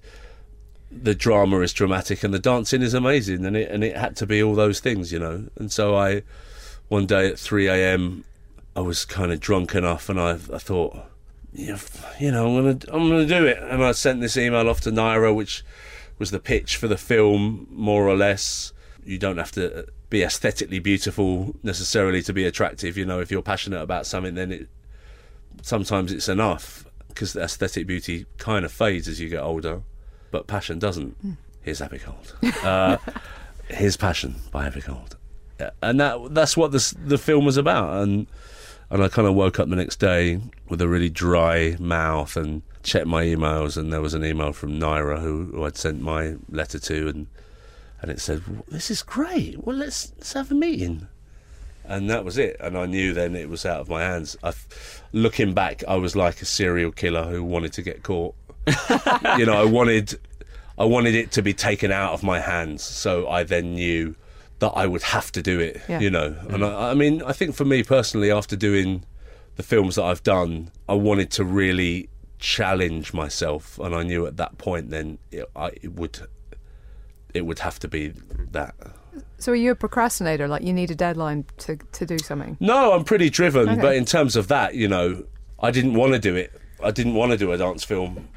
the 0.91 1.15
drama 1.15 1.59
is 1.59 1.73
dramatic 1.73 2.23
and 2.23 2.33
the 2.33 2.39
dancing 2.39 2.81
is 2.81 2.95
amazing, 2.95 3.45
and 3.45 3.55
it 3.55 3.69
and 3.69 3.83
it 3.83 3.95
had 3.95 4.15
to 4.17 4.25
be 4.25 4.41
all 4.41 4.55
those 4.55 4.79
things, 4.79 5.13
you 5.13 5.19
know. 5.19 5.45
And 5.55 5.71
so 5.71 5.95
I, 5.95 6.23
one 6.87 7.05
day 7.05 7.29
at 7.29 7.37
three 7.37 7.67
a.m., 7.67 8.23
I 8.75 8.79
was 8.79 9.05
kind 9.05 9.31
of 9.31 9.39
drunk 9.39 9.75
enough, 9.75 10.09
and 10.09 10.19
I 10.19 10.31
I 10.31 10.57
thought. 10.57 10.97
Yeah, 11.55 11.77
you 12.19 12.31
know, 12.31 12.47
I'm 12.47 12.63
gonna 12.63 12.79
I'm 12.91 13.09
gonna 13.09 13.27
do 13.27 13.45
it, 13.45 13.59
and 13.61 13.83
I 13.83 13.91
sent 13.91 14.21
this 14.21 14.37
email 14.37 14.67
off 14.67 14.81
to 14.81 14.91
Nira, 14.91 15.35
which 15.35 15.63
was 16.23 16.31
the 16.31 16.39
pitch 16.39 16.77
for 16.77 16.87
the 16.87 16.95
film, 16.95 17.67
more 17.69 18.07
or 18.07 18.15
less. 18.15 18.71
You 19.03 19.19
don't 19.19 19.35
have 19.35 19.51
to 19.51 19.85
be 20.09 20.23
aesthetically 20.23 20.79
beautiful 20.79 21.53
necessarily 21.63 22.21
to 22.21 22.31
be 22.31 22.45
attractive. 22.45 22.95
You 22.95 23.03
know, 23.03 23.19
if 23.19 23.29
you're 23.29 23.41
passionate 23.41 23.81
about 23.81 24.05
something, 24.05 24.35
then 24.35 24.53
it 24.53 24.69
sometimes 25.61 26.13
it's 26.13 26.29
enough 26.29 26.85
because 27.09 27.33
the 27.33 27.41
aesthetic 27.41 27.87
beauty 27.87 28.25
kind 28.37 28.63
of 28.63 28.71
fades 28.71 29.09
as 29.09 29.19
you 29.19 29.27
get 29.27 29.41
older, 29.41 29.81
but 30.31 30.47
passion 30.47 30.79
doesn't. 30.79 31.17
Here's 31.61 31.81
Abbey 31.81 31.99
Gold. 31.99 32.37
Uh, 32.63 32.97
Here's 33.67 33.97
Passion 33.97 34.35
by 34.49 34.65
Abbey 34.67 34.79
Gold. 34.79 35.17
Yeah, 35.59 35.71
And 35.81 35.99
that 35.99 36.33
that's 36.33 36.55
what 36.55 36.71
this 36.71 36.91
the 36.91 37.17
film 37.17 37.43
was 37.43 37.57
about. 37.57 38.01
And 38.01 38.27
and 38.89 39.03
I 39.03 39.09
kind 39.09 39.27
of 39.27 39.35
woke 39.35 39.59
up 39.59 39.69
the 39.69 39.75
next 39.75 39.97
day 39.97 40.39
with 40.69 40.81
a 40.81 40.87
really 40.87 41.09
dry 41.09 41.75
mouth 41.79 42.37
and 42.37 42.61
checked 42.83 43.07
my 43.07 43.23
emails, 43.23 43.77
and 43.77 43.91
there 43.91 44.01
was 44.01 44.13
an 44.13 44.25
email 44.25 44.53
from 44.53 44.79
Nira 44.79 45.21
who, 45.21 45.45
who 45.45 45.63
I'd 45.63 45.77
sent 45.77 46.01
my 46.01 46.35
letter 46.49 46.79
to, 46.79 47.07
and 47.07 47.27
and 48.01 48.11
it 48.11 48.19
said, 48.19 48.43
"This 48.67 48.91
is 48.91 49.01
great. 49.01 49.63
Well, 49.65 49.77
let's 49.77 50.11
let's 50.17 50.33
have 50.33 50.51
a 50.51 50.55
meeting." 50.55 51.07
And 51.85 52.09
that 52.09 52.23
was 52.23 52.37
it. 52.37 52.57
And 52.59 52.77
I 52.77 52.85
knew 52.85 53.13
then 53.13 53.35
it 53.35 53.49
was 53.49 53.65
out 53.65 53.81
of 53.81 53.89
my 53.89 54.01
hands. 54.01 54.37
I, 54.43 54.53
looking 55.11 55.53
back, 55.53 55.83
I 55.87 55.95
was 55.95 56.15
like 56.15 56.41
a 56.41 56.45
serial 56.45 56.91
killer 56.91 57.25
who 57.25 57.43
wanted 57.43 57.73
to 57.73 57.81
get 57.81 58.03
caught. 58.03 58.35
you 59.37 59.45
know, 59.45 59.59
I 59.59 59.65
wanted, 59.65 60.17
I 60.77 60.85
wanted 60.85 61.13
it 61.13 61.31
to 61.31 61.41
be 61.41 61.53
taken 61.53 61.91
out 61.91 62.13
of 62.13 62.23
my 62.23 62.39
hands. 62.39 62.83
So 62.83 63.27
I 63.27 63.43
then 63.43 63.73
knew 63.73 64.15
that 64.59 64.69
I 64.69 64.87
would 64.87 65.03
have 65.03 65.29
to 65.33 65.41
do 65.41 65.59
it. 65.59 65.81
Yeah. 65.89 65.99
You 65.99 66.09
know, 66.09 66.31
mm. 66.31 66.53
and 66.53 66.65
I, 66.65 66.91
I 66.91 66.93
mean, 66.93 67.21
I 67.21 67.33
think 67.33 67.53
for 67.53 67.65
me 67.65 67.83
personally, 67.83 68.31
after 68.31 68.55
doing 68.55 69.03
the 69.57 69.63
films 69.63 69.95
that 69.95 70.03
I've 70.03 70.23
done, 70.23 70.71
I 70.87 70.93
wanted 70.93 71.31
to 71.31 71.43
really 71.43 72.09
challenge 72.43 73.13
myself, 73.13 73.79
and 73.79 73.95
I 73.95 74.03
knew 74.03 74.25
at 74.27 74.35
that 74.35 74.57
point 74.57 74.89
then 74.89 75.17
it, 75.31 75.49
I, 75.55 75.67
it 75.81 75.93
would, 75.93 76.19
it 77.33 77.45
would 77.45 77.59
have 77.59 77.79
to 77.79 77.87
be 77.87 78.09
that. 78.51 78.75
So 79.39 79.53
are 79.53 79.55
you 79.55 79.71
a 79.71 79.75
procrastinator? 79.75 80.49
Like 80.49 80.61
you 80.61 80.73
need 80.73 80.91
a 80.91 80.95
deadline 80.95 81.45
to, 81.59 81.77
to 81.77 82.05
do 82.05 82.17
something? 82.17 82.57
No, 82.59 82.91
I'm 82.91 83.05
pretty 83.05 83.29
driven, 83.29 83.69
Okay. 83.69 83.81
but 83.81 83.95
in 83.95 84.03
terms 84.03 84.35
of 84.35 84.49
that, 84.49 84.75
you 84.75 84.89
know, 84.89 85.23
I 85.61 85.71
didn't 85.71 85.93
want 85.93 86.11
to 86.13 86.19
do 86.19 86.35
it. 86.35 86.51
I 86.83 86.91
didn't 86.91 87.13
want 87.15 87.31
to 87.31 87.37
do 87.37 87.53
a 87.53 87.57
dance 87.57 87.85
film, 87.85 88.27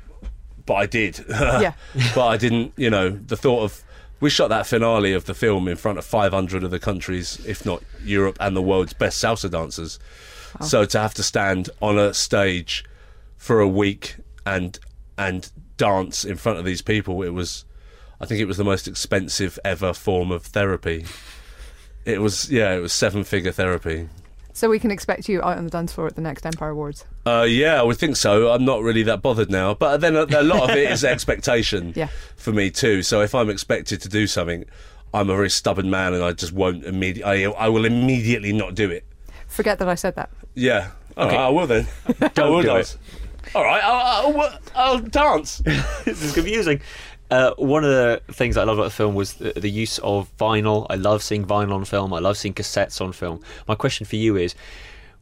but 0.64 0.74
I 0.74 0.86
did. 0.86 1.24
Yeah. 1.28 1.72
but 2.14 2.28
I 2.28 2.36
didn't, 2.36 2.74
you 2.76 2.88
know, 2.90 3.11
the 3.11 3.36
thought 3.36 3.64
of 3.64 3.82
We 4.20 4.30
shot 4.30 4.48
that 4.50 4.68
finale 4.68 5.14
of 5.14 5.24
the 5.24 5.34
film 5.34 5.66
in 5.66 5.76
front 5.76 5.98
of 5.98 6.04
500 6.04 6.62
of 6.62 6.70
the 6.70 6.78
countries, 6.78 7.44
if 7.44 7.66
not 7.66 7.82
Europe 8.04 8.36
and 8.40 8.54
the 8.57 8.62
world's 8.62 8.92
best 8.92 9.22
salsa 9.22 9.50
dancers. 9.50 9.98
So 10.61 10.84
to 10.84 10.98
have 11.00 11.12
to 11.14 11.22
stand 11.24 11.70
on 11.82 11.98
a 11.98 12.14
stage 12.14 12.84
for 13.37 13.61
a 13.61 13.68
week 13.68 14.16
and 14.45 14.78
and 15.18 15.51
dance 15.76 16.24
in 16.24 16.37
front 16.37 16.59
of 16.59 16.64
these 16.64 16.82
people, 16.82 17.22
it 17.22 17.30
was, 17.30 17.64
I 18.20 18.26
think 18.26 18.41
it 18.41 18.45
was 18.47 18.57
the 18.57 18.64
most 18.64 18.87
expensive 18.89 19.59
ever 19.64 19.93
form 19.95 20.30
of 20.30 20.43
therapy. 20.45 21.07
It 22.05 22.20
was, 22.20 22.51
yeah, 22.51 22.74
it 22.74 22.80
was 22.80 22.93
seven 22.93 23.24
figure 23.24 23.53
therapy. 23.53 24.09
So 24.53 24.70
we 24.70 24.78
can 24.78 24.91
expect 24.91 25.28
you 25.28 25.43
out 25.43 25.59
on 25.59 25.64
the 25.64 25.70
dance 25.70 25.93
floor 25.93 26.07
at 26.07 26.14
the 26.14 26.22
next 26.22 26.47
Empire 26.47 26.70
Awards. 26.70 27.05
Uh, 27.26 27.47
yeah, 27.49 27.78
I 27.78 27.82
would 27.82 27.99
think 27.99 28.16
so. 28.16 28.51
I'm 28.53 28.64
not 28.64 28.82
really 28.82 29.03
that 29.03 29.20
bothered 29.20 29.51
now, 29.51 29.74
but 29.74 29.99
then 29.99 30.16
a, 30.16 30.24
a 30.30 30.43
lot 30.43 30.70
of 30.70 30.76
it 30.76 30.91
is 30.91 31.05
expectation 31.05 31.93
Yeah. 31.97 32.09
for 32.37 32.53
me 32.53 32.70
too. 32.70 33.03
So 33.03 33.20
if 33.20 33.34
I'm 33.34 33.51
expected 33.51 34.01
to 34.03 34.09
do 34.09 34.26
something, 34.26 34.64
I'm 35.12 35.28
a 35.30 35.34
very 35.34 35.51
stubborn 35.51 35.91
man, 35.91 36.14
and 36.14 36.22
I 36.22 36.32
just 36.32 36.53
won't 36.53 36.84
immediately. 36.84 37.47
I, 37.47 37.51
I 37.51 37.68
will 37.68 37.84
immediately 37.84 38.53
not 38.53 38.74
do 38.74 38.91
it. 38.91 39.05
Forget 39.47 39.78
that 39.78 39.89
I 39.89 39.95
said 39.95 40.14
that. 40.16 40.30
Yeah. 40.55 40.91
Okay. 41.18 41.37
right, 41.37 41.47
I 41.47 41.49
will 41.49 41.66
then. 41.66 41.87
I 42.37 42.49
will 42.49 42.62
do 42.62 42.68
dance. 42.68 42.97
All 43.55 43.64
right, 43.64 43.82
I'll, 43.82 44.40
I'll, 44.40 44.59
I'll 44.74 44.99
dance. 44.99 45.59
this 46.05 46.22
is 46.22 46.34
confusing. 46.34 46.80
Uh, 47.30 47.53
one 47.57 47.84
of 47.84 47.90
the 47.90 48.20
things 48.32 48.57
I 48.57 48.64
love 48.64 48.78
about 48.78 48.84
the 48.84 48.90
film 48.90 49.14
was 49.14 49.34
the, 49.34 49.53
the 49.53 49.70
use 49.70 49.99
of 49.99 50.30
vinyl. 50.38 50.86
I 50.88 50.94
love 50.94 51.22
seeing 51.22 51.44
vinyl 51.44 51.72
on 51.72 51.84
film. 51.84 52.12
I 52.12 52.18
love 52.18 52.36
seeing 52.36 52.55
cassettes 52.55 53.01
on 53.01 53.12
film. 53.12 53.40
My 53.66 53.74
question 53.74 54.07
for 54.07 54.16
you 54.16 54.36
is. 54.36 54.55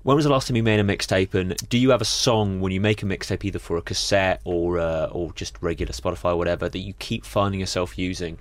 When 0.02 0.16
was 0.16 0.26
the 0.26 0.30
last 0.30 0.48
time 0.48 0.56
you 0.56 0.62
made 0.62 0.80
a 0.80 0.84
mixtape, 0.84 1.32
and 1.32 1.56
do 1.70 1.78
you 1.78 1.88
have 1.88 2.02
a 2.02 2.04
song 2.04 2.60
when 2.60 2.72
you 2.72 2.78
make 2.78 3.02
a 3.02 3.06
mixtape, 3.06 3.42
either 3.42 3.58
for 3.58 3.78
a 3.78 3.80
cassette 3.80 4.42
or 4.44 4.78
uh, 4.78 5.06
or 5.06 5.32
just 5.32 5.56
regular 5.62 5.94
Spotify 5.94 6.32
or 6.32 6.36
whatever, 6.36 6.68
that 6.68 6.78
you 6.78 6.92
keep 6.98 7.24
finding 7.24 7.58
yourself 7.58 7.96
using? 7.96 8.36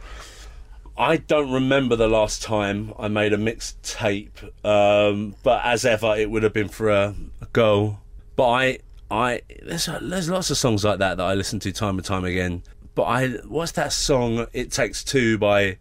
I 0.98 1.18
don't 1.18 1.52
remember 1.52 1.96
the 1.96 2.10
last 2.10 2.44
time 2.44 2.94
I 3.00 3.08
made 3.08 3.32
a 3.32 3.38
mixtape, 3.38 4.44
um, 4.66 5.36
but 5.42 5.64
as 5.64 5.86
ever, 5.86 6.16
it 6.18 6.30
would 6.30 6.44
have 6.44 6.52
been 6.52 6.68
for 6.68 6.90
a, 6.90 7.16
a 7.42 7.46
girl. 7.48 8.02
But 8.36 8.50
I, 8.50 8.80
I 9.14 9.42
there's 9.62 9.88
there's 10.02 10.30
lots 10.30 10.50
of 10.50 10.58
songs 10.58 10.84
like 10.84 11.00
that 11.00 11.18
that 11.18 11.24
I 11.24 11.36
listen 11.36 11.60
to 11.60 11.72
time 11.72 11.98
and 11.98 12.06
time 12.06 12.26
again. 12.26 12.64
But 12.96 13.04
I, 13.04 13.28
what's 13.48 13.72
that 13.74 13.92
song? 13.94 14.48
It 14.54 14.72
takes 14.72 15.04
two 15.04 15.38
by 15.38 15.78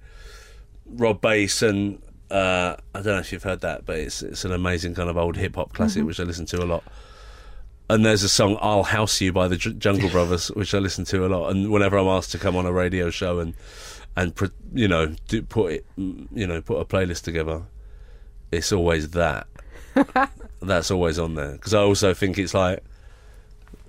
Rob 0.86 1.20
Base, 1.20 1.62
and 1.62 2.02
uh, 2.30 2.76
I 2.94 2.98
don't 2.98 3.14
know 3.14 3.18
if 3.18 3.32
you've 3.32 3.42
heard 3.42 3.60
that, 3.60 3.84
but 3.86 3.98
it's 3.98 4.22
it's 4.22 4.44
an 4.44 4.52
amazing 4.52 4.94
kind 4.94 5.08
of 5.08 5.16
old 5.16 5.36
hip 5.36 5.56
hop 5.56 5.72
classic 5.72 6.04
which 6.04 6.20
I 6.20 6.24
listen 6.24 6.46
to 6.46 6.62
a 6.62 6.66
lot. 6.66 6.84
And 7.88 8.04
there's 8.04 8.22
a 8.22 8.28
song 8.28 8.58
"I'll 8.60 8.84
House 8.84 9.20
You" 9.20 9.32
by 9.32 9.48
the 9.48 9.56
J- 9.56 9.72
Jungle 9.74 10.10
Brothers, 10.16 10.48
which 10.48 10.74
I 10.74 10.78
listen 10.78 11.04
to 11.06 11.26
a 11.26 11.28
lot. 11.28 11.50
And 11.50 11.70
whenever 11.70 11.96
I'm 11.96 12.06
asked 12.06 12.32
to 12.32 12.38
come 12.38 12.56
on 12.56 12.66
a 12.66 12.72
radio 12.72 13.10
show 13.10 13.40
and 13.40 13.54
and 14.16 14.34
you 14.74 14.88
know 14.88 15.14
do, 15.28 15.42
put 15.42 15.72
it, 15.72 15.86
you 15.96 16.46
know 16.46 16.60
put 16.60 16.80
a 16.80 16.84
playlist 16.84 17.22
together, 17.22 17.62
it's 18.50 18.72
always 18.72 19.10
that. 19.10 19.46
That's 20.62 20.90
always 20.90 21.18
on 21.18 21.34
there 21.34 21.52
because 21.52 21.74
I 21.74 21.80
also 21.80 22.14
think 22.14 22.38
it's 22.38 22.54
like, 22.54 22.82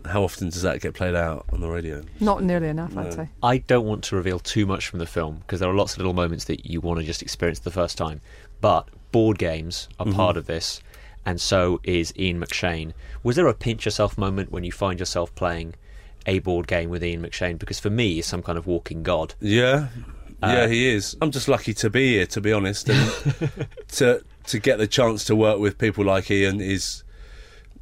how 0.06 0.24
often 0.24 0.50
does 0.50 0.62
that 0.62 0.82
get 0.82 0.94
played 0.94 1.16
out 1.16 1.46
on 1.52 1.62
the 1.62 1.70
radio? 1.70 2.04
Not 2.20 2.44
nearly 2.44 2.68
enough, 2.68 2.96
I'd 2.98 3.14
say. 3.14 3.30
I 3.42 3.58
don't 3.60 3.86
want 3.86 4.04
to 4.06 4.16
reveal 4.16 4.40
too 4.40 4.66
much 4.66 4.88
from 4.88 5.00
the 5.00 5.06
film 5.06 5.38
because 5.38 5.60
there 5.60 5.70
are 5.70 5.74
lots 5.74 5.94
of 5.94 6.00
little 6.00 6.14
moments 6.14 6.46
that 6.46 6.66
you 6.66 6.82
want 6.82 7.00
to 7.00 7.06
just 7.06 7.22
experience 7.22 7.60
the 7.60 7.72
first 7.72 7.98
time. 7.98 8.22
But 8.62 8.88
board 9.12 9.38
games 9.38 9.88
are 10.00 10.06
mm-hmm. 10.06 10.16
part 10.16 10.38
of 10.38 10.46
this, 10.46 10.82
and 11.26 11.40
so 11.40 11.80
is 11.84 12.14
Ian 12.18 12.40
McShane. 12.40 12.94
Was 13.24 13.36
there 13.36 13.48
a 13.48 13.54
pinch 13.54 13.86
yourself 13.86 14.18
moment 14.18 14.52
when 14.52 14.64
you 14.64 14.72
find 14.72 15.00
yourself 15.00 15.34
playing 15.36 15.76
a 16.26 16.40
board 16.40 16.68
game 16.68 16.90
with 16.90 17.04
Ian 17.04 17.22
McShane? 17.22 17.58
Because 17.58 17.80
for 17.80 17.90
me, 17.90 18.16
he's 18.16 18.26
some 18.26 18.44
kind 18.44 18.58
of 18.58 18.68
walking 18.68 19.04
god. 19.04 19.36
Yeah, 19.40 19.90
yeah, 20.42 20.64
uh, 20.64 20.68
he 20.68 20.90
is. 20.90 21.16
I'm 21.22 21.32
just 21.32 21.48
lucky 21.48 21.74
to 21.76 21.90
be 21.90 22.16
here, 22.16 22.26
to 22.28 22.42
be 22.42 22.52
honest, 22.52 22.90
and 22.90 23.12
to 23.90 24.24
to 24.48 24.60
get 24.60 24.78
the 24.78 24.88
chance 24.88 25.24
to 25.26 25.36
work 25.36 25.60
with 25.60 25.78
people 25.78 26.04
like 26.06 26.30
Ian 26.30 26.60
is. 26.60 27.03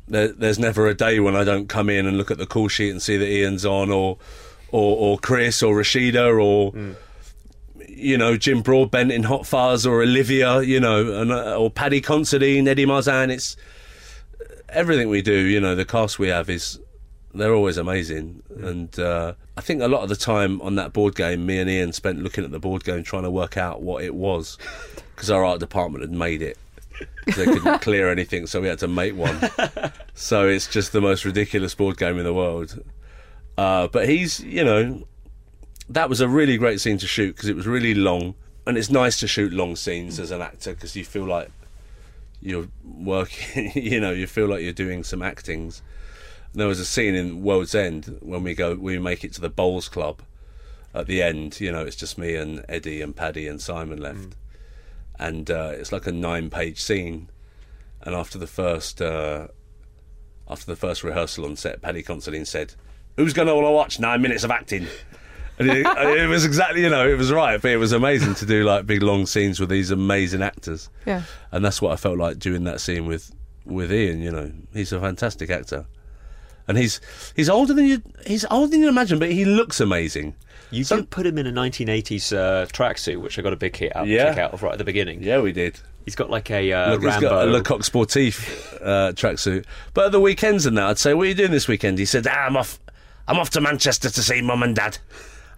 There, 0.08 0.30
there's 0.30 0.60
never 0.60 0.88
a 0.88 0.94
day 0.94 1.20
when 1.20 1.36
I 1.36 1.44
don't 1.44 1.70
come 1.70 1.90
in 1.90 2.06
and 2.06 2.18
look 2.18 2.32
at 2.32 2.38
the 2.38 2.46
call 2.46 2.68
sheet 2.68 2.90
and 2.90 3.02
see 3.02 3.18
that 3.18 3.28
Ian's 3.28 3.66
on, 3.66 3.92
or 3.92 4.18
or, 4.72 4.98
or 4.98 5.20
Chris, 5.20 5.62
or 5.64 5.76
Rashida, 5.76 6.42
or 6.42 6.74
you 7.88 8.18
know 8.18 8.38
Jim 8.38 8.62
Broadbent 8.62 9.12
in 9.12 9.24
Hot 9.24 9.46
Fuzz, 9.46 9.86
or 9.86 10.02
Olivia, 10.02 10.62
you 10.62 10.80
know, 10.80 11.22
and 11.22 11.32
uh, 11.32 11.58
or 11.58 11.70
Paddy 11.70 12.02
Considine, 12.02 12.68
Eddie 12.68 12.86
Marsan. 12.86 13.32
It's 13.32 13.56
everything 14.70 15.10
we 15.10 15.22
do. 15.22 15.34
You 15.34 15.60
know, 15.60 15.76
the 15.76 15.86
cast 15.86 16.20
we 16.20 16.30
have 16.30 16.50
is 16.50 16.80
they're 17.34 17.54
always 17.54 17.78
amazing. 17.78 18.44
And 18.62 18.98
uh, 19.00 19.34
I 19.58 19.62
think 19.62 19.82
a 19.82 19.88
lot 19.88 20.04
of 20.04 20.10
the 20.10 20.16
time 20.16 20.62
on 20.62 20.76
that 20.76 20.94
board 20.94 21.16
game, 21.16 21.46
me 21.46 21.60
and 21.60 21.70
Ian 21.70 21.94
spent 21.94 22.22
looking 22.22 22.44
at 22.44 22.52
the 22.52 22.60
board 22.60 22.84
game 22.84 23.04
trying 23.04 23.24
to 23.24 23.32
work 23.32 23.58
out 23.58 23.82
what 23.82 24.04
it 24.04 24.16
was 24.16 24.58
because 25.16 25.30
our 25.30 25.44
art 25.44 25.60
department 25.60 26.02
had 26.02 26.12
made 26.12 26.42
it. 26.42 26.58
They 27.26 27.46
couldn't 27.46 27.82
clear 27.82 28.10
anything, 28.10 28.48
so 28.48 28.62
we 28.62 28.68
had 28.68 28.80
to 28.80 28.88
make 28.88 29.16
one. 29.16 29.40
So 30.14 30.48
it's 30.48 30.68
just 30.68 30.92
the 30.92 31.02
most 31.02 31.26
ridiculous 31.26 31.74
board 31.74 31.98
game 31.98 32.20
in 32.20 32.26
the 32.26 32.34
world. 32.34 32.80
Uh, 33.58 33.88
but 33.88 34.08
he's, 34.08 34.40
you 34.42 34.64
know, 34.64 35.08
that 35.90 36.10
was 36.10 36.22
a 36.22 36.28
really 36.28 36.58
great 36.58 36.80
scene 36.80 37.00
to 37.00 37.08
shoot 37.08 37.36
because 37.36 37.50
it 37.50 37.56
was 37.56 37.66
really 37.66 37.96
long. 37.96 38.36
And 38.68 38.78
it's 38.78 38.92
nice 38.92 39.20
to 39.22 39.28
shoot 39.28 39.52
long 39.52 39.76
scenes 39.76 40.20
as 40.20 40.30
an 40.30 40.42
actor 40.42 40.74
because 40.74 40.96
you 40.96 41.04
feel 41.04 41.26
like 41.26 41.50
you're 42.40 42.68
working, 42.84 43.72
you 43.76 44.00
know, 44.00 44.12
you 44.12 44.28
feel 44.28 44.48
like 44.48 44.62
you're 44.62 44.74
doing 44.74 45.04
some 45.04 45.24
actings 45.24 45.82
there 46.54 46.68
was 46.68 46.80
a 46.80 46.86
scene 46.86 47.16
in 47.16 47.42
World's 47.42 47.76
End 47.76 48.18
when 48.22 48.44
we 48.44 48.54
go 48.54 48.76
we 48.76 49.00
make 49.00 49.24
it 49.24 49.34
to 49.34 49.42
the 49.42 49.50
bowls 49.50 49.88
club 49.88 50.22
at 50.94 51.08
the 51.08 51.24
end 51.24 51.62
you 51.62 51.72
know 51.72 51.86
it's 51.86 51.96
just 51.96 52.18
me 52.18 52.36
and 52.36 52.66
Eddie 52.68 53.02
and 53.02 53.16
Paddy 53.16 53.48
and 53.48 53.62
Simon 53.62 54.00
left 54.02 54.36
and 55.22 55.50
uh, 55.50 55.72
it's 55.74 55.92
like 55.94 56.06
a 56.08 56.12
nine 56.12 56.50
page 56.50 56.82
scene 56.82 57.30
and 58.02 58.14
after 58.16 58.38
the 58.38 58.48
first 58.48 59.02
uh, 59.02 59.48
after 60.50 60.66
the 60.66 60.76
first 60.76 61.04
rehearsal 61.04 61.46
on 61.46 61.56
set 61.56 61.82
Paddy 61.82 62.02
Considine 62.04 62.46
said 62.46 62.74
who's 63.16 63.32
going 63.34 63.48
to 63.48 63.56
want 63.56 63.66
to 63.68 63.72
watch 63.72 64.00
nine 64.00 64.22
minutes 64.22 64.44
of 64.44 64.52
acting 64.52 64.88
and 65.60 65.70
it, 65.70 65.86
it 65.86 66.28
was 66.28 66.44
exactly 66.46 66.82
you 66.82 66.90
know 66.90 67.08
it 67.08 67.18
was 67.18 67.32
right 67.32 67.62
but 67.62 67.72
it 67.72 67.78
was 67.78 67.92
amazing 67.92 68.34
to 68.36 68.46
do 68.46 68.64
like 68.64 68.86
big 68.88 69.04
long 69.04 69.26
scenes 69.26 69.60
with 69.60 69.70
these 69.70 69.92
amazing 69.92 70.42
actors 70.42 70.90
Yeah. 71.06 71.24
and 71.52 71.64
that's 71.64 71.82
what 71.82 71.92
I 71.94 71.96
felt 71.96 72.18
like 72.18 72.40
doing 72.40 72.64
that 72.66 72.82
scene 72.82 73.06
with 73.06 73.32
with 73.64 73.94
Ian. 73.94 74.22
You 74.22 74.32
know, 74.32 74.52
he's 74.74 74.92
a 74.92 75.00
fantastic 75.00 75.52
actor, 75.52 75.86
and 76.68 76.80
he's 76.80 77.00
he's 77.36 77.48
older 77.48 77.76
than 77.76 77.86
you 77.86 78.02
he's 78.26 78.44
older 78.50 78.72
than 78.72 78.80
you 78.80 78.90
imagine, 78.90 79.20
but 79.20 79.32
he 79.32 79.46
looks 79.46 79.80
amazing. 79.80 80.34
You 80.72 80.84
Some- 80.84 81.00
did 81.02 81.10
put 81.10 81.26
him 81.26 81.38
in 81.38 81.46
a 81.48 81.52
1980s 81.52 82.32
uh, 82.36 82.66
tracksuit, 82.68 83.22
which 83.22 83.38
I 83.38 83.42
got 83.42 83.54
a 83.54 83.58
big 83.58 83.76
hit 83.76 83.96
out, 83.96 84.08
Yeah. 84.08 84.30
kick 84.30 84.38
out 84.40 84.54
of 84.54 84.64
right 84.64 84.72
at 84.72 84.78
the 84.78 84.84
beginning. 84.86 85.22
Yeah, 85.22 85.42
we 85.42 85.52
did. 85.52 85.80
He's 86.06 86.16
got 86.16 86.30
like 86.30 86.50
a 86.50 86.72
uh, 86.74 86.92
Look, 86.92 87.02
he's 87.02 87.08
Rambo. 87.12 87.30
got 87.30 87.48
a 87.48 87.52
Le 87.52 87.62
Coq 87.62 87.82
Sportif 87.82 88.78
uh, 88.82 89.12
tracksuit. 89.14 89.66
But 89.94 90.06
at 90.08 90.12
the 90.12 90.20
weekends 90.20 90.66
and 90.66 90.78
that, 90.78 90.86
I'd 90.88 90.98
say, 90.98 91.14
"What 91.14 91.24
are 91.24 91.30
you 91.30 91.36
doing 91.36 91.52
this 91.52 91.68
weekend?" 91.68 92.00
He 92.00 92.06
said, 92.06 92.26
ah, 92.28 92.46
"I'm 92.48 92.58
off. 92.58 92.80
I'm 93.28 93.38
off 93.38 93.52
to 93.52 93.62
Manchester 93.62 94.10
to 94.10 94.24
see 94.24 94.42
mum 94.42 94.64
and 94.64 94.76
dad." 94.76 94.98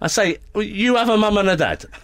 I 0.02 0.08
say, 0.08 0.38
well, 0.54 0.64
"You 0.64 0.96
have 0.98 1.08
a 1.08 1.16
mum 1.16 1.38
and 1.38 1.50
a 1.50 1.56
dad." 1.56 1.86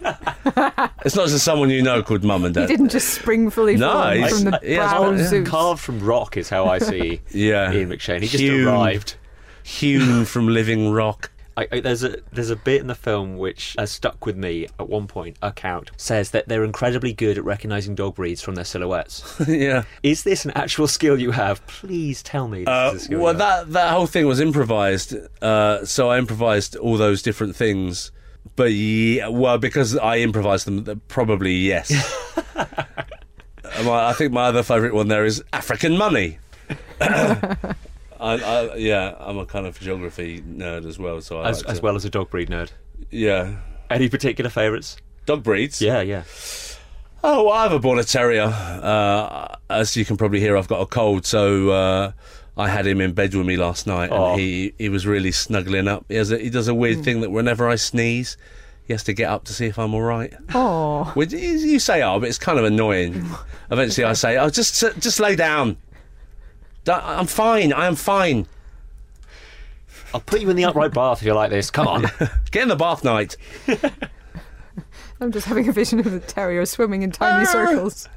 it's 1.04 1.16
not 1.16 1.28
just 1.28 1.44
someone 1.44 1.68
you 1.68 1.82
know 1.82 2.02
called 2.02 2.24
mum 2.24 2.44
and 2.46 2.54
dad. 2.54 2.70
He 2.70 2.76
didn't 2.76 2.88
just 2.90 3.08
spring 3.14 3.50
fully 3.50 3.76
No, 3.76 3.92
formed 3.92 4.16
he's- 4.16 4.42
from 4.42 4.50
the 4.52 4.60
he 4.62 4.72
has 4.74 4.90
brow 4.90 5.10
got- 5.10 5.18
yeah. 5.18 5.26
Zeus. 5.26 5.48
Carved 5.48 5.80
from 5.82 6.00
rock 6.00 6.36
is 6.38 6.48
how 6.48 6.64
I 6.66 6.78
see 6.78 7.20
Yeah, 7.30 7.70
Ian 7.72 7.90
McShane. 7.90 8.20
He 8.22 8.28
just 8.28 8.40
Hewn. 8.42 8.66
arrived. 8.68 9.16
hewn 9.62 10.24
from 10.24 10.48
living 10.48 10.90
rock. 10.92 11.30
I, 11.60 11.68
I, 11.76 11.80
there's 11.80 12.02
a 12.02 12.16
there's 12.32 12.50
a 12.50 12.56
bit 12.56 12.80
in 12.80 12.86
the 12.86 12.94
film 12.94 13.36
which 13.38 13.74
has 13.78 13.90
stuck 13.90 14.24
with 14.26 14.36
me. 14.36 14.66
At 14.78 14.88
one 14.88 15.06
point, 15.06 15.36
a 15.42 15.52
count 15.52 15.90
says 15.96 16.30
that 16.30 16.48
they're 16.48 16.64
incredibly 16.64 17.12
good 17.12 17.38
at 17.38 17.44
recognizing 17.44 17.94
dog 17.94 18.14
breeds 18.16 18.40
from 18.42 18.54
their 18.54 18.64
silhouettes. 18.64 19.40
yeah. 19.48 19.84
is 20.02 20.22
this 20.24 20.44
an 20.44 20.52
actual 20.52 20.88
skill 20.88 21.20
you 21.20 21.30
have? 21.32 21.64
Please 21.66 22.22
tell 22.22 22.48
me. 22.48 22.60
This 22.60 22.68
Uh, 22.68 22.90
is 22.94 23.02
a 23.02 23.04
skill 23.04 23.20
well, 23.20 23.34
that 23.34 23.72
that 23.72 23.90
whole 23.92 24.06
thing 24.06 24.26
was 24.26 24.40
improvised. 24.40 25.14
Uh, 25.42 25.84
so 25.84 26.08
I 26.10 26.18
improvised 26.18 26.76
all 26.76 26.96
those 26.96 27.22
different 27.22 27.54
things. 27.56 28.10
But 28.56 28.72
yeah, 28.72 29.28
well, 29.28 29.58
because 29.58 29.96
I 29.96 30.16
improvised 30.18 30.66
them, 30.66 31.02
probably 31.08 31.52
yes. 31.54 31.92
My, 33.84 34.08
I 34.08 34.12
think 34.14 34.32
my 34.32 34.46
other 34.46 34.62
favourite 34.62 34.94
one 34.94 35.08
there 35.08 35.24
is 35.24 35.42
African 35.52 35.96
money. 35.96 36.38
I, 38.20 38.34
I, 38.34 38.74
yeah, 38.76 39.14
I'm 39.18 39.38
a 39.38 39.46
kind 39.46 39.66
of 39.66 39.78
geography 39.80 40.40
nerd 40.42 40.86
as 40.86 40.98
well. 40.98 41.20
So 41.20 41.40
I 41.40 41.48
as, 41.50 41.62
like 41.64 41.70
as 41.72 41.78
to- 41.78 41.84
well 41.84 41.96
as 41.96 42.04
a 42.04 42.10
dog 42.10 42.30
breed 42.30 42.48
nerd. 42.50 42.70
yeah, 43.10 43.56
Any 43.88 44.08
particular 44.08 44.50
favourites? 44.50 44.96
dog 45.26 45.42
breeds. 45.42 45.80
Yeah, 45.80 46.00
yeah. 46.00 46.24
Oh, 47.22 47.44
well, 47.44 47.52
I 47.52 47.62
have 47.64 47.72
a 47.72 47.78
border 47.78 48.02
terrier. 48.02 48.44
Uh, 48.44 49.54
as 49.68 49.96
you 49.96 50.04
can 50.04 50.16
probably 50.16 50.40
hear, 50.40 50.56
I've 50.56 50.68
got 50.68 50.80
a 50.80 50.86
cold, 50.86 51.26
so 51.26 51.68
uh, 51.70 52.12
I 52.56 52.68
had 52.68 52.86
him 52.86 53.00
in 53.00 53.12
bed 53.12 53.34
with 53.34 53.46
me 53.46 53.56
last 53.56 53.86
night, 53.86 54.08
Oh. 54.10 54.30
and 54.32 54.40
he, 54.40 54.72
he 54.78 54.88
was 54.88 55.06
really 55.06 55.30
snuggling 55.30 55.86
up. 55.86 56.04
He, 56.08 56.14
has 56.16 56.32
a, 56.32 56.38
he 56.38 56.48
does 56.50 56.66
a 56.68 56.74
weird 56.74 57.04
thing 57.04 57.20
that 57.20 57.30
whenever 57.30 57.68
I 57.68 57.76
sneeze, 57.76 58.36
he 58.86 58.94
has 58.94 59.04
to 59.04 59.12
get 59.12 59.28
up 59.28 59.44
to 59.44 59.52
see 59.52 59.66
if 59.66 59.78
I'm 59.78 59.94
all 59.94 60.00
right. 60.02 60.32
Oh, 60.54 61.04
Which 61.14 61.32
you 61.32 61.78
say, 61.78 62.02
"Oh," 62.02 62.18
but 62.18 62.28
it's 62.28 62.38
kind 62.38 62.58
of 62.58 62.64
annoying. 62.64 63.28
Eventually, 63.70 64.04
I 64.04 64.14
say, 64.14 64.36
"Oh, 64.38 64.50
just 64.50 64.80
just 64.98 65.20
lay 65.20 65.36
down. 65.36 65.76
Don't- 66.84 67.02
I'm 67.04 67.26
fine. 67.26 67.72
I 67.72 67.86
am 67.86 67.94
fine. 67.96 68.46
I'll 70.12 70.20
put 70.20 70.40
you 70.40 70.50
in 70.50 70.56
the 70.56 70.64
upright 70.64 70.92
bath 70.92 71.20
if 71.20 71.26
you 71.26 71.34
like 71.34 71.50
this. 71.50 71.70
Come 71.70 71.86
on. 71.86 72.02
Get 72.50 72.62
in 72.62 72.68
the 72.68 72.76
bath 72.76 73.04
night." 73.04 73.36
I'm 75.20 75.32
just 75.32 75.46
having 75.46 75.68
a 75.68 75.72
vision 75.72 75.98
of 76.00 76.10
the 76.10 76.20
terrier 76.20 76.64
swimming 76.64 77.02
in 77.02 77.10
tiny 77.12 77.44
circles. 77.44 78.08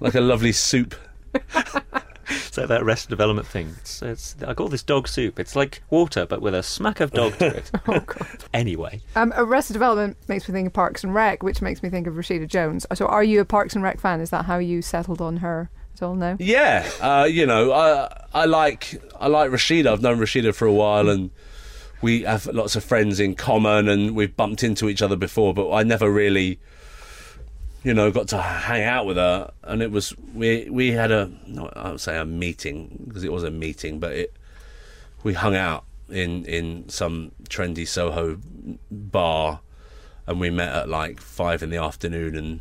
like 0.00 0.16
a 0.16 0.20
lovely 0.20 0.50
soup. 0.50 0.94
it's 1.32 2.58
like 2.58 2.66
that 2.66 2.84
rest 2.84 3.08
development 3.08 3.46
thing. 3.46 3.72
It's, 3.80 4.02
it's, 4.02 4.34
I 4.44 4.54
call 4.54 4.66
this 4.66 4.82
dog 4.82 5.06
soup. 5.06 5.38
It's 5.38 5.54
like 5.54 5.82
water, 5.88 6.26
but 6.26 6.42
with 6.42 6.54
a 6.56 6.62
smack 6.64 6.98
of 6.98 7.12
dog 7.12 7.38
to 7.38 7.46
it. 7.46 7.70
Oh 7.86 8.00
god. 8.00 8.26
Anyway, 8.52 9.00
Um, 9.14 9.32
Arrested 9.36 9.74
Development 9.74 10.16
makes 10.26 10.48
me 10.48 10.52
think 10.52 10.66
of 10.66 10.72
Parks 10.72 11.04
and 11.04 11.14
Rec, 11.14 11.44
which 11.44 11.62
makes 11.62 11.80
me 11.80 11.90
think 11.90 12.08
of 12.08 12.14
Rashida 12.14 12.48
Jones. 12.48 12.84
So, 12.92 13.06
are 13.06 13.22
you 13.22 13.40
a 13.40 13.44
Parks 13.44 13.74
and 13.76 13.84
Rec 13.84 14.00
fan? 14.00 14.20
Is 14.20 14.30
that 14.30 14.46
how 14.46 14.58
you 14.58 14.82
settled 14.82 15.20
on 15.20 15.36
her 15.38 15.70
at 15.72 15.77
all? 16.02 16.14
No. 16.14 16.36
Yeah, 16.38 16.88
uh, 17.00 17.28
you 17.30 17.46
know, 17.46 17.72
I 17.72 18.26
I 18.32 18.44
like 18.44 19.00
I 19.20 19.28
like 19.28 19.50
Rashida. 19.50 19.86
I've 19.86 20.02
known 20.02 20.18
Rashida 20.18 20.54
for 20.54 20.66
a 20.66 20.72
while, 20.72 21.08
and 21.08 21.30
we 22.00 22.22
have 22.22 22.46
lots 22.46 22.76
of 22.76 22.84
friends 22.84 23.20
in 23.20 23.34
common, 23.34 23.88
and 23.88 24.14
we've 24.14 24.36
bumped 24.36 24.62
into 24.62 24.88
each 24.88 25.02
other 25.02 25.16
before. 25.16 25.54
But 25.54 25.72
I 25.72 25.82
never 25.82 26.10
really, 26.10 26.60
you 27.82 27.94
know, 27.94 28.10
got 28.10 28.28
to 28.28 28.40
hang 28.40 28.84
out 28.84 29.06
with 29.06 29.16
her. 29.16 29.50
And 29.62 29.82
it 29.82 29.90
was 29.90 30.14
we 30.34 30.68
we 30.70 30.92
had 30.92 31.10
a 31.10 31.30
I 31.74 31.90
would 31.90 32.00
say 32.00 32.16
a 32.18 32.24
meeting 32.24 33.04
because 33.08 33.24
it 33.24 33.32
was 33.32 33.44
a 33.44 33.50
meeting, 33.50 33.98
but 33.98 34.12
it 34.12 34.36
we 35.22 35.34
hung 35.34 35.56
out 35.56 35.84
in 36.08 36.44
in 36.44 36.88
some 36.88 37.32
trendy 37.48 37.86
Soho 37.86 38.38
bar, 38.90 39.60
and 40.26 40.40
we 40.40 40.50
met 40.50 40.74
at 40.74 40.88
like 40.88 41.20
five 41.20 41.62
in 41.62 41.70
the 41.70 41.76
afternoon, 41.76 42.36
and 42.36 42.60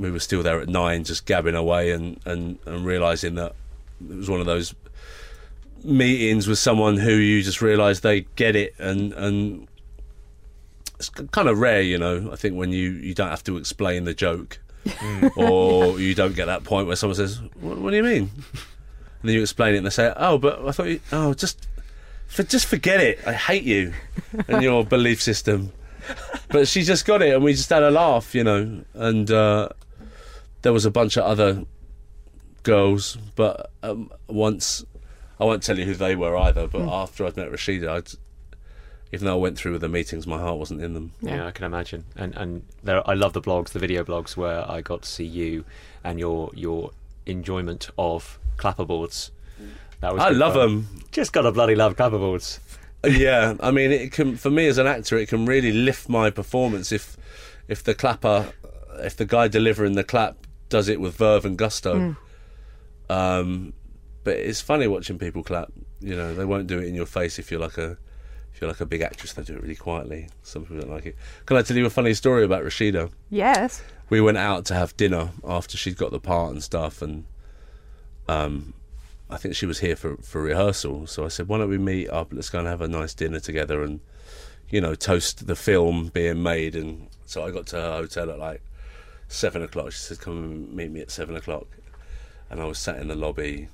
we 0.00 0.10
were 0.10 0.18
still 0.18 0.42
there 0.42 0.60
at 0.60 0.68
nine, 0.68 1.04
just 1.04 1.26
gabbing 1.26 1.54
away 1.54 1.92
and, 1.92 2.18
and, 2.24 2.58
and 2.64 2.84
realizing 2.84 3.34
that 3.34 3.54
it 4.08 4.16
was 4.16 4.30
one 4.30 4.40
of 4.40 4.46
those 4.46 4.74
meetings 5.84 6.48
with 6.48 6.58
someone 6.58 6.96
who 6.96 7.12
you 7.12 7.42
just 7.42 7.60
realize 7.60 8.00
they 8.00 8.22
get 8.36 8.54
it 8.54 8.74
and 8.78 9.12
and 9.14 9.66
it's 11.00 11.08
kind 11.08 11.48
of 11.48 11.58
rare, 11.58 11.80
you 11.80 11.96
know. 11.96 12.30
I 12.30 12.36
think 12.36 12.56
when 12.56 12.72
you, 12.72 12.90
you 12.90 13.14
don't 13.14 13.30
have 13.30 13.42
to 13.44 13.56
explain 13.56 14.04
the 14.04 14.12
joke, 14.12 14.58
or 15.36 15.98
you 15.98 16.14
don't 16.14 16.34
get 16.34 16.46
that 16.46 16.62
point 16.64 16.86
where 16.86 16.96
someone 16.96 17.16
says, 17.16 17.40
"What, 17.60 17.78
what 17.78 17.90
do 17.90 17.96
you 17.96 18.02
mean?" 18.02 18.30
And 19.22 19.28
then 19.28 19.34
you 19.34 19.40
explain 19.40 19.74
it, 19.74 19.78
and 19.78 19.86
they 19.86 19.90
say, 19.90 20.12
"Oh, 20.16 20.36
but 20.36 20.66
I 20.66 20.72
thought 20.72 20.88
you, 20.88 21.00
oh, 21.12 21.32
just 21.32 21.68
for, 22.26 22.42
just 22.42 22.66
forget 22.66 23.00
it. 23.00 23.18
I 23.26 23.32
hate 23.32 23.64
you 23.64 23.94
and 24.46 24.62
your 24.62 24.84
belief 24.84 25.22
system." 25.22 25.72
But 26.48 26.68
she 26.68 26.82
just 26.82 27.06
got 27.06 27.22
it, 27.22 27.34
and 27.34 27.42
we 27.42 27.52
just 27.52 27.70
had 27.70 27.82
a 27.82 27.90
laugh, 27.90 28.34
you 28.34 28.44
know. 28.44 28.84
And 28.92 29.30
uh, 29.30 29.70
there 30.62 30.72
was 30.72 30.84
a 30.84 30.90
bunch 30.90 31.16
of 31.16 31.24
other 31.24 31.64
girls, 32.62 33.16
but 33.36 33.70
um, 33.82 34.10
once 34.28 34.84
I 35.38 35.44
won't 35.44 35.62
tell 35.62 35.78
you 35.78 35.86
who 35.86 35.94
they 35.94 36.14
were 36.14 36.36
either. 36.36 36.66
But 36.66 36.82
after 36.82 37.24
I'd 37.26 37.36
met 37.36 37.50
Rashida, 37.50 37.88
I'd, 37.88 38.10
even 39.12 39.26
though 39.26 39.34
I 39.34 39.38
went 39.38 39.56
through 39.56 39.72
with 39.72 39.80
the 39.80 39.88
meetings, 39.88 40.26
my 40.26 40.38
heart 40.38 40.58
wasn't 40.58 40.82
in 40.82 40.92
them. 40.92 41.12
yeah, 41.22 41.46
I 41.46 41.50
can 41.50 41.64
imagine. 41.64 42.04
And 42.14 42.34
and 42.36 42.62
there, 42.82 43.08
I 43.08 43.14
love 43.14 43.32
the 43.32 43.40
blogs, 43.40 43.70
the 43.70 43.78
video 43.78 44.04
blogs, 44.04 44.36
where 44.36 44.70
I 44.70 44.82
got 44.82 45.02
to 45.02 45.08
see 45.08 45.24
you 45.24 45.64
and 46.04 46.18
your 46.18 46.50
your 46.54 46.90
enjoyment 47.26 47.90
of 47.98 48.38
clapperboards. 48.56 49.30
That 50.00 50.14
was 50.14 50.22
I 50.22 50.30
love 50.30 50.54
fun. 50.54 50.60
them. 50.60 51.04
Just 51.10 51.32
gotta 51.32 51.52
bloody 51.52 51.74
love 51.74 51.96
clapperboards. 51.96 52.58
yeah, 53.04 53.54
I 53.60 53.70
mean, 53.70 53.90
it 53.92 54.12
can 54.12 54.36
for 54.36 54.50
me 54.50 54.66
as 54.66 54.78
an 54.78 54.86
actor, 54.86 55.16
it 55.16 55.28
can 55.28 55.46
really 55.46 55.72
lift 55.72 56.08
my 56.08 56.30
performance 56.30 56.92
if 56.92 57.16
if 57.68 57.82
the 57.82 57.94
clapper, 57.94 58.52
if 58.98 59.16
the 59.16 59.24
guy 59.24 59.48
delivering 59.48 59.94
the 59.94 60.04
clap 60.04 60.36
does 60.70 60.88
it 60.88 61.00
with 61.00 61.14
verve 61.16 61.44
and 61.44 61.58
gusto. 61.58 62.16
Um, 63.08 63.72
but 64.24 64.36
it's 64.36 64.60
funny 64.60 64.86
watching 64.86 65.18
people 65.18 65.42
clap. 65.42 65.72
You 66.00 66.16
know, 66.16 66.34
they 66.34 66.44
won't 66.44 66.66
do 66.66 66.78
it 66.78 66.86
in 66.86 66.94
your 66.94 67.06
face 67.06 67.38
if 67.38 67.50
you're 67.50 67.60
like 67.60 67.76
a 67.78 67.98
if 68.52 68.60
you're 68.60 68.68
like 68.70 68.80
a 68.80 68.86
big 68.86 69.02
actress. 69.02 69.32
They 69.32 69.42
do 69.42 69.54
it 69.54 69.62
really 69.62 69.76
quietly. 69.76 70.28
Some 70.42 70.62
people 70.64 70.80
don't 70.80 70.90
like 70.90 71.06
it. 71.06 71.16
Can 71.46 71.56
I 71.56 71.62
tell 71.62 71.76
you 71.76 71.86
a 71.86 71.90
funny 71.90 72.14
story 72.14 72.44
about 72.44 72.62
Rashida? 72.64 73.10
Yes. 73.28 73.82
we 74.08 74.20
went 74.20 74.38
out 74.38 74.64
to 74.66 74.74
have 74.74 74.96
dinner 74.96 75.30
after 75.46 75.76
she'd 75.76 75.96
got 75.96 76.10
the 76.10 76.18
part 76.20 76.52
and 76.52 76.62
stuff 76.62 77.00
and 77.02 77.24
um 78.28 78.74
I 79.30 79.36
think 79.36 79.54
she 79.54 79.66
was 79.66 79.78
here 79.78 79.94
for 79.94 80.16
for 80.16 80.42
rehearsal 80.42 81.06
so 81.06 81.24
I 81.24 81.28
said 81.28 81.46
why 81.48 81.58
don't 81.58 81.70
we 81.70 81.78
meet 81.78 82.08
up 82.10 82.32
let's 82.32 82.50
go 82.50 82.58
and 82.58 82.66
have 82.66 82.80
a 82.80 82.88
nice 82.88 83.14
dinner 83.14 83.38
together 83.38 83.82
and 83.82 84.00
you 84.68 84.80
know 84.80 84.94
toast 84.96 85.46
the 85.46 85.54
film 85.54 86.08
being 86.12 86.42
made 86.42 86.74
and 86.74 87.06
so 87.24 87.44
I 87.44 87.52
got 87.52 87.66
to 87.68 87.76
her 87.76 87.92
hotel 87.92 88.30
at 88.30 88.38
like 88.40 88.62
seven 89.30 89.62
o'clock 89.62 89.92
she 89.92 89.98
said 89.98 90.20
come 90.20 90.42
and 90.44 90.72
meet 90.74 90.90
me 90.90 91.00
at 91.00 91.10
seven 91.10 91.36
o'clock 91.36 91.66
and 92.50 92.60
I 92.60 92.64
was 92.64 92.78
sat 92.78 92.96
in 92.98 93.08
the 93.08 93.14
lobby 93.14 93.68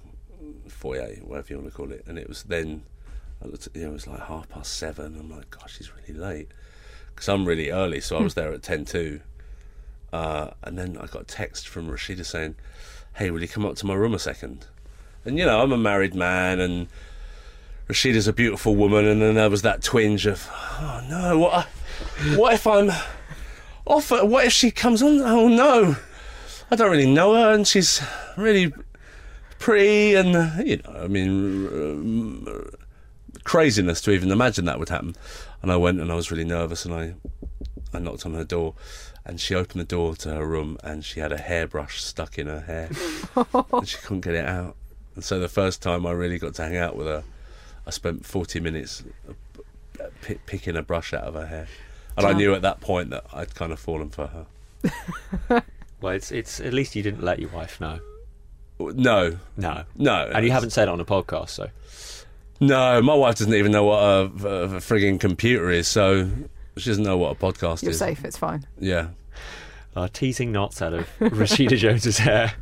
foyer 0.68 1.14
whatever 1.22 1.46
you 1.50 1.58
want 1.58 1.70
to 1.70 1.76
call 1.76 1.90
it 1.92 2.04
and 2.06 2.18
it 2.18 2.28
was 2.28 2.42
then 2.44 2.82
I 3.42 3.46
looked 3.46 3.66
at, 3.66 3.74
you 3.76 3.82
know, 3.82 3.90
it 3.90 3.92
was 3.92 4.06
like 4.06 4.20
half 4.20 4.48
past 4.48 4.74
seven 4.76 5.16
I'm 5.18 5.30
like 5.30 5.50
gosh 5.50 5.76
she's 5.78 5.90
really 5.94 6.18
late 6.18 6.48
because 7.14 7.28
I'm 7.28 7.44
really 7.46 7.70
early 7.70 8.00
so 8.00 8.18
I 8.18 8.22
was 8.22 8.34
there 8.34 8.52
at 8.52 8.62
ten 8.62 8.84
two. 8.84 9.20
uh, 10.12 10.50
and 10.62 10.78
then 10.78 10.98
I 11.00 11.06
got 11.06 11.22
a 11.22 11.24
text 11.24 11.66
from 11.68 11.88
Rashida 11.88 12.24
saying, 12.24 12.54
"Hey, 13.14 13.30
will 13.30 13.40
you 13.42 13.48
come 13.48 13.64
up 13.66 13.76
to 13.76 13.86
my 13.86 13.94
room 13.94 14.14
a 14.14 14.18
second? 14.18 14.66
And 15.24 15.38
you 15.38 15.44
know, 15.44 15.60
I'm 15.62 15.72
a 15.72 15.78
married 15.78 16.14
man, 16.14 16.60
and 16.60 16.88
Rashida's 17.88 18.28
a 18.28 18.32
beautiful 18.32 18.76
woman, 18.76 19.04
and 19.06 19.20
then 19.20 19.34
there 19.34 19.50
was 19.50 19.62
that 19.62 19.82
twinge 19.82 20.26
of, 20.26 20.48
"Oh 20.52 21.04
no, 21.08 21.38
what? 21.38 21.66
What 22.36 22.54
if 22.54 22.66
I'm 22.66 22.90
off? 23.86 24.10
What 24.10 24.44
if 24.46 24.52
she 24.52 24.70
comes 24.70 25.02
on? 25.02 25.20
Oh 25.20 25.48
no, 25.48 25.96
I 26.70 26.76
don't 26.76 26.90
really 26.90 27.10
know 27.10 27.34
her, 27.34 27.52
and 27.52 27.66
she's 27.66 28.02
really 28.36 28.72
pretty, 29.58 30.14
and 30.14 30.66
you 30.66 30.78
know, 30.78 31.02
I 31.02 31.06
mean." 31.08 32.48
Craziness 33.44 34.00
to 34.00 34.10
even 34.10 34.32
imagine 34.32 34.64
that 34.64 34.80
would 34.80 34.88
happen, 34.88 35.14
and 35.62 35.70
I 35.70 35.76
went 35.76 36.00
and 36.00 36.10
I 36.10 36.16
was 36.16 36.32
really 36.32 36.42
nervous, 36.44 36.84
and 36.84 36.92
I 36.92 37.14
I 37.94 38.00
knocked 38.00 38.26
on 38.26 38.34
her 38.34 38.42
door, 38.42 38.74
and 39.24 39.40
she 39.40 39.54
opened 39.54 39.80
the 39.80 39.84
door 39.84 40.16
to 40.16 40.30
her 40.30 40.44
room, 40.44 40.78
and 40.82 41.04
she 41.04 41.20
had 41.20 41.30
a 41.30 41.38
hairbrush 41.38 42.02
stuck 42.02 42.38
in 42.38 42.48
her 42.48 42.60
hair, 42.62 42.90
and 43.72 43.86
she 43.86 43.98
couldn't 43.98 44.22
get 44.22 44.34
it 44.34 44.46
out. 44.46 44.74
And 45.14 45.22
so 45.22 45.38
the 45.38 45.48
first 45.48 45.80
time 45.80 46.06
I 46.06 46.10
really 46.10 46.40
got 46.40 46.54
to 46.54 46.62
hang 46.64 46.76
out 46.76 46.96
with 46.96 47.06
her, 47.06 47.22
I 47.86 47.90
spent 47.90 48.26
forty 48.26 48.58
minutes 48.58 49.04
p- 50.22 50.38
picking 50.46 50.76
a 50.76 50.82
brush 50.82 51.14
out 51.14 51.22
of 51.22 51.34
her 51.34 51.46
hair, 51.46 51.68
and 52.16 52.26
I 52.26 52.32
knew 52.32 52.54
at 52.54 52.62
that 52.62 52.80
point 52.80 53.10
that 53.10 53.24
I'd 53.32 53.54
kind 53.54 53.72
of 53.72 53.78
fallen 53.78 54.10
for 54.10 54.26
her. 54.28 55.62
Well, 56.00 56.12
it's 56.12 56.30
it's 56.30 56.60
at 56.60 56.74
least 56.74 56.94
you 56.94 57.02
didn't 57.02 57.22
let 57.22 57.38
your 57.38 57.48
wife 57.50 57.80
know. 57.80 58.00
No, 58.78 59.38
No, 59.56 59.84
no, 59.96 60.30
and 60.34 60.44
you 60.44 60.52
haven't 60.52 60.70
said 60.70 60.88
it 60.88 60.90
on 60.90 61.00
a 61.00 61.06
podcast, 61.06 61.48
so 61.48 61.70
No, 62.60 63.00
my 63.00 63.14
wife 63.14 63.36
doesn't 63.36 63.54
even 63.54 63.72
know 63.72 63.84
what 63.84 64.02
a, 64.02 64.20
a, 64.46 64.62
a 64.62 64.68
frigging 64.80 65.18
computer 65.18 65.70
is, 65.70 65.88
so 65.88 66.28
she 66.76 66.90
doesn't 66.90 67.02
know 67.02 67.16
what 67.16 67.32
a 67.32 67.34
podcast 67.34 67.82
You're 67.82 67.92
is. 67.92 67.98
safe. 67.98 68.22
It's 68.26 68.36
fine. 68.36 68.66
Yeah. 68.78 69.08
uh, 69.96 70.08
teasing 70.12 70.52
knots 70.52 70.82
out 70.82 70.92
of 70.92 71.08
Rashida 71.18 71.78
Jones's 71.78 72.18
hair. 72.18 72.52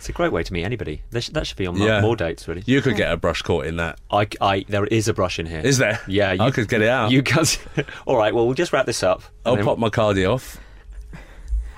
It's 0.00 0.08
a 0.08 0.12
great 0.12 0.32
way 0.32 0.42
to 0.42 0.52
meet 0.54 0.64
anybody. 0.64 1.02
There 1.10 1.20
sh- 1.20 1.28
that 1.28 1.46
should 1.46 1.58
be 1.58 1.66
on 1.66 1.76
Yeah. 1.76 2.00
more 2.00 2.16
dates, 2.16 2.48
really. 2.48 2.62
You 2.64 2.80
could 2.80 2.96
get 2.96 3.12
a 3.12 3.18
brush 3.18 3.42
caught 3.42 3.66
in 3.66 3.76
that. 3.76 3.98
I, 4.10 4.26
I, 4.40 4.64
there 4.66 4.86
is 4.86 5.08
a 5.08 5.12
brush 5.12 5.38
in 5.38 5.44
here. 5.44 5.60
Is 5.60 5.76
there? 5.76 6.00
Yeah, 6.08 6.30
I 6.40 6.46
you- 6.46 6.52
could 6.52 6.68
get 6.68 6.80
it 6.80 6.88
out. 6.88 7.10
You 7.10 7.20
guys. 7.20 7.58
All 8.06 8.16
right. 8.16 8.34
Well, 8.34 8.46
we'll 8.46 8.54
just 8.54 8.72
wrap 8.72 8.86
this 8.86 9.02
up. 9.02 9.22
I'll 9.44 9.56
then- 9.56 9.64
pop 9.66 9.76
my 9.78 9.90
cardi 9.90 10.24
off. 10.24 10.58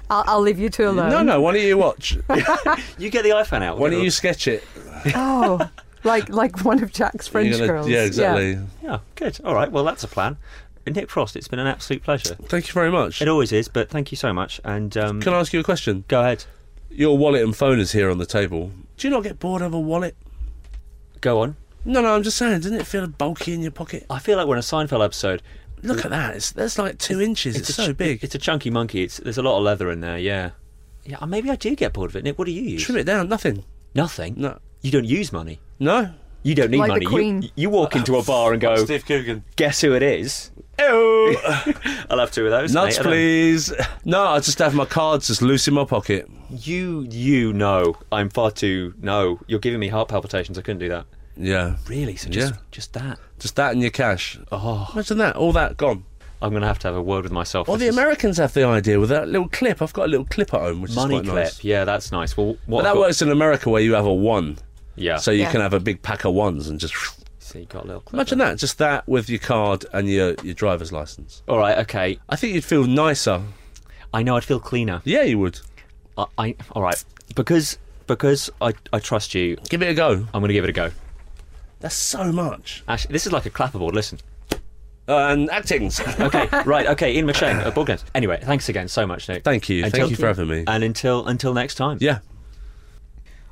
I'll, 0.09 0.23
I'll 0.29 0.41
leave 0.41 0.61
you 0.61 0.71
two 0.71 0.89
alone. 0.89 1.11
No, 1.11 1.23
no. 1.25 1.41
Why 1.41 1.53
don't 1.55 1.63
you 1.63 1.77
watch? 1.77 2.17
You 2.99 3.11
get 3.11 3.25
the 3.25 3.31
iPhone 3.31 3.63
out. 3.63 3.79
Why 3.79 3.91
don't 3.91 4.03
you 4.05 4.11
sketch 4.11 4.47
it? 4.47 4.63
Oh, 5.17 5.69
like 6.05 6.29
like 6.29 6.65
one 6.65 6.81
of 6.81 6.93
Jack's 6.93 7.27
French 7.27 7.51
gonna- 7.53 7.67
girls. 7.67 7.89
Yeah, 7.89 8.05
exactly. 8.05 8.53
a- 8.53 8.67
Yeah, 8.85 8.99
good. 9.17 9.41
All 9.45 9.55
right. 9.55 9.71
Well, 9.73 9.83
that's 9.83 10.05
a 10.05 10.09
plan. 10.09 10.37
Nick 10.87 11.11
Frost, 11.11 11.35
it's 11.35 11.49
been 11.49 11.59
an 11.59 11.67
absolute 11.67 12.05
pleasure. 12.05 12.37
Thank 12.37 12.69
you 12.69 12.73
very 12.73 12.91
much. 12.93 13.21
It 13.21 13.27
always 13.29 13.51
is, 13.53 13.67
but 13.69 13.89
thank 13.91 14.11
you 14.13 14.17
so 14.17 14.33
much. 14.33 14.61
And 14.65 14.97
um, 14.97 15.21
Can 15.21 15.33
I 15.35 15.41
ask 15.41 15.53
you 15.53 15.59
a 15.61 15.65
question? 15.65 16.05
go 16.09 16.21
ahead. 16.21 16.45
Your 16.95 17.17
wallet 17.19 17.43
and 17.43 17.57
phone 17.57 17.79
is 17.81 17.93
here 17.93 18.11
on 18.11 18.19
the 18.19 18.27
table. 18.27 18.71
Do 18.97 19.07
you 19.09 19.11
not 19.13 19.23
get 19.23 19.39
bored 19.39 19.63
of 19.63 19.73
a 19.75 19.81
wallet? 19.81 20.17
Go 21.21 21.41
on. 21.41 21.57
No, 21.85 22.01
no. 22.01 22.15
I'm 22.15 22.23
just 22.23 22.37
saying. 22.37 22.61
Doesn't 22.61 22.79
it 22.81 22.87
feel 22.87 23.07
bulky 23.07 23.53
in 23.55 23.63
your 23.63 23.71
pocket? 23.71 24.05
I 24.11 24.19
feel 24.19 24.37
like 24.37 24.47
we're 24.47 24.55
in 24.57 24.61
a 24.61 24.63
Seinfeld 24.63 25.05
episode. 25.05 25.43
Look 25.83 26.05
at 26.05 26.11
that. 26.11 26.37
It's 26.37 26.53
that's 26.53 26.79
like 26.79 26.99
two 26.99 27.21
inches. 27.21 27.57
It's, 27.57 27.71
a 27.71 27.73
so 27.73 27.93
ch- 27.93 27.97
big. 27.97 28.23
It's 28.23 28.35
a 28.35 28.39
chunky 28.39 28.71
monkey. 28.71 29.03
It's 29.03 29.17
there's 29.19 29.39
a 29.39 29.43
lot 29.43 29.57
of 29.59 29.65
leather 29.65 29.91
in 29.91 30.01
there. 30.01 30.19
Yeah. 30.19 30.51
Yeah. 31.05 31.19
uh, 31.21 31.27
Maybe 31.27 31.51
I 31.51 31.57
do 31.57 31.75
get 31.75 31.93
bored 31.93 32.11
of 32.11 32.17
it. 32.17 32.25
Nick, 32.25 32.39
what 32.39 32.45
do 32.47 32.53
you 32.53 32.63
use? 32.63 32.85
Trim 32.85 32.99
it 32.99 33.05
down. 33.05 33.29
Nothing. 33.29 33.65
Nothing. 33.95 34.35
No. 34.37 34.59
You 34.83 34.91
don't 34.93 35.05
use 35.07 35.33
money. 35.33 35.59
No. 35.81 36.13
You 36.45 36.55
don't 36.55 36.71
need 36.71 36.79
Like 36.79 36.89
the 36.89 36.93
money. 36.95 37.05
You- 37.05 37.11
Queen. 37.11 37.51
You, 37.57 37.71
walk 37.71 37.97
into 37.97 38.17
a 38.17 38.23
bar 38.25 38.53
and 38.53 38.61
go, 38.61 38.77
Steve 38.85 39.05
Coogan. 39.07 39.45
guess 39.57 39.81
who 39.81 39.93
it 39.95 40.03
is? 40.03 40.51
Oh. 40.79 41.73
I'll 42.11 42.19
have 42.19 42.31
two 42.33 42.45
of 42.45 42.51
those. 42.51 42.73
Nuts, 42.75 42.97
mate. 42.97 43.01
I 43.01 43.03
don't- 43.03 43.13
please. 43.13 43.73
No, 44.05 44.23
I 44.25 44.39
just 44.41 44.59
have 44.59 44.75
my 44.75 44.85
cards 44.85 45.27
just 45.29 45.43
loose 45.43 45.67
in 45.69 45.75
my 45.75 45.85
pocket. 45.85 46.29
You, 46.53 47.07
you 47.11 47.53
know, 47.53 47.97
I'm 48.11 48.29
far 48.31 48.51
too. 48.51 48.95
No, 49.01 49.41
you're 49.47 49.59
giving 49.61 49.81
me 49.81 49.89
heart 49.89 50.09
palpitations. 50.09 50.59
I 50.59 50.63
couldn't 50.63 50.81
do 50.81 50.89
that. 50.91 51.07
Yeah. 51.37 51.77
Really? 51.89 52.17
So 52.17 52.29
just, 52.29 52.53
Yeah. 52.55 52.61
just 52.71 52.93
that. 52.93 53.19
Just 53.39 53.57
that 53.57 53.73
and 53.73 53.81
your 53.81 53.91
cash. 53.91 54.39
Oh, 54.53 54.89
Imagine 54.93 55.19
that. 55.19 55.37
All 55.37 55.53
that 55.53 55.77
gone. 55.77 56.05
I'm 56.43 56.51
going 56.51 56.63
to 56.63 56.67
have 56.67 56.79
to 56.81 56.89
have 56.89 56.97
a 56.97 57.03
word 57.03 57.23
with 57.23 57.33
myself. 57.33 57.69
Well, 57.69 57.77
the 57.77 57.87
This 57.87 57.95
is- 57.95 57.99
Americans 57.99 58.37
have 58.39 58.53
the 58.53 58.65
idea 58.65 58.99
with 59.01 59.09
that 59.11 59.29
little 59.29 59.49
clip. 59.49 59.81
I've 59.81 59.93
got 59.93 60.07
a 60.07 60.11
little 60.11 60.27
clip 60.27 60.53
at 60.53 60.61
home, 60.61 60.83
which 60.83 60.95
money 60.95 61.15
is 61.17 61.21
quite 61.23 61.31
clip. 61.31 61.45
nice. 61.45 61.65
Yeah, 61.65 61.85
that's 61.85 62.11
nice. 62.13 62.37
Well, 62.37 62.57
what 62.67 62.69
But 62.69 62.77
I've 62.79 62.83
that 62.85 62.95
got- 62.95 63.01
works 63.01 63.23
in 63.23 63.31
America 63.31 63.71
where 63.71 63.81
you 63.81 63.95
have 63.95 64.05
a 64.07 64.13
one, 64.13 64.59
Yeah. 64.97 65.17
so 65.19 65.31
you 65.31 65.43
Yeah. 65.43 65.53
can 65.53 65.61
have 65.61 65.73
a 65.73 65.81
big 65.81 66.03
pack 66.03 66.25
of 66.25 66.35
ones 66.35 66.69
and 66.69 66.79
just 66.81 66.95
so 67.39 67.59
you 67.61 67.65
got 67.67 67.85
a 67.85 67.87
little 67.87 68.01
clip. 68.03 68.15
imagine 68.15 68.39
that. 68.39 68.59
Just 68.59 68.79
that 68.79 69.09
with 69.09 69.31
your 69.31 69.39
card 69.39 69.87
and 69.93 70.09
your 70.11 70.35
your 70.43 70.55
driver's 70.55 70.93
license. 70.93 71.43
All 71.49 71.59
right. 71.59 71.79
Okay. 71.79 72.19
I 72.29 72.37
think 72.37 72.55
you'd 72.55 72.65
feel 72.65 72.85
nicer. 72.85 73.41
I 74.13 74.23
know 74.23 74.37
I'd 74.37 74.45
feel 74.45 74.61
cleaner. 74.61 75.01
Yeah, 75.05 75.23
you 75.23 75.39
would. 75.39 75.61
I, 76.19 76.27
I 76.39 76.57
all 76.73 76.83
right 76.83 77.03
because 77.35 77.79
because 78.07 78.51
I, 78.61 78.73
I 78.93 78.99
trust 78.99 79.35
you. 79.35 79.57
Give 79.69 79.83
it 79.83 79.89
a 79.89 79.95
go. 79.95 80.13
I'm 80.13 80.41
going 80.41 80.49
to 80.49 80.55
give 80.55 80.65
it 80.65 80.71
a 80.71 80.73
go. 80.75 80.91
That's 81.81 81.95
so 81.95 82.31
much. 82.33 82.83
Actually, 82.89 83.13
this 83.13 83.27
is 83.27 83.33
like 83.33 83.47
a 83.47 83.51
clapperboard. 83.51 83.93
Listen. 83.93 84.19
Uh, 85.09 85.29
and 85.29 85.51
actings. 85.51 86.01
Okay, 86.21 86.49
right. 86.65 86.87
Okay, 86.89 87.15
Ian 87.15 87.27
McShane, 87.27 87.65
uh, 87.65 87.71
Board 87.73 87.89
Games. 87.89 88.05
Anyway, 88.15 88.39
thanks 88.43 88.69
again 88.69 88.87
so 88.89 89.07
much, 89.07 89.29
Nick. 89.29 89.43
Thank 89.45 89.69
you. 89.69 89.85
Until- 89.85 90.01
Thank 90.01 90.11
you 90.11 90.17
for 90.17 90.27
having 90.29 90.49
me. 90.49 90.65
And 90.67 90.85
until 90.85 91.27
until 91.27 91.55
next 91.55 91.75
time. 91.75 91.99
Yeah. 92.01 92.19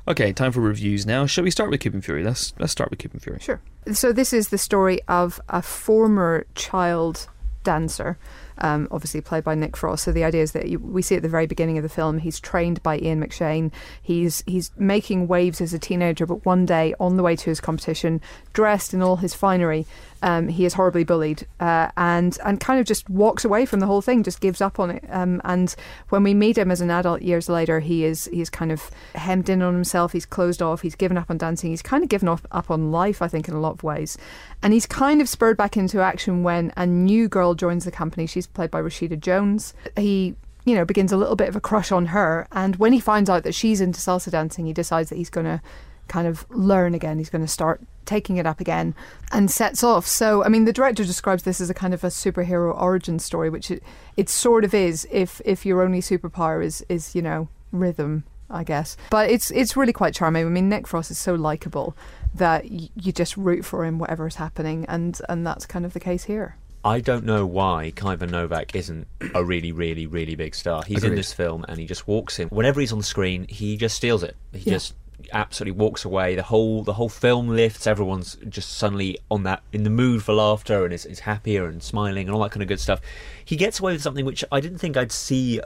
Okay, 0.07 0.33
time 0.33 0.51
for 0.51 0.61
reviews 0.61 1.05
now. 1.05 1.25
Shall 1.25 1.43
we 1.43 1.51
start 1.51 1.69
with 1.69 1.79
Cuban 1.79 2.01
Fury? 2.01 2.23
Let's 2.23 2.53
let's 2.59 2.71
start 2.71 2.89
with 2.89 2.99
Cuban 2.99 3.19
Fury. 3.19 3.39
Sure. 3.39 3.61
So 3.93 4.11
this 4.11 4.33
is 4.33 4.49
the 4.49 4.57
story 4.57 4.99
of 5.07 5.39
a 5.49 5.61
former 5.61 6.45
child 6.55 7.27
dancer, 7.63 8.17
um, 8.61 8.87
obviously 8.91 9.21
played 9.21 9.43
by 9.43 9.55
Nick 9.55 9.75
Frost. 9.75 10.03
So 10.03 10.11
the 10.11 10.23
idea 10.23 10.41
is 10.41 10.53
that 10.53 10.69
you, 10.69 10.79
we 10.79 11.01
see 11.01 11.15
at 11.15 11.21
the 11.21 11.29
very 11.29 11.47
beginning 11.47 11.77
of 11.77 11.83
the 11.83 11.89
film, 11.89 12.19
he's 12.19 12.39
trained 12.39 12.81
by 12.81 12.97
Ian 12.99 13.21
McShane. 13.21 13.71
He's 14.01 14.43
he's 14.47 14.71
making 14.77 15.27
waves 15.27 15.59
as 15.61 15.73
a 15.73 15.79
teenager, 15.79 16.25
but 16.25 16.45
one 16.45 16.65
day 16.65 16.93
on 16.99 17.17
the 17.17 17.23
way 17.23 17.35
to 17.35 17.49
his 17.49 17.59
competition, 17.59 18.21
dressed 18.53 18.93
in 18.93 19.01
all 19.01 19.17
his 19.17 19.33
finery, 19.33 19.85
um, 20.21 20.47
he 20.47 20.65
is 20.65 20.73
horribly 20.73 21.03
bullied 21.03 21.47
uh, 21.59 21.89
and 21.97 22.37
and 22.45 22.59
kind 22.59 22.79
of 22.79 22.85
just 22.85 23.09
walks 23.09 23.43
away 23.43 23.65
from 23.65 23.79
the 23.79 23.85
whole 23.85 24.01
thing, 24.01 24.23
just 24.23 24.39
gives 24.41 24.61
up 24.61 24.79
on 24.79 24.91
it. 24.91 25.03
Um, 25.09 25.41
and 25.43 25.75
when 26.09 26.23
we 26.23 26.33
meet 26.33 26.57
him 26.57 26.71
as 26.71 26.81
an 26.81 26.91
adult 26.91 27.21
years 27.21 27.49
later, 27.49 27.79
he 27.79 28.05
is 28.05 28.25
he's 28.31 28.49
kind 28.49 28.71
of 28.71 28.91
hemmed 29.15 29.49
in 29.49 29.61
on 29.61 29.73
himself. 29.73 30.11
He's 30.11 30.25
closed 30.25 30.61
off. 30.61 30.81
He's 30.81 30.95
given 30.95 31.17
up 31.17 31.29
on 31.29 31.37
dancing. 31.37 31.71
He's 31.71 31.81
kind 31.81 32.03
of 32.03 32.09
given 32.09 32.27
up, 32.27 32.47
up 32.51 32.69
on 32.69 32.91
life, 32.91 33.21
I 33.21 33.27
think, 33.27 33.47
in 33.47 33.53
a 33.53 33.59
lot 33.59 33.73
of 33.73 33.83
ways. 33.83 34.17
And 34.61 34.73
he's 34.73 34.85
kind 34.85 35.21
of 35.21 35.29
spurred 35.29 35.57
back 35.57 35.77
into 35.77 36.01
action 36.01 36.43
when 36.43 36.71
a 36.77 36.85
new 36.85 37.27
girl 37.27 37.55
joins 37.55 37.85
the 37.85 37.91
company. 37.91 38.27
She's 38.27 38.47
played 38.47 38.71
by 38.71 38.81
Rashida 38.81 39.19
Jones. 39.19 39.73
He 39.97 40.35
you 40.65 40.75
know 40.75 40.85
begins 40.85 41.11
a 41.11 41.17
little 41.17 41.35
bit 41.35 41.49
of 41.49 41.55
a 41.55 41.61
crush 41.61 41.91
on 41.91 42.07
her, 42.07 42.47
and 42.51 42.75
when 42.75 42.93
he 42.93 42.99
finds 42.99 43.29
out 43.29 43.43
that 43.43 43.55
she's 43.55 43.81
into 43.81 43.99
salsa 43.99 44.31
dancing, 44.31 44.65
he 44.65 44.73
decides 44.73 45.09
that 45.09 45.15
he's 45.15 45.29
going 45.29 45.45
to 45.45 45.61
kind 46.07 46.27
of 46.27 46.45
learn 46.49 46.93
again. 46.93 47.17
He's 47.17 47.29
going 47.29 47.43
to 47.43 47.47
start 47.51 47.81
taking 48.05 48.37
it 48.37 48.45
up 48.45 48.59
again 48.59 48.93
and 49.31 49.49
sets 49.49 49.83
off. 49.83 50.05
So, 50.07 50.43
I 50.43 50.49
mean, 50.49 50.65
the 50.65 50.73
director 50.73 51.03
describes 51.05 51.43
this 51.43 51.61
as 51.61 51.69
a 51.69 51.73
kind 51.73 51.93
of 51.93 52.03
a 52.03 52.07
superhero 52.07 52.75
origin 52.79 53.19
story, 53.19 53.49
which 53.49 53.71
it, 53.71 53.83
it 54.17 54.27
sort 54.29 54.63
of 54.63 54.73
is 54.73 55.07
if 55.11 55.41
if 55.45 55.65
your 55.65 55.81
only 55.81 56.01
superpower 56.01 56.63
is 56.63 56.83
is 56.89 57.15
you 57.15 57.21
know 57.21 57.47
rhythm, 57.71 58.23
I 58.49 58.63
guess. 58.63 58.97
But 59.09 59.29
it's 59.29 59.51
it's 59.51 59.77
really 59.77 59.93
quite 59.93 60.13
charming. 60.13 60.45
I 60.45 60.49
mean, 60.49 60.67
Nick 60.69 60.87
Frost 60.87 61.11
is 61.11 61.17
so 61.17 61.35
likable 61.35 61.95
that 62.35 62.69
y- 62.69 62.89
you 62.95 63.11
just 63.11 63.37
root 63.37 63.63
for 63.65 63.85
him 63.85 63.99
whatever 63.99 64.27
is 64.27 64.35
happening, 64.35 64.85
and 64.89 65.19
and 65.29 65.45
that's 65.45 65.65
kind 65.65 65.85
of 65.85 65.93
the 65.93 65.99
case 65.99 66.25
here. 66.25 66.57
I 66.83 66.99
don't 66.99 67.25
know 67.25 67.45
why 67.45 67.93
Kayvan 67.95 68.31
Novak 68.31 68.75
isn't 68.75 69.05
a 69.35 69.43
really, 69.43 69.71
really, 69.71 70.07
really 70.07 70.33
big 70.33 70.55
star. 70.55 70.81
He's 70.81 71.03
in 71.03 71.13
this 71.13 71.31
film 71.31 71.63
and 71.67 71.77
he 71.77 71.85
just 71.85 72.07
walks 72.07 72.39
in. 72.39 72.47
Whenever 72.47 72.79
he's 72.81 72.91
on 72.91 72.97
the 72.97 73.03
screen, 73.03 73.45
he 73.47 73.77
just 73.77 73.95
steals 73.95 74.23
it. 74.23 74.35
He 74.51 74.61
Yeah. 74.71 74.73
just 74.77 74.95
absolutely 75.33 75.79
walks 75.79 76.03
away. 76.05 76.35
The 76.35 76.43
whole 76.43 76.83
the 76.83 76.93
whole 76.93 77.09
film 77.09 77.47
lifts. 77.49 77.85
Everyone's 77.87 78.37
just 78.49 78.77
suddenly 78.77 79.17
on 79.29 79.43
that 79.43 79.63
in 79.71 79.83
the 79.83 79.89
mood 79.89 80.23
for 80.23 80.33
laughter 80.33 80.83
and 80.85 80.93
is, 80.93 81.05
is 81.05 81.21
happier 81.21 81.65
and 81.67 81.81
smiling 81.83 82.27
and 82.27 82.35
all 82.35 82.41
that 82.43 82.51
kind 82.51 82.61
of 82.61 82.67
good 82.67 82.79
stuff. 82.79 82.99
He 83.43 83.55
gets 83.55 83.79
away 83.79 83.93
with 83.93 84.01
something 84.01 84.25
which 84.25 84.43
I 84.51 84.59
didn't 84.59 84.77
think 84.79 84.97
I'd 84.97 85.11
see 85.11 85.61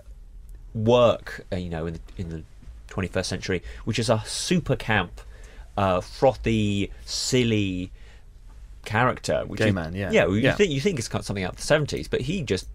work, 0.74 1.46
uh, 1.52 1.56
you 1.58 1.70
know, 1.70 1.86
in 1.86 1.94
the, 1.94 2.00
in 2.18 2.30
the 2.30 2.44
21st 2.90 3.26
century, 3.26 3.64
which 3.86 4.00
is 4.00 4.10
a 4.10 4.22
super 4.26 4.76
camp, 4.76 5.22
uh, 5.78 6.02
frothy, 6.02 6.92
silly 7.06 7.92
character. 8.84 9.44
Which 9.48 9.60
Gay 9.60 9.70
is- 9.70 9.74
man, 9.74 9.96
yeah. 9.96 10.12
yeah. 10.12 10.28
You 10.28 10.36
Yeah. 10.36 10.56
think 10.56 10.72
you 10.72 10.82
think 10.82 11.00
it's 11.00 11.10
something 11.10 11.44
out 11.44 11.54
of 11.54 11.58
the 11.58 11.64
70s, 11.64 12.10
but 12.10 12.22
he 12.22 12.42
just, 12.42 12.68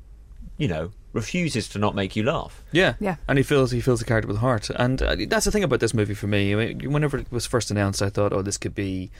you 0.60 0.68
know, 0.68 0.90
refuses 1.14 1.68
to 1.70 1.78
not 1.78 1.94
make 1.94 2.14
you 2.14 2.22
laugh. 2.22 2.62
Yeah, 2.70 2.94
Yeah. 3.00 3.16
and 3.26 3.38
he 3.38 3.42
feels 3.42 3.70
he 3.72 3.80
feels 3.80 3.98
the 4.00 4.04
character 4.04 4.28
with 4.28 4.36
heart, 4.38 4.68
and 4.70 5.00
uh, 5.02 5.16
that's 5.26 5.46
the 5.46 5.50
thing 5.50 5.64
about 5.64 5.80
this 5.80 5.94
movie 5.94 6.14
for 6.14 6.26
me. 6.28 6.52
I 6.52 6.56
mean, 6.56 6.92
whenever 6.92 7.16
it 7.18 7.32
was 7.32 7.46
first 7.46 7.70
announced, 7.70 8.02
I 8.02 8.10
thought, 8.10 8.32
oh, 8.34 8.42
this 8.42 8.58
could 8.58 8.74
be 8.74 9.10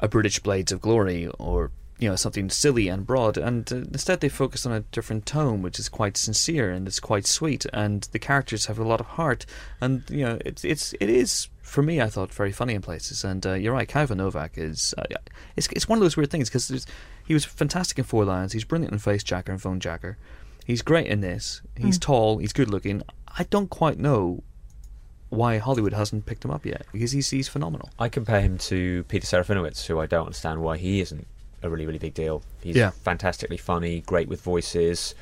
a 0.00 0.08
British 0.08 0.40
Blades 0.40 0.72
of 0.72 0.80
Glory, 0.80 1.28
or 1.38 1.70
you 1.98 2.08
know, 2.08 2.16
something 2.16 2.50
silly 2.50 2.88
and 2.88 3.06
broad, 3.06 3.36
and 3.38 3.72
uh, 3.72 3.76
instead 3.76 4.18
they 4.20 4.28
focused 4.28 4.66
on 4.66 4.72
a 4.72 4.80
different 4.90 5.24
tone, 5.24 5.62
which 5.62 5.78
is 5.78 5.88
quite 5.88 6.16
sincere 6.16 6.72
and 6.72 6.88
it's 6.88 6.98
quite 6.98 7.26
sweet, 7.26 7.64
and 7.72 8.08
the 8.10 8.18
characters 8.18 8.66
have 8.66 8.78
a 8.80 8.84
lot 8.92 8.98
of 9.00 9.06
heart, 9.06 9.46
and 9.80 10.02
you 10.10 10.24
know, 10.24 10.38
it's 10.44 10.64
it's 10.64 10.94
it 11.00 11.08
is. 11.08 11.48
For 11.62 11.82
me, 11.82 12.02
I 12.02 12.08
thought 12.08 12.34
very 12.34 12.52
funny 12.52 12.74
in 12.74 12.82
places, 12.82 13.24
and 13.24 13.46
uh, 13.46 13.54
you're 13.54 13.72
right. 13.72 13.88
Kayvan 13.88 14.16
Novak 14.16 14.58
is 14.58 14.94
uh, 14.98 15.04
it's 15.56 15.68
it's 15.68 15.88
one 15.88 15.96
of 15.98 16.02
those 16.02 16.16
weird 16.18 16.30
things 16.30 16.50
because 16.50 16.86
he 17.24 17.32
was 17.34 17.44
fantastic 17.46 17.98
in 17.98 18.04
Four 18.04 18.24
Lions. 18.26 18.52
He's 18.52 18.64
brilliant 18.64 18.92
in 18.92 18.98
Facejacker 18.98 19.48
and 19.50 19.60
Fonejacker. 19.62 20.16
He's 20.64 20.82
great 20.82 21.06
in 21.06 21.20
this. 21.20 21.62
He's 21.76 21.96
hmm. 21.96 22.00
tall. 22.00 22.38
He's 22.38 22.52
good 22.52 22.70
looking. 22.70 23.02
I 23.36 23.44
don't 23.44 23.70
quite 23.70 23.98
know 23.98 24.42
why 25.30 25.58
Hollywood 25.58 25.94
hasn't 25.94 26.26
picked 26.26 26.44
him 26.44 26.50
up 26.50 26.66
yet 26.66 26.84
because 26.92 27.12
he's 27.12 27.30
he's 27.30 27.48
phenomenal. 27.48 27.90
I 27.98 28.08
compare 28.08 28.40
him 28.40 28.58
to 28.58 29.04
Peter 29.04 29.26
Serafinowicz, 29.26 29.86
who 29.86 29.98
I 29.98 30.06
don't 30.06 30.26
understand 30.26 30.62
why 30.62 30.76
he 30.76 31.00
isn't 31.00 31.26
a 31.62 31.70
really, 31.70 31.86
really 31.86 31.98
big 31.98 32.14
deal. 32.14 32.42
He's 32.62 32.76
Yeah. 32.76 32.90
fantastically 32.90 33.56
funny, 33.56 34.02
great 34.02 34.28
with 34.28 34.42
voices. 34.42 35.14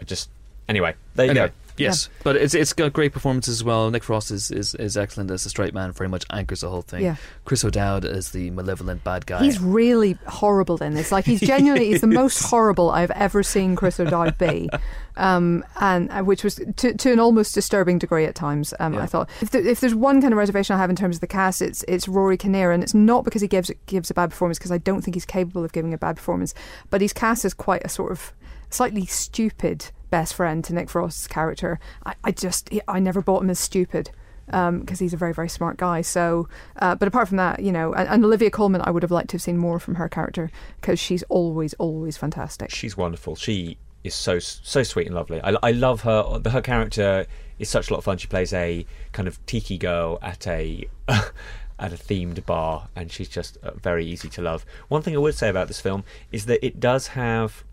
I 0.00 0.04
just 0.04 0.28
anyway, 0.68 0.94
there 1.14 1.26
you 1.26 1.30
Anyway, 1.30 1.48
go. 1.48 1.52
Yes, 1.76 2.08
but 2.22 2.36
it's 2.36 2.54
it's 2.54 2.72
got 2.72 2.92
great 2.92 3.12
performances 3.12 3.56
as 3.56 3.64
well. 3.64 3.90
Nick 3.90 4.04
Frost 4.04 4.30
is, 4.30 4.50
is, 4.50 4.74
is 4.76 4.96
excellent 4.96 5.30
as 5.30 5.44
a 5.46 5.50
straight 5.50 5.74
man. 5.74 5.92
Very 5.92 6.08
much 6.08 6.24
anchors 6.30 6.60
the 6.60 6.70
whole 6.70 6.82
thing. 6.82 7.02
Yeah. 7.02 7.16
Chris 7.44 7.64
O'Dowd 7.64 8.04
as 8.04 8.30
the 8.30 8.50
malevolent 8.50 9.04
bad 9.04 9.26
guy. 9.26 9.42
He's 9.42 9.60
really 9.60 10.18
horrible 10.26 10.82
in 10.82 10.94
this. 10.94 11.10
Like 11.12 11.24
he's 11.24 11.40
genuinely 11.46 11.88
he's 11.88 12.00
the 12.00 12.06
most 12.06 12.42
horrible 12.42 12.90
I've 12.90 13.10
ever 13.12 13.42
seen 13.42 13.76
Chris 13.76 13.98
O'Dowd 14.00 14.38
be, 14.38 14.68
um, 15.16 15.64
and 15.80 16.10
uh, 16.10 16.22
which 16.22 16.44
was 16.44 16.60
to, 16.76 16.94
to 16.94 17.12
an 17.12 17.20
almost 17.20 17.54
disturbing 17.54 17.98
degree 17.98 18.24
at 18.24 18.34
times. 18.34 18.74
Um, 18.80 18.94
Yeah. 18.94 19.02
I 19.02 19.06
thought 19.06 19.28
if, 19.40 19.50
there, 19.50 19.66
if 19.66 19.80
there's 19.80 19.94
one 19.94 20.20
kind 20.20 20.32
of 20.32 20.38
reservation 20.38 20.74
I 20.76 20.78
have 20.78 20.90
in 20.90 20.96
terms 20.96 21.16
of 21.16 21.20
the 21.20 21.26
cast, 21.26 21.62
it's 21.62 21.84
it's 21.88 22.08
Rory 22.08 22.36
Kinnear, 22.36 22.70
and 22.72 22.82
it's 22.82 22.94
not 22.94 23.24
because 23.24 23.42
he 23.42 23.48
gives 23.48 23.70
gives 23.86 24.10
a 24.10 24.14
bad 24.14 24.30
performance 24.30 24.58
because 24.58 24.72
I 24.72 24.78
don't 24.78 25.02
think 25.02 25.14
he's 25.14 25.24
capable 25.26 25.64
of 25.64 25.72
giving 25.72 25.92
a 25.94 25.98
bad 25.98 26.16
performance, 26.16 26.54
but 26.90 27.00
he's 27.00 27.12
cast 27.12 27.44
as 27.44 27.54
quite 27.54 27.84
a 27.84 27.88
sort 27.88 28.12
of 28.12 28.32
slightly 28.70 29.06
stupid 29.06 29.90
best 30.14 30.34
friend 30.34 30.62
to 30.62 30.72
Nick 30.72 30.88
Frost's 30.88 31.26
character. 31.26 31.80
I, 32.06 32.14
I 32.22 32.30
just 32.30 32.70
I 32.86 33.00
never 33.00 33.20
bought 33.20 33.42
him 33.42 33.50
as 33.50 33.58
stupid 33.58 34.12
because 34.46 35.00
he's 35.00 35.12
a 35.12 35.16
very 35.16 35.34
very 35.34 35.48
smart 35.48 35.76
guy. 35.76 36.02
So, 36.02 36.48
uh, 36.76 36.94
but 36.94 37.08
apart 37.08 37.26
from 37.26 37.38
that, 37.38 37.58
you 37.58 37.72
know, 37.72 37.92
and, 37.94 38.08
and 38.08 38.24
Olivia 38.24 38.48
Colman, 38.48 38.80
I 38.84 38.92
would 38.92 39.02
have 39.02 39.10
liked 39.10 39.30
to 39.30 39.34
have 39.34 39.42
seen 39.42 39.58
more 39.58 39.80
from 39.80 39.96
her 39.96 40.08
character 40.08 40.52
because 40.80 41.00
she's 41.00 41.24
always 41.24 41.74
always 41.74 42.16
fantastic. 42.16 42.70
She's 42.70 42.96
wonderful. 42.96 43.34
She 43.34 43.76
is 44.04 44.14
so 44.14 44.38
so 44.38 44.84
sweet 44.84 45.08
and 45.08 45.16
lovely. 45.16 45.40
I, 45.42 45.56
I 45.64 45.72
love 45.72 46.02
her. 46.02 46.40
Her 46.48 46.62
character 46.62 47.26
is 47.58 47.68
such 47.68 47.90
a 47.90 47.92
lot 47.92 47.98
of 47.98 48.04
fun. 48.04 48.18
She 48.18 48.28
plays 48.28 48.52
a 48.52 48.86
kind 49.10 49.26
of 49.26 49.44
tiki 49.46 49.78
girl 49.78 50.20
at 50.22 50.46
a 50.46 50.88
at 51.08 51.92
a 51.92 51.96
themed 51.96 52.46
bar, 52.46 52.88
and 52.94 53.10
she's 53.10 53.28
just 53.28 53.56
uh, 53.64 53.72
very 53.72 54.06
easy 54.06 54.28
to 54.28 54.42
love. 54.42 54.64
One 54.86 55.02
thing 55.02 55.16
I 55.16 55.18
would 55.18 55.34
say 55.34 55.48
about 55.48 55.66
this 55.66 55.80
film 55.80 56.04
is 56.30 56.46
that 56.46 56.64
it 56.64 56.78
does 56.78 57.08
have. 57.08 57.64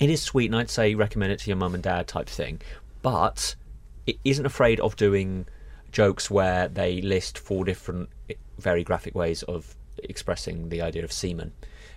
It 0.00 0.10
is 0.10 0.22
sweet, 0.22 0.46
and 0.46 0.56
I'd 0.56 0.70
say 0.70 0.94
recommend 0.94 1.32
it 1.32 1.40
to 1.40 1.50
your 1.50 1.56
mum 1.56 1.74
and 1.74 1.82
dad 1.82 2.08
type 2.08 2.28
thing, 2.28 2.60
but 3.02 3.54
it 4.06 4.16
isn't 4.24 4.44
afraid 4.44 4.80
of 4.80 4.96
doing 4.96 5.46
jokes 5.92 6.30
where 6.30 6.68
they 6.68 7.00
list 7.00 7.38
four 7.38 7.64
different 7.64 8.08
very 8.58 8.82
graphic 8.82 9.14
ways 9.14 9.42
of 9.44 9.76
expressing 10.02 10.68
the 10.68 10.82
idea 10.82 11.04
of 11.04 11.12
semen. 11.12 11.52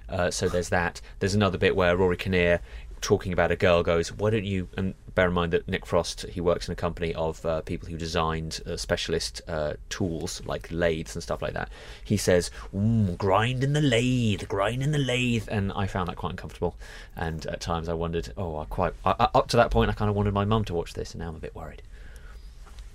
Uh, 0.07 0.31
so 0.31 0.47
there's 0.47 0.69
that. 0.69 1.01
There's 1.19 1.35
another 1.35 1.57
bit 1.57 1.75
where 1.75 1.97
Rory 1.97 2.17
Kinnear, 2.17 2.61
talking 3.01 3.31
about 3.33 3.51
a 3.51 3.55
girl, 3.55 3.83
goes, 3.83 4.11
"Why 4.11 4.29
don't 4.29 4.45
you?" 4.45 4.67
And 4.77 4.93
bear 5.15 5.27
in 5.27 5.33
mind 5.33 5.53
that 5.53 5.67
Nick 5.67 5.85
Frost 5.85 6.21
he 6.29 6.39
works 6.41 6.67
in 6.67 6.73
a 6.73 6.75
company 6.75 7.13
of 7.15 7.43
uh, 7.45 7.61
people 7.61 7.89
who 7.89 7.97
designed 7.97 8.61
uh, 8.67 8.77
specialist 8.77 9.41
uh, 9.47 9.73
tools 9.89 10.41
like 10.45 10.67
lathes 10.71 11.15
and 11.15 11.23
stuff 11.23 11.41
like 11.41 11.53
that. 11.53 11.69
He 12.03 12.17
says, 12.17 12.51
mm, 12.75 13.17
"Grind 13.17 13.63
in 13.63 13.73
the 13.73 13.81
lathe, 13.81 14.47
grind 14.47 14.81
in 14.83 14.91
the 14.91 14.97
lathe," 14.99 15.47
and 15.49 15.71
I 15.73 15.87
found 15.87 16.09
that 16.09 16.15
quite 16.17 16.31
uncomfortable. 16.31 16.75
And 17.15 17.45
at 17.47 17.59
times 17.61 17.89
I 17.89 17.93
wondered, 17.93 18.31
oh, 18.37 18.57
I 18.57 18.65
quite 18.65 18.93
I, 19.05 19.15
I- 19.19 19.29
up 19.35 19.47
to 19.49 19.57
that 19.57 19.71
point 19.71 19.89
I 19.89 19.93
kind 19.93 20.09
of 20.09 20.15
wanted 20.15 20.33
my 20.33 20.45
mum 20.45 20.65
to 20.65 20.73
watch 20.73 20.93
this, 20.93 21.11
and 21.13 21.21
now 21.21 21.29
I'm 21.29 21.35
a 21.35 21.39
bit 21.39 21.55
worried. 21.55 21.81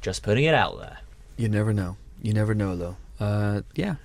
Just 0.00 0.22
putting 0.22 0.44
it 0.44 0.54
out 0.54 0.78
there. 0.78 0.98
You 1.36 1.48
never 1.48 1.72
know. 1.72 1.96
You 2.20 2.32
never 2.32 2.54
know, 2.54 2.76
though. 2.76 2.96
Uh, 3.20 3.62
yeah, 3.74 3.96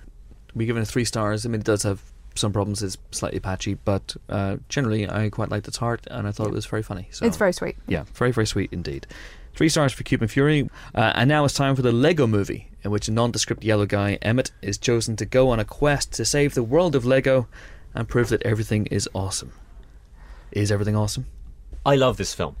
we 0.54 0.66
give 0.66 0.76
it 0.76 0.80
a 0.80 0.86
three 0.86 1.04
stars. 1.04 1.44
I 1.44 1.48
mean, 1.48 1.60
it 1.60 1.64
does 1.66 1.82
have 1.82 2.02
some 2.38 2.52
problems. 2.52 2.82
It's 2.82 2.96
slightly 3.10 3.40
patchy, 3.40 3.74
but 3.74 4.16
uh, 4.28 4.56
generally, 4.68 5.08
I 5.08 5.28
quite 5.30 5.50
liked 5.50 5.68
its 5.68 5.76
heart, 5.78 6.06
and 6.10 6.26
I 6.26 6.30
thought 6.32 6.46
it 6.48 6.52
was 6.54 6.66
very 6.66 6.82
funny. 6.82 7.08
So 7.10 7.26
It's 7.26 7.36
very 7.36 7.52
sweet. 7.52 7.76
yeah, 7.86 8.04
very 8.14 8.30
very 8.32 8.46
sweet 8.46 8.72
indeed. 8.72 9.06
Three 9.54 9.68
stars 9.68 9.92
for 9.92 10.04
Cuban 10.04 10.28
Fury, 10.28 10.70
uh, 10.94 11.12
and 11.16 11.28
now 11.28 11.44
it's 11.44 11.54
time 11.54 11.74
for 11.74 11.82
the 11.82 11.90
Lego 11.92 12.26
Movie, 12.28 12.70
in 12.84 12.90
which 12.92 13.08
a 13.08 13.12
nondescript 13.12 13.64
yellow 13.64 13.86
guy 13.86 14.18
Emmett 14.22 14.52
is 14.62 14.78
chosen 14.78 15.16
to 15.16 15.24
go 15.26 15.50
on 15.50 15.58
a 15.58 15.64
quest 15.64 16.12
to 16.14 16.24
save 16.24 16.54
the 16.54 16.62
world 16.62 16.94
of 16.94 17.04
Lego 17.04 17.48
and 17.94 18.08
prove 18.08 18.28
that 18.28 18.42
everything 18.42 18.86
is 18.86 19.08
awesome. 19.14 19.50
Is 20.52 20.70
everything 20.70 20.94
awesome? 20.96 21.26
I 21.84 21.96
love 21.96 22.16
this 22.18 22.34
film. 22.34 22.56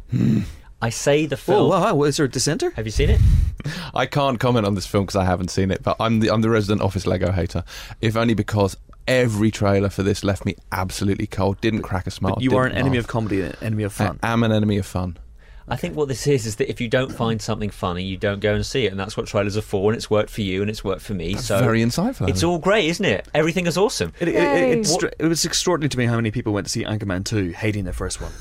I 0.82 0.90
say 0.90 1.26
the 1.26 1.36
Oh 1.36 1.38
film. 1.38 1.68
wow! 1.70 1.94
wow, 1.94 2.02
Is 2.04 2.16
there 2.16 2.26
a 2.26 2.30
dissenter? 2.30 2.70
Have 2.70 2.86
you 2.86 2.92
seen 2.92 3.10
it? 3.10 3.20
I 3.94 4.06
can't 4.06 4.38
comment 4.40 4.66
on 4.66 4.74
this 4.74 4.86
film 4.86 5.04
because 5.04 5.16
I 5.16 5.24
haven't 5.24 5.48
seen 5.50 5.70
it, 5.70 5.82
but 5.82 5.96
I'm 6.00 6.20
the 6.20 6.30
I'm 6.30 6.40
the 6.40 6.50
resident 6.50 6.82
Office 6.82 7.06
Lego 7.06 7.32
hater, 7.32 7.64
if 8.00 8.16
only 8.16 8.34
because 8.34 8.76
every 9.08 9.50
trailer 9.50 9.88
for 9.88 10.02
this 10.02 10.22
left 10.22 10.44
me 10.44 10.54
absolutely 10.70 11.26
cold. 11.26 11.60
Didn't 11.60 11.82
crack 11.82 12.06
a 12.06 12.10
smile. 12.10 12.34
But 12.34 12.42
you 12.42 12.56
are 12.56 12.64
an 12.64 12.70
didn't 12.70 12.80
enemy 12.80 12.96
laugh. 12.98 13.04
of 13.04 13.08
comedy, 13.08 13.42
an 13.42 13.56
enemy 13.60 13.82
of 13.82 13.92
fun. 13.92 14.20
I 14.22 14.32
am 14.32 14.44
an 14.44 14.52
enemy 14.52 14.78
of 14.78 14.86
fun. 14.86 15.18
I 15.70 15.76
think 15.76 15.96
what 15.96 16.08
this 16.08 16.26
is 16.26 16.46
is 16.46 16.56
that 16.56 16.70
if 16.70 16.80
you 16.80 16.88
don't 16.88 17.12
find 17.12 17.42
something 17.42 17.68
funny, 17.68 18.02
you 18.02 18.16
don't 18.16 18.40
go 18.40 18.54
and 18.54 18.64
see 18.64 18.86
it, 18.86 18.90
and 18.90 18.98
that's 18.98 19.16
what 19.16 19.26
trailers 19.26 19.56
are 19.56 19.62
for. 19.62 19.90
And 19.90 19.96
it's 19.96 20.08
worked 20.08 20.30
for 20.30 20.40
you, 20.40 20.62
and 20.62 20.70
it's 20.70 20.82
worked 20.82 21.02
for 21.02 21.12
me. 21.14 21.34
so 21.34 21.58
very 21.58 21.82
insightful. 21.82 22.28
It's 22.28 22.42
all 22.42 22.58
great, 22.58 22.86
isn't 22.86 23.04
it? 23.04 23.28
Everything 23.34 23.66
is 23.66 23.76
awesome. 23.76 24.12
It, 24.18 24.28
it, 24.28 24.34
Yay. 24.34 24.72
it, 24.72 24.78
it's 24.78 24.96
it 25.18 25.26
was 25.26 25.44
extraordinary 25.44 25.90
to 25.90 25.98
me 25.98 26.06
how 26.06 26.16
many 26.16 26.30
people 26.30 26.52
went 26.52 26.66
to 26.66 26.70
see 26.70 26.84
Anchorman 26.84 27.24
2 27.24 27.50
hating 27.50 27.84
the 27.84 27.92
first 27.92 28.20
one. 28.20 28.32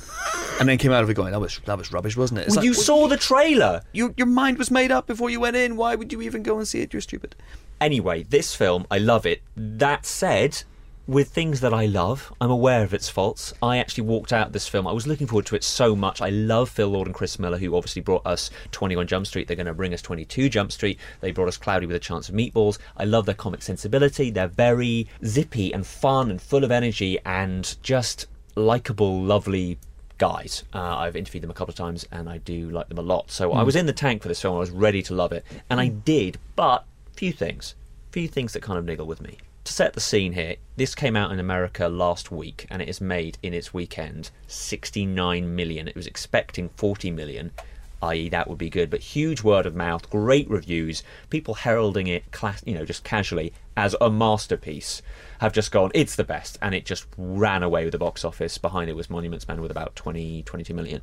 And 0.60 0.68
then 0.68 0.78
came 0.78 0.92
out 0.92 1.04
of 1.04 1.10
it 1.10 1.14
going, 1.14 1.32
that 1.32 1.40
was 1.40 1.60
that 1.66 1.78
was 1.78 1.92
rubbish, 1.92 2.18
wasn't 2.18 2.40
it? 2.40 2.48
It's 2.48 2.56
Well, 2.56 2.58
like, 2.58 2.66
you 2.66 2.72
well, 2.72 2.82
saw 2.82 3.08
the 3.08 3.18
trailer. 3.18 3.82
your, 3.94 4.14
your 4.18 4.28
mind 4.28 4.58
was 4.58 4.72
made 4.72 4.92
up 4.92 5.08
before 5.08 5.30
you 5.30 5.40
went 5.40 5.56
in. 5.56 5.76
Why 5.78 5.96
would 5.96 6.12
you 6.12 6.22
even 6.22 6.44
go 6.44 6.58
and 6.58 6.68
see 6.68 6.82
it? 6.82 6.94
You're 6.94 7.02
stupid. 7.02 7.36
Anyway, 7.80 8.24
this 8.24 8.56
film, 8.56 8.88
I 8.90 8.98
love 8.98 9.26
it. 9.26 9.42
That 9.56 10.06
said, 10.06 10.64
with 11.08 11.30
things 11.30 11.62
that 11.62 11.74
I 11.74 11.86
love, 11.86 12.34
I'm 12.42 12.50
aware 12.50 12.84
of 12.84 12.94
its 12.94 13.08
faults. 13.08 13.54
I 13.62 13.78
actually 13.78 14.06
walked 14.06 14.34
out 14.34 14.52
this 14.52 14.68
film. 14.68 14.88
I 14.88 14.92
was 14.92 15.06
looking 15.08 15.28
forward 15.28 15.46
to 15.46 15.56
it 15.56 15.64
so 15.64 15.96
much. 15.96 16.22
I 16.22 16.30
love 16.30 16.70
Phil 16.70 16.88
Lord 16.90 17.08
and 17.08 17.16
Chris 17.16 17.38
Miller, 17.40 17.58
who 17.58 17.76
obviously 17.78 18.02
brought 18.02 18.26
us 18.26 18.50
21 18.72 19.08
Jump 19.08 19.28
Street. 19.28 19.48
They're 19.48 19.56
going 19.56 19.68
to 19.68 19.74
bring 19.74 19.94
us 19.94 20.02
22 20.02 20.50
Jump 20.50 20.72
Street. 20.72 21.00
They 21.22 21.32
brought 21.32 21.48
us 21.48 21.56
Cloudy 21.58 21.86
with 21.86 21.96
a 21.96 22.00
Chance 22.00 22.30
of 22.30 22.36
Meatballs. 22.36 22.78
I 22.98 23.06
love 23.06 23.26
their 23.26 23.36
comic 23.36 23.62
sensibility. 23.62 24.32
They're 24.32 24.48
very 24.48 25.08
zippy 25.24 25.72
and 25.72 25.86
fun 25.86 26.30
and 26.32 26.42
full 26.42 26.64
of 26.64 26.72
energy 26.72 27.20
and 27.26 27.76
just 27.84 28.26
likable, 28.56 29.22
lovely 29.22 29.78
guys. 30.18 30.64
Uh, 30.74 30.98
I've 30.98 31.16
interviewed 31.16 31.44
them 31.44 31.52
a 31.52 31.54
couple 31.54 31.72
of 31.72 31.78
times 31.78 32.06
and 32.12 32.30
I 32.30 32.38
do 32.40 32.70
like 32.70 32.90
them 32.90 32.98
a 32.98 33.02
lot. 33.04 33.32
So 33.32 33.54
I 33.54 33.64
was 33.64 33.76
in 33.76 33.86
the 33.86 33.94
tank 33.94 34.22
for 34.22 34.28
this 34.28 34.42
film. 34.42 34.56
I 34.56 34.60
was 34.60 34.72
ready 34.72 35.02
to 35.04 35.14
love 35.14 35.32
it. 35.32 35.46
And 35.70 35.80
I 35.80 35.88
did, 35.88 36.38
but 36.56 36.86
few 37.14 37.32
things. 37.32 37.76
Few 38.12 38.28
things 38.28 38.54
that 38.54 38.62
kind 38.62 38.80
of 38.80 38.86
niggle 38.86 39.06
with 39.06 39.22
me. 39.22 39.38
To 39.66 39.74
set 39.74 39.94
the 39.94 40.00
scene 40.00 40.32
here, 40.32 40.56
this 40.78 40.96
came 40.96 41.18
out 41.18 41.32
in 41.32 41.40
America 41.40 41.90
last 41.90 42.32
week 42.32 42.66
and 42.70 42.82
it 42.82 42.88
is 42.88 43.02
made 43.02 43.38
in 43.44 43.54
its 43.54 43.74
weekend 43.74 44.32
69 44.48 45.56
million. 45.56 45.90
It 45.90 45.96
was 45.96 46.08
expecting 46.08 46.70
40 46.70 47.12
million 47.12 47.52
i.e., 48.02 48.30
that 48.30 48.48
would 48.48 48.58
be 48.58 48.70
good. 48.70 48.90
But 48.90 49.02
huge 49.02 49.44
word 49.44 49.66
of 49.66 49.76
mouth, 49.76 50.10
great 50.10 50.50
reviews, 50.50 51.04
people 51.30 51.54
heralding 51.56 52.08
it, 52.08 52.32
class, 52.32 52.64
you 52.66 52.76
know, 52.76 52.86
just 52.86 53.04
casually 53.04 53.54
as 53.76 53.96
a 54.02 54.10
masterpiece, 54.10 55.02
have 55.40 55.54
just 55.54 55.72
gone, 55.72 55.92
it's 55.94 56.16
the 56.16 56.24
best, 56.24 56.58
and 56.62 56.74
it 56.74 56.86
just 56.86 57.06
ran 57.18 57.64
away 57.64 57.84
with 57.84 57.92
the 57.92 58.00
box 58.00 58.26
office. 58.26 58.58
Behind 58.58 58.90
it 58.90 58.96
was 58.96 59.10
Monuments 59.10 59.48
Men 59.48 59.62
with 59.62 59.72
about 59.72 59.96
20, 59.96 60.44
22 60.44 60.74
million. 60.74 61.02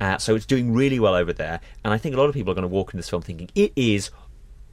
Uh, 0.00 0.18
so 0.18 0.34
it's 0.34 0.46
doing 0.46 0.72
really 0.72 0.98
well 0.98 1.14
over 1.14 1.32
there, 1.32 1.60
and 1.84 1.94
I 1.94 1.98
think 1.98 2.14
a 2.14 2.18
lot 2.18 2.28
of 2.28 2.34
people 2.34 2.50
are 2.50 2.54
going 2.54 2.62
to 2.62 2.68
walk 2.68 2.88
into 2.88 2.98
this 2.98 3.10
film 3.10 3.22
thinking 3.22 3.50
it 3.54 3.72
is 3.76 4.10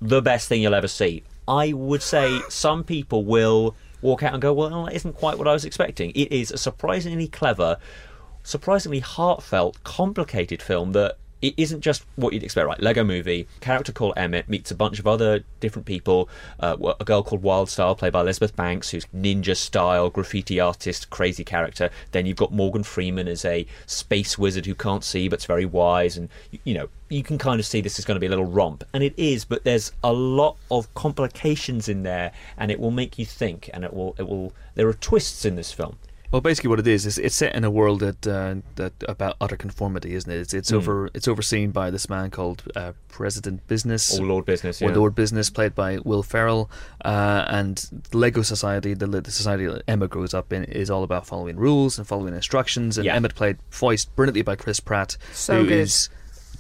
the 0.02 0.22
best 0.22 0.48
thing 0.48 0.62
you'll 0.62 0.74
ever 0.74 0.88
see. 0.88 1.24
I 1.48 1.74
would 1.74 2.02
say 2.02 2.42
some 2.50 2.84
people 2.84 3.26
will 3.26 3.76
walk 4.02 4.24
out 4.24 4.34
and 4.34 4.42
go, 4.42 4.54
well, 4.54 4.86
that 4.86 4.94
isn't 4.94 5.14
quite 5.14 5.38
what 5.38 5.48
I 5.48 5.54
was 5.54 5.66
expecting. 5.66 6.12
It 6.12 6.32
is 6.32 6.52
a 6.52 6.58
surprisingly 6.58 7.28
clever, 7.28 7.78
surprisingly 8.44 9.00
heartfelt, 9.00 9.84
complicated 9.84 10.62
film 10.62 10.94
that 10.94 11.18
it 11.42 11.54
isn't 11.58 11.82
just 11.82 12.06
what 12.16 12.34
you'd 12.34 12.44
expect, 12.44 12.68
right? 12.68 12.82
Lego 12.82 13.04
movie, 13.04 13.48
character 13.62 13.92
called 13.92 14.14
Emmett 14.18 14.50
meets 14.50 14.72
a 14.72 14.76
bunch 14.76 15.00
of 15.00 15.08
other 15.08 15.44
different 15.60 15.86
people. 15.86 16.28
Uh, 16.60 16.76
a 17.00 17.06
girl 17.06 17.24
called 17.24 17.42
Wildstyle, 17.44 17.98
played 17.98 18.14
by 18.14 18.22
Elizabeth 18.22 18.56
Banks, 18.56 18.90
who's 18.90 19.06
ninja 19.16 19.56
style, 19.56 20.10
graffiti 20.10 20.60
artist, 20.60 21.10
crazy 21.10 21.44
character. 21.44 21.90
Then 22.12 22.26
you've 22.26 22.38
got 22.38 22.52
Morgan 22.52 22.84
Freeman 22.84 23.28
as 23.28 23.46
a 23.46 23.66
space 23.86 24.38
wizard 24.38 24.66
who 24.66 24.76
can't 24.76 25.04
see 25.04 25.30
but's 25.30 25.46
very 25.46 25.66
wise. 25.66 26.18
And, 26.18 26.30
you- 26.52 26.60
you 26.66 26.74
know, 26.74 26.90
you 27.08 27.24
can 27.24 27.38
kind 27.38 27.60
of 27.60 27.66
see 27.66 27.82
this 27.82 27.98
is 28.00 28.06
going 28.06 28.16
to 28.16 28.20
be 28.20 28.28
a 28.28 28.30
little 28.30 28.46
romp. 28.46 28.84
And 28.94 29.02
it 29.02 29.14
is, 29.18 29.46
but 29.46 29.64
there's 29.64 29.92
a 30.04 30.14
lot 30.14 30.58
of 30.70 30.94
complications 30.94 31.88
in 31.90 32.04
there, 32.04 32.32
and 32.58 32.70
it 32.70 32.80
will 32.80 32.92
make 32.92 33.18
you 33.18 33.26
think, 33.26 33.70
and 33.74 33.84
it 33.84 33.94
will, 33.94 34.14
it 34.20 34.28
will, 34.28 34.54
there 34.76 34.88
are 34.88 34.94
twists 34.94 35.46
in 35.46 35.56
this 35.56 35.72
film. 35.72 35.98
Well, 36.32 36.42
basically, 36.42 36.70
what 36.70 36.80
it 36.80 36.86
is 36.86 37.08
is 37.08 37.18
it's 37.18 37.36
set 37.36 37.56
in 37.56 37.64
a 37.64 37.72
world 37.72 38.02
that 38.02 38.28
uh, 38.28 38.56
that 38.76 38.94
about 39.08 39.36
utter 39.42 39.58
conformity, 39.58 40.14
isn't 40.14 40.32
it? 40.32 40.38
It's, 40.40 40.54
it's 40.54 40.72
over 40.72 41.10
it's 41.16 41.28
overseen 41.28 41.72
by 41.72 41.90
this 41.90 42.08
man 42.08 42.30
called 42.30 42.62
uh, 42.76 42.92
President 43.08 43.66
Business 43.68 44.18
All 44.20 44.26
Lord 44.26 44.46
Business, 44.46 44.80
or 44.80 44.90
yeah. 44.90 44.96
Lord 44.96 45.16
Business, 45.16 45.50
played 45.50 45.74
by 45.74 45.98
Will 46.06 46.22
Ferrell, 46.22 46.70
uh, 47.04 47.46
and 47.48 47.84
Lego 48.14 48.44
Society, 48.44 48.94
the, 48.94 49.08
the 49.08 49.32
society 49.32 49.66
that 49.66 49.82
Emma 49.88 50.08
grows 50.08 50.36
up 50.36 50.54
in, 50.54 50.66
is 50.66 50.92
all 50.92 51.04
about 51.04 51.26
following 51.26 51.58
rules 51.58 51.98
and 51.98 52.08
following 52.08 52.36
instructions. 52.36 52.98
And 53.00 53.06
Yeah. 53.06 53.16
Emmett, 53.16 53.34
played 53.34 53.58
voiced 53.72 54.16
brilliantly 54.16 54.44
by 54.44 54.56
Chris 54.56 54.80
Pratt, 54.80 55.18
So 55.34 55.64
who 55.64 55.70
good. 55.70 55.80
is 55.80 56.10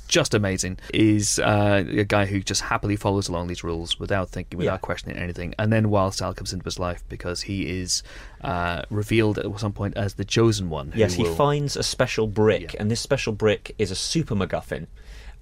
just 0.09 0.33
amazing. 0.33 0.77
Is 0.93 1.39
uh, 1.39 1.85
a 1.87 2.03
guy 2.03 2.25
who 2.25 2.41
just 2.41 2.61
happily 2.63 2.97
follows 2.97 3.29
along 3.29 3.47
these 3.47 3.63
rules 3.63 3.97
without 3.99 4.29
thinking, 4.29 4.57
without 4.57 4.73
Yeah. 4.73 4.77
questioning 4.79 5.17
anything. 5.17 5.53
And 5.57 5.71
then 5.71 5.85
Wildstyle 5.85 6.35
comes 6.35 6.51
into 6.51 6.65
his 6.65 6.79
life 6.79 7.03
because 7.07 7.41
he 7.43 7.69
is 7.79 8.03
uh, 8.41 8.81
revealed 8.89 9.37
at 9.39 9.59
some 9.59 9.71
point 9.71 9.95
as 9.95 10.15
the 10.15 10.25
chosen 10.25 10.69
one. 10.69 10.91
who 10.91 10.99
Yes, 10.99 11.13
he 11.13 11.23
will- 11.23 11.35
finds 11.35 11.77
a 11.77 11.83
special 11.83 12.27
brick, 12.27 12.73
Yeah. 12.73 12.81
and 12.81 12.91
this 12.91 12.99
special 12.99 13.31
brick 13.33 13.73
is 13.77 13.91
a 13.91 13.95
super 13.95 14.35
MacGuffin, 14.35 14.87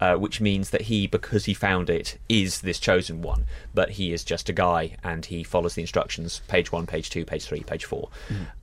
uh, 0.01 0.15
which 0.15 0.39
means 0.41 0.69
that 0.71 0.81
he, 0.83 1.07
because 1.07 1.45
he 1.45 1.53
found 1.53 1.89
it, 1.89 2.17
is 2.29 2.61
this 2.61 2.79
chosen 2.79 3.21
one. 3.21 3.45
But 3.73 3.91
he 3.91 4.11
is 4.13 4.23
just 4.23 4.49
a 4.49 4.53
guy, 4.53 4.97
and 5.03 5.25
he 5.25 5.43
follows 5.43 5.75
the 5.75 5.81
instructions 5.81 6.41
page 6.47 6.71
one, 6.71 6.85
page 6.85 7.09
two, 7.09 7.23
page 7.25 7.45
three, 7.45 7.61
page 7.61 7.85
four. 7.85 8.09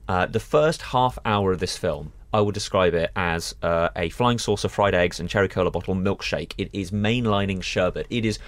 Uh, 0.07 0.27
the 0.27 0.39
first 0.39 0.81
half 0.93 1.17
hour 1.25 1.51
of 1.51 1.59
this 1.59 1.77
film. 1.77 2.11
I 2.35 2.41
would 2.41 2.53
describe 2.53 2.93
it 2.93 3.11
as 3.15 3.55
uh, 3.61 3.87
a 3.95 4.09
flying 4.09 4.39
saucer, 4.39 4.67
fried 4.67 4.93
eggs, 4.93 5.21
and 5.21 5.29
cherry 5.29 5.47
cola 5.47 5.71
bottle 5.71 5.95
milkshake. 5.95 6.51
It 6.57 6.69
is 6.73 6.91
mainlining 6.91 7.63
sherbet. 7.63 8.07
It 8.09 8.25
is 8.25 8.39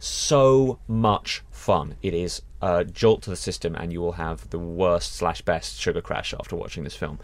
so 0.00 0.80
much 0.88 1.44
fun. 1.52 1.94
It 2.02 2.12
is 2.12 2.42
a 2.60 2.84
jolt 2.84 3.22
to 3.22 3.30
the 3.30 3.36
system, 3.36 3.76
and 3.76 3.92
you 3.92 4.00
will 4.00 4.18
have 4.18 4.50
the 4.50 4.58
worst 4.58 5.14
slash 5.14 5.42
best 5.42 5.78
sugar 5.80 6.00
crash 6.00 6.34
after 6.34 6.56
watching 6.56 6.82
this 6.82 6.96
film. 6.96 7.20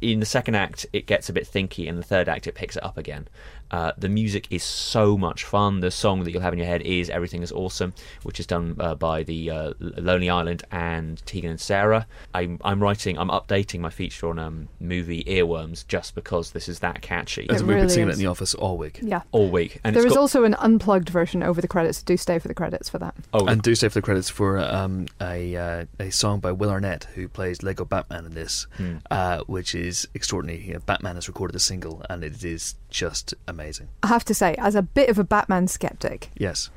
In 0.00 0.20
the 0.20 0.26
second 0.26 0.54
act, 0.54 0.86
it 0.92 1.06
gets 1.06 1.28
a 1.28 1.32
bit 1.32 1.48
thinky. 1.48 1.86
In 1.86 1.96
the 1.96 2.04
third 2.04 2.28
act, 2.28 2.46
it 2.46 2.54
picks 2.54 2.76
it 2.76 2.84
up 2.84 2.96
again. 2.96 3.26
Uh, 3.70 3.92
the 3.98 4.08
music 4.08 4.46
is 4.50 4.62
so 4.62 5.16
much 5.18 5.44
fun. 5.44 5.80
The 5.80 5.90
song 5.90 6.22
that 6.24 6.30
you'll 6.30 6.42
have 6.42 6.52
in 6.52 6.58
your 6.58 6.68
head 6.68 6.82
is 6.82 7.10
"Everything 7.10 7.42
Is 7.42 7.52
Awesome," 7.52 7.92
which 8.22 8.38
is 8.40 8.46
done 8.46 8.76
uh, 8.78 8.94
by 8.94 9.22
the 9.22 9.50
uh, 9.50 9.72
Lonely 9.80 10.30
Island 10.30 10.62
and 10.70 11.24
Tegan 11.26 11.50
and 11.50 11.60
Sara. 11.60 12.06
I'm, 12.34 12.58
I'm 12.64 12.82
writing, 12.82 13.18
I'm 13.18 13.28
updating 13.28 13.80
my 13.80 13.90
feature 13.90 14.28
on 14.28 14.38
um, 14.38 14.68
movie 14.80 15.24
Earworms 15.24 15.86
just 15.86 16.14
because 16.14 16.52
this 16.52 16.68
is 16.68 16.78
that 16.80 17.02
catchy 17.02 17.46
As 17.50 17.60
It 17.60 17.64
we've 17.64 17.68
been 17.68 17.76
really 17.76 17.88
singing 17.88 18.08
it 18.08 18.12
is. 18.12 18.18
in 18.18 18.24
the 18.24 18.30
office 18.30 18.54
all 18.54 18.76
week. 18.78 19.00
Yeah. 19.02 19.22
all 19.32 19.50
week. 19.50 19.80
And 19.84 19.94
There 19.96 20.02
it's 20.02 20.12
is 20.12 20.14
got, 20.16 20.20
also 20.20 20.44
an 20.44 20.54
unplugged 20.54 21.08
version 21.08 21.42
over 21.42 21.60
the 21.60 21.68
credits. 21.68 22.02
Do 22.02 22.16
stay 22.16 22.38
for 22.38 22.48
the 22.48 22.54
credits 22.54 22.88
for 22.88 22.98
that. 22.98 23.14
oh, 23.34 23.46
And 23.46 23.62
do 23.62 23.74
stay 23.74 23.88
for 23.88 23.94
the 23.94 24.02
credits 24.02 24.28
for 24.30 24.58
um, 24.58 25.06
a 25.20 25.56
uh, 25.56 25.84
a 25.98 26.10
song 26.10 26.40
by 26.40 26.52
Will 26.52 26.70
Arnett, 26.70 27.04
who 27.14 27.26
plays 27.28 27.62
Lego 27.62 27.84
Batman 27.84 28.24
in 28.26 28.34
this, 28.34 28.66
Hmm. 28.76 28.96
uh, 29.10 29.40
which 29.46 29.74
is 29.74 30.06
extraordinary. 30.14 30.62
You 30.62 30.74
know, 30.74 30.80
Batman 30.80 31.16
has 31.16 31.26
recorded 31.28 31.56
a 31.56 31.60
single, 31.60 32.02
and 32.08 32.22
it 32.22 32.44
is 32.44 32.76
just 32.90 33.34
amazing. 33.48 33.55
I 34.02 34.06
have 34.08 34.24
to 34.26 34.34
say, 34.34 34.54
as 34.58 34.74
a 34.74 34.82
bit 34.82 35.08
of 35.08 35.18
a 35.18 35.24
Batman 35.24 35.68
skeptic, 35.68 36.30
Yes, 36.36 36.70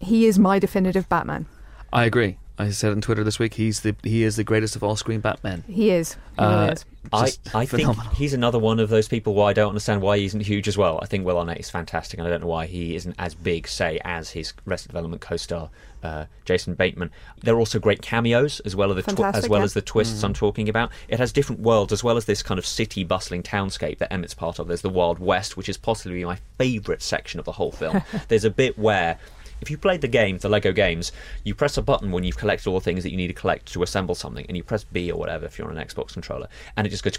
he 0.00 0.26
is 0.26 0.38
my 0.38 0.58
definitive 0.58 1.08
Batman. 1.08 1.46
I 1.92 2.04
agree. 2.04 2.38
I 2.58 2.70
said 2.70 2.90
on 2.92 3.00
Twitter 3.00 3.22
this 3.22 3.38
week, 3.38 3.54
he's 3.54 3.80
the 3.80 3.94
he 4.02 4.24
is 4.24 4.36
the 4.36 4.44
greatest 4.44 4.74
of 4.76 4.82
all 4.82 4.96
screen 4.96 5.20
Batman. 5.20 5.62
He 5.68 5.90
is. 5.90 6.14
He 6.38 6.44
really 6.44 6.54
Uh, 6.54 6.72
is. 6.72 6.84
I, 7.12 7.24
Just 7.26 7.54
I 7.54 7.64
think 7.64 7.98
he's 8.14 8.34
another 8.34 8.58
one 8.58 8.80
of 8.80 8.90
those 8.90 9.08
people 9.08 9.32
why 9.32 9.50
I 9.50 9.52
don't 9.54 9.68
understand 9.70 10.02
why 10.02 10.18
he 10.18 10.24
isn't 10.26 10.40
huge 10.40 10.68
as 10.68 10.76
well. 10.76 10.98
I 11.02 11.06
think 11.06 11.24
Will 11.24 11.38
Arnett 11.38 11.58
is 11.58 11.70
fantastic, 11.70 12.18
and 12.18 12.26
I 12.26 12.30
don't 12.30 12.42
know 12.42 12.48
why 12.48 12.66
he 12.66 12.96
isn't 12.96 13.14
as 13.18 13.34
big, 13.34 13.66
say, 13.66 13.98
as 14.04 14.30
his 14.30 14.52
Arrested 14.66 14.88
Development 14.88 15.22
co-star 15.22 15.70
uh, 16.02 16.26
Jason 16.44 16.74
Bateman. 16.74 17.10
There 17.42 17.54
are 17.54 17.58
also 17.58 17.78
great 17.78 18.02
cameos 18.02 18.60
as 18.60 18.76
well 18.76 18.90
as 18.90 19.04
the 19.04 19.14
twi- 19.14 19.30
as 19.30 19.48
well 19.48 19.60
yeah. 19.60 19.64
as 19.64 19.74
the 19.74 19.80
twists 19.80 20.22
I'm 20.22 20.34
talking 20.34 20.68
about. 20.68 20.90
It 21.08 21.18
has 21.18 21.32
different 21.32 21.62
worlds 21.62 21.92
as 21.92 22.04
well 22.04 22.16
as 22.16 22.26
this 22.26 22.42
kind 22.42 22.58
of 22.58 22.66
city 22.66 23.04
bustling 23.04 23.42
townscape 23.42 23.98
that 23.98 24.12
Emmett's 24.12 24.34
part 24.34 24.58
of. 24.58 24.68
There's 24.68 24.82
the 24.82 24.90
Wild 24.90 25.18
West, 25.18 25.56
which 25.56 25.68
is 25.68 25.76
possibly 25.78 26.24
my 26.24 26.38
favourite 26.58 27.00
section 27.02 27.38
of 27.40 27.46
the 27.46 27.52
whole 27.52 27.72
film. 27.72 28.02
There's 28.28 28.44
a 28.44 28.50
bit 28.50 28.78
where 28.78 29.18
if 29.60 29.70
you 29.70 29.78
played 29.78 30.00
the 30.00 30.08
game, 30.08 30.38
the 30.38 30.48
Lego 30.48 30.72
games, 30.72 31.12
you 31.44 31.54
press 31.54 31.76
a 31.76 31.82
button 31.82 32.10
when 32.10 32.24
you've 32.24 32.38
collected 32.38 32.68
all 32.68 32.78
the 32.78 32.84
things 32.84 33.02
that 33.02 33.10
you 33.10 33.16
need 33.16 33.28
to 33.28 33.34
collect 33.34 33.72
to 33.72 33.82
assemble 33.82 34.14
something, 34.14 34.46
and 34.48 34.56
you 34.56 34.62
press 34.62 34.84
B 34.84 35.10
or 35.10 35.18
whatever 35.18 35.46
if 35.46 35.58
you're 35.58 35.68
on 35.68 35.76
an 35.76 35.86
Xbox 35.86 36.12
controller, 36.12 36.48
and 36.76 36.86
it 36.86 36.90
just 36.90 37.04
goes 37.04 37.16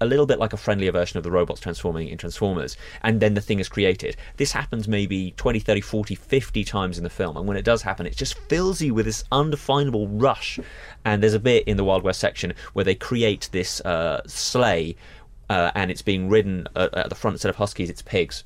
a 0.00 0.06
little 0.06 0.26
bit 0.26 0.38
like 0.38 0.52
a 0.52 0.56
friendlier 0.56 0.92
version 0.92 1.18
of 1.18 1.24
the 1.24 1.30
robots 1.30 1.60
transforming 1.60 2.08
in 2.08 2.18
Transformers, 2.18 2.76
and 3.02 3.20
then 3.20 3.34
the 3.34 3.40
thing 3.40 3.58
is 3.58 3.68
created. 3.68 4.16
This 4.36 4.52
happens 4.52 4.86
maybe 4.86 5.32
20, 5.36 5.60
30, 5.60 5.80
40, 5.80 6.14
50 6.14 6.64
times 6.64 6.98
in 6.98 7.04
the 7.04 7.10
film, 7.10 7.36
and 7.36 7.46
when 7.46 7.56
it 7.56 7.64
does 7.64 7.82
happen, 7.82 8.06
it 8.06 8.16
just 8.16 8.38
fills 8.48 8.80
you 8.80 8.94
with 8.94 9.06
this 9.06 9.24
undefinable 9.32 10.08
rush. 10.08 10.58
And 11.04 11.22
there's 11.22 11.34
a 11.34 11.40
bit 11.40 11.64
in 11.66 11.76
the 11.76 11.84
Wild 11.84 12.02
West 12.02 12.20
section 12.20 12.54
where 12.72 12.84
they 12.84 12.94
create 12.94 13.48
this 13.52 13.80
uh, 13.80 14.22
sleigh, 14.26 14.96
uh, 15.48 15.70
and 15.74 15.90
it's 15.90 16.02
being 16.02 16.28
ridden 16.28 16.66
uh, 16.74 16.88
at 16.94 17.08
the 17.08 17.14
front 17.14 17.34
instead 17.34 17.50
of 17.50 17.56
huskies, 17.56 17.90
it's 17.90 18.02
pigs 18.02 18.44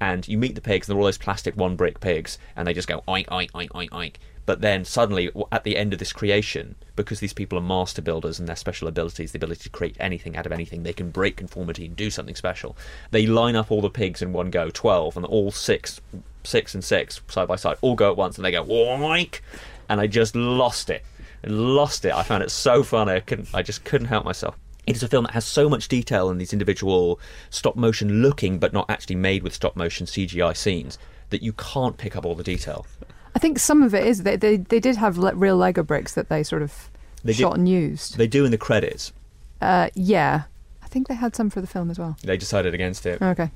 and 0.00 0.26
you 0.26 0.38
meet 0.38 0.54
the 0.54 0.60
pigs, 0.60 0.88
and 0.88 0.94
they're 0.94 1.00
all 1.00 1.06
those 1.06 1.18
plastic 1.18 1.56
one 1.56 1.76
brick 1.76 2.00
pigs, 2.00 2.38
and 2.56 2.66
they 2.66 2.74
just 2.74 2.88
go 2.88 3.02
oink, 3.06 3.26
oink, 3.26 3.50
oink, 3.52 3.68
oink, 3.70 3.90
oink. 3.90 4.14
But 4.46 4.62
then 4.62 4.84
suddenly, 4.84 5.30
at 5.52 5.64
the 5.64 5.76
end 5.76 5.92
of 5.92 5.98
this 5.98 6.12
creation, 6.12 6.74
because 6.96 7.20
these 7.20 7.32
people 7.32 7.58
are 7.58 7.62
master 7.62 8.02
builders 8.02 8.40
and 8.40 8.48
their 8.48 8.56
special 8.56 8.88
abilities, 8.88 9.32
the 9.32 9.38
ability 9.38 9.64
to 9.64 9.70
create 9.70 9.96
anything 10.00 10.36
out 10.36 10.46
of 10.46 10.52
anything, 10.52 10.82
they 10.82 10.92
can 10.92 11.10
break 11.10 11.36
conformity 11.36 11.86
and 11.86 11.94
do 11.94 12.10
something 12.10 12.34
special. 12.34 12.76
They 13.10 13.26
line 13.26 13.54
up 13.54 13.70
all 13.70 13.80
the 13.82 13.90
pigs 13.90 14.22
in 14.22 14.32
one 14.32 14.50
go, 14.50 14.70
12, 14.70 15.16
and 15.16 15.26
all 15.26 15.50
six, 15.50 16.00
six 16.42 16.74
and 16.74 16.82
six, 16.82 17.20
side 17.28 17.46
by 17.46 17.56
side, 17.56 17.76
all 17.80 17.94
go 17.94 18.10
at 18.10 18.16
once, 18.16 18.38
and 18.38 18.44
they 18.44 18.50
go 18.50 18.64
oink, 18.64 19.40
and 19.88 20.00
I 20.00 20.06
just 20.06 20.34
lost 20.34 20.90
it. 20.90 21.04
Lost 21.44 22.04
it. 22.04 22.12
I 22.12 22.22
found 22.22 22.42
it 22.42 22.50
so 22.50 22.82
funny. 22.82 23.12
I 23.12 23.20
couldn't. 23.20 23.48
I 23.54 23.62
just 23.62 23.84
couldn't 23.84 24.08
help 24.08 24.24
myself. 24.24 24.56
It 24.86 24.96
is 24.96 25.02
a 25.02 25.08
film 25.08 25.24
that 25.24 25.32
has 25.32 25.44
so 25.44 25.68
much 25.68 25.88
detail 25.88 26.30
in 26.30 26.38
these 26.38 26.52
individual 26.52 27.20
stop 27.50 27.76
motion 27.76 28.22
looking, 28.22 28.58
but 28.58 28.72
not 28.72 28.88
actually 28.90 29.16
made 29.16 29.42
with 29.42 29.54
stop 29.54 29.76
motion 29.76 30.06
CGI 30.06 30.56
scenes 30.56 30.98
that 31.30 31.42
you 31.42 31.52
can't 31.52 31.96
pick 31.96 32.16
up 32.16 32.24
all 32.24 32.34
the 32.34 32.42
detail. 32.42 32.86
I 33.34 33.38
think 33.38 33.58
some 33.58 33.82
of 33.82 33.94
it 33.94 34.06
is 34.06 34.22
they 34.24 34.36
they, 34.36 34.56
they 34.56 34.80
did 34.80 34.96
have 34.96 35.16
le- 35.18 35.34
real 35.34 35.56
Lego 35.56 35.82
bricks 35.82 36.14
that 36.14 36.28
they 36.28 36.42
sort 36.42 36.62
of 36.62 36.90
They 37.22 37.32
shot 37.32 37.52
did- 37.52 37.58
and 37.60 37.68
used. 37.68 38.16
They 38.16 38.26
do 38.26 38.44
in 38.44 38.50
the 38.50 38.58
credits. 38.58 39.12
Uh, 39.60 39.90
yeah, 39.94 40.44
I 40.82 40.88
think 40.88 41.06
they 41.06 41.14
had 41.14 41.36
some 41.36 41.50
for 41.50 41.60
the 41.60 41.66
film 41.66 41.90
as 41.90 41.98
well. 41.98 42.16
They 42.24 42.36
decided 42.36 42.74
against 42.74 43.06
it. 43.06 43.20
Okay. 43.22 43.50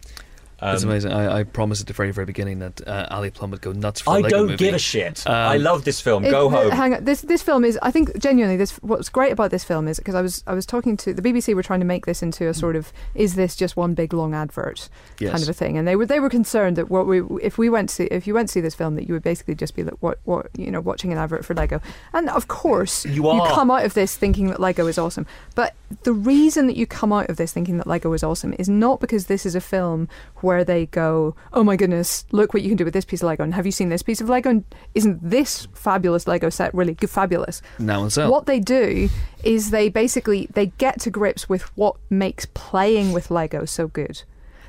Um, 0.61 0.75
it's 0.75 0.85
amazing. 0.85 1.13
I, 1.13 1.41
I 1.41 1.43
promised 1.45 1.81
at 1.83 1.87
the 1.89 1.93
very, 1.93 2.11
very 2.13 2.25
beginning 2.27 2.59
that 2.61 2.87
uh, 2.87 3.07
Ali 3.11 3.31
Plumb 3.31 3.51
would 3.51 3.61
go 3.61 3.73
nuts 3.73 4.01
for 4.01 4.11
a 4.11 4.13
I 4.15 4.21
Lego 4.21 4.37
don't 4.37 4.47
movie. 4.47 4.57
give 4.57 4.75
a 4.75 4.79
shit. 4.79 5.27
Um, 5.27 5.35
I 5.35 5.57
love 5.57 5.85
this 5.85 6.01
film. 6.01 6.25
It- 6.25 6.31
Go 6.31 6.49
home. 6.49 6.71
Hang 6.71 6.95
on. 6.95 7.05
This 7.05 7.21
this 7.23 7.43
film 7.43 7.65
is. 7.65 7.79
I 7.83 7.91
think 7.91 8.19
genuinely. 8.19 8.57
This 8.57 8.73
what's 8.83 9.09
great 9.09 9.33
about 9.33 9.51
this 9.51 9.65
film 9.65 9.89
is 9.89 9.99
because 9.99 10.15
I 10.15 10.21
was 10.23 10.43
I 10.47 10.55
was 10.55 10.65
talking 10.67 10.97
to 10.99 11.13
the 11.15 11.23
BBC. 11.23 11.49
We 11.49 11.55
were 11.55 11.63
trying 11.63 11.81
to 11.81 11.87
make 11.87 12.07
this 12.07 12.23
into 12.23 12.49
a 12.49 12.55
sort 12.55 12.77
of 12.77 12.93
is 13.15 13.35
this 13.35 13.55
just 13.57 13.77
one 13.77 13.95
big 13.95 14.13
long 14.13 14.35
advert 14.35 14.89
Yes. 15.19 15.31
kind 15.33 15.43
of 15.43 15.49
a 15.49 15.53
thing, 15.53 15.77
and 15.79 15.87
they 15.87 15.97
were 15.97 16.07
they 16.07 16.21
were 16.21 16.31
concerned 16.31 16.77
that 16.77 16.91
what 16.91 17.07
we 17.07 17.23
if 17.43 17.59
we 17.59 17.69
went 17.69 17.89
to 17.91 17.95
see, 17.95 18.05
if 18.05 18.27
you 18.27 18.35
went 18.35 18.49
to 18.49 18.53
see 18.53 18.61
this 18.61 18.75
film 18.75 18.95
that 18.97 19.07
you 19.09 19.15
would 19.15 19.23
basically 19.23 19.55
just 19.55 19.75
be 19.77 19.83
like 19.85 19.95
what 20.01 20.19
what 20.25 20.47
you 20.57 20.71
know 20.71 20.81
watching 20.81 21.13
an 21.13 21.19
advert 21.19 21.45
for 21.45 21.55
Lego, 21.55 21.81
and 22.13 22.29
of 22.31 22.49
course 22.49 23.05
You 23.05 23.29
are. 23.29 23.37
you 23.49 23.53
come 23.55 23.71
out 23.71 23.85
of 23.85 23.95
this 23.95 24.17
thinking 24.17 24.49
that 24.49 24.61
Lego 24.61 24.87
is 24.87 24.99
awesome, 24.99 25.27
but 25.55 25.75
the 26.03 26.13
reason 26.13 26.67
that 26.67 26.77
you 26.77 26.87
come 26.87 27.13
out 27.13 27.29
of 27.29 27.37
this 27.37 27.53
thinking 27.53 27.77
that 27.79 27.87
Lego 27.87 28.13
is 28.13 28.23
awesome 28.25 28.55
is 28.59 28.69
not 28.69 29.01
because 29.01 29.27
this 29.27 29.47
is 29.47 29.55
a 29.55 29.61
film 29.61 30.09
where 30.45 30.63
they 30.65 30.87
go, 30.87 31.35
oh 31.53 31.65
my 31.65 31.77
goodness, 31.77 32.25
look 32.31 32.55
what 32.55 32.63
you 32.63 32.69
can 32.69 32.77
do 32.77 32.85
with 32.85 32.95
this 32.95 33.05
piece 33.05 33.23
of 33.23 33.27
Lego, 33.27 33.43
and 33.43 33.55
have 33.55 33.67
you 33.67 33.73
seen 33.73 33.89
this 33.89 34.03
piece 34.03 34.21
of 34.21 34.29
Lego? 34.29 34.51
And 34.51 34.65
isn't 34.95 35.19
this 35.29 35.67
fabulous 35.75 36.27
Lego 36.27 36.51
set 36.51 36.73
really 36.75 36.95
good, 36.95 37.11
fabulous? 37.11 37.63
Now 37.79 38.03
and 38.03 38.13
so. 38.13 38.31
What 38.31 38.47
they 38.47 38.61
do 38.61 39.09
is 39.43 39.71
they 39.71 39.89
basically 39.89 40.49
they 40.53 40.67
get 40.67 41.01
to 41.01 41.11
grips 41.11 41.49
with 41.49 41.63
what 41.77 41.97
makes 42.11 42.47
playing 42.55 43.13
with 43.13 43.31
Lego 43.31 43.65
so 43.65 43.89
good. 43.89 44.23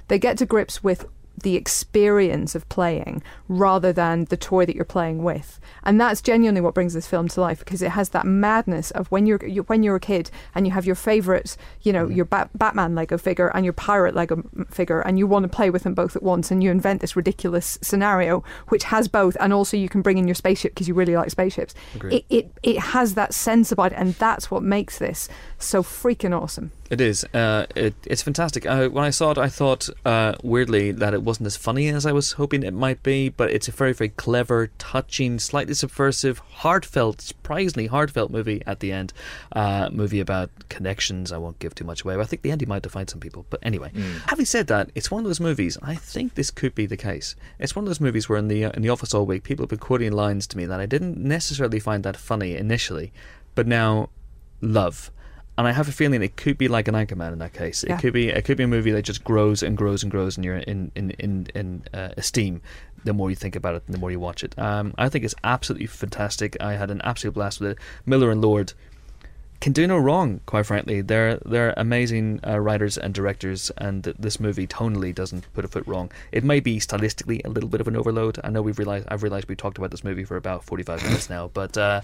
They 0.07 0.19
get 0.19 0.37
to 0.37 0.45
grips 0.45 0.83
with 0.83 1.05
the 1.43 1.55
experience 1.55 2.55
of 2.55 2.67
playing 2.69 3.21
rather 3.47 3.91
than 3.91 4.25
the 4.25 4.37
toy 4.37 4.65
that 4.65 4.75
you're 4.75 4.85
playing 4.85 5.23
with. 5.23 5.59
And 5.83 5.99
that's 5.99 6.21
genuinely 6.21 6.61
what 6.61 6.73
brings 6.73 6.93
this 6.93 7.07
film 7.07 7.27
to 7.29 7.41
life 7.41 7.59
because 7.59 7.81
it 7.81 7.91
has 7.91 8.09
that 8.09 8.25
madness 8.25 8.91
of 8.91 9.07
when 9.11 9.25
you're 9.25 9.45
you, 9.45 9.63
when 9.63 9.83
you're 9.83 9.95
a 9.95 9.99
kid 9.99 10.31
and 10.53 10.65
you 10.65 10.73
have 10.73 10.85
your 10.85 10.95
favorite, 10.95 11.57
you 11.81 11.93
know, 11.93 12.05
mm-hmm. 12.05 12.15
your 12.15 12.25
Bat- 12.25 12.51
Batman 12.55 12.95
Lego 12.95 13.17
figure 13.17 13.51
and 13.53 13.65
your 13.65 13.73
pirate 13.73 14.15
Lego 14.15 14.37
mm, 14.37 14.73
figure 14.73 15.01
and 15.01 15.19
you 15.19 15.27
want 15.27 15.43
to 15.43 15.49
play 15.49 15.69
with 15.69 15.83
them 15.83 15.93
both 15.93 16.15
at 16.15 16.23
once 16.23 16.51
and 16.51 16.63
you 16.63 16.71
invent 16.71 17.01
this 17.01 17.15
ridiculous 17.15 17.77
scenario 17.81 18.43
which 18.69 18.85
has 18.85 19.07
both 19.07 19.35
and 19.39 19.53
also 19.53 19.77
you 19.77 19.89
can 19.89 20.01
bring 20.01 20.17
in 20.17 20.27
your 20.27 20.35
spaceship 20.35 20.73
because 20.73 20.87
you 20.87 20.93
really 20.93 21.15
like 21.15 21.29
spaceships. 21.29 21.75
Agreed. 21.95 22.13
It, 22.13 22.25
it 22.29 22.51
it 22.63 22.79
has 22.79 23.15
that 23.15 23.33
sense 23.33 23.71
about 23.71 23.91
it 23.91 23.95
and 23.97 24.13
that's 24.15 24.49
what 24.49 24.63
makes 24.63 24.97
this 24.97 25.27
so 25.59 25.83
freaking 25.83 26.39
awesome. 26.39 26.71
It 26.89 27.01
is. 27.01 27.23
Uh, 27.33 27.65
it, 27.75 27.95
it's 28.05 28.21
fantastic. 28.21 28.65
Uh, 28.65 28.89
when 28.89 29.03
I 29.03 29.09
saw 29.09 29.31
it, 29.31 29.37
I 29.37 29.49
thought 29.49 29.89
uh, 30.05 30.35
weirdly 30.43 30.91
that 30.91 31.13
it 31.13 31.23
wasn't 31.23 31.47
as 31.47 31.57
funny 31.57 31.87
as 31.87 32.05
I 32.05 32.11
was 32.11 32.33
hoping 32.33 32.61
it 32.61 32.73
might 32.73 33.01
be, 33.01 33.29
but 33.29 33.49
it's 33.49 33.67
a 33.67 33.71
very, 33.71 33.93
very 33.93 34.09
clever, 34.09 34.69
touching, 34.77 35.39
slightly 35.39 35.73
subversive, 35.73 36.39
heartfelt, 36.39 37.21
surprisingly 37.21 37.87
heartfelt 37.87 38.29
movie 38.29 38.61
at 38.67 38.81
the 38.81 38.91
end. 38.91 39.13
Uh, 39.51 39.89
movie 39.91 40.19
about 40.19 40.51
connections. 40.69 41.31
I 41.31 41.37
won't 41.37 41.59
give 41.59 41.73
too 41.73 41.85
much 41.85 42.03
away. 42.03 42.15
But 42.15 42.21
I 42.21 42.25
think 42.25 42.43
the 42.43 42.51
ending 42.51 42.69
might 42.69 42.83
define 42.83 43.07
some 43.07 43.19
people. 43.19 43.45
But 43.49 43.61
anyway, 43.63 43.91
having 44.27 44.45
said 44.45 44.67
that, 44.67 44.91
it's 44.93 45.09
one 45.09 45.23
of 45.23 45.25
those 45.25 45.39
movies. 45.39 45.77
I 45.81 45.95
think 45.95 46.35
this 46.35 46.51
could 46.51 46.75
be 46.75 46.85
the 46.85 46.97
case. 46.97 47.35
It's 47.57 47.75
one 47.75 47.85
of 47.85 47.89
those 47.89 48.01
movies 48.01 48.29
where 48.29 48.37
in 48.37 48.47
the 48.47 48.65
uh, 48.65 48.71
in 48.71 48.83
the 48.83 48.89
office 48.89 49.13
all 49.13 49.25
week, 49.25 49.43
people 49.43 49.63
have 49.63 49.69
been 49.69 49.79
quoting 49.79 50.11
lines 50.11 50.45
to 50.47 50.57
me 50.57 50.65
that 50.65 50.79
I 50.79 50.85
didn't 50.85 51.17
necessarily 51.17 51.79
find 51.79 52.03
that 52.03 52.17
funny 52.17 52.55
initially, 52.55 53.11
but 53.55 53.65
now 53.65 54.09
love. 54.61 55.11
And 55.57 55.67
I 55.67 55.71
have 55.71 55.87
a 55.87 55.91
feeling 55.91 56.21
it 56.21 56.35
could 56.35 56.57
be 56.57 56.67
like 56.67 56.87
an 56.87 56.95
Anchorman 56.95 57.31
in 57.31 57.39
that 57.39 57.53
case. 57.53 57.85
Yeah. 57.87 57.95
It 57.95 58.01
could 58.01 58.13
be 58.13 58.29
it 58.29 58.43
could 58.43 58.57
be 58.57 58.63
a 58.63 58.67
movie 58.67 58.91
that 58.91 59.03
just 59.03 59.23
grows 59.23 59.63
and 59.63 59.77
grows 59.77 60.03
and 60.03 60.11
grows 60.11 60.37
in 60.37 60.43
your 60.43 60.57
in 60.57 60.91
in 60.95 61.11
in, 61.11 61.47
in 61.55 61.83
uh, 61.93 62.09
esteem. 62.17 62.61
The 63.05 63.13
more 63.13 63.29
you 63.29 63.35
think 63.35 63.55
about 63.55 63.75
it, 63.75 63.83
the 63.87 63.97
more 63.97 64.11
you 64.11 64.19
watch 64.19 64.43
it. 64.43 64.57
Um, 64.57 64.93
I 64.97 65.09
think 65.09 65.23
it's 65.23 65.35
absolutely 65.43 65.87
fantastic. 65.87 66.57
I 66.59 66.73
had 66.73 66.91
an 66.91 67.01
absolute 67.03 67.33
blast 67.33 67.61
with 67.61 67.71
it. 67.71 67.77
Miller 68.05 68.31
and 68.31 68.41
Lord 68.41 68.73
can 69.61 69.71
do 69.71 69.87
no 69.87 69.97
wrong, 69.97 70.41
quite 70.45 70.65
frankly. 70.65 71.01
They're 71.01 71.37
they're 71.45 71.73
amazing 71.77 72.41
uh, 72.45 72.59
writers 72.59 72.97
and 72.97 73.13
directors, 73.13 73.71
and 73.77 74.03
this 74.03 74.39
movie 74.39 74.67
tonally 74.67 75.15
doesn't 75.15 75.51
put 75.53 75.63
a 75.63 75.67
foot 75.69 75.87
wrong. 75.87 76.11
It 76.31 76.43
may 76.43 76.59
be 76.59 76.79
stylistically 76.79 77.45
a 77.45 77.49
little 77.49 77.69
bit 77.69 77.79
of 77.79 77.87
an 77.87 77.95
overload. 77.95 78.39
I 78.43 78.49
know 78.49 78.61
we've 78.61 78.77
realized 78.77 79.07
I've 79.07 79.23
realized 79.23 79.47
we 79.47 79.55
talked 79.55 79.77
about 79.77 79.91
this 79.91 80.03
movie 80.03 80.25
for 80.25 80.35
about 80.35 80.65
forty 80.65 80.83
five 80.83 81.01
minutes 81.03 81.29
now, 81.29 81.49
but. 81.53 81.77
Uh, 81.77 82.01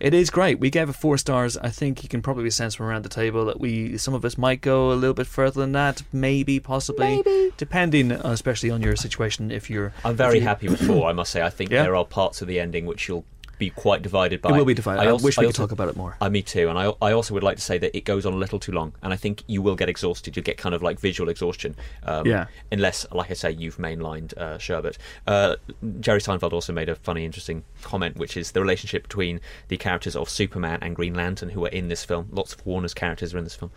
it 0.00 0.14
is 0.14 0.30
great. 0.30 0.58
We 0.58 0.70
gave 0.70 0.88
it 0.88 0.94
four 0.94 1.18
stars. 1.18 1.56
I 1.58 1.68
think 1.68 2.02
you 2.02 2.08
can 2.08 2.22
probably 2.22 2.50
sense 2.50 2.74
from 2.74 2.86
around 2.86 3.04
the 3.04 3.08
table 3.10 3.44
that 3.46 3.60
we 3.60 3.98
some 3.98 4.14
of 4.14 4.24
us 4.24 4.36
might 4.38 4.60
go 4.62 4.90
a 4.90 4.94
little 4.94 5.14
bit 5.14 5.26
further 5.26 5.60
than 5.60 5.72
that, 5.72 6.02
maybe, 6.12 6.58
possibly, 6.58 7.16
Maybe. 7.16 7.52
depending, 7.56 8.10
uh, 8.12 8.20
especially 8.24 8.70
on 8.70 8.82
your 8.82 8.96
situation. 8.96 9.50
If 9.50 9.68
you're, 9.70 9.92
I'm 10.04 10.16
very 10.16 10.38
you- 10.38 10.44
happy 10.44 10.68
with 10.68 10.80
four. 10.86 11.08
I 11.08 11.12
must 11.12 11.30
say. 11.30 11.42
I 11.42 11.50
think 11.50 11.70
Yeah. 11.70 11.82
there 11.82 11.94
are 11.96 12.04
parts 12.04 12.40
of 12.42 12.48
the 12.48 12.58
ending 12.58 12.86
which 12.86 13.06
you'll 13.08 13.24
be 13.60 13.70
quite 13.70 14.02
divided 14.02 14.42
by. 14.42 14.50
It 14.50 14.56
will 14.58 14.64
be 14.64 14.74
divided. 14.74 15.02
I, 15.02 15.06
also- 15.10 15.24
wish 15.24 15.36
we 15.38 15.42
could 15.42 15.46
also- 15.50 15.62
talk 15.62 15.70
about 15.72 15.88
it 15.88 15.96
more. 15.96 16.16
Uh, 16.20 16.28
me 16.28 16.42
too, 16.42 16.68
and 16.68 16.76
I, 16.76 16.92
I 17.00 17.12
also 17.12 17.32
would 17.34 17.44
like 17.44 17.56
to 17.58 17.62
say 17.62 17.78
that 17.78 17.96
it 17.96 18.04
goes 18.04 18.26
on 18.26 18.32
a 18.32 18.36
little 18.36 18.58
too 18.58 18.72
long, 18.72 18.92
and 19.02 19.12
I 19.12 19.16
think 19.16 19.44
you 19.46 19.62
will 19.62 19.76
get 19.76 19.88
exhausted. 19.88 20.34
You'll 20.36 20.42
get 20.44 20.56
kind 20.56 20.74
of 20.74 20.82
like 20.82 20.98
visual 20.98 21.28
exhaustion, 21.30 21.76
um, 22.02 22.26
Yeah. 22.26 22.46
Unless, 22.72 23.06
like 23.12 23.30
I 23.30 23.34
say, 23.34 23.52
you've 23.52 23.76
mainlined 23.76 24.36
uh, 24.36 24.58
Sherbet. 24.58 24.96
Uh, 25.26 25.56
Jerry 26.00 26.20
Seinfeld 26.20 26.52
also 26.52 26.72
made 26.72 26.88
a 26.88 26.96
funny, 26.96 27.24
interesting 27.24 27.62
comment, 27.82 28.16
which 28.16 28.36
is 28.36 28.50
the 28.52 28.60
relationship 28.60 29.02
between 29.04 29.40
the 29.68 29.76
characters 29.76 30.16
of 30.16 30.28
Superman 30.28 30.78
and 30.82 30.96
Green 30.96 31.14
Lantern, 31.14 31.50
who 31.50 31.64
are 31.64 31.68
in 31.70 31.88
this 31.88 32.04
film. 32.04 32.28
Lots 32.32 32.54
of 32.54 32.66
Warner's 32.66 32.94
characters 32.94 33.34
are 33.34 33.38
in 33.38 33.44
this 33.44 33.54
film, 33.54 33.70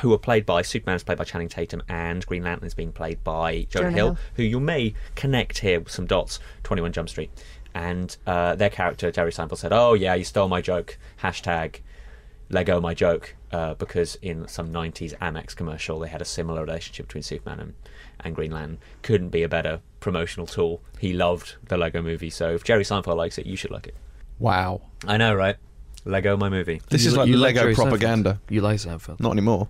who 0.00 0.12
are 0.12 0.18
played 0.18 0.44
by 0.46 0.62
Superman 0.62 0.96
is 0.96 1.02
played 1.02 1.18
by 1.18 1.24
Channing 1.24 1.48
Tatum, 1.48 1.82
and 1.88 2.24
Green 2.26 2.44
Lantern 2.44 2.66
is 2.66 2.74
being 2.74 2.92
played 2.92 3.22
by 3.24 3.66
Jonah, 3.70 3.84
Jonah 3.86 3.90
Hill, 3.90 4.06
Hill. 4.14 4.18
who 4.36 4.42
you 4.42 4.60
may 4.60 4.94
connect 5.14 5.58
here 5.58 5.80
with 5.80 5.90
some 5.92 6.06
dots. 6.06 6.38
Twenty 6.62 6.82
One 6.82 6.92
Jump 6.92 7.08
Street. 7.08 7.30
And 7.74 8.16
uh, 8.26 8.54
their 8.54 8.70
character, 8.70 9.10
Jerry 9.10 9.30
Seinfeld, 9.32 9.58
said, 9.58 9.72
"Oh 9.72 9.94
yeah, 9.94 10.14
you 10.14 10.24
stole 10.24 10.48
my 10.48 10.60
joke." 10.60 10.98
Hashtag 11.22 11.80
Lego 12.50 12.80
my 12.80 12.92
joke 12.92 13.34
uh, 13.50 13.72
because 13.74 14.16
in 14.16 14.46
some 14.46 14.70
90s 14.70 15.16
Amex 15.20 15.56
commercial 15.56 15.98
they 15.98 16.08
had 16.08 16.20
a 16.20 16.24
similar 16.26 16.62
relationship 16.62 17.06
between 17.06 17.22
Superman 17.22 17.60
and, 17.60 17.74
and 18.20 18.34
Green 18.36 18.50
Lantern. 18.52 18.78
Couldn't 19.00 19.30
be 19.30 19.42
a 19.42 19.48
better 19.48 19.80
promotional 20.00 20.46
tool. 20.46 20.82
He 20.98 21.14
loved 21.14 21.54
the 21.68 21.78
Lego 21.78 22.02
movie, 22.02 22.28
so 22.28 22.50
if 22.54 22.62
Jerry 22.62 22.84
Seinfeld 22.84 23.16
likes 23.16 23.38
it, 23.38 23.46
you 23.46 23.56
should 23.56 23.70
like 23.70 23.86
it. 23.86 23.94
Wow. 24.38 24.82
I 25.06 25.16
know, 25.16 25.34
right? 25.34 25.56
Lego 26.04 26.36
my 26.36 26.50
movie. 26.50 26.82
This 26.90 27.04
You 27.04 27.10
is 27.12 27.16
like 27.16 27.28
you 27.28 27.38
Lego 27.38 27.60
Jerry 27.60 27.74
Seinfeld. 27.74 27.76
propaganda. 27.84 28.40
You 28.50 28.60
like 28.60 28.76
Seinfeld? 28.78 29.18
Not 29.20 29.32
anymore. 29.32 29.68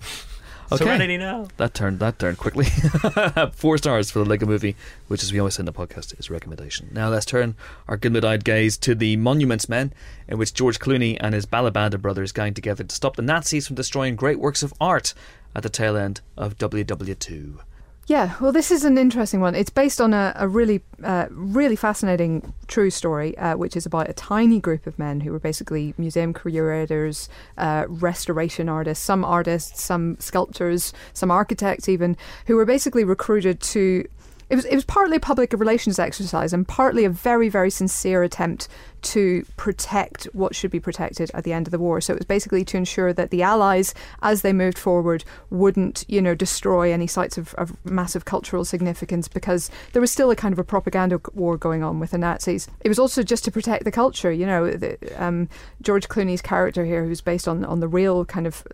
Okay. 0.74 0.84
Serenity 0.84 1.16
now. 1.16 1.48
That 1.56 1.74
turned 1.74 1.98
that 2.00 2.18
turned 2.18 2.38
quickly. 2.38 2.64
Four 3.52 3.78
stars 3.78 4.10
for 4.10 4.20
the 4.20 4.24
Lego 4.24 4.46
Movie, 4.46 4.76
which, 5.08 5.22
as 5.22 5.32
we 5.32 5.38
always 5.38 5.54
say 5.54 5.62
in 5.62 5.66
the 5.66 5.72
podcast, 5.72 6.18
is 6.18 6.28
a 6.30 6.32
recommendation. 6.32 6.88
Now 6.92 7.08
let's 7.08 7.26
turn 7.26 7.54
our 7.88 7.96
good-eyed 7.96 8.44
gaze 8.44 8.76
to 8.78 8.94
the 8.94 9.16
Monuments 9.16 9.68
Men, 9.68 9.92
in 10.28 10.38
which 10.38 10.54
George 10.54 10.78
Clooney 10.78 11.16
and 11.20 11.34
his 11.34 11.46
Balabanda 11.46 12.00
brothers 12.00 12.32
gang 12.32 12.54
together 12.54 12.84
to 12.84 12.94
stop 12.94 13.16
the 13.16 13.22
Nazis 13.22 13.66
from 13.66 13.76
destroying 13.76 14.16
great 14.16 14.38
works 14.38 14.62
of 14.62 14.74
art 14.80 15.14
at 15.54 15.62
the 15.62 15.68
tail 15.68 15.96
end 15.96 16.20
of 16.36 16.58
WW2. 16.58 17.58
Yeah, 18.06 18.34
well, 18.38 18.52
this 18.52 18.70
is 18.70 18.84
an 18.84 18.98
interesting 18.98 19.40
one. 19.40 19.54
It's 19.54 19.70
based 19.70 19.98
on 19.98 20.12
a, 20.12 20.34
a 20.36 20.46
really, 20.46 20.82
uh, 21.02 21.26
really 21.30 21.76
fascinating 21.76 22.52
true 22.66 22.90
story, 22.90 23.36
uh, 23.38 23.56
which 23.56 23.76
is 23.76 23.86
about 23.86 24.10
a 24.10 24.12
tiny 24.12 24.60
group 24.60 24.86
of 24.86 24.98
men 24.98 25.20
who 25.20 25.32
were 25.32 25.38
basically 25.38 25.94
museum 25.96 26.34
curators, 26.34 27.30
uh, 27.56 27.86
restoration 27.88 28.68
artists, 28.68 29.02
some 29.02 29.24
artists, 29.24 29.82
some 29.82 30.18
sculptors, 30.20 30.92
some 31.14 31.30
architects, 31.30 31.88
even, 31.88 32.14
who 32.46 32.56
were 32.56 32.66
basically 32.66 33.04
recruited 33.04 33.60
to. 33.60 34.06
It 34.48 34.56
was, 34.56 34.64
it 34.64 34.74
was 34.74 34.84
partly 34.84 35.16
a 35.16 35.20
public 35.20 35.52
relations 35.52 35.98
exercise 35.98 36.52
and 36.52 36.66
partly 36.66 37.04
a 37.04 37.10
very, 37.10 37.48
very 37.48 37.70
sincere 37.70 38.22
attempt 38.22 38.68
to 39.02 39.44
protect 39.56 40.24
what 40.32 40.54
should 40.54 40.70
be 40.70 40.80
protected 40.80 41.30
at 41.34 41.44
the 41.44 41.52
end 41.52 41.66
of 41.66 41.70
the 41.70 41.78
war. 41.78 42.00
So 42.00 42.14
it 42.14 42.18
was 42.18 42.26
basically 42.26 42.64
to 42.64 42.76
ensure 42.76 43.12
that 43.12 43.30
the 43.30 43.42
Allies, 43.42 43.94
as 44.22 44.42
they 44.42 44.52
moved 44.52 44.78
forward, 44.78 45.24
wouldn't, 45.50 46.04
you 46.08 46.22
know, 46.22 46.34
destroy 46.34 46.92
any 46.92 47.06
sites 47.06 47.36
of, 47.36 47.54
of 47.54 47.76
massive 47.84 48.24
cultural 48.24 48.64
significance 48.64 49.28
because 49.28 49.70
there 49.92 50.00
was 50.00 50.10
still 50.10 50.30
a 50.30 50.36
kind 50.36 50.52
of 50.52 50.58
a 50.58 50.64
propaganda 50.64 51.20
war 51.34 51.56
going 51.58 51.82
on 51.82 52.00
with 52.00 52.12
the 52.12 52.18
Nazis. 52.18 52.66
It 52.80 52.88
was 52.88 52.98
also 52.98 53.22
just 53.22 53.44
to 53.44 53.50
protect 53.50 53.84
the 53.84 53.92
culture. 53.92 54.32
You 54.32 54.46
know, 54.46 54.70
the, 54.70 54.96
um, 55.22 55.48
George 55.82 56.08
Clooney's 56.08 56.42
character 56.42 56.84
here, 56.84 57.04
who's 57.04 57.20
based 57.20 57.46
on 57.46 57.64
on 57.64 57.80
the 57.80 57.88
real 57.88 58.24
kind 58.24 58.46
of 58.46 58.64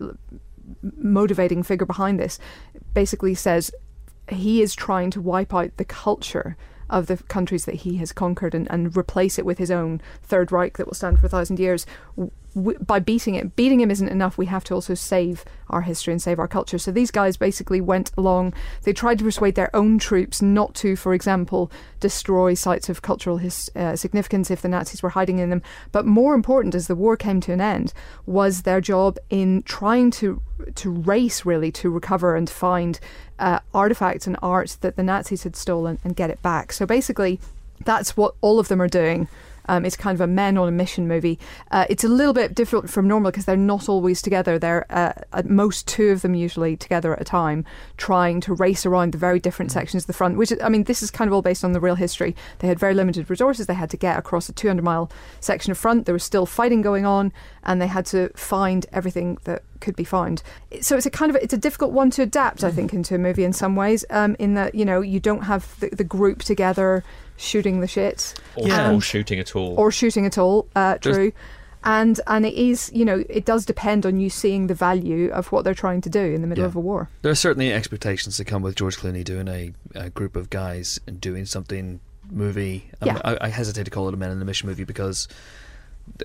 motivating 0.97 1.63
figure 1.63 1.85
behind 1.85 2.19
this, 2.19 2.39
basically 2.93 3.35
says 3.35 3.71
he 4.33 4.61
is 4.61 4.75
trying 4.75 5.11
to 5.11 5.21
wipe 5.21 5.53
out 5.53 5.75
the 5.77 5.85
culture 5.85 6.57
of 6.89 7.07
the 7.07 7.17
countries 7.17 7.65
that 7.65 7.75
he 7.75 7.97
has 7.97 8.11
conquered 8.11 8.53
and, 8.53 8.69
and 8.69 8.95
replace 8.97 9.39
it 9.39 9.45
with 9.45 9.57
his 9.57 9.71
own 9.71 10.01
Third 10.21 10.51
Reich 10.51 10.77
that 10.77 10.87
will 10.87 10.93
stand 10.93 11.19
for 11.19 11.25
a 11.27 11.29
thousand 11.29 11.59
years 11.59 11.85
w- 12.55 12.73
w- 12.73 12.85
by 12.85 12.99
beating 12.99 13.35
it, 13.35 13.55
beating 13.55 13.79
him 13.79 13.91
isn't 13.91 14.07
enough. 14.07 14.37
We 14.37 14.47
have 14.47 14.63
to 14.65 14.73
also 14.73 14.93
save 14.93 15.45
our 15.69 15.81
history 15.81 16.11
and 16.13 16.21
save 16.21 16.39
our 16.39 16.47
culture. 16.47 16.77
So 16.77 16.91
these 16.91 17.11
guys 17.11 17.37
basically 17.37 17.81
went 17.81 18.11
along. 18.17 18.53
They 18.83 18.93
tried 18.93 19.19
to 19.19 19.23
persuade 19.23 19.55
their 19.55 19.73
own 19.75 19.99
troops 19.99 20.41
not 20.41 20.75
to, 20.75 20.95
for 20.95 21.13
example, 21.13 21.71
destroy 21.99 22.53
sites 22.53 22.89
of 22.89 23.01
cultural 23.01 23.37
his, 23.37 23.69
uh, 23.75 23.95
significance 23.95 24.51
if 24.51 24.61
the 24.61 24.69
Nazis 24.69 25.01
were 25.01 25.09
hiding 25.09 25.39
in 25.39 25.49
them. 25.49 25.61
But 25.91 26.05
more 26.05 26.33
important, 26.33 26.75
as 26.75 26.87
the 26.87 26.95
war 26.95 27.15
came 27.17 27.39
to 27.41 27.53
an 27.53 27.61
end, 27.61 27.93
was 28.25 28.63
their 28.63 28.81
job 28.81 29.17
in 29.29 29.63
trying 29.63 30.11
to 30.11 30.41
to 30.75 30.91
race 30.91 31.43
really 31.43 31.71
to 31.71 31.89
recover 31.89 32.35
and 32.35 32.47
find 32.47 32.99
uh, 33.39 33.59
artifacts 33.73 34.27
and 34.27 34.37
art 34.43 34.77
that 34.81 34.95
the 34.95 35.03
Nazis 35.03 35.43
had 35.43 35.55
stolen 35.55 35.97
and 36.03 36.15
get 36.15 36.29
it 36.29 36.41
back. 36.43 36.71
So 36.71 36.85
basically, 36.85 37.39
that's 37.83 38.15
what 38.15 38.35
all 38.41 38.59
of 38.59 38.67
them 38.67 38.81
are 38.81 38.87
doing. 38.87 39.27
Um, 39.67 39.85
it's 39.85 39.95
kind 39.95 40.15
of 40.15 40.21
a 40.21 40.27
men 40.27 40.57
on 40.57 40.67
a 40.67 40.71
mission 40.71 41.07
movie. 41.07 41.39
Uh, 41.71 41.85
it's 41.89 42.03
a 42.03 42.07
little 42.07 42.33
bit 42.33 42.55
different 42.55 42.89
from 42.89 43.07
normal 43.07 43.31
because 43.31 43.45
they're 43.45 43.57
not 43.57 43.89
always 43.89 44.21
together. 44.21 44.57
They're 44.57 44.85
uh, 44.89 45.13
at 45.33 45.49
most 45.49 45.87
two 45.87 46.09
of 46.09 46.21
them 46.21 46.35
usually 46.35 46.77
together 46.77 47.13
at 47.13 47.21
a 47.21 47.25
time, 47.25 47.65
trying 47.97 48.41
to 48.41 48.53
race 48.53 48.85
around 48.85 49.13
the 49.13 49.17
very 49.17 49.39
different 49.39 49.71
sections 49.71 50.03
of 50.03 50.07
the 50.07 50.13
front. 50.13 50.37
Which 50.37 50.51
I 50.63 50.69
mean, 50.69 50.83
this 50.83 51.03
is 51.03 51.11
kind 51.11 51.27
of 51.27 51.33
all 51.33 51.41
based 51.41 51.63
on 51.63 51.73
the 51.73 51.79
real 51.79 51.95
history. 51.95 52.35
They 52.59 52.67
had 52.67 52.79
very 52.79 52.93
limited 52.93 53.29
resources. 53.29 53.67
They 53.67 53.73
had 53.73 53.89
to 53.91 53.97
get 53.97 54.17
across 54.17 54.49
a 54.49 54.53
200 54.53 54.83
mile 54.83 55.11
section 55.39 55.71
of 55.71 55.77
front. 55.77 56.05
There 56.05 56.13
was 56.13 56.23
still 56.23 56.45
fighting 56.45 56.81
going 56.81 57.05
on, 57.05 57.31
and 57.63 57.81
they 57.81 57.87
had 57.87 58.05
to 58.07 58.29
find 58.35 58.85
everything 58.91 59.37
that 59.43 59.63
could 59.79 59.95
be 59.95 60.03
found. 60.03 60.43
So 60.81 60.95
it's 60.95 61.05
a 61.05 61.11
kind 61.11 61.29
of 61.29 61.35
it's 61.41 61.53
a 61.53 61.57
difficult 61.57 61.91
one 61.91 62.09
to 62.11 62.21
adapt, 62.21 62.63
I 62.63 62.71
think, 62.71 62.93
into 62.93 63.15
a 63.15 63.17
movie 63.17 63.43
in 63.43 63.53
some 63.53 63.75
ways. 63.75 64.05
Um, 64.09 64.35
in 64.39 64.53
that 64.53 64.75
you 64.75 64.85
know 64.85 65.01
you 65.01 65.19
don't 65.19 65.43
have 65.43 65.79
the, 65.79 65.89
the 65.89 66.03
group 66.03 66.43
together 66.43 67.03
shooting 67.41 67.79
the 67.81 67.87
shit 67.87 68.33
Or, 68.55 68.71
and- 68.71 68.95
or 68.97 69.01
shooting 69.01 69.39
at 69.39 69.55
all. 69.55 69.75
or 69.77 69.91
shooting 69.91 70.25
at 70.25 70.37
all. 70.37 70.67
Uh, 70.75 70.97
There's- 71.01 71.15
true. 71.17 71.31
And 71.83 72.21
and 72.27 72.45
it 72.45 72.53
is 72.53 72.91
you 72.93 73.03
know 73.03 73.23
it 73.27 73.43
does 73.43 73.65
depend 73.65 74.05
on 74.05 74.19
you 74.19 74.29
seeing 74.29 74.67
the 74.67 74.75
value 74.75 75.31
of 75.31 75.51
what 75.51 75.63
they're 75.65 75.73
trying 75.73 75.99
to 76.01 76.09
do 76.11 76.19
in 76.19 76.41
the 76.41 76.47
middle 76.47 76.61
Yeah. 76.61 76.67
of 76.67 76.75
a 76.75 76.79
war. 76.79 77.09
There 77.23 77.31
are 77.31 77.35
certainly 77.47 77.73
expectations 77.73 78.37
that 78.37 78.45
come 78.45 78.61
with 78.61 78.75
George 78.75 78.97
Clooney 78.97 79.23
doing 79.23 79.47
a, 79.47 79.73
a 79.95 80.11
group 80.11 80.35
of 80.35 80.51
guys 80.51 80.99
and 81.07 81.19
doing 81.19 81.47
something 81.47 81.99
movie. 82.29 82.87
I, 83.01 83.05
mean, 83.05 83.15
Yeah. 83.15 83.21
I, 83.25 83.45
I 83.47 83.49
hesitate 83.49 83.85
to 83.85 83.89
call 83.91 84.07
it 84.09 84.13
a 84.13 84.17
Men 84.17 84.29
in 84.29 84.37
the 84.37 84.45
Mission 84.45 84.69
movie 84.69 84.83
because 84.83 85.27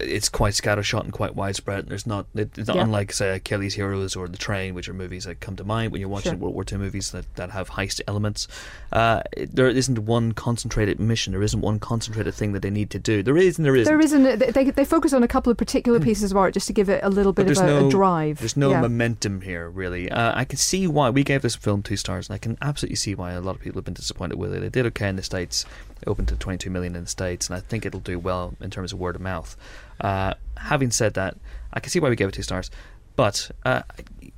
it's 0.01 0.29
quite 0.29 0.55
scattershot 0.55 1.05
and 1.05 1.13
quite 1.13 1.35
widespread. 1.35 1.89
There's 1.89 2.07
not 2.07 2.27
it's 2.35 2.69
not 2.69 2.77
Yeah. 2.77 2.85
unlike 2.85 3.13
say 3.13 3.41
Kelly's 3.41 3.75
Heroes 3.75 4.17
or 4.17 4.29
The 4.29 4.37
Train, 4.37 4.75
which 4.75 4.89
are 4.89 4.95
movies 4.95 5.25
that 5.25 5.41
come 5.41 5.57
to 5.57 5.65
mind 5.65 5.93
when 5.93 6.01
you're 6.01 6.09
watching 6.09 6.33
Sure. 6.33 6.39
World 6.39 6.55
War 6.55 6.65
II 6.71 6.79
movies 6.79 7.11
that, 7.13 7.33
that 7.37 7.51
have 7.51 7.71
heist 7.71 8.01
elements. 8.07 8.49
Uh, 8.93 9.23
there 9.37 9.69
isn't 9.69 9.99
one 10.01 10.33
concentrated 10.33 11.01
mission. 11.01 11.33
There 11.33 11.43
isn't 11.43 11.61
one 11.61 11.79
concentrated 11.79 12.35
thing 12.35 12.53
that 12.53 12.63
they 12.63 12.71
need 12.71 12.91
to 12.91 12.99
do. 12.99 13.23
There 13.23 13.37
is 13.37 13.59
and 13.59 13.67
there 13.67 13.77
isn't. 13.77 13.93
There 13.93 14.01
isn't. 14.01 14.55
They, 14.55 14.71
they 14.71 14.85
focus 14.85 15.13
on 15.13 15.23
a 15.23 15.29
couple 15.29 15.51
of 15.51 15.59
particular 15.59 16.01
pieces 16.01 16.31
of 16.31 16.37
art 16.37 16.55
just 16.55 16.67
to 16.67 16.73
give 16.73 16.89
it 16.89 17.01
a 17.03 17.09
little 17.09 17.33
bit 17.33 17.51
of 17.51 17.59
a, 17.59 17.67
no 17.67 17.87
a 17.87 17.91
drive. 17.91 18.39
There's 18.39 18.57
no 18.57 18.71
yeah. 18.71 18.81
momentum 18.81 19.41
here, 19.41 19.69
really. 19.69 20.11
Uh, 20.11 20.33
I 20.35 20.45
can 20.45 20.59
see 20.59 20.87
why 20.87 21.11
we 21.11 21.25
gave 21.25 21.43
this 21.43 21.57
film 21.57 21.83
two 21.83 21.97
stars, 21.97 22.29
and 22.29 22.35
I 22.35 22.39
can 22.39 22.57
absolutely 22.63 22.97
see 22.97 23.15
why 23.15 23.33
a 23.33 23.41
lot 23.41 23.57
of 23.57 23.63
people 23.63 23.79
have 23.79 23.85
been 23.85 23.95
disappointed 23.95 24.39
with 24.39 24.55
it. 24.55 24.63
It 24.63 24.73
did 24.73 24.87
okay 24.87 25.09
in 25.09 25.17
the 25.17 25.23
states, 25.23 25.65
opened 26.07 26.29
to 26.29 26.37
22 26.37 26.71
million 26.71 26.97
in 26.97 27.03
the 27.05 27.09
states, 27.09 27.49
and 27.49 27.57
I 27.57 27.61
think 27.61 27.85
it'll 27.87 28.01
do 28.01 28.19
well 28.19 28.55
in 28.61 28.71
terms 28.71 28.93
of 28.93 28.99
word 28.99 29.17
of 29.17 29.23
mouth. 29.23 29.57
Uh, 30.01 30.35
having 30.57 30.91
said 30.91 31.15
that, 31.15 31.37
I 31.73 31.81
can 31.81 31.91
see 31.91 32.01
why 32.01 32.09
we 32.09 32.17
gave 32.17 32.29
it 32.29 32.33
two 32.35 32.43
stars, 32.43 32.71
but 33.17 33.51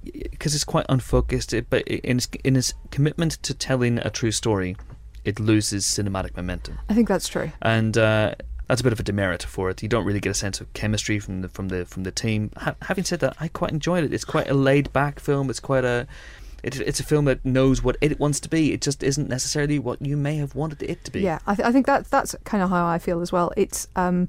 because 0.05 0.55
it's 0.55 0.65
quite 0.65 0.87
unfocused, 0.89 1.53
it, 1.53 1.67
but 1.71 1.87
in 1.89 2.19
its, 2.19 2.29
in 2.45 2.57
its 2.57 2.75
commitment 2.91 3.33
to 3.43 3.55
telling 3.55 3.99
a 3.99 4.11
true 4.11 4.31
story, 4.31 4.77
it 5.25 5.39
loses 5.41 5.85
cinematic 5.85 6.37
momentum 6.37 6.79
I 6.89 6.95
think 6.95 7.07
that's 7.09 7.29
true. 7.29 7.53
and 7.61 7.99
uh, 7.99 8.35
that's 8.67 8.81
a 8.81 8.85
bit 8.85 8.93
of 8.93 9.01
a 9.01 9.03
demerit 9.03 9.43
for 9.43 9.69
it. 9.71 9.83
You 9.83 9.89
don't 9.89 10.05
really 10.05 10.21
get 10.21 10.31
a 10.31 10.35
sense 10.35 10.61
of 10.61 10.73
chemistry 10.75 11.19
from 11.19 11.43
the 11.43 11.49
from 11.49 11.69
the 11.69 11.85
from 11.87 12.05
the 12.05 12.13
team. 12.13 12.51
Ha- 12.57 12.77
having 12.83 13.05
said 13.05 13.21
that, 13.21 13.37
I 13.41 13.49
quite 13.49 13.73
enjoyed 13.73 14.05
it. 14.05 14.13
It's 14.13 14.25
quite 14.25 14.49
a 14.49 14.55
laid 14.55 14.93
back 14.93 15.21
film. 15.21 15.51
It's 15.51 15.61
quite 15.61 15.85
a 15.85 16.07
it, 16.63 16.79
it's 16.81 17.01
a 17.01 17.05
film 17.05 17.25
that 17.27 17.45
knows 17.45 17.83
what 17.83 17.97
it 18.01 18.19
wants 18.21 18.41
to 18.41 18.49
be. 18.49 18.73
It 18.73 18.83
just 18.83 19.03
isn't 19.03 19.29
necessarily 19.29 19.79
what 19.79 20.05
you 20.05 20.17
may 20.17 20.37
have 20.37 20.55
wanted 20.55 20.83
it 20.83 21.05
to 21.05 21.11
be. 21.11 21.21
Yeah, 21.21 21.39
I, 21.47 21.55
th- 21.55 21.67
I 21.67 21.73
think 21.73 21.87
that 21.87 22.11
that's 22.11 22.35
kind 22.45 22.63
of 22.63 22.69
how 22.71 22.87
I 22.87 22.99
feel 22.99 23.21
as 23.23 23.33
well. 23.33 23.53
It's 23.57 23.89
um, 23.97 24.29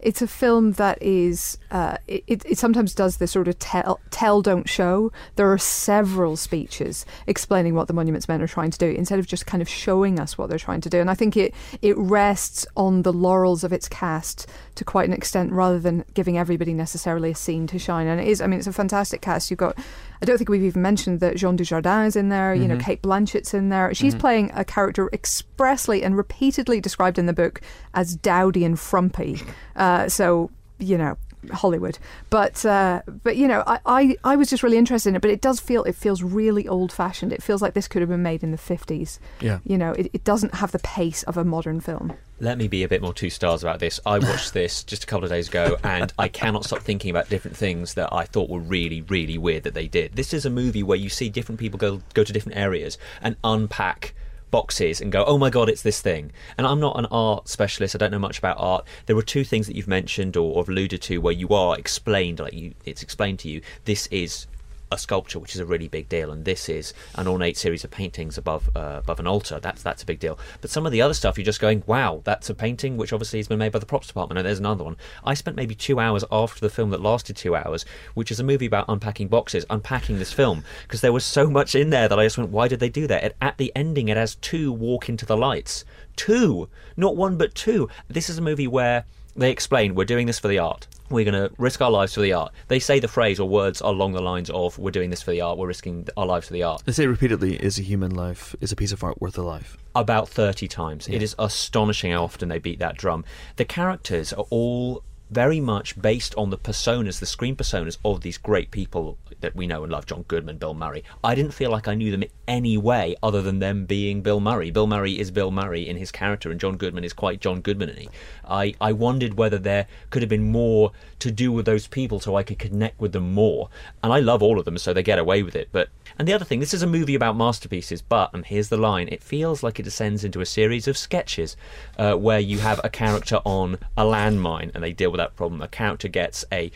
it's 0.00 0.22
a 0.22 0.26
film 0.26 0.72
that 0.72 1.02
is 1.02 1.58
uh, 1.70 1.96
it, 2.06 2.44
it 2.44 2.58
sometimes 2.58 2.94
does 2.94 3.16
this 3.16 3.32
sort 3.32 3.48
of 3.48 3.58
tell 3.58 4.00
tell 4.10 4.42
don't 4.42 4.68
show. 4.68 5.10
There 5.36 5.50
are 5.52 5.58
several 5.58 6.36
speeches 6.36 7.04
explaining 7.26 7.74
what 7.74 7.88
the 7.88 7.94
Monuments 7.94 8.28
Men 8.28 8.40
are 8.42 8.46
trying 8.46 8.70
to 8.70 8.78
do 8.78 8.86
instead 8.86 9.18
of 9.18 9.26
just 9.26 9.46
kind 9.46 9.60
of 9.60 9.68
showing 9.68 10.20
us 10.20 10.38
what 10.38 10.48
they're 10.48 10.58
trying 10.58 10.80
to 10.82 10.90
do. 10.90 11.00
And 11.00 11.10
I 11.10 11.14
think 11.14 11.36
it 11.36 11.54
it 11.82 11.96
rests 11.98 12.66
on 12.76 13.02
the 13.02 13.12
laurels 13.12 13.64
of 13.64 13.72
its 13.72 13.88
cast 13.88 14.46
to 14.76 14.84
quite 14.84 15.08
an 15.08 15.14
extent 15.14 15.52
rather 15.52 15.78
than 15.78 16.04
giving 16.14 16.38
everybody 16.38 16.72
necessarily 16.72 17.32
a 17.32 17.34
scene 17.34 17.66
to 17.66 17.78
shine. 17.78 18.06
And 18.06 18.20
it 18.20 18.28
is, 18.28 18.40
I 18.40 18.46
mean, 18.46 18.58
it's 18.58 18.68
a 18.68 18.72
fantastic 18.72 19.20
cast. 19.20 19.50
You've 19.50 19.58
got 19.58 19.76
I 20.20 20.26
don't 20.26 20.38
think 20.38 20.48
we've 20.48 20.62
even 20.62 20.82
mentioned 20.82 21.20
that 21.20 21.36
Jean 21.36 21.56
Dujardin 21.56 22.06
is 22.06 22.16
in 22.16 22.28
there. 22.28 22.54
You 22.54 22.66
know, 22.68 22.76
Cate 22.76 23.02
Blanchett's 23.02 23.54
in 23.54 23.68
there. 23.68 23.94
She's 23.94 24.14
playing 24.14 24.50
a 24.54 24.64
character 24.64 25.08
expressly 25.12 26.02
and 26.02 26.16
repeatedly 26.16 26.80
described 26.80 27.18
in 27.18 27.26
the 27.26 27.32
book 27.32 27.60
as 27.94 28.16
dowdy 28.16 28.64
and 28.64 28.78
frumpy. 28.78 29.40
Uh, 29.76 30.08
so 30.08 30.50
you 30.78 30.98
know. 30.98 31.16
Hollywood, 31.52 32.00
but 32.30 32.66
uh, 32.66 33.00
but 33.22 33.36
you 33.36 33.46
know, 33.46 33.62
I, 33.64 33.78
I, 33.86 34.16
I 34.24 34.36
was 34.36 34.50
just 34.50 34.64
really 34.64 34.76
interested 34.76 35.10
in 35.10 35.16
it. 35.16 35.22
But 35.22 35.30
it 35.30 35.40
does 35.40 35.60
feel 35.60 35.84
it 35.84 35.94
feels 35.94 36.20
really 36.20 36.66
old 36.66 36.90
fashioned. 36.90 37.32
It 37.32 37.44
feels 37.44 37.62
like 37.62 37.74
this 37.74 37.86
could 37.86 38.02
have 38.02 38.08
been 38.08 38.24
made 38.24 38.42
in 38.42 38.50
the 38.50 38.58
fifties. 38.58 39.20
Yeah. 39.40 39.60
You 39.64 39.78
know, 39.78 39.92
it, 39.92 40.10
it 40.12 40.24
doesn't 40.24 40.56
have 40.56 40.72
the 40.72 40.80
pace 40.80 41.22
of 41.22 41.36
a 41.36 41.44
modern 41.44 41.78
film. 41.78 42.12
Let 42.40 42.56
me 42.56 42.68
be 42.68 42.84
a 42.84 42.88
bit 42.88 43.02
more 43.02 43.12
two 43.12 43.30
stars 43.30 43.64
about 43.64 43.80
this. 43.80 43.98
I 44.06 44.18
watched 44.20 44.54
this 44.54 44.84
just 44.84 45.04
a 45.04 45.06
couple 45.06 45.24
of 45.24 45.30
days 45.30 45.48
ago, 45.48 45.76
and 45.82 46.12
I 46.18 46.28
cannot 46.28 46.64
stop 46.64 46.80
thinking 46.80 47.10
about 47.10 47.28
different 47.28 47.56
things 47.56 47.94
that 47.94 48.12
I 48.12 48.24
thought 48.24 48.48
were 48.48 48.60
really, 48.60 49.02
really 49.02 49.38
weird 49.38 49.64
that 49.64 49.74
they 49.74 49.88
did. 49.88 50.14
This 50.14 50.32
is 50.32 50.46
a 50.46 50.50
movie 50.50 50.82
where 50.82 50.98
you 50.98 51.08
see 51.08 51.28
different 51.28 51.58
people 51.58 51.78
go 51.78 52.00
go 52.14 52.22
to 52.22 52.32
different 52.32 52.56
areas 52.56 52.96
and 53.20 53.36
unpack 53.42 54.14
boxes 54.50 55.00
and 55.00 55.12
go, 55.12 55.24
oh 55.24 55.36
my 55.36 55.50
god, 55.50 55.68
it's 55.68 55.82
this 55.82 56.00
thing. 56.00 56.30
And 56.56 56.66
I'm 56.66 56.80
not 56.80 56.98
an 56.98 57.06
art 57.06 57.48
specialist. 57.48 57.94
I 57.94 57.98
don't 57.98 58.12
know 58.12 58.18
much 58.18 58.38
about 58.38 58.56
art. 58.58 58.86
There 59.06 59.16
were 59.16 59.22
two 59.22 59.44
things 59.44 59.66
that 59.66 59.76
you've 59.76 59.88
mentioned 59.88 60.36
or, 60.36 60.54
or 60.54 60.64
alluded 60.68 61.02
to 61.02 61.18
where 61.18 61.34
you 61.34 61.48
are 61.48 61.78
explained, 61.78 62.40
like 62.40 62.54
you, 62.54 62.74
it's 62.84 63.02
explained 63.02 63.40
to 63.40 63.48
you. 63.48 63.62
This 63.84 64.06
is 64.08 64.46
a 64.90 64.98
sculpture, 64.98 65.38
which 65.38 65.54
is 65.54 65.60
a 65.60 65.66
really 65.66 65.88
big 65.88 66.08
deal, 66.08 66.30
and 66.30 66.44
this 66.44 66.68
is 66.68 66.94
an 67.14 67.26
ornate 67.26 67.56
series 67.56 67.84
of 67.84 67.90
paintings 67.90 68.38
above 68.38 68.70
uh, 68.76 69.00
above 69.02 69.20
an 69.20 69.26
altar. 69.26 69.60
That's 69.60 69.82
that's 69.82 70.02
a 70.02 70.06
big 70.06 70.20
deal. 70.20 70.38
But 70.60 70.70
some 70.70 70.86
of 70.86 70.92
the 70.92 71.02
other 71.02 71.14
stuff, 71.14 71.38
you're 71.38 71.44
just 71.44 71.60
going, 71.60 71.82
wow, 71.86 72.22
that's 72.24 72.50
a 72.50 72.54
painting, 72.54 72.96
which 72.96 73.12
obviously 73.12 73.38
has 73.38 73.48
been 73.48 73.58
made 73.58 73.72
by 73.72 73.78
the 73.78 73.86
props 73.86 74.08
department. 74.08 74.38
And 74.38 74.46
there's 74.46 74.58
another 74.58 74.84
one. 74.84 74.96
I 75.24 75.34
spent 75.34 75.56
maybe 75.56 75.74
two 75.74 76.00
hours 76.00 76.24
after 76.30 76.60
the 76.60 76.70
film 76.70 76.90
that 76.90 77.02
lasted 77.02 77.36
two 77.36 77.54
hours, 77.54 77.84
which 78.14 78.30
is 78.30 78.40
a 78.40 78.44
movie 78.44 78.66
about 78.66 78.86
unpacking 78.88 79.28
boxes, 79.28 79.64
unpacking 79.70 80.18
this 80.18 80.32
film 80.32 80.64
because 80.82 81.00
there 81.00 81.12
was 81.12 81.24
so 81.24 81.48
much 81.48 81.74
in 81.74 81.90
there 81.90 82.08
that 82.08 82.18
I 82.18 82.24
just 82.24 82.38
went, 82.38 82.50
why 82.50 82.68
did 82.68 82.80
they 82.80 82.88
do 82.88 83.06
that? 83.06 83.24
It, 83.24 83.36
at 83.40 83.58
the 83.58 83.72
ending, 83.74 84.08
it 84.08 84.16
has 84.16 84.36
two 84.36 84.72
walk 84.72 85.08
into 85.08 85.26
the 85.26 85.36
lights, 85.36 85.84
two, 86.16 86.68
not 86.96 87.16
one 87.16 87.36
but 87.36 87.54
two. 87.54 87.88
This 88.08 88.30
is 88.30 88.38
a 88.38 88.42
movie 88.42 88.66
where 88.66 89.04
they 89.36 89.50
explain 89.50 89.94
we're 89.94 90.04
doing 90.04 90.26
this 90.26 90.38
for 90.38 90.48
the 90.48 90.58
art. 90.58 90.86
We're 91.10 91.24
going 91.24 91.48
to 91.48 91.54
risk 91.58 91.80
our 91.80 91.90
lives 91.90 92.14
for 92.14 92.20
the 92.20 92.32
art. 92.32 92.52
They 92.68 92.78
say 92.78 93.00
the 93.00 93.08
phrase 93.08 93.40
or 93.40 93.48
words 93.48 93.80
along 93.80 94.12
the 94.12 94.20
lines 94.20 94.50
of 94.50 94.78
"We're 94.78 94.90
doing 94.90 95.10
this 95.10 95.22
for 95.22 95.30
the 95.30 95.40
art. 95.40 95.56
We're 95.56 95.66
risking 95.66 96.06
our 96.16 96.26
lives 96.26 96.48
for 96.48 96.52
the 96.52 96.62
art." 96.62 96.82
They 96.84 96.92
say 96.92 97.06
repeatedly, 97.06 97.56
"Is 97.56 97.78
a 97.78 97.82
human 97.82 98.14
life 98.14 98.54
is 98.60 98.72
a 98.72 98.76
piece 98.76 98.92
of 98.92 99.02
art 99.02 99.20
worth 99.20 99.38
a 99.38 99.42
life?" 99.42 99.76
About 99.94 100.28
thirty 100.28 100.68
times. 100.68 101.08
It 101.08 101.22
is 101.22 101.34
astonishing 101.38 102.12
how 102.12 102.24
often 102.24 102.48
they 102.48 102.58
beat 102.58 102.78
that 102.78 102.96
drum. 102.96 103.24
The 103.56 103.64
characters 103.64 104.32
are 104.32 104.46
all 104.50 105.02
very 105.30 105.60
much 105.60 106.00
based 106.00 106.34
on 106.36 106.50
the 106.50 106.58
personas, 106.58 107.20
the 107.20 107.26
screen 107.26 107.56
personas 107.56 107.98
of 108.04 108.22
these 108.22 108.38
great 108.38 108.70
people 108.70 109.18
that 109.40 109.54
we 109.54 109.66
know 109.66 109.82
and 109.82 109.92
love, 109.92 110.06
John 110.06 110.22
Goodman, 110.22 110.58
Bill 110.58 110.74
Murray. 110.74 111.04
I 111.22 111.34
didn't 111.34 111.52
feel 111.52 111.70
like 111.70 111.86
I 111.86 111.94
knew 111.94 112.10
them 112.10 112.22
in 112.22 112.30
any 112.46 112.76
way 112.76 113.14
other 113.22 113.42
than 113.42 113.58
them 113.58 113.84
being 113.84 114.22
Bill 114.22 114.40
Murray. 114.40 114.70
Bill 114.70 114.86
Murray 114.86 115.18
is 115.18 115.30
Bill 115.30 115.50
Murray 115.50 115.88
in 115.88 115.96
his 115.96 116.10
character, 116.10 116.50
and 116.50 116.58
John 116.58 116.76
Goodman 116.76 117.04
is 117.04 117.12
quite 117.12 117.40
John 117.40 117.60
Goodman. 117.60 117.90
In 117.90 118.08
I, 118.46 118.74
I 118.80 118.92
wondered 118.92 119.34
whether 119.34 119.58
there 119.58 119.86
could 120.10 120.22
have 120.22 120.28
been 120.28 120.50
more 120.50 120.92
to 121.20 121.30
do 121.30 121.52
with 121.52 121.66
those 121.66 121.86
people 121.86 122.20
so 122.20 122.36
I 122.36 122.42
could 122.42 122.58
connect 122.58 123.00
with 123.00 123.12
them 123.12 123.32
more. 123.32 123.68
And 124.02 124.12
I 124.12 124.20
love 124.20 124.42
all 124.42 124.58
of 124.58 124.64
them, 124.64 124.78
so 124.78 124.92
they 124.92 125.02
get 125.02 125.18
away 125.18 125.42
with 125.42 125.54
it. 125.54 125.68
But 125.72 125.90
and 126.18 126.26
the 126.26 126.32
other 126.32 126.44
thing, 126.44 126.60
this 126.60 126.74
is 126.74 126.82
a 126.82 126.86
movie 126.86 127.14
about 127.14 127.36
masterpieces, 127.36 128.02
but 128.02 128.32
and 128.34 128.44
here's 128.44 128.70
the 128.70 128.76
line: 128.76 129.08
it 129.08 129.22
feels 129.22 129.62
like 129.62 129.78
it 129.78 129.84
descends 129.84 130.24
into 130.24 130.40
a 130.40 130.46
series 130.46 130.88
of 130.88 130.96
sketches 130.96 131.56
uh, 131.98 132.14
where 132.14 132.40
you 132.40 132.58
have 132.58 132.80
a 132.82 132.88
character 132.88 133.40
on 133.44 133.78
a 133.96 134.04
landmine 134.04 134.70
and 134.74 134.82
they 134.82 134.92
deal 134.92 135.10
with 135.10 135.17
that 135.18 135.36
problem. 135.36 135.62
A 135.62 135.68
character 135.68 136.08
gets 136.08 136.44
a 136.50 136.70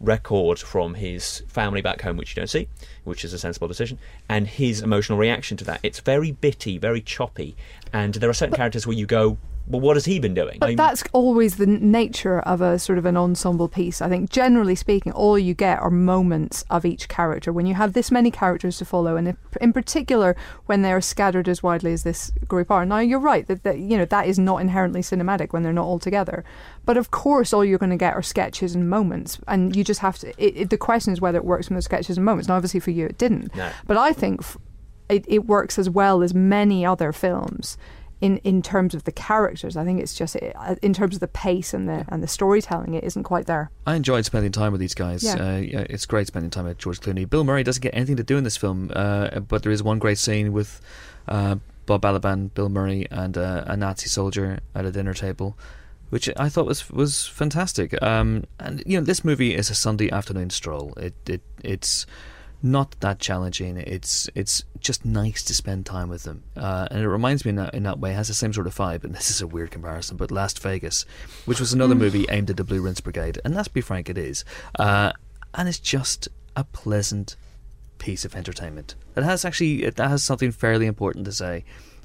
record 0.00 0.58
from 0.58 0.94
his 0.94 1.42
family 1.46 1.80
back 1.80 2.02
home, 2.02 2.16
which 2.16 2.30
you 2.30 2.40
don't 2.40 2.48
see, 2.48 2.68
which 3.04 3.24
is 3.24 3.32
a 3.32 3.38
sensible 3.38 3.68
decision, 3.68 3.98
and 4.28 4.48
his 4.48 4.82
emotional 4.82 5.16
reaction 5.16 5.56
to 5.56 5.64
that. 5.64 5.80
It's 5.82 6.00
very 6.00 6.32
bitty, 6.32 6.76
very 6.78 7.00
choppy, 7.00 7.56
and 7.92 8.14
there 8.14 8.28
are 8.28 8.34
certain 8.34 8.56
characters 8.56 8.86
where 8.86 8.96
you 8.96 9.06
go, 9.06 9.38
well, 9.66 9.80
what 9.80 9.96
has 9.96 10.04
he 10.04 10.18
been 10.18 10.34
doing? 10.34 10.58
But 10.60 10.70
I- 10.70 10.74
that's 10.74 11.04
always 11.12 11.56
the 11.56 11.66
nature 11.66 12.40
of 12.40 12.60
a 12.60 12.78
sort 12.78 12.98
of 12.98 13.06
an 13.06 13.16
ensemble 13.16 13.68
piece. 13.68 14.02
I 14.02 14.08
think, 14.08 14.30
generally 14.30 14.74
speaking, 14.74 15.12
all 15.12 15.38
you 15.38 15.54
get 15.54 15.78
are 15.80 15.90
moments 15.90 16.64
of 16.70 16.84
each 16.84 17.08
character. 17.08 17.52
When 17.52 17.66
you 17.66 17.74
have 17.74 17.92
this 17.92 18.10
many 18.10 18.30
characters 18.30 18.78
to 18.78 18.84
follow, 18.84 19.16
and 19.16 19.28
if, 19.28 19.36
in 19.60 19.72
particular 19.72 20.36
when 20.66 20.82
they 20.82 20.92
are 20.92 21.00
scattered 21.00 21.48
as 21.48 21.62
widely 21.62 21.92
as 21.92 22.02
this 22.02 22.30
group 22.48 22.70
are. 22.70 22.84
Now, 22.84 22.98
you're 22.98 23.18
right 23.18 23.46
that, 23.46 23.62
that 23.62 23.78
you 23.78 23.96
know 23.96 24.04
that 24.04 24.26
is 24.26 24.38
not 24.38 24.60
inherently 24.60 25.00
cinematic 25.00 25.52
when 25.52 25.62
they're 25.62 25.72
not 25.72 25.86
all 25.86 25.98
together. 25.98 26.44
But 26.84 26.96
of 26.96 27.10
course, 27.10 27.52
all 27.52 27.64
you're 27.64 27.78
going 27.78 27.90
to 27.90 27.96
get 27.96 28.14
are 28.14 28.22
sketches 28.22 28.74
and 28.74 28.90
moments, 28.90 29.38
and 29.46 29.74
you 29.76 29.84
just 29.84 30.00
have 30.00 30.18
to. 30.18 30.28
It, 30.38 30.56
it, 30.56 30.70
the 30.70 30.78
question 30.78 31.12
is 31.12 31.20
whether 31.20 31.38
it 31.38 31.44
works 31.44 31.68
from 31.68 31.76
the 31.76 31.82
sketches 31.82 32.16
and 32.16 32.24
moments. 32.24 32.48
Now, 32.48 32.56
obviously, 32.56 32.80
for 32.80 32.90
you, 32.90 33.06
it 33.06 33.18
didn't. 33.18 33.54
No. 33.54 33.70
But 33.86 33.96
I 33.96 34.12
think 34.12 34.40
f- 34.40 34.58
it, 35.08 35.24
it 35.28 35.46
works 35.46 35.78
as 35.78 35.88
well 35.88 36.22
as 36.22 36.34
many 36.34 36.84
other 36.86 37.12
films 37.12 37.76
in, 38.22 38.38
in 38.38 38.62
terms 38.62 38.94
of 38.94 39.02
the 39.02 39.12
characters. 39.12 39.76
I 39.76 39.84
think 39.84 40.00
it's 40.00 40.14
just 40.14 40.36
uh, 40.36 40.76
in 40.80 40.94
terms 40.94 41.14
of 41.14 41.20
the 41.20 41.28
pace 41.28 41.74
and 41.74 41.88
the 41.88 42.06
and 42.08 42.22
the 42.22 42.28
storytelling, 42.28 42.94
it 42.94 43.04
isn't 43.04 43.24
quite 43.24 43.46
there. 43.46 43.70
I 43.84 43.96
enjoyed 43.96 44.24
spending 44.24 44.52
time 44.52 44.70
with 44.70 44.80
these 44.80 44.94
guys. 44.94 45.24
Yeah. 45.24 45.34
Uh, 45.34 45.86
it's 45.90 46.06
great 46.06 46.28
spending 46.28 46.50
time 46.50 46.64
with 46.64 46.78
George 46.78 47.00
Clooney. 47.00 47.28
Bill 47.28 47.42
Murray 47.42 47.64
doesn't 47.64 47.82
get 47.82 47.94
anything 47.94 48.16
to 48.16 48.22
do 48.22 48.38
in 48.38 48.44
this 48.44 48.56
film, 48.56 48.92
uh, 48.94 49.40
but 49.40 49.64
there 49.64 49.72
is 49.72 49.82
one 49.82 49.98
great 49.98 50.18
scene 50.18 50.52
with 50.52 50.80
uh, 51.26 51.56
Bob 51.84 52.02
Balaban, 52.02 52.54
Bill 52.54 52.68
Murray, 52.68 53.06
and 53.10 53.36
uh, 53.36 53.64
a 53.66 53.76
Nazi 53.76 54.08
soldier 54.08 54.60
at 54.72 54.84
a 54.84 54.92
dinner 54.92 55.14
table, 55.14 55.58
which 56.10 56.30
I 56.36 56.48
thought 56.48 56.66
was 56.66 56.88
was 56.90 57.26
fantastic. 57.26 58.00
Um, 58.00 58.44
and 58.60 58.84
you 58.86 59.00
know, 59.00 59.04
this 59.04 59.24
movie 59.24 59.52
is 59.56 59.68
a 59.68 59.74
Sunday 59.74 60.08
afternoon 60.12 60.50
stroll. 60.50 60.94
It 60.96 61.14
it 61.28 61.42
it's 61.64 62.06
not 62.62 62.98
that 63.00 63.18
challenging. 63.18 63.76
It's 63.76 64.28
it's 64.34 64.64
just 64.80 65.04
nice 65.04 65.42
to 65.44 65.54
spend 65.54 65.86
time 65.86 66.08
with 66.08 66.22
them, 66.24 66.44
uh, 66.56 66.88
and 66.90 67.00
it 67.00 67.08
reminds 67.08 67.44
me 67.44 67.50
in 67.50 67.56
that, 67.56 67.74
in 67.74 67.82
that 67.84 67.98
way. 67.98 68.12
It 68.12 68.14
has 68.14 68.28
the 68.28 68.34
same 68.34 68.52
sort 68.52 68.66
of 68.66 68.74
vibe, 68.74 69.04
and 69.04 69.14
this 69.14 69.30
is 69.30 69.40
a 69.40 69.46
weird 69.46 69.70
comparison, 69.70 70.16
but 70.16 70.30
Last 70.30 70.60
Vegas, 70.60 71.04
which 71.44 71.60
was 71.60 71.72
another 71.72 71.94
movie 71.94 72.26
aimed 72.30 72.50
at 72.50 72.56
the 72.56 72.64
Blue 72.64 72.80
Rinse 72.80 73.00
Brigade, 73.00 73.40
and 73.44 73.54
let's 73.54 73.68
be 73.68 73.80
frank, 73.80 74.08
it 74.08 74.18
is, 74.18 74.44
uh, 74.78 75.12
and 75.54 75.68
it's 75.68 75.78
just 75.78 76.28
a 76.56 76.64
pleasant 76.64 77.36
piece 77.98 78.24
of 78.24 78.34
entertainment. 78.34 78.94
It 79.16 79.22
has 79.24 79.44
actually 79.44 79.84
it 79.84 79.98
has 79.98 80.22
something 80.22 80.52
fairly 80.52 80.86
important 80.86 81.24
to 81.26 81.32
say, 81.32 81.64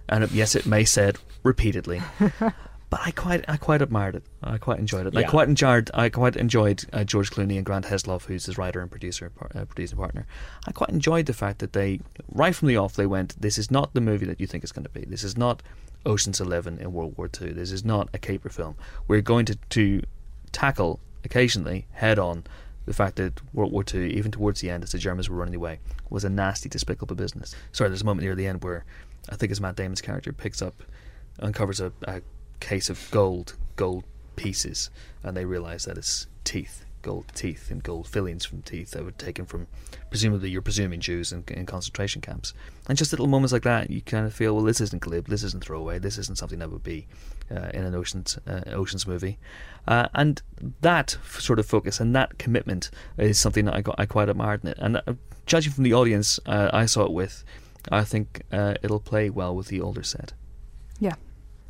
and 0.10 0.24
it, 0.24 0.32
yes, 0.32 0.56
it 0.56 0.66
may 0.66 0.86
say 0.86 1.10
it 1.10 1.18
repeatedly. 1.44 2.02
But 2.90 3.02
I 3.04 3.12
quite, 3.12 3.44
I 3.50 3.58
quite 3.58 3.82
admired 3.82 4.16
it. 4.16 4.24
I 4.42 4.58
quite 4.58 4.80
enjoyed 4.80 5.08
it. 5.08 5.18
I 5.18 5.24
quite 5.24 5.50
enjoyed, 5.50 5.92
I 5.94 6.08
quite 6.08 6.38
enjoyed 6.38 6.86
uh, 6.94 7.04
George 7.04 7.32
Clooney 7.32 7.58
and 7.58 7.66
Grant 7.66 7.86
Heslov, 7.86 8.24
who's 8.24 8.46
his 8.46 8.58
writer 8.58 8.80
and 8.80 8.90
producer, 8.90 9.30
par- 9.30 9.52
uh, 9.54 9.66
producing 9.66 9.98
partner. 9.98 10.26
I 10.66 10.72
quite 10.72 10.92
enjoyed 10.92 11.26
the 11.26 11.34
fact 11.34 11.60
that 11.60 11.74
they, 11.74 12.00
right 12.32 12.56
from 12.56 12.70
the 12.70 12.78
off, 12.78 12.96
they 12.96 13.06
went, 13.06 13.36
"This 13.42 13.58
is 13.58 13.70
not 13.70 13.94
the 13.94 14.00
movie 14.00 14.26
that 14.26 14.40
you 14.40 14.48
think 14.48 14.64
it's 14.64 14.72
going 14.72 14.86
to 14.86 14.90
be. 14.90 15.04
This 15.04 15.26
is 15.26 15.36
not 15.36 15.62
Ocean's 16.06 16.40
Eleven 16.40 16.78
in 16.80 16.94
World 16.94 17.16
War 17.18 17.28
Two. 17.28 17.52
This 17.52 17.74
is 17.74 17.84
not 17.84 18.08
a 18.14 18.18
caper 18.18 18.50
film. 18.50 18.76
We're 19.06 19.22
going 19.22 19.46
to 19.48 19.56
to 19.56 20.02
tackle 20.54 21.02
occasionally 21.26 21.88
head 21.92 22.18
on 22.18 22.46
the 22.86 22.94
fact 22.94 23.18
that 23.18 23.42
World 23.54 23.74
War 23.74 23.84
Two, 23.84 24.04
even 24.04 24.32
towards 24.32 24.62
the 24.62 24.70
end, 24.70 24.86
as 24.86 24.94
the 24.94 24.98
Germans 24.98 25.30
were 25.30 25.36
running 25.36 25.56
away, 25.56 25.80
was 26.10 26.24
a 26.24 26.30
nasty, 26.30 26.70
despicable 26.70 27.18
business. 27.18 27.54
Sorry, 27.74 27.90
there's 27.90 28.02
a 28.04 28.06
moment 28.06 28.24
near 28.24 28.34
the 28.34 28.48
end 28.48 28.64
where 28.64 28.86
I 29.30 29.36
think 29.36 29.52
it's 29.52 29.60
Matt 29.60 29.76
Damon's 29.76 30.00
character 30.00 30.32
picks 30.32 30.62
up, 30.62 30.84
uncovers 31.40 31.82
a, 31.82 31.92
a 32.08 32.22
case 32.60 32.90
of 32.90 33.08
gold, 33.12 33.56
gold 33.76 34.04
pieces, 34.36 34.90
and 35.24 35.36
they 35.36 35.46
realise 35.46 35.86
that 35.86 35.98
it's 35.98 36.28
teeth, 36.44 36.86
gold 37.02 37.26
teeth, 37.36 37.70
and 37.72 37.84
gold 37.84 38.08
fillings 38.08 38.46
from 38.46 38.62
teeth 38.62 38.92
that 38.92 39.04
were 39.04 39.12
taken 39.12 39.46
from, 39.46 39.68
presumably 40.10 40.50
you're 40.50 40.62
presuming 40.62 41.00
Jews 41.00 41.32
in, 41.32 41.44
in 41.50 41.66
concentration 41.66 42.22
camps. 42.22 42.54
And 42.88 42.98
just 42.98 43.12
little 43.12 43.28
moments 43.28 43.54
like 43.54 43.64
that, 43.64 43.90
you 43.90 44.02
kind 44.02 44.26
of 44.26 44.34
feel, 44.34 44.56
well, 44.56 44.64
this 44.64 44.82
isn't 44.82 45.02
glib, 45.02 45.28
this 45.28 45.44
isn't 45.44 45.64
throwaway, 45.64 46.00
this 46.00 46.18
isn't 46.18 46.38
something 46.38 46.60
that 46.60 46.72
would 46.72 46.84
be 46.84 47.08
uh, 47.52 47.70
in 47.74 47.84
an 47.84 47.96
oceans 47.96 48.38
uh, 48.48 48.62
oceans 48.68 49.08
movie. 49.08 49.38
Uh, 49.88 50.08
and 50.14 50.42
that 50.82 51.18
sort 51.38 51.60
of 51.60 51.66
focus 51.66 52.00
and 52.00 52.16
that 52.16 52.38
commitment 52.38 52.90
is 53.18 53.40
something 53.40 53.66
that 53.66 53.74
I 53.74 53.82
got 53.82 53.96
I 53.98 54.06
quite 54.06 54.30
admired 54.30 54.64
in 54.64 54.70
it. 54.70 54.78
And 54.80 54.98
uh, 54.98 55.14
judging 55.46 55.74
from 55.74 55.84
the 55.84 55.94
audience 55.94 56.40
uh, 56.46 56.70
I 56.74 56.86
saw 56.86 57.04
it 57.06 57.12
with, 57.12 57.44
I 57.92 58.04
think 58.04 58.42
uh, 58.52 58.76
it'll 58.84 59.00
play 59.00 59.30
well 59.30 59.56
with 59.56 59.68
the 59.68 59.82
older 59.82 60.04
set. 60.04 60.34
Yeah. 61.00 61.16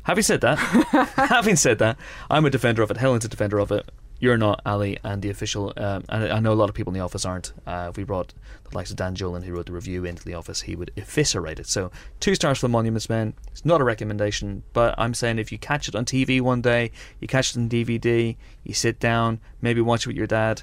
Having 0.08 0.22
said 0.22 0.40
that, 0.40 0.58
having 1.28 1.54
said 1.56 1.78
that, 1.80 1.98
I'm 2.30 2.46
a 2.46 2.50
defender 2.50 2.80
of 2.80 2.90
it. 2.90 2.96
Helen's 2.96 3.26
a 3.26 3.28
defender 3.28 3.58
of 3.58 3.70
it. 3.70 3.90
You're 4.18 4.38
not, 4.38 4.62
Ali, 4.64 4.96
and 5.04 5.20
the 5.20 5.28
official. 5.28 5.74
Um, 5.76 6.02
and 6.08 6.32
I 6.32 6.40
know 6.40 6.50
a 6.50 6.54
lot 6.54 6.70
of 6.70 6.74
people 6.74 6.94
in 6.94 6.98
the 6.98 7.04
office 7.04 7.26
aren't. 7.26 7.52
Uh, 7.66 7.88
if 7.90 7.98
we 7.98 8.04
brought 8.04 8.32
the 8.70 8.74
likes 8.74 8.90
of 8.90 8.96
Dan 8.96 9.14
Jolin, 9.14 9.44
who 9.44 9.52
wrote 9.52 9.66
the 9.66 9.72
review, 9.72 10.06
into 10.06 10.24
the 10.24 10.32
office, 10.32 10.62
he 10.62 10.74
would 10.74 10.92
eviscerate 10.96 11.60
it. 11.60 11.66
So, 11.66 11.90
two 12.20 12.34
stars 12.34 12.58
for 12.58 12.68
the 12.68 12.70
Monuments 12.70 13.10
Men. 13.10 13.34
It's 13.52 13.66
not 13.66 13.82
a 13.82 13.84
recommendation, 13.84 14.62
but 14.72 14.94
I'm 14.96 15.12
saying 15.12 15.38
if 15.38 15.52
you 15.52 15.58
catch 15.58 15.88
it 15.88 15.94
on 15.94 16.06
TV 16.06 16.40
one 16.40 16.62
day, 16.62 16.90
you 17.20 17.28
catch 17.28 17.50
it 17.50 17.58
on 17.58 17.68
DVD, 17.68 18.34
you 18.64 18.72
sit 18.72 18.98
down, 18.98 19.40
maybe 19.60 19.82
watch 19.82 20.06
it 20.06 20.08
with 20.08 20.16
your 20.16 20.26
dad. 20.26 20.62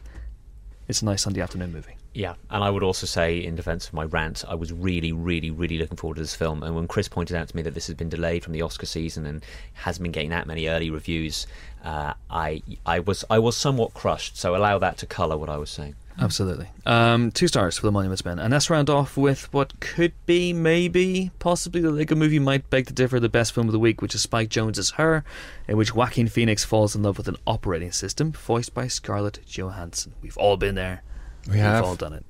It's 0.87 1.03
a 1.03 1.05
nice 1.05 1.21
Sunday 1.21 1.41
afternoon 1.41 1.71
movie. 1.71 1.97
Yeah, 2.15 2.35
and 2.49 2.63
I 2.63 2.69
would 2.69 2.81
also 2.81 3.05
say, 3.05 3.43
in 3.43 3.57
defence 3.57 3.89
of 3.89 3.93
my 3.93 4.05
rant, 4.05 4.45
I 4.47 4.55
was 4.55 4.71
really, 4.71 5.11
really, 5.11 5.51
really 5.51 5.77
looking 5.77 5.97
forward 5.97 6.15
to 6.15 6.21
this 6.21 6.33
film. 6.33 6.63
And 6.63 6.73
when 6.73 6.87
Chris 6.87 7.09
pointed 7.09 7.35
out 7.35 7.49
to 7.49 7.55
me 7.57 7.61
that 7.63 7.73
this 7.73 7.87
has 7.87 7.95
been 7.95 8.07
delayed 8.07 8.41
from 8.41 8.53
the 8.53 8.61
Oscar 8.61 8.85
season 8.85 9.25
and 9.25 9.43
hasn't 9.73 10.01
been 10.01 10.13
getting 10.13 10.29
that 10.29 10.47
many 10.47 10.69
early 10.69 10.89
reviews, 10.89 11.45
uh, 11.83 12.13
I, 12.29 12.63
I 12.85 12.99
was, 12.99 13.25
I 13.29 13.39
was 13.39 13.57
somewhat 13.57 13.93
crushed. 13.93 14.37
So 14.37 14.55
allow 14.55 14.79
that 14.79 14.97
to 14.99 15.05
colour 15.05 15.35
what 15.37 15.49
I 15.49 15.57
was 15.57 15.69
saying. 15.69 15.95
Absolutely. 16.17 16.69
Um, 16.85 17.31
two 17.31 17.49
stars 17.49 17.77
for 17.77 17.85
the 17.85 17.91
Monuments 17.91 18.23
Men. 18.23 18.39
And 18.39 18.53
let's 18.53 18.69
round 18.69 18.89
off 18.89 19.17
with 19.17 19.53
what 19.53 19.77
could 19.81 20.13
be, 20.25 20.53
maybe, 20.53 21.31
possibly 21.39 21.81
the 21.81 21.91
Lego 21.91 22.15
movie 22.15 22.39
might 22.39 22.69
beg 22.69 22.87
to 22.87 22.93
differ 22.93 23.19
the 23.19 23.27
best 23.27 23.51
film 23.51 23.67
of 23.67 23.73
the 23.73 23.79
week, 23.79 24.01
which 24.01 24.15
is 24.15 24.21
Spike 24.21 24.47
Jonze's 24.47 24.91
Her, 24.91 25.25
in 25.67 25.75
which 25.75 25.93
Joaquin 25.93 26.29
Phoenix 26.29 26.63
falls 26.63 26.95
in 26.95 27.03
love 27.03 27.17
with 27.17 27.27
an 27.27 27.35
operating 27.45 27.91
system 27.91 28.31
voiced 28.31 28.73
by 28.73 28.87
Scarlett 28.87 29.39
Johansson. 29.45 30.13
We've 30.21 30.37
all 30.37 30.55
been 30.55 30.75
there. 30.75 31.03
We 31.49 31.59
have. 31.59 31.81
We've 31.83 31.89
all 31.89 31.95
done 31.95 32.13
it. 32.13 32.25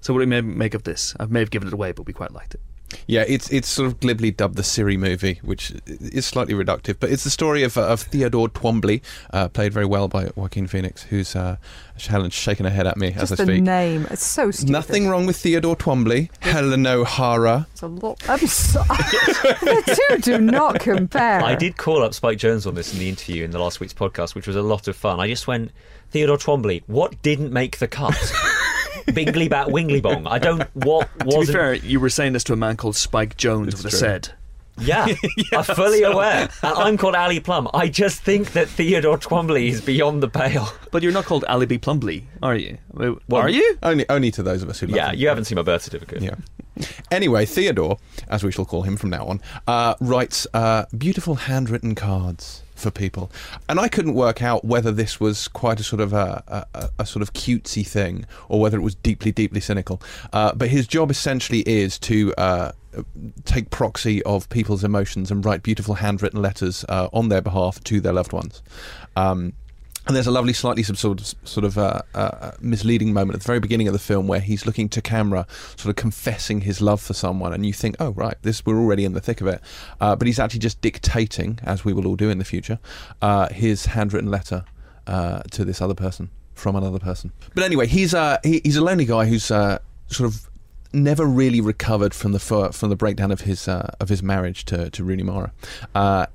So 0.00 0.12
what 0.12 0.20
do 0.20 0.28
we 0.28 0.40
ma- 0.42 0.46
make 0.54 0.74
of 0.74 0.82
this? 0.84 1.14
I 1.18 1.26
may 1.26 1.40
have 1.40 1.50
given 1.50 1.68
it 1.68 1.74
away, 1.74 1.92
but 1.92 2.06
we 2.06 2.12
quite 2.12 2.32
liked 2.32 2.54
it. 2.54 2.60
Yeah, 3.06 3.24
it's 3.26 3.50
it's 3.50 3.68
sort 3.68 3.88
of 3.88 3.98
glibly 3.98 4.30
dubbed 4.30 4.56
the 4.56 4.62
Siri 4.62 4.96
movie, 4.96 5.40
which 5.42 5.72
is 5.86 6.26
slightly 6.26 6.54
reductive, 6.54 6.96
but 7.00 7.10
it's 7.10 7.24
the 7.24 7.30
story 7.30 7.62
of, 7.64 7.76
uh, 7.76 7.88
of 7.88 8.02
Theodore 8.02 8.48
Twombly, 8.48 9.02
uh, 9.32 9.48
played 9.48 9.72
very 9.72 9.84
well 9.86 10.06
by 10.06 10.30
Joaquin 10.36 10.66
Phoenix, 10.68 11.02
who's 11.02 11.34
uh, 11.34 11.56
Helen's 11.98 12.34
shaking 12.34 12.64
her 12.64 12.70
head 12.70 12.86
at 12.86 12.96
me 12.96 13.08
as 13.08 13.30
Just 13.30 13.32
I 13.32 13.36
the 13.36 13.52
speak. 13.52 13.62
name. 13.64 14.06
It's 14.10 14.24
so 14.24 14.50
stupid. 14.52 14.70
Nothing 14.70 15.08
wrong 15.08 15.26
with 15.26 15.36
Theodore 15.36 15.74
Twombly. 15.76 16.30
Helen 16.40 16.86
O'Hara. 16.86 17.66
It's 17.72 17.82
a 17.82 17.88
lot. 17.88 18.22
I'm 18.28 18.38
so, 18.46 18.82
the 18.84 19.98
two 20.08 20.18
do 20.18 20.38
not 20.38 20.78
compare. 20.78 21.42
I 21.42 21.56
did 21.56 21.76
call 21.76 22.02
up 22.02 22.14
Spike 22.14 22.38
Jonze 22.38 22.66
on 22.66 22.74
this 22.74 22.92
in 22.92 23.00
the 23.00 23.08
interview 23.08 23.44
in 23.44 23.50
the 23.50 23.58
last 23.58 23.80
week's 23.80 23.94
podcast, 23.94 24.34
which 24.36 24.46
was 24.46 24.56
a 24.56 24.62
lot 24.62 24.86
of 24.88 24.94
fun. 24.96 25.18
I 25.20 25.26
just 25.26 25.46
went, 25.48 25.72
Theodore 26.10 26.36
Twombly, 26.38 26.82
what 26.86 27.20
didn't 27.22 27.52
make 27.52 27.78
the 27.78 27.88
cut? 27.88 28.14
Bingly 29.08 29.48
bat 29.50 29.68
wingly 29.68 30.02
bong. 30.02 30.26
I 30.26 30.38
don't. 30.38 30.62
What 30.74 31.08
To 31.20 31.24
be 31.26 31.36
wasn't? 31.36 31.56
fair, 31.56 31.74
you 31.74 32.00
were 32.00 32.08
saying 32.10 32.32
this 32.32 32.44
to 32.44 32.52
a 32.52 32.56
man 32.56 32.76
called 32.76 32.96
Spike 32.96 33.36
Jonze 33.36 33.68
It's 33.68 33.76
with 33.82 33.86
a 33.86 33.90
true. 33.90 33.98
said. 33.98 34.28
Yeah, 34.76 35.06
I'm 35.52 35.62
fully 35.62 36.02
aware. 36.02 36.48
And 36.64 36.74
I'm 36.76 36.96
called 36.96 37.14
Ali 37.14 37.38
Plumb. 37.38 37.68
I 37.72 37.86
just 37.88 38.22
think 38.22 38.54
that 38.54 38.68
Theodore 38.68 39.16
Twombly 39.18 39.68
is 39.68 39.80
beyond 39.80 40.20
the 40.20 40.28
pale. 40.28 40.68
But 40.90 41.04
you're 41.04 41.12
not 41.12 41.26
called 41.26 41.44
Ali 41.44 41.66
B. 41.66 41.78
Plumbly, 41.78 42.24
are 42.42 42.56
you? 42.56 42.78
Well, 42.92 43.18
Well, 43.28 43.42
are 43.42 43.48
you? 43.48 43.78
Only 43.84 44.04
only 44.08 44.32
to 44.32 44.42
those 44.42 44.64
of 44.64 44.68
us 44.68 44.80
who 44.80 44.88
love 44.88 44.96
Yeah, 44.96 45.12
you 45.12 45.28
haven't 45.28 45.44
seen 45.44 45.54
my 45.56 45.62
birth 45.62 45.82
certificate. 45.82 46.22
Yeah. 46.22 46.34
Anyway, 47.12 47.46
Theodore, 47.46 47.98
as 48.28 48.42
we 48.42 48.50
shall 48.50 48.64
call 48.64 48.82
him 48.82 48.96
from 48.96 49.10
now 49.10 49.24
on, 49.26 49.40
uh, 49.68 49.94
writes 50.00 50.44
uh, 50.54 50.86
beautiful 50.98 51.36
handwritten 51.36 51.94
cards 51.94 52.63
for 52.74 52.90
people, 52.90 53.30
and 53.68 53.78
I 53.78 53.88
couldn't 53.88 54.14
work 54.14 54.42
out 54.42 54.64
whether 54.64 54.90
this 54.92 55.20
was 55.20 55.48
quite 55.48 55.80
a 55.80 55.84
sort 55.84 56.00
of 56.00 56.12
a, 56.12 56.66
a, 56.74 56.90
a- 56.98 57.06
sort 57.06 57.22
of 57.22 57.32
cutesy 57.32 57.86
thing 57.86 58.26
or 58.48 58.60
whether 58.60 58.78
it 58.78 58.82
was 58.82 58.94
deeply, 58.96 59.30
deeply 59.32 59.60
cynical. 59.60 60.00
Uh, 60.32 60.52
but 60.54 60.68
his 60.68 60.86
job 60.86 61.10
essentially 61.10 61.60
is 61.60 61.98
to. 62.00 62.34
Uh, 62.36 62.72
Take 63.44 63.70
proxy 63.70 64.22
of 64.22 64.48
people's 64.50 64.84
emotions 64.84 65.32
and 65.32 65.44
write 65.44 65.64
beautiful 65.64 65.94
handwritten 65.94 66.40
letters 66.40 66.84
uh, 66.88 67.08
on 67.12 67.28
their 67.28 67.40
behalf 67.40 67.82
to 67.84 68.00
their 68.00 68.12
loved 68.12 68.32
ones. 68.32 68.62
Um, 69.16 69.52
and 70.06 70.14
there's 70.14 70.26
a 70.26 70.30
lovely, 70.30 70.52
slightly 70.52 70.82
sort 70.82 71.20
of, 71.20 71.34
sort 71.48 71.64
of 71.64 71.78
uh, 71.78 72.02
uh, 72.14 72.52
misleading 72.60 73.12
moment 73.12 73.34
at 73.34 73.40
the 73.40 73.46
very 73.46 73.60
beginning 73.60 73.86
of 73.88 73.92
the 73.92 73.98
film 73.98 74.26
where 74.26 74.40
he's 74.40 74.66
looking 74.66 74.88
to 74.90 75.00
camera, 75.00 75.46
sort 75.76 75.90
of 75.90 75.96
confessing 75.96 76.62
his 76.62 76.80
love 76.80 77.00
for 77.00 77.14
someone, 77.14 77.52
and 77.52 77.64
you 77.64 77.72
think, 77.72 77.96
oh 78.00 78.10
right, 78.10 78.36
this 78.42 78.66
we're 78.66 78.78
already 78.78 79.04
in 79.04 79.12
the 79.12 79.20
thick 79.20 79.40
of 79.40 79.46
it. 79.46 79.60
Uh, 80.00 80.14
but 80.14 80.26
he's 80.26 80.38
actually 80.38 80.60
just 80.60 80.80
dictating, 80.80 81.58
as 81.62 81.84
we 81.84 81.92
will 81.92 82.06
all 82.06 82.16
do 82.16 82.28
in 82.28 82.38
the 82.38 82.44
future, 82.44 82.78
uh, 83.22 83.48
his 83.48 83.86
handwritten 83.86 84.30
letter 84.30 84.64
uh, 85.06 85.42
to 85.50 85.64
this 85.64 85.80
other 85.80 85.94
person 85.94 86.30
from 86.54 86.76
another 86.76 86.98
person. 86.98 87.32
But 87.54 87.64
anyway, 87.64 87.86
he's 87.86 88.14
uh, 88.14 88.38
he, 88.42 88.60
he's 88.62 88.76
a 88.76 88.84
lonely 88.84 89.06
guy 89.06 89.26
who's 89.26 89.44
sort 89.44 89.80
of 90.20 90.48
never 90.94 91.26
really 91.26 91.60
recovered 91.60 92.14
from 92.14 92.32
the 92.32 92.38
from 92.38 92.88
the 92.88 92.96
breakdown 92.96 93.32
of 93.32 93.42
his 93.42 93.68
uh, 93.68 93.90
of 94.00 94.08
his 94.08 94.22
marriage 94.22 94.64
to 94.66 94.90
to 94.90 95.04
Rooney 95.04 95.22
Mara. 95.24 95.52
Uh, 95.94 96.26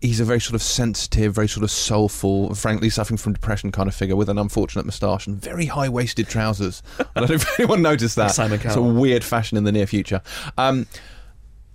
he's 0.00 0.20
a 0.20 0.24
very 0.24 0.40
sort 0.40 0.54
of 0.54 0.62
sensitive, 0.62 1.34
very 1.34 1.48
sort 1.48 1.64
of 1.64 1.70
soulful, 1.70 2.54
frankly 2.54 2.90
suffering 2.90 3.18
from 3.18 3.32
depression 3.32 3.70
kind 3.70 3.88
of 3.88 3.94
figure 3.94 4.16
with 4.16 4.28
an 4.28 4.38
unfortunate 4.38 4.86
moustache 4.86 5.26
and 5.26 5.40
very 5.40 5.66
high 5.66 5.88
waisted 5.88 6.28
trousers. 6.28 6.82
I 6.98 7.04
don't 7.20 7.28
know 7.28 7.34
if 7.34 7.58
anyone 7.60 7.82
noticed 7.82 8.16
that. 8.16 8.32
Simon 8.32 8.60
It's 8.62 8.76
a 8.76 8.82
weird 8.82 9.24
fashion 9.24 9.58
in 9.58 9.64
the 9.64 9.72
near 9.72 9.86
future. 9.86 10.22
Um, 10.56 10.86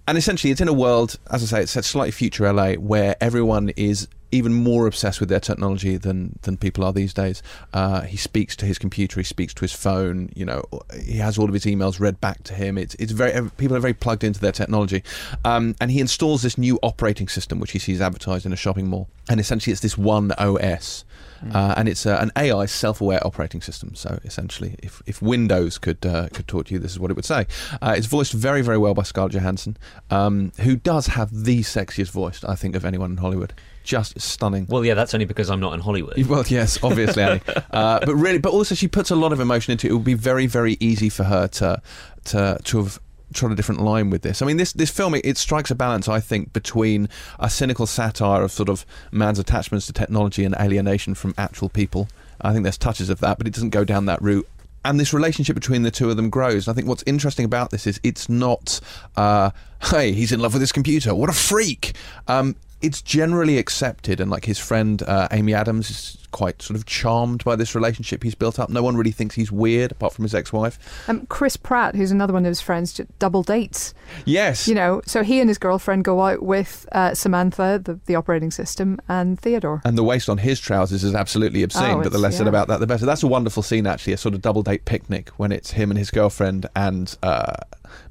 and 0.07 0.17
essentially, 0.17 0.51
it's 0.51 0.61
in 0.61 0.67
a 0.67 0.73
world, 0.73 1.17
as 1.31 1.41
I 1.43 1.45
say, 1.45 1.61
it's 1.63 1.71
set 1.71 1.85
slightly 1.85 2.11
future 2.11 2.51
LA, 2.51 2.73
where 2.73 3.15
everyone 3.19 3.69
is 3.69 4.07
even 4.31 4.53
more 4.53 4.85
obsessed 4.85 5.19
with 5.19 5.29
their 5.29 5.39
technology 5.39 5.97
than 5.97 6.37
than 6.43 6.57
people 6.57 6.83
are 6.83 6.91
these 6.91 7.13
days. 7.13 7.41
Uh, 7.73 8.01
he 8.01 8.17
speaks 8.17 8.55
to 8.57 8.65
his 8.65 8.77
computer, 8.77 9.19
he 9.19 9.23
speaks 9.23 9.53
to 9.53 9.61
his 9.61 9.73
phone. 9.73 10.29
You 10.35 10.45
know, 10.45 10.63
he 11.03 11.17
has 11.17 11.37
all 11.37 11.45
of 11.45 11.53
his 11.53 11.65
emails 11.65 11.99
read 11.99 12.19
back 12.21 12.43
to 12.43 12.53
him. 12.53 12.77
It's 12.77 12.95
it's 12.95 13.11
very 13.11 13.49
people 13.51 13.77
are 13.77 13.79
very 13.79 13.93
plugged 13.93 14.23
into 14.23 14.39
their 14.39 14.51
technology, 14.51 15.03
um, 15.43 15.75
and 15.79 15.89
he 15.89 15.99
installs 15.99 16.41
this 16.41 16.57
new 16.57 16.77
operating 16.83 17.27
system 17.27 17.59
which 17.59 17.71
he 17.71 17.79
sees 17.79 18.01
advertised 18.01 18.45
in 18.45 18.53
a 18.53 18.57
shopping 18.57 18.87
mall, 18.87 19.07
and 19.29 19.39
essentially 19.39 19.71
it's 19.71 19.81
this 19.81 19.97
one 19.97 20.31
OS. 20.33 21.05
Uh, 21.53 21.73
and 21.77 21.87
it's 21.87 22.05
uh, 22.05 22.17
an 22.19 22.31
AI 22.37 22.65
self-aware 22.65 23.25
operating 23.25 23.61
system. 23.61 23.95
So 23.95 24.19
essentially, 24.23 24.75
if, 24.81 25.01
if 25.05 25.21
Windows 25.21 25.77
could 25.77 26.05
uh, 26.05 26.29
could 26.33 26.47
talk 26.47 26.67
to 26.67 26.73
you, 26.73 26.79
this 26.79 26.91
is 26.91 26.99
what 26.99 27.11
it 27.11 27.15
would 27.15 27.25
say. 27.25 27.45
Uh, 27.81 27.93
it's 27.97 28.07
voiced 28.07 28.33
very 28.33 28.61
very 28.61 28.77
well 28.77 28.93
by 28.93 29.03
Scarlett 29.03 29.33
Johansson, 29.33 29.77
um, 30.09 30.51
who 30.61 30.75
does 30.75 31.07
have 31.07 31.43
the 31.43 31.61
sexiest 31.61 32.11
voice 32.11 32.43
I 32.43 32.55
think 32.55 32.75
of 32.75 32.85
anyone 32.85 33.11
in 33.11 33.17
Hollywood. 33.17 33.53
Just 33.83 34.19
stunning. 34.19 34.65
Well, 34.67 34.83
yeah, 34.83 34.95
that's 34.95 35.13
only 35.13 35.25
because 35.25 35.51
I'm 35.51 35.59
not 35.59 35.73
in 35.73 35.79
Hollywood. 35.79 36.15
Well, 36.27 36.43
yes, 36.47 36.83
obviously, 36.83 37.21
Annie. 37.21 37.41
Uh, 37.71 37.99
but 38.05 38.15
really, 38.15 38.39
but 38.39 38.51
also 38.51 38.73
she 38.73 38.87
puts 38.87 39.11
a 39.11 39.15
lot 39.15 39.33
of 39.33 39.39
emotion 39.39 39.73
into 39.73 39.87
it. 39.87 39.91
It 39.91 39.93
would 39.93 40.05
be 40.05 40.13
very, 40.13 40.47
very 40.47 40.77
easy 40.79 41.09
for 41.09 41.23
her 41.23 41.47
to 41.47 41.81
to 42.25 42.57
to 42.63 42.77
have 42.77 42.99
trod 43.33 43.51
a 43.51 43.55
different 43.55 43.81
line 43.81 44.09
with 44.09 44.21
this. 44.21 44.41
I 44.41 44.45
mean, 44.45 44.57
this 44.57 44.73
this 44.73 44.89
film 44.89 45.15
it, 45.15 45.25
it 45.25 45.37
strikes 45.37 45.71
a 45.71 45.75
balance, 45.75 46.07
I 46.07 46.19
think, 46.19 46.53
between 46.53 47.09
a 47.39 47.49
cynical 47.49 47.85
satire 47.85 48.43
of 48.43 48.51
sort 48.51 48.69
of 48.69 48.85
man's 49.11 49.39
attachments 49.39 49.87
to 49.87 49.93
technology 49.93 50.45
and 50.45 50.55
alienation 50.59 51.15
from 51.15 51.33
actual 51.37 51.69
people. 51.69 52.07
I 52.41 52.51
think 52.51 52.63
there's 52.63 52.77
touches 52.77 53.09
of 53.09 53.19
that, 53.19 53.37
but 53.37 53.47
it 53.47 53.53
doesn't 53.53 53.69
go 53.69 53.83
down 53.83 54.05
that 54.05 54.21
route. 54.21 54.47
And 54.83 54.99
this 54.99 55.13
relationship 55.13 55.55
between 55.55 55.81
the 55.81 55.89
two 55.89 56.11
of 56.11 56.15
them 56.15 56.29
grows. 56.29 56.67
And 56.67 56.73
I 56.73 56.75
think 56.75 56.87
what's 56.87 57.03
interesting 57.07 57.43
about 57.43 57.71
this 57.71 57.87
is 57.87 57.99
it's 58.03 58.29
not, 58.29 58.79
uh, 59.17 59.49
hey, 59.89 60.11
he's 60.11 60.31
in 60.31 60.39
love 60.39 60.53
with 60.53 60.61
his 60.61 60.71
computer. 60.71 61.15
What 61.15 61.29
a 61.29 61.33
freak! 61.33 61.95
Um, 62.27 62.55
it's 62.85 63.01
generally 63.01 63.57
accepted, 63.57 64.19
and 64.19 64.29
like 64.29 64.45
his 64.45 64.59
friend 64.59 65.01
uh, 65.01 65.27
Amy 65.31 65.55
Adams 65.55 65.89
is 65.89 66.17
quite 66.29 66.61
sort 66.61 66.77
of 66.77 66.85
charmed 66.85 67.43
by 67.43 67.55
this 67.55 67.73
relationship 67.73 68.21
he's 68.21 68.35
built 68.35 68.59
up. 68.59 68.69
No 68.69 68.83
one 68.83 68.95
really 68.95 69.11
thinks 69.11 69.33
he's 69.33 69.51
weird, 69.51 69.91
apart 69.91 70.13
from 70.13 70.23
his 70.23 70.35
ex-wife. 70.35 70.77
Um, 71.07 71.25
Chris 71.27 71.57
Pratt, 71.57 71.95
who's 71.95 72.11
another 72.11 72.33
one 72.33 72.45
of 72.45 72.49
his 72.49 72.61
friends, 72.61 72.93
double 73.17 73.41
dates. 73.41 73.93
Yes, 74.25 74.67
You 74.67 74.75
know, 74.75 75.01
so 75.05 75.23
he 75.23 75.39
and 75.39 75.49
his 75.49 75.57
girlfriend 75.57 76.03
go 76.03 76.21
out 76.21 76.43
with 76.43 76.87
uh, 76.91 77.15
Samantha, 77.15 77.81
the, 77.83 77.99
the 78.05 78.15
operating 78.15 78.51
system, 78.51 78.99
and 79.09 79.39
Theodore. 79.39 79.81
and 79.83 79.97
the 79.97 80.03
waist 80.03 80.29
on 80.29 80.37
his 80.37 80.59
trousers 80.59 81.03
is 81.03 81.15
absolutely 81.15 81.63
obscene. 81.63 81.95
Oh, 81.95 82.03
but 82.03 82.11
the 82.11 82.19
less 82.19 82.37
said 82.37 82.43
yeah. 82.43 82.49
about 82.49 82.67
that, 82.67 82.79
the 82.81 82.87
better. 82.87 83.05
That's 83.05 83.23
a 83.23 83.27
wonderful 83.27 83.63
scene, 83.63 83.87
actually, 83.87 84.13
a 84.13 84.17
sort 84.17 84.35
of 84.35 84.41
double 84.41 84.61
date 84.61 84.85
picnic 84.85 85.29
when 85.37 85.51
it's 85.51 85.71
him 85.71 85.89
and 85.89 85.97
his 85.97 86.11
girlfriend 86.11 86.67
and 86.75 87.17
uh, 87.23 87.55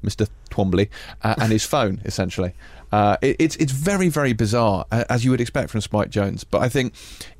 Mr. 0.03 0.27
Twombly 0.49 0.89
uh, 1.23 1.35
and 1.37 1.51
his 1.51 1.63
phone, 1.65 2.01
essentially. 2.05 2.53
Uh, 2.95 3.17
it, 3.21 3.35
it's 3.39 3.57
it's 3.57 3.73
very 3.73 4.07
very 4.07 4.31
bizarre, 4.31 4.85
as 4.89 5.25
you 5.25 5.31
would 5.31 5.41
expect 5.41 5.69
from 5.69 5.81
Spike 5.81 6.09
Jonze. 6.09 6.45
But 6.49 6.61
I 6.61 6.69
think 6.69 6.93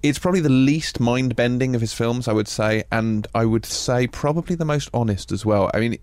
it's 0.04 0.20
probably 0.20 0.42
the 0.42 0.50
least 0.50 1.00
mind 1.00 1.38
bending 1.38 1.76
of 1.76 1.80
his 1.80 1.94
films, 1.94 2.28
I 2.28 2.34
would 2.34 2.50
say, 2.50 2.84
and 2.92 3.26
I 3.34 3.46
would 3.46 3.66
say 3.66 4.06
probably 4.06 4.58
the 4.58 4.66
most 4.66 4.90
honest 4.94 5.32
as 5.32 5.46
well. 5.46 5.72
I 5.74 5.80
mean, 5.80 5.98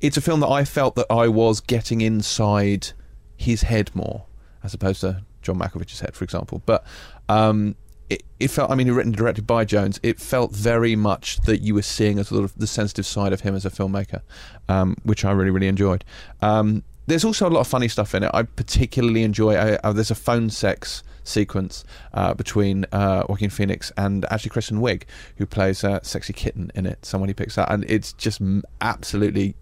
it's 0.00 0.16
a 0.16 0.22
film 0.22 0.40
that 0.40 0.48
I 0.48 0.64
felt 0.64 0.94
that 0.94 1.04
I 1.10 1.28
was 1.28 1.60
getting 1.60 2.00
inside 2.00 2.92
his 3.36 3.60
head 3.60 3.94
more, 3.94 4.24
as 4.62 4.72
opposed 4.72 5.02
to 5.02 5.22
John 5.42 5.58
Malkovich's 5.58 6.00
head, 6.00 6.14
for 6.14 6.24
example. 6.24 6.62
But 6.64 6.82
um, 7.28 7.76
it, 8.08 8.22
it 8.40 8.48
felt, 8.48 8.70
I 8.70 8.74
mean, 8.74 8.90
written 8.90 9.10
and 9.10 9.16
directed 9.16 9.46
by 9.46 9.66
Jonze, 9.66 10.00
it 10.02 10.18
felt 10.18 10.52
very 10.52 10.96
much 10.96 11.42
that 11.42 11.60
you 11.60 11.74
were 11.74 11.82
seeing 11.82 12.18
a 12.18 12.24
sort 12.24 12.42
of 12.42 12.58
the 12.58 12.66
sensitive 12.66 13.04
side 13.04 13.34
of 13.34 13.42
him 13.42 13.54
as 13.54 13.66
a 13.66 13.70
filmmaker, 13.70 14.22
um, 14.70 14.96
which 15.02 15.26
I 15.26 15.32
really, 15.32 15.50
really 15.50 15.68
enjoyed. 15.68 16.06
Um, 16.40 16.84
there's 17.06 17.24
also 17.24 17.48
a 17.48 17.50
lot 17.50 17.60
of 17.60 17.66
funny 17.66 17.88
stuff 17.88 18.14
in 18.14 18.22
it. 18.22 18.30
I 18.32 18.42
particularly 18.44 19.22
enjoy. 19.22 19.54
Uh, 19.54 19.78
uh, 19.84 19.92
there's 19.92 20.10
a 20.10 20.14
phone 20.14 20.50
sex 20.50 21.02
sequence 21.22 21.84
uh, 22.12 22.34
between 22.34 22.86
uh, 22.92 23.24
Joaquin 23.28 23.50
Phoenix 23.50 23.90
and 23.96 24.24
actually 24.30 24.50
Kristen 24.50 24.78
Wiig, 24.80 25.04
who 25.36 25.46
plays 25.46 25.84
a 25.84 26.00
sexy 26.02 26.32
kitten 26.32 26.70
in 26.74 26.86
it. 26.86 27.04
Someone 27.04 27.28
he 27.28 27.34
picks 27.34 27.58
out, 27.58 27.70
and 27.70 27.84
it's 27.88 28.12
just 28.14 28.40
absolutely, 28.80 29.54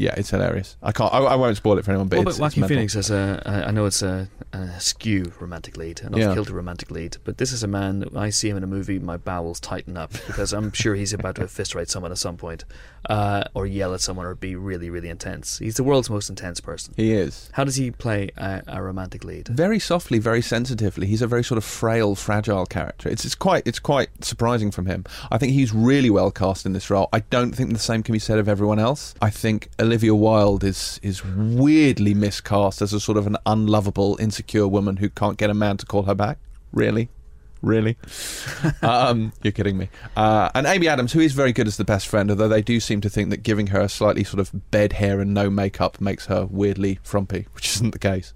yeah, 0.00 0.14
it's 0.16 0.30
hilarious. 0.30 0.76
I 0.82 0.92
can't, 0.92 1.12
I, 1.12 1.18
I 1.18 1.34
won't 1.36 1.56
spoil 1.56 1.78
it 1.78 1.84
for 1.84 1.90
anyone, 1.90 2.08
but 2.08 2.18
Well, 2.20 2.28
it's, 2.28 2.38
but 2.38 2.46
it's 2.46 2.56
Joaquin 2.56 2.60
mental. 2.62 2.76
Phoenix 2.76 2.94
has 2.94 3.10
a, 3.10 3.64
I 3.68 3.70
know 3.70 3.84
it's 3.86 4.02
a, 4.02 4.28
a 4.52 4.80
skew 4.80 5.32
romantic 5.38 5.76
lead, 5.76 6.00
an 6.02 6.16
Yeah. 6.16 6.28
off-kilter 6.28 6.54
romantic 6.54 6.90
lead, 6.90 7.18
but 7.24 7.38
this 7.38 7.52
is 7.52 7.62
a 7.62 7.66
man. 7.68 8.04
I 8.16 8.30
see 8.30 8.48
him 8.48 8.56
in 8.56 8.64
a 8.64 8.66
movie, 8.66 8.98
my 8.98 9.16
bowels 9.16 9.60
tighten 9.60 9.96
up 9.96 10.12
because 10.26 10.52
I'm 10.52 10.72
sure 10.72 10.94
he's 10.94 11.12
about 11.12 11.36
to 11.36 11.46
fist 11.56 11.74
fight 11.74 11.88
someone 11.90 12.12
at 12.12 12.18
some 12.18 12.36
point, 12.36 12.64
uh, 13.08 13.44
or 13.54 13.66
yell 13.66 13.92
at 13.94 14.00
someone, 14.00 14.26
or 14.26 14.34
be 14.34 14.56
really, 14.56 14.90
really 14.90 15.08
intense. 15.08 15.58
He's 15.58 15.76
the 15.76 15.84
world's 15.84 16.08
most 16.10 16.30
intense 16.30 16.60
person. 16.60 16.94
He 16.96 17.12
is. 17.12 17.50
How 17.52 17.64
does 17.64 17.76
he 17.76 17.90
play 17.90 18.30
a, 18.36 18.62
a 18.66 18.82
romantic 18.82 19.22
lead? 19.24 19.48
very 19.48 19.78
softly, 19.78 20.18
very 20.18 20.40
sensitively. 20.42 21.06
He's 21.06 21.22
a 21.22 21.26
very 21.26 21.44
sort 21.44 21.58
of 21.58 21.64
frail, 21.64 22.14
fragile 22.14 22.64
character. 22.66 23.08
It's, 23.08 23.24
it's 23.24 23.34
quite 23.34 23.66
it's 23.66 23.78
quite 23.78 24.08
surprising 24.24 24.70
from 24.70 24.86
him. 24.86 25.04
I 25.30 25.36
think 25.38 25.52
he's 25.52 25.72
really 25.72 26.08
well 26.10 26.30
cast 26.30 26.64
in 26.66 26.72
this 26.72 26.88
role. 26.90 27.08
I 27.12 27.20
don't 27.20 27.52
think 27.52 27.72
the 27.72 27.78
same 27.78 28.02
can 28.02 28.12
be 28.14 28.18
said 28.18 28.38
of 28.38 28.48
everyone 28.48 28.78
else. 28.78 29.14
I 29.20 29.30
think 29.30 29.68
Olivia 29.90 30.14
Wilde 30.14 30.62
is 30.62 31.00
is 31.02 31.24
weirdly 31.24 32.14
miscast 32.14 32.80
as 32.80 32.92
a 32.92 33.00
sort 33.00 33.18
of 33.18 33.26
an 33.26 33.36
unlovable, 33.44 34.16
insecure 34.20 34.68
woman 34.68 34.98
who 34.98 35.08
can't 35.10 35.36
get 35.36 35.50
a 35.50 35.54
man 35.54 35.78
to 35.78 35.84
call 35.84 36.04
her 36.04 36.14
back. 36.14 36.38
Really. 36.72 37.08
Really? 37.60 37.96
um, 38.82 39.32
you're 39.42 39.50
kidding 39.50 39.76
me. 39.76 39.88
Uh, 40.16 40.48
and 40.54 40.68
Amy 40.68 40.86
Adams, 40.86 41.12
who 41.12 41.18
is 41.18 41.32
very 41.32 41.52
good 41.52 41.66
as 41.66 41.76
the 41.76 41.84
best 41.84 42.06
friend, 42.06 42.30
although 42.30 42.46
they 42.46 42.62
do 42.62 42.78
seem 42.78 43.00
to 43.00 43.10
think 43.10 43.30
that 43.30 43.38
giving 43.38 43.66
her 43.66 43.80
a 43.80 43.88
slightly 43.88 44.22
sort 44.22 44.38
of 44.38 44.70
bed 44.70 44.92
hair 44.92 45.20
and 45.20 45.34
no 45.34 45.50
makeup 45.50 46.00
makes 46.00 46.26
her 46.26 46.46
weirdly 46.46 47.00
frumpy, 47.02 47.48
which 47.52 47.74
isn't 47.74 47.90
the 47.90 47.98
case. 47.98 48.32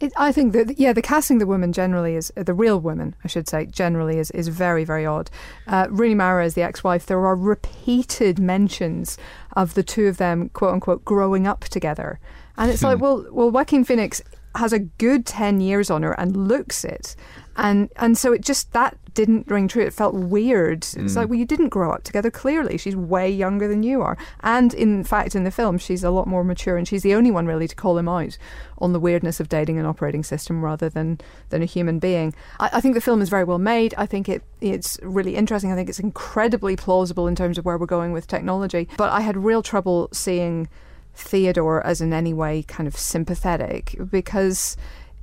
It, 0.00 0.14
I 0.16 0.32
think 0.32 0.54
that 0.54 0.78
yeah, 0.78 0.94
the 0.94 1.02
casting 1.02 1.36
of 1.36 1.40
the 1.40 1.46
women 1.46 1.74
generally 1.74 2.16
is 2.16 2.32
uh, 2.34 2.42
the 2.42 2.54
real 2.54 2.80
women, 2.80 3.14
I 3.22 3.28
should 3.28 3.46
say, 3.46 3.66
generally 3.66 4.18
is 4.18 4.30
is 4.30 4.48
very 4.48 4.82
very 4.82 5.04
odd. 5.04 5.30
Uh, 5.66 5.88
Rooney 5.90 6.14
Mara 6.14 6.46
as 6.46 6.54
the 6.54 6.62
ex-wife. 6.62 7.04
There 7.04 7.24
are 7.26 7.36
repeated 7.36 8.38
mentions 8.38 9.18
of 9.54 9.74
the 9.74 9.82
two 9.82 10.06
of 10.06 10.16
them, 10.16 10.48
quote 10.50 10.74
unquote, 10.74 11.04
growing 11.04 11.46
up 11.46 11.64
together, 11.64 12.20
and 12.56 12.70
it's 12.70 12.82
like, 12.82 12.98
hmm. 12.98 13.02
well, 13.02 13.26
well, 13.30 13.50
Joaquin 13.50 13.84
Phoenix 13.84 14.22
has 14.54 14.72
a 14.72 14.78
good 14.78 15.26
ten 15.26 15.60
years 15.60 15.90
on 15.90 16.02
her 16.02 16.12
and 16.12 16.48
looks 16.48 16.84
it, 16.84 17.16
and 17.56 17.90
and 17.96 18.16
so 18.16 18.32
it 18.32 18.42
just 18.42 18.72
that 18.72 18.96
didn't 19.14 19.50
ring 19.50 19.68
true. 19.68 19.82
It 19.82 19.92
felt 19.92 20.14
weird. 20.14 20.78
It's 20.78 20.94
mm. 20.94 21.16
like, 21.16 21.28
well, 21.28 21.38
you 21.38 21.44
didn't 21.44 21.70
grow 21.70 21.92
up 21.92 22.04
together. 22.04 22.30
Clearly, 22.30 22.78
she's 22.78 22.96
way 22.96 23.30
younger 23.30 23.66
than 23.68 23.82
you 23.82 24.02
are, 24.02 24.16
and 24.40 24.72
in 24.74 25.04
fact, 25.04 25.34
in 25.34 25.44
the 25.44 25.50
film, 25.50 25.78
she's 25.78 26.04
a 26.04 26.10
lot 26.10 26.26
more 26.26 26.44
mature, 26.44 26.76
and 26.76 26.86
she's 26.86 27.02
the 27.02 27.14
only 27.14 27.30
one 27.30 27.46
really 27.46 27.68
to 27.68 27.74
call 27.74 27.98
him 27.98 28.08
out 28.08 28.38
on 28.78 28.92
the 28.92 29.00
weirdness 29.00 29.40
of 29.40 29.48
dating 29.48 29.78
an 29.78 29.86
operating 29.86 30.22
system 30.22 30.64
rather 30.64 30.88
than 30.88 31.20
than 31.50 31.62
a 31.62 31.66
human 31.66 31.98
being. 31.98 32.34
I, 32.58 32.70
I 32.74 32.80
think 32.80 32.94
the 32.94 33.00
film 33.00 33.20
is 33.20 33.28
very 33.28 33.44
well 33.44 33.58
made. 33.58 33.94
I 33.98 34.06
think 34.06 34.28
it 34.28 34.42
it's 34.60 34.98
really 35.02 35.36
interesting. 35.36 35.72
I 35.72 35.74
think 35.74 35.88
it's 35.88 36.00
incredibly 36.00 36.76
plausible 36.76 37.26
in 37.26 37.34
terms 37.34 37.58
of 37.58 37.64
where 37.64 37.78
we're 37.78 37.86
going 37.86 38.12
with 38.12 38.26
technology. 38.26 38.88
But 38.96 39.10
I 39.10 39.20
had 39.20 39.36
real 39.36 39.62
trouble 39.62 40.08
seeing 40.12 40.68
Theodore 41.14 41.84
as 41.84 42.00
in 42.00 42.12
any 42.12 42.32
way 42.32 42.62
kind 42.62 42.86
of 42.86 42.96
sympathetic 42.96 43.96
because 44.10 44.76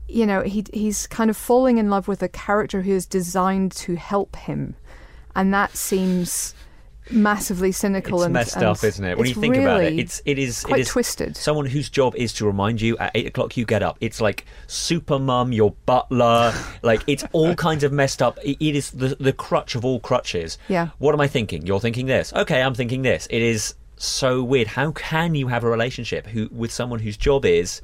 you 0.08 0.26
know 0.26 0.42
he 0.42 0.66
he's 0.74 1.08
kind 1.08 1.30
of 1.30 1.38
falling 1.38 1.78
in 1.78 1.90
love 1.90 2.08
with 2.08 2.22
a 2.24 2.30
character 2.30 2.82
who 2.82 2.92
is 2.92 3.06
designed 3.06 3.72
to 3.74 3.96
help 3.96 4.36
him, 4.36 4.76
and 5.36 5.54
that 5.54 5.76
seems 5.76 6.54
massively 7.12 7.72
cynical 7.72 8.20
It's 8.20 8.26
and 8.26 8.34
messed 8.34 8.56
and 8.56 8.66
up, 8.66 8.84
isn't 8.84 9.04
it? 9.04 9.18
When 9.18 9.28
you 9.28 9.36
think 9.36 9.56
about 9.56 9.84
it, 9.84 10.00
it's 10.00 10.22
it 10.26 10.40
is 10.40 10.64
quite 10.64 10.80
it 10.80 10.82
is 10.82 10.90
twisted. 10.90 11.38
Someone 11.38 11.66
whose 11.66 11.90
job 11.90 12.16
is 12.16 12.34
to 12.34 12.46
remind 12.46 12.82
you 12.82 12.98
at 12.98 13.12
eight 13.16 13.28
o'clock 13.28 13.58
you 13.58 13.66
get 13.66 13.84
up. 13.84 13.98
It's 14.02 14.22
like 14.22 14.46
super 14.68 15.20
mum, 15.20 15.52
your 15.52 15.72
butler. 15.86 16.54
like 16.82 17.04
it's 17.08 17.24
all 17.32 17.56
kinds 17.68 17.84
of 17.84 17.92
messed 17.92 18.22
up. 18.22 18.38
It, 18.44 18.58
it 18.60 18.76
is 18.76 18.92
the 18.92 19.16
the 19.20 19.34
crutch 19.34 19.76
of 19.76 19.86
all 19.86 20.00
crutches. 20.00 20.58
Yeah. 20.68 20.90
What 20.98 21.14
am 21.14 21.22
I 21.22 21.28
thinking? 21.28 21.66
You're 21.66 21.80
thinking 21.80 22.06
this. 22.06 22.34
Okay, 22.34 22.62
I'm 22.62 22.74
thinking 22.74 23.02
this. 23.02 23.28
It 23.30 23.42
is 23.42 23.76
so 23.98 24.44
weird. 24.44 24.68
How 24.68 24.92
can 24.92 25.36
you 25.36 25.48
have 25.48 25.64
a 25.64 25.70
relationship 25.70 26.28
who 26.28 26.50
with 26.52 26.72
someone 26.72 27.00
whose 27.00 27.18
job 27.18 27.46
is 27.46 27.82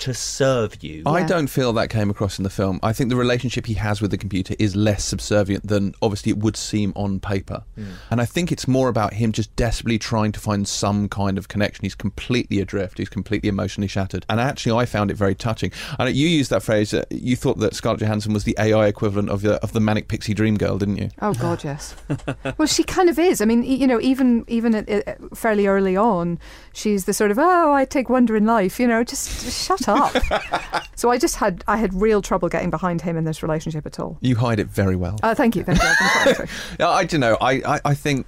to 0.00 0.14
serve 0.14 0.82
you? 0.82 1.02
I 1.06 1.20
Yeah. 1.20 1.26
don't 1.26 1.46
feel 1.46 1.72
that 1.74 1.88
came 1.90 2.10
across 2.10 2.38
in 2.38 2.44
the 2.44 2.50
film. 2.50 2.78
I 2.82 2.92
think 2.92 3.10
the 3.10 3.16
relationship 3.16 3.66
he 3.66 3.74
has 3.74 4.00
with 4.00 4.10
the 4.10 4.18
computer 4.18 4.54
is 4.58 4.76
less 4.76 5.04
subservient 5.04 5.66
than 5.66 5.94
obviously 6.02 6.30
it 6.30 6.38
would 6.38 6.56
seem 6.56 6.92
on 6.96 7.20
paper. 7.20 7.62
And 8.10 8.20
I 8.20 8.24
think 8.24 8.50
it's 8.52 8.66
more 8.68 8.88
about 8.88 9.14
him 9.14 9.32
just 9.32 9.54
desperately 9.56 9.98
trying 9.98 10.32
to 10.32 10.40
find 10.40 10.66
some 10.66 11.08
kind 11.08 11.38
of 11.38 11.48
connection. 11.48 11.84
He's 11.84 11.94
completely 11.94 12.60
adrift. 12.60 12.98
He's 12.98 13.08
completely 13.08 13.48
emotionally 13.48 13.88
shattered. 13.88 14.24
And 14.28 14.40
actually, 14.40 14.72
I 14.80 14.86
found 14.86 15.10
it 15.10 15.14
very 15.16 15.34
touching. 15.34 15.72
And 15.98 16.14
you 16.14 16.28
used 16.28 16.50
that 16.50 16.62
phrase. 16.62 16.92
Uh, 16.94 17.04
you 17.10 17.36
thought 17.36 17.58
that 17.58 17.74
Scarlett 17.74 18.00
Johansson 18.00 18.32
was 18.32 18.44
the 18.44 18.54
AI 18.58 18.86
equivalent 18.86 19.30
of 19.30 19.42
the 19.42 19.54
of 19.62 19.72
the 19.72 19.80
manic 19.80 20.08
pixie 20.08 20.34
dream 20.34 20.56
girl, 20.56 20.78
didn't 20.78 20.96
you? 20.96 21.10
Oh 21.20 21.34
God, 21.34 21.64
yes. 21.64 21.94
well, 22.58 22.66
she 22.68 22.82
kind 22.84 23.08
of 23.08 23.18
is. 23.18 23.40
I 23.40 23.44
mean, 23.44 23.62
you 23.62 23.86
know, 23.86 24.00
even 24.00 24.44
even 24.48 24.74
at, 24.74 24.88
at, 24.88 25.36
fairly 25.36 25.66
early 25.66 25.96
on, 25.96 26.38
she's 26.76 27.06
the 27.06 27.12
sort 27.14 27.30
of 27.30 27.38
oh, 27.38 27.72
I 27.72 27.84
take 27.84 28.08
wonder 28.08 28.36
in 28.36 28.46
life. 28.46 28.78
You 28.78 28.86
know, 28.86 29.02
just, 29.02 29.44
just 29.44 29.66
shut 29.66 29.88
up. 29.88 30.14
so 30.94 31.10
I 31.10 31.18
just 31.18 31.36
had 31.36 31.64
I 31.66 31.78
had 31.78 31.92
real 31.94 32.22
trouble 32.22 32.48
getting 32.48 32.70
behind 32.70 33.00
him 33.00 33.16
in 33.16 33.24
this 33.24 33.42
relationship 33.42 33.86
at 33.86 33.98
all. 33.98 34.18
You 34.20 34.36
hide 34.36 34.60
it 34.60 34.68
very 34.68 34.96
well. 34.96 35.18
Uh, 35.22 35.34
thank 35.34 35.56
you, 35.56 35.64
thank 35.64 35.82
you. 35.82 35.88
I've 35.90 35.98
been 35.98 36.34
trying 36.34 36.46
to. 36.46 36.52
Yeah, 36.78 36.88
I 36.88 37.04
don't 37.04 37.20
know. 37.20 37.36
I, 37.40 37.52
I, 37.66 37.80
I 37.86 37.94
think 37.94 38.26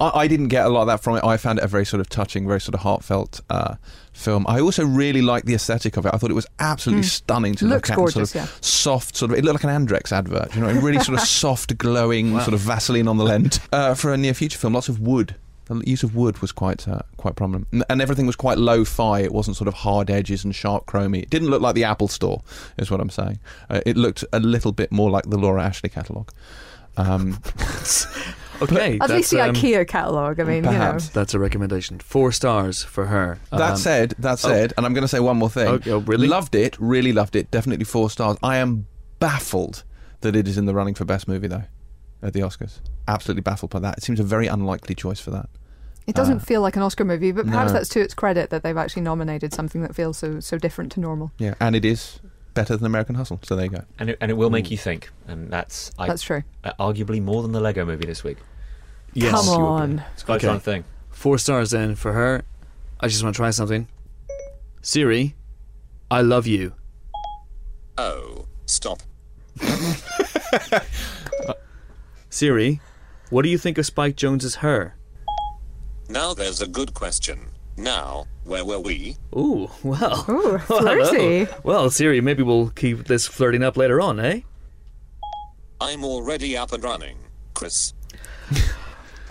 I, 0.00 0.20
I 0.20 0.28
didn't 0.28 0.48
get 0.48 0.66
a 0.66 0.68
lot 0.68 0.82
of 0.82 0.86
that 0.88 1.00
from 1.00 1.16
it. 1.16 1.24
I 1.24 1.36
found 1.36 1.58
it 1.58 1.64
a 1.64 1.68
very 1.68 1.84
sort 1.84 2.00
of 2.00 2.08
touching, 2.08 2.48
very 2.48 2.60
sort 2.60 2.74
of 2.74 2.80
heartfelt 2.80 3.40
uh, 3.50 3.76
film. 4.12 4.46
I 4.48 4.60
also 4.60 4.84
really 4.84 5.22
liked 5.22 5.46
the 5.46 5.54
aesthetic 5.54 5.96
of 5.96 6.06
it. 6.06 6.14
I 6.14 6.16
thought 6.16 6.30
it 6.30 6.34
was 6.34 6.46
absolutely 6.58 7.04
stunning 7.04 7.54
to. 7.56 7.66
Looks 7.66 7.90
look 7.90 7.92
at. 7.92 7.96
gorgeous, 7.96 8.30
sort 8.30 8.44
of 8.44 8.50
yeah. 8.50 8.56
soft, 8.60 9.16
sort 9.16 9.32
of. 9.32 9.38
It 9.38 9.44
looked 9.44 9.62
like 9.62 9.72
an 9.72 9.86
Andrex 9.86 10.10
advert. 10.10 10.54
You 10.54 10.62
know, 10.62 10.72
really 10.80 11.00
sort 11.00 11.18
of 11.18 11.24
soft, 11.26 11.76
glowing, 11.78 12.38
sort 12.40 12.54
of 12.54 12.60
Vaseline 12.60 13.08
on 13.08 13.18
the 13.18 13.24
lens 13.24 13.60
uh, 13.72 13.94
for 13.94 14.12
a 14.12 14.16
near 14.16 14.34
future 14.34 14.58
film. 14.58 14.74
Lots 14.74 14.88
of 14.88 15.00
wood. 15.00 15.36
The 15.78 15.88
use 15.88 16.02
of 16.02 16.14
wood 16.16 16.38
was 16.42 16.52
quite 16.52 16.86
uh, 16.88 17.00
quite 17.16 17.36
prominent, 17.36 17.68
and, 17.72 17.84
and 17.88 18.02
everything 18.02 18.26
was 18.26 18.36
quite 18.36 18.58
lo-fi. 18.58 19.20
It 19.20 19.32
wasn't 19.32 19.56
sort 19.56 19.68
of 19.68 19.74
hard 19.74 20.10
edges 20.10 20.44
and 20.44 20.54
sharp 20.54 20.86
chromey. 20.86 21.22
It 21.22 21.30
didn't 21.30 21.48
look 21.48 21.62
like 21.62 21.74
the 21.74 21.84
Apple 21.84 22.08
Store, 22.08 22.42
is 22.76 22.90
what 22.90 23.00
I'm 23.00 23.10
saying. 23.10 23.38
Uh, 23.68 23.80
it 23.86 23.96
looked 23.96 24.24
a 24.32 24.40
little 24.40 24.72
bit 24.72 24.90
more 24.90 25.10
like 25.10 25.24
the 25.30 25.38
Laura 25.38 25.62
Ashley 25.62 25.88
catalogue. 25.88 26.32
Um, 26.96 27.38
Okay, 28.62 28.98
At 29.00 29.08
least 29.08 29.30
the 29.30 29.40
um, 29.40 29.54
IKEA 29.54 29.88
catalogue. 29.88 30.38
I 30.38 30.44
mean, 30.44 30.64
perhaps. 30.64 31.04
you 31.04 31.08
know. 31.08 31.14
That's 31.14 31.32
a 31.32 31.38
recommendation. 31.38 31.98
Four 31.98 32.30
stars 32.30 32.82
for 32.82 33.06
her. 33.06 33.38
That 33.50 33.70
Um, 33.72 33.76
said, 33.78 34.14
that 34.18 34.38
said, 34.38 34.74
and 34.76 34.84
I'm 34.84 34.92
going 34.92 35.00
to 35.02 35.08
say 35.08 35.18
one 35.20 35.38
more 35.38 35.48
thing. 35.48 35.66
Oh, 35.68 35.80
oh, 35.86 35.98
really? 36.00 36.28
Loved 36.28 36.54
it, 36.54 36.76
really 36.78 37.12
loved 37.12 37.36
it. 37.36 37.50
Definitely 37.50 37.86
four 37.86 38.10
stars. 38.10 38.36
I 38.42 38.58
am 38.58 38.86
baffled 39.18 39.84
that 40.20 40.36
it 40.36 40.46
is 40.46 40.58
in 40.58 40.66
the 40.66 40.74
running 40.74 40.94
for 40.94 41.06
best 41.06 41.26
movie 41.26 41.48
though 41.48 41.64
at 42.22 42.34
the 42.34 42.40
Oscars. 42.40 42.80
Absolutely 43.08 43.40
baffled 43.40 43.70
by 43.70 43.78
that. 43.78 43.96
It 43.96 44.04
seems 44.04 44.20
a 44.20 44.24
very 44.24 44.46
unlikely 44.46 44.94
choice 44.94 45.20
for 45.20 45.30
that. 45.30 45.48
It 46.10 46.16
doesn't 46.16 46.38
Uh, 46.38 46.44
feel 46.44 46.60
like 46.60 46.74
an 46.76 46.82
Oscar 46.82 47.04
movie, 47.04 47.30
but 47.32 47.46
perhaps 47.46 47.68
no. 47.72 47.78
that's 47.78 47.88
to 47.90 48.00
its 48.00 48.14
credit 48.14 48.50
that 48.50 48.62
they've 48.64 48.76
actually 48.76 49.02
nominated 49.02 49.54
something 49.54 49.80
that 49.82 49.94
feels 49.94 50.18
so 50.18 50.40
so 50.40 50.58
different 50.58 50.90
to 50.92 51.00
normal. 51.00 51.30
Yeah, 51.38 51.54
and 51.60 51.76
it 51.76 51.84
is 51.84 52.18
better 52.54 52.76
than 52.76 52.84
American 52.84 53.14
Hustle. 53.14 53.38
So 53.44 53.54
there 53.54 53.66
you 53.66 53.70
go. 53.70 53.84
And 53.98 54.10
it, 54.10 54.18
and 54.20 54.28
it 54.30 54.34
will 54.34 54.50
make 54.50 54.70
you 54.72 54.76
think, 54.76 55.10
and 55.28 55.50
that's 55.50 55.92
I, 55.98 56.08
That's 56.08 56.22
true. 56.22 56.42
uh, 56.64 56.72
arguably 56.80 57.22
more 57.22 57.42
than 57.42 57.52
the 57.52 57.60
Lego 57.60 57.84
Movie 57.84 58.06
this 58.06 58.24
week. 58.24 58.38
yes, 59.14 59.30
Come 59.30 59.44
you 59.46 59.50
will 59.52 59.76
be. 59.76 59.82
on. 59.82 60.04
It's 60.14 60.22
quite 60.24 60.36
Okay. 60.36 60.48
a 60.48 60.50
fun 60.50 60.60
thing. 60.60 60.84
Four 61.10 61.38
stars 61.38 61.70
then 61.70 61.94
for 61.94 62.12
her. 62.12 62.42
I 62.98 63.06
just 63.08 63.22
want 63.22 63.34
to 63.34 63.38
try 63.38 63.50
something. 63.50 63.86
Siri, 64.82 65.36
I 66.10 66.20
love 66.22 66.46
you. 66.48 66.72
Oh, 67.96 68.46
stop. 68.66 69.02
Siri, 72.30 72.80
what 73.30 73.42
do 73.42 73.48
you 73.48 73.58
think 73.58 73.78
of 73.78 73.86
Spike 73.86 74.16
Jonze's 74.16 74.56
hair? 74.56 74.96
Now 76.10 76.34
there's 76.34 76.60
a 76.60 76.66
good 76.66 76.92
question. 76.92 77.38
Now, 77.76 78.26
where 78.44 78.64
were 78.64 78.80
we? 78.80 79.16
Ooh, 79.34 79.70
well. 79.84 80.24
Ooh, 80.28 80.56
Hello. 80.66 81.04
flirty. 81.04 81.46
Well, 81.62 81.88
Siri, 81.88 82.20
maybe 82.20 82.42
we'll 82.42 82.70
keep 82.70 83.04
this 83.06 83.28
flirting 83.28 83.62
up 83.62 83.76
later 83.76 84.00
on, 84.00 84.18
eh? 84.18 84.40
I'm 85.80 86.04
already 86.04 86.56
up 86.56 86.72
and 86.72 86.82
running, 86.82 87.16
Chris. 87.54 87.94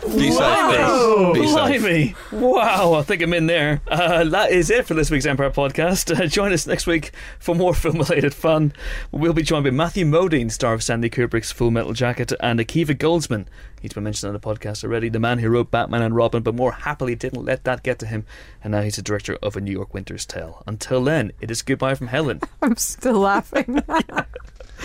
Be 0.02 0.32
safe. 0.32 1.34
Be 1.34 1.48
safe. 1.48 1.82
Blimey. 1.82 2.16
Wow, 2.32 2.94
I 2.94 3.02
think 3.04 3.22
I'm 3.22 3.34
in 3.34 3.48
there. 3.48 3.82
Uh, 3.88 4.24
that 4.26 4.52
is 4.52 4.70
it 4.70 4.86
for 4.88 4.94
this 4.94 5.12
week's 5.12 5.26
Empire 5.26 5.52
podcast. 5.52 6.18
Uh, 6.18 6.26
join 6.26 6.54
us 6.54 6.66
next 6.66 6.88
week 6.88 7.12
for 7.38 7.54
more 7.54 7.74
film 7.76 7.98
related 7.98 8.34
fun. 8.34 8.72
We'll 9.12 9.34
be 9.34 9.44
joined 9.44 9.66
by 9.66 9.72
Matthew 9.72 10.06
Modine, 10.06 10.52
star 10.52 10.74
of 10.74 10.84
Stanley 10.84 11.10
Kubrick's 11.10 11.52
Full 11.52 11.70
Metal 11.72 11.94
Jacket, 11.94 12.32
and 12.40 12.60
Akiva 12.60 12.98
Goldsman. 12.98 13.46
He's 13.82 13.94
been 13.94 14.04
mentioned 14.04 14.30
on 14.30 14.34
the 14.34 14.40
podcast 14.40 14.84
already, 14.84 15.10
the 15.10 15.20
man 15.20 15.40
who 15.40 15.50
wrote 15.50 15.70
Batman 15.72 16.02
and 16.02 16.16
Robin, 16.16 16.44
but 16.44 16.56
more 16.56 16.72
happily 16.72 17.16
didn't 17.16 17.44
let 17.44 17.66
that 17.66 17.84
get 17.84 18.00
to 18.00 18.06
him. 18.06 18.26
And 18.64 18.72
now 18.72 18.82
he's 18.82 18.96
the 18.96 19.02
director 19.02 19.38
of 19.42 19.56
A 19.56 19.62
New 19.62 19.72
York 19.72 19.94
Winter's 19.94 20.26
Tale. 20.26 20.64
Until 20.66 21.04
then, 21.04 21.32
it 21.42 21.52
is 21.52 21.62
goodbye 21.62 21.96
from 21.96 22.08
Helen. 22.08 22.42
I'm 22.62 22.78
still 22.78 23.20
laughing. 23.20 23.84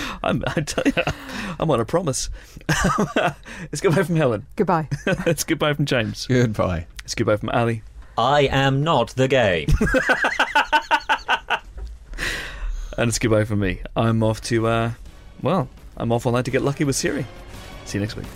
I'm, 0.22 0.42
I 0.46 0.60
tell 0.60 0.84
you, 0.86 1.02
I'm 1.58 1.70
on 1.70 1.80
a 1.80 1.84
promise. 1.84 2.30
it's 3.72 3.80
goodbye 3.80 4.02
from 4.02 4.16
Helen. 4.16 4.46
Goodbye. 4.56 4.88
it's 5.06 5.44
goodbye 5.44 5.74
from 5.74 5.86
James. 5.86 6.26
Goodbye. 6.26 6.86
It's 7.04 7.14
goodbye 7.14 7.36
from 7.36 7.50
Ali. 7.50 7.82
I 8.16 8.42
am 8.42 8.84
not 8.84 9.10
the 9.10 9.28
gay. 9.28 9.66
And 12.96 13.08
it's 13.08 13.18
goodbye 13.18 13.44
from 13.44 13.60
me. 13.60 13.80
I'm 13.96 14.22
off 14.22 14.40
to, 14.42 14.66
uh, 14.66 14.90
well, 15.42 15.68
I'm 15.96 16.12
off 16.12 16.26
all 16.26 16.32
night 16.32 16.44
to 16.44 16.50
get 16.50 16.62
lucky 16.62 16.84
with 16.84 16.96
Siri. 16.96 17.26
See 17.86 17.98
you 17.98 18.00
next 18.00 18.16
week. 18.16 18.26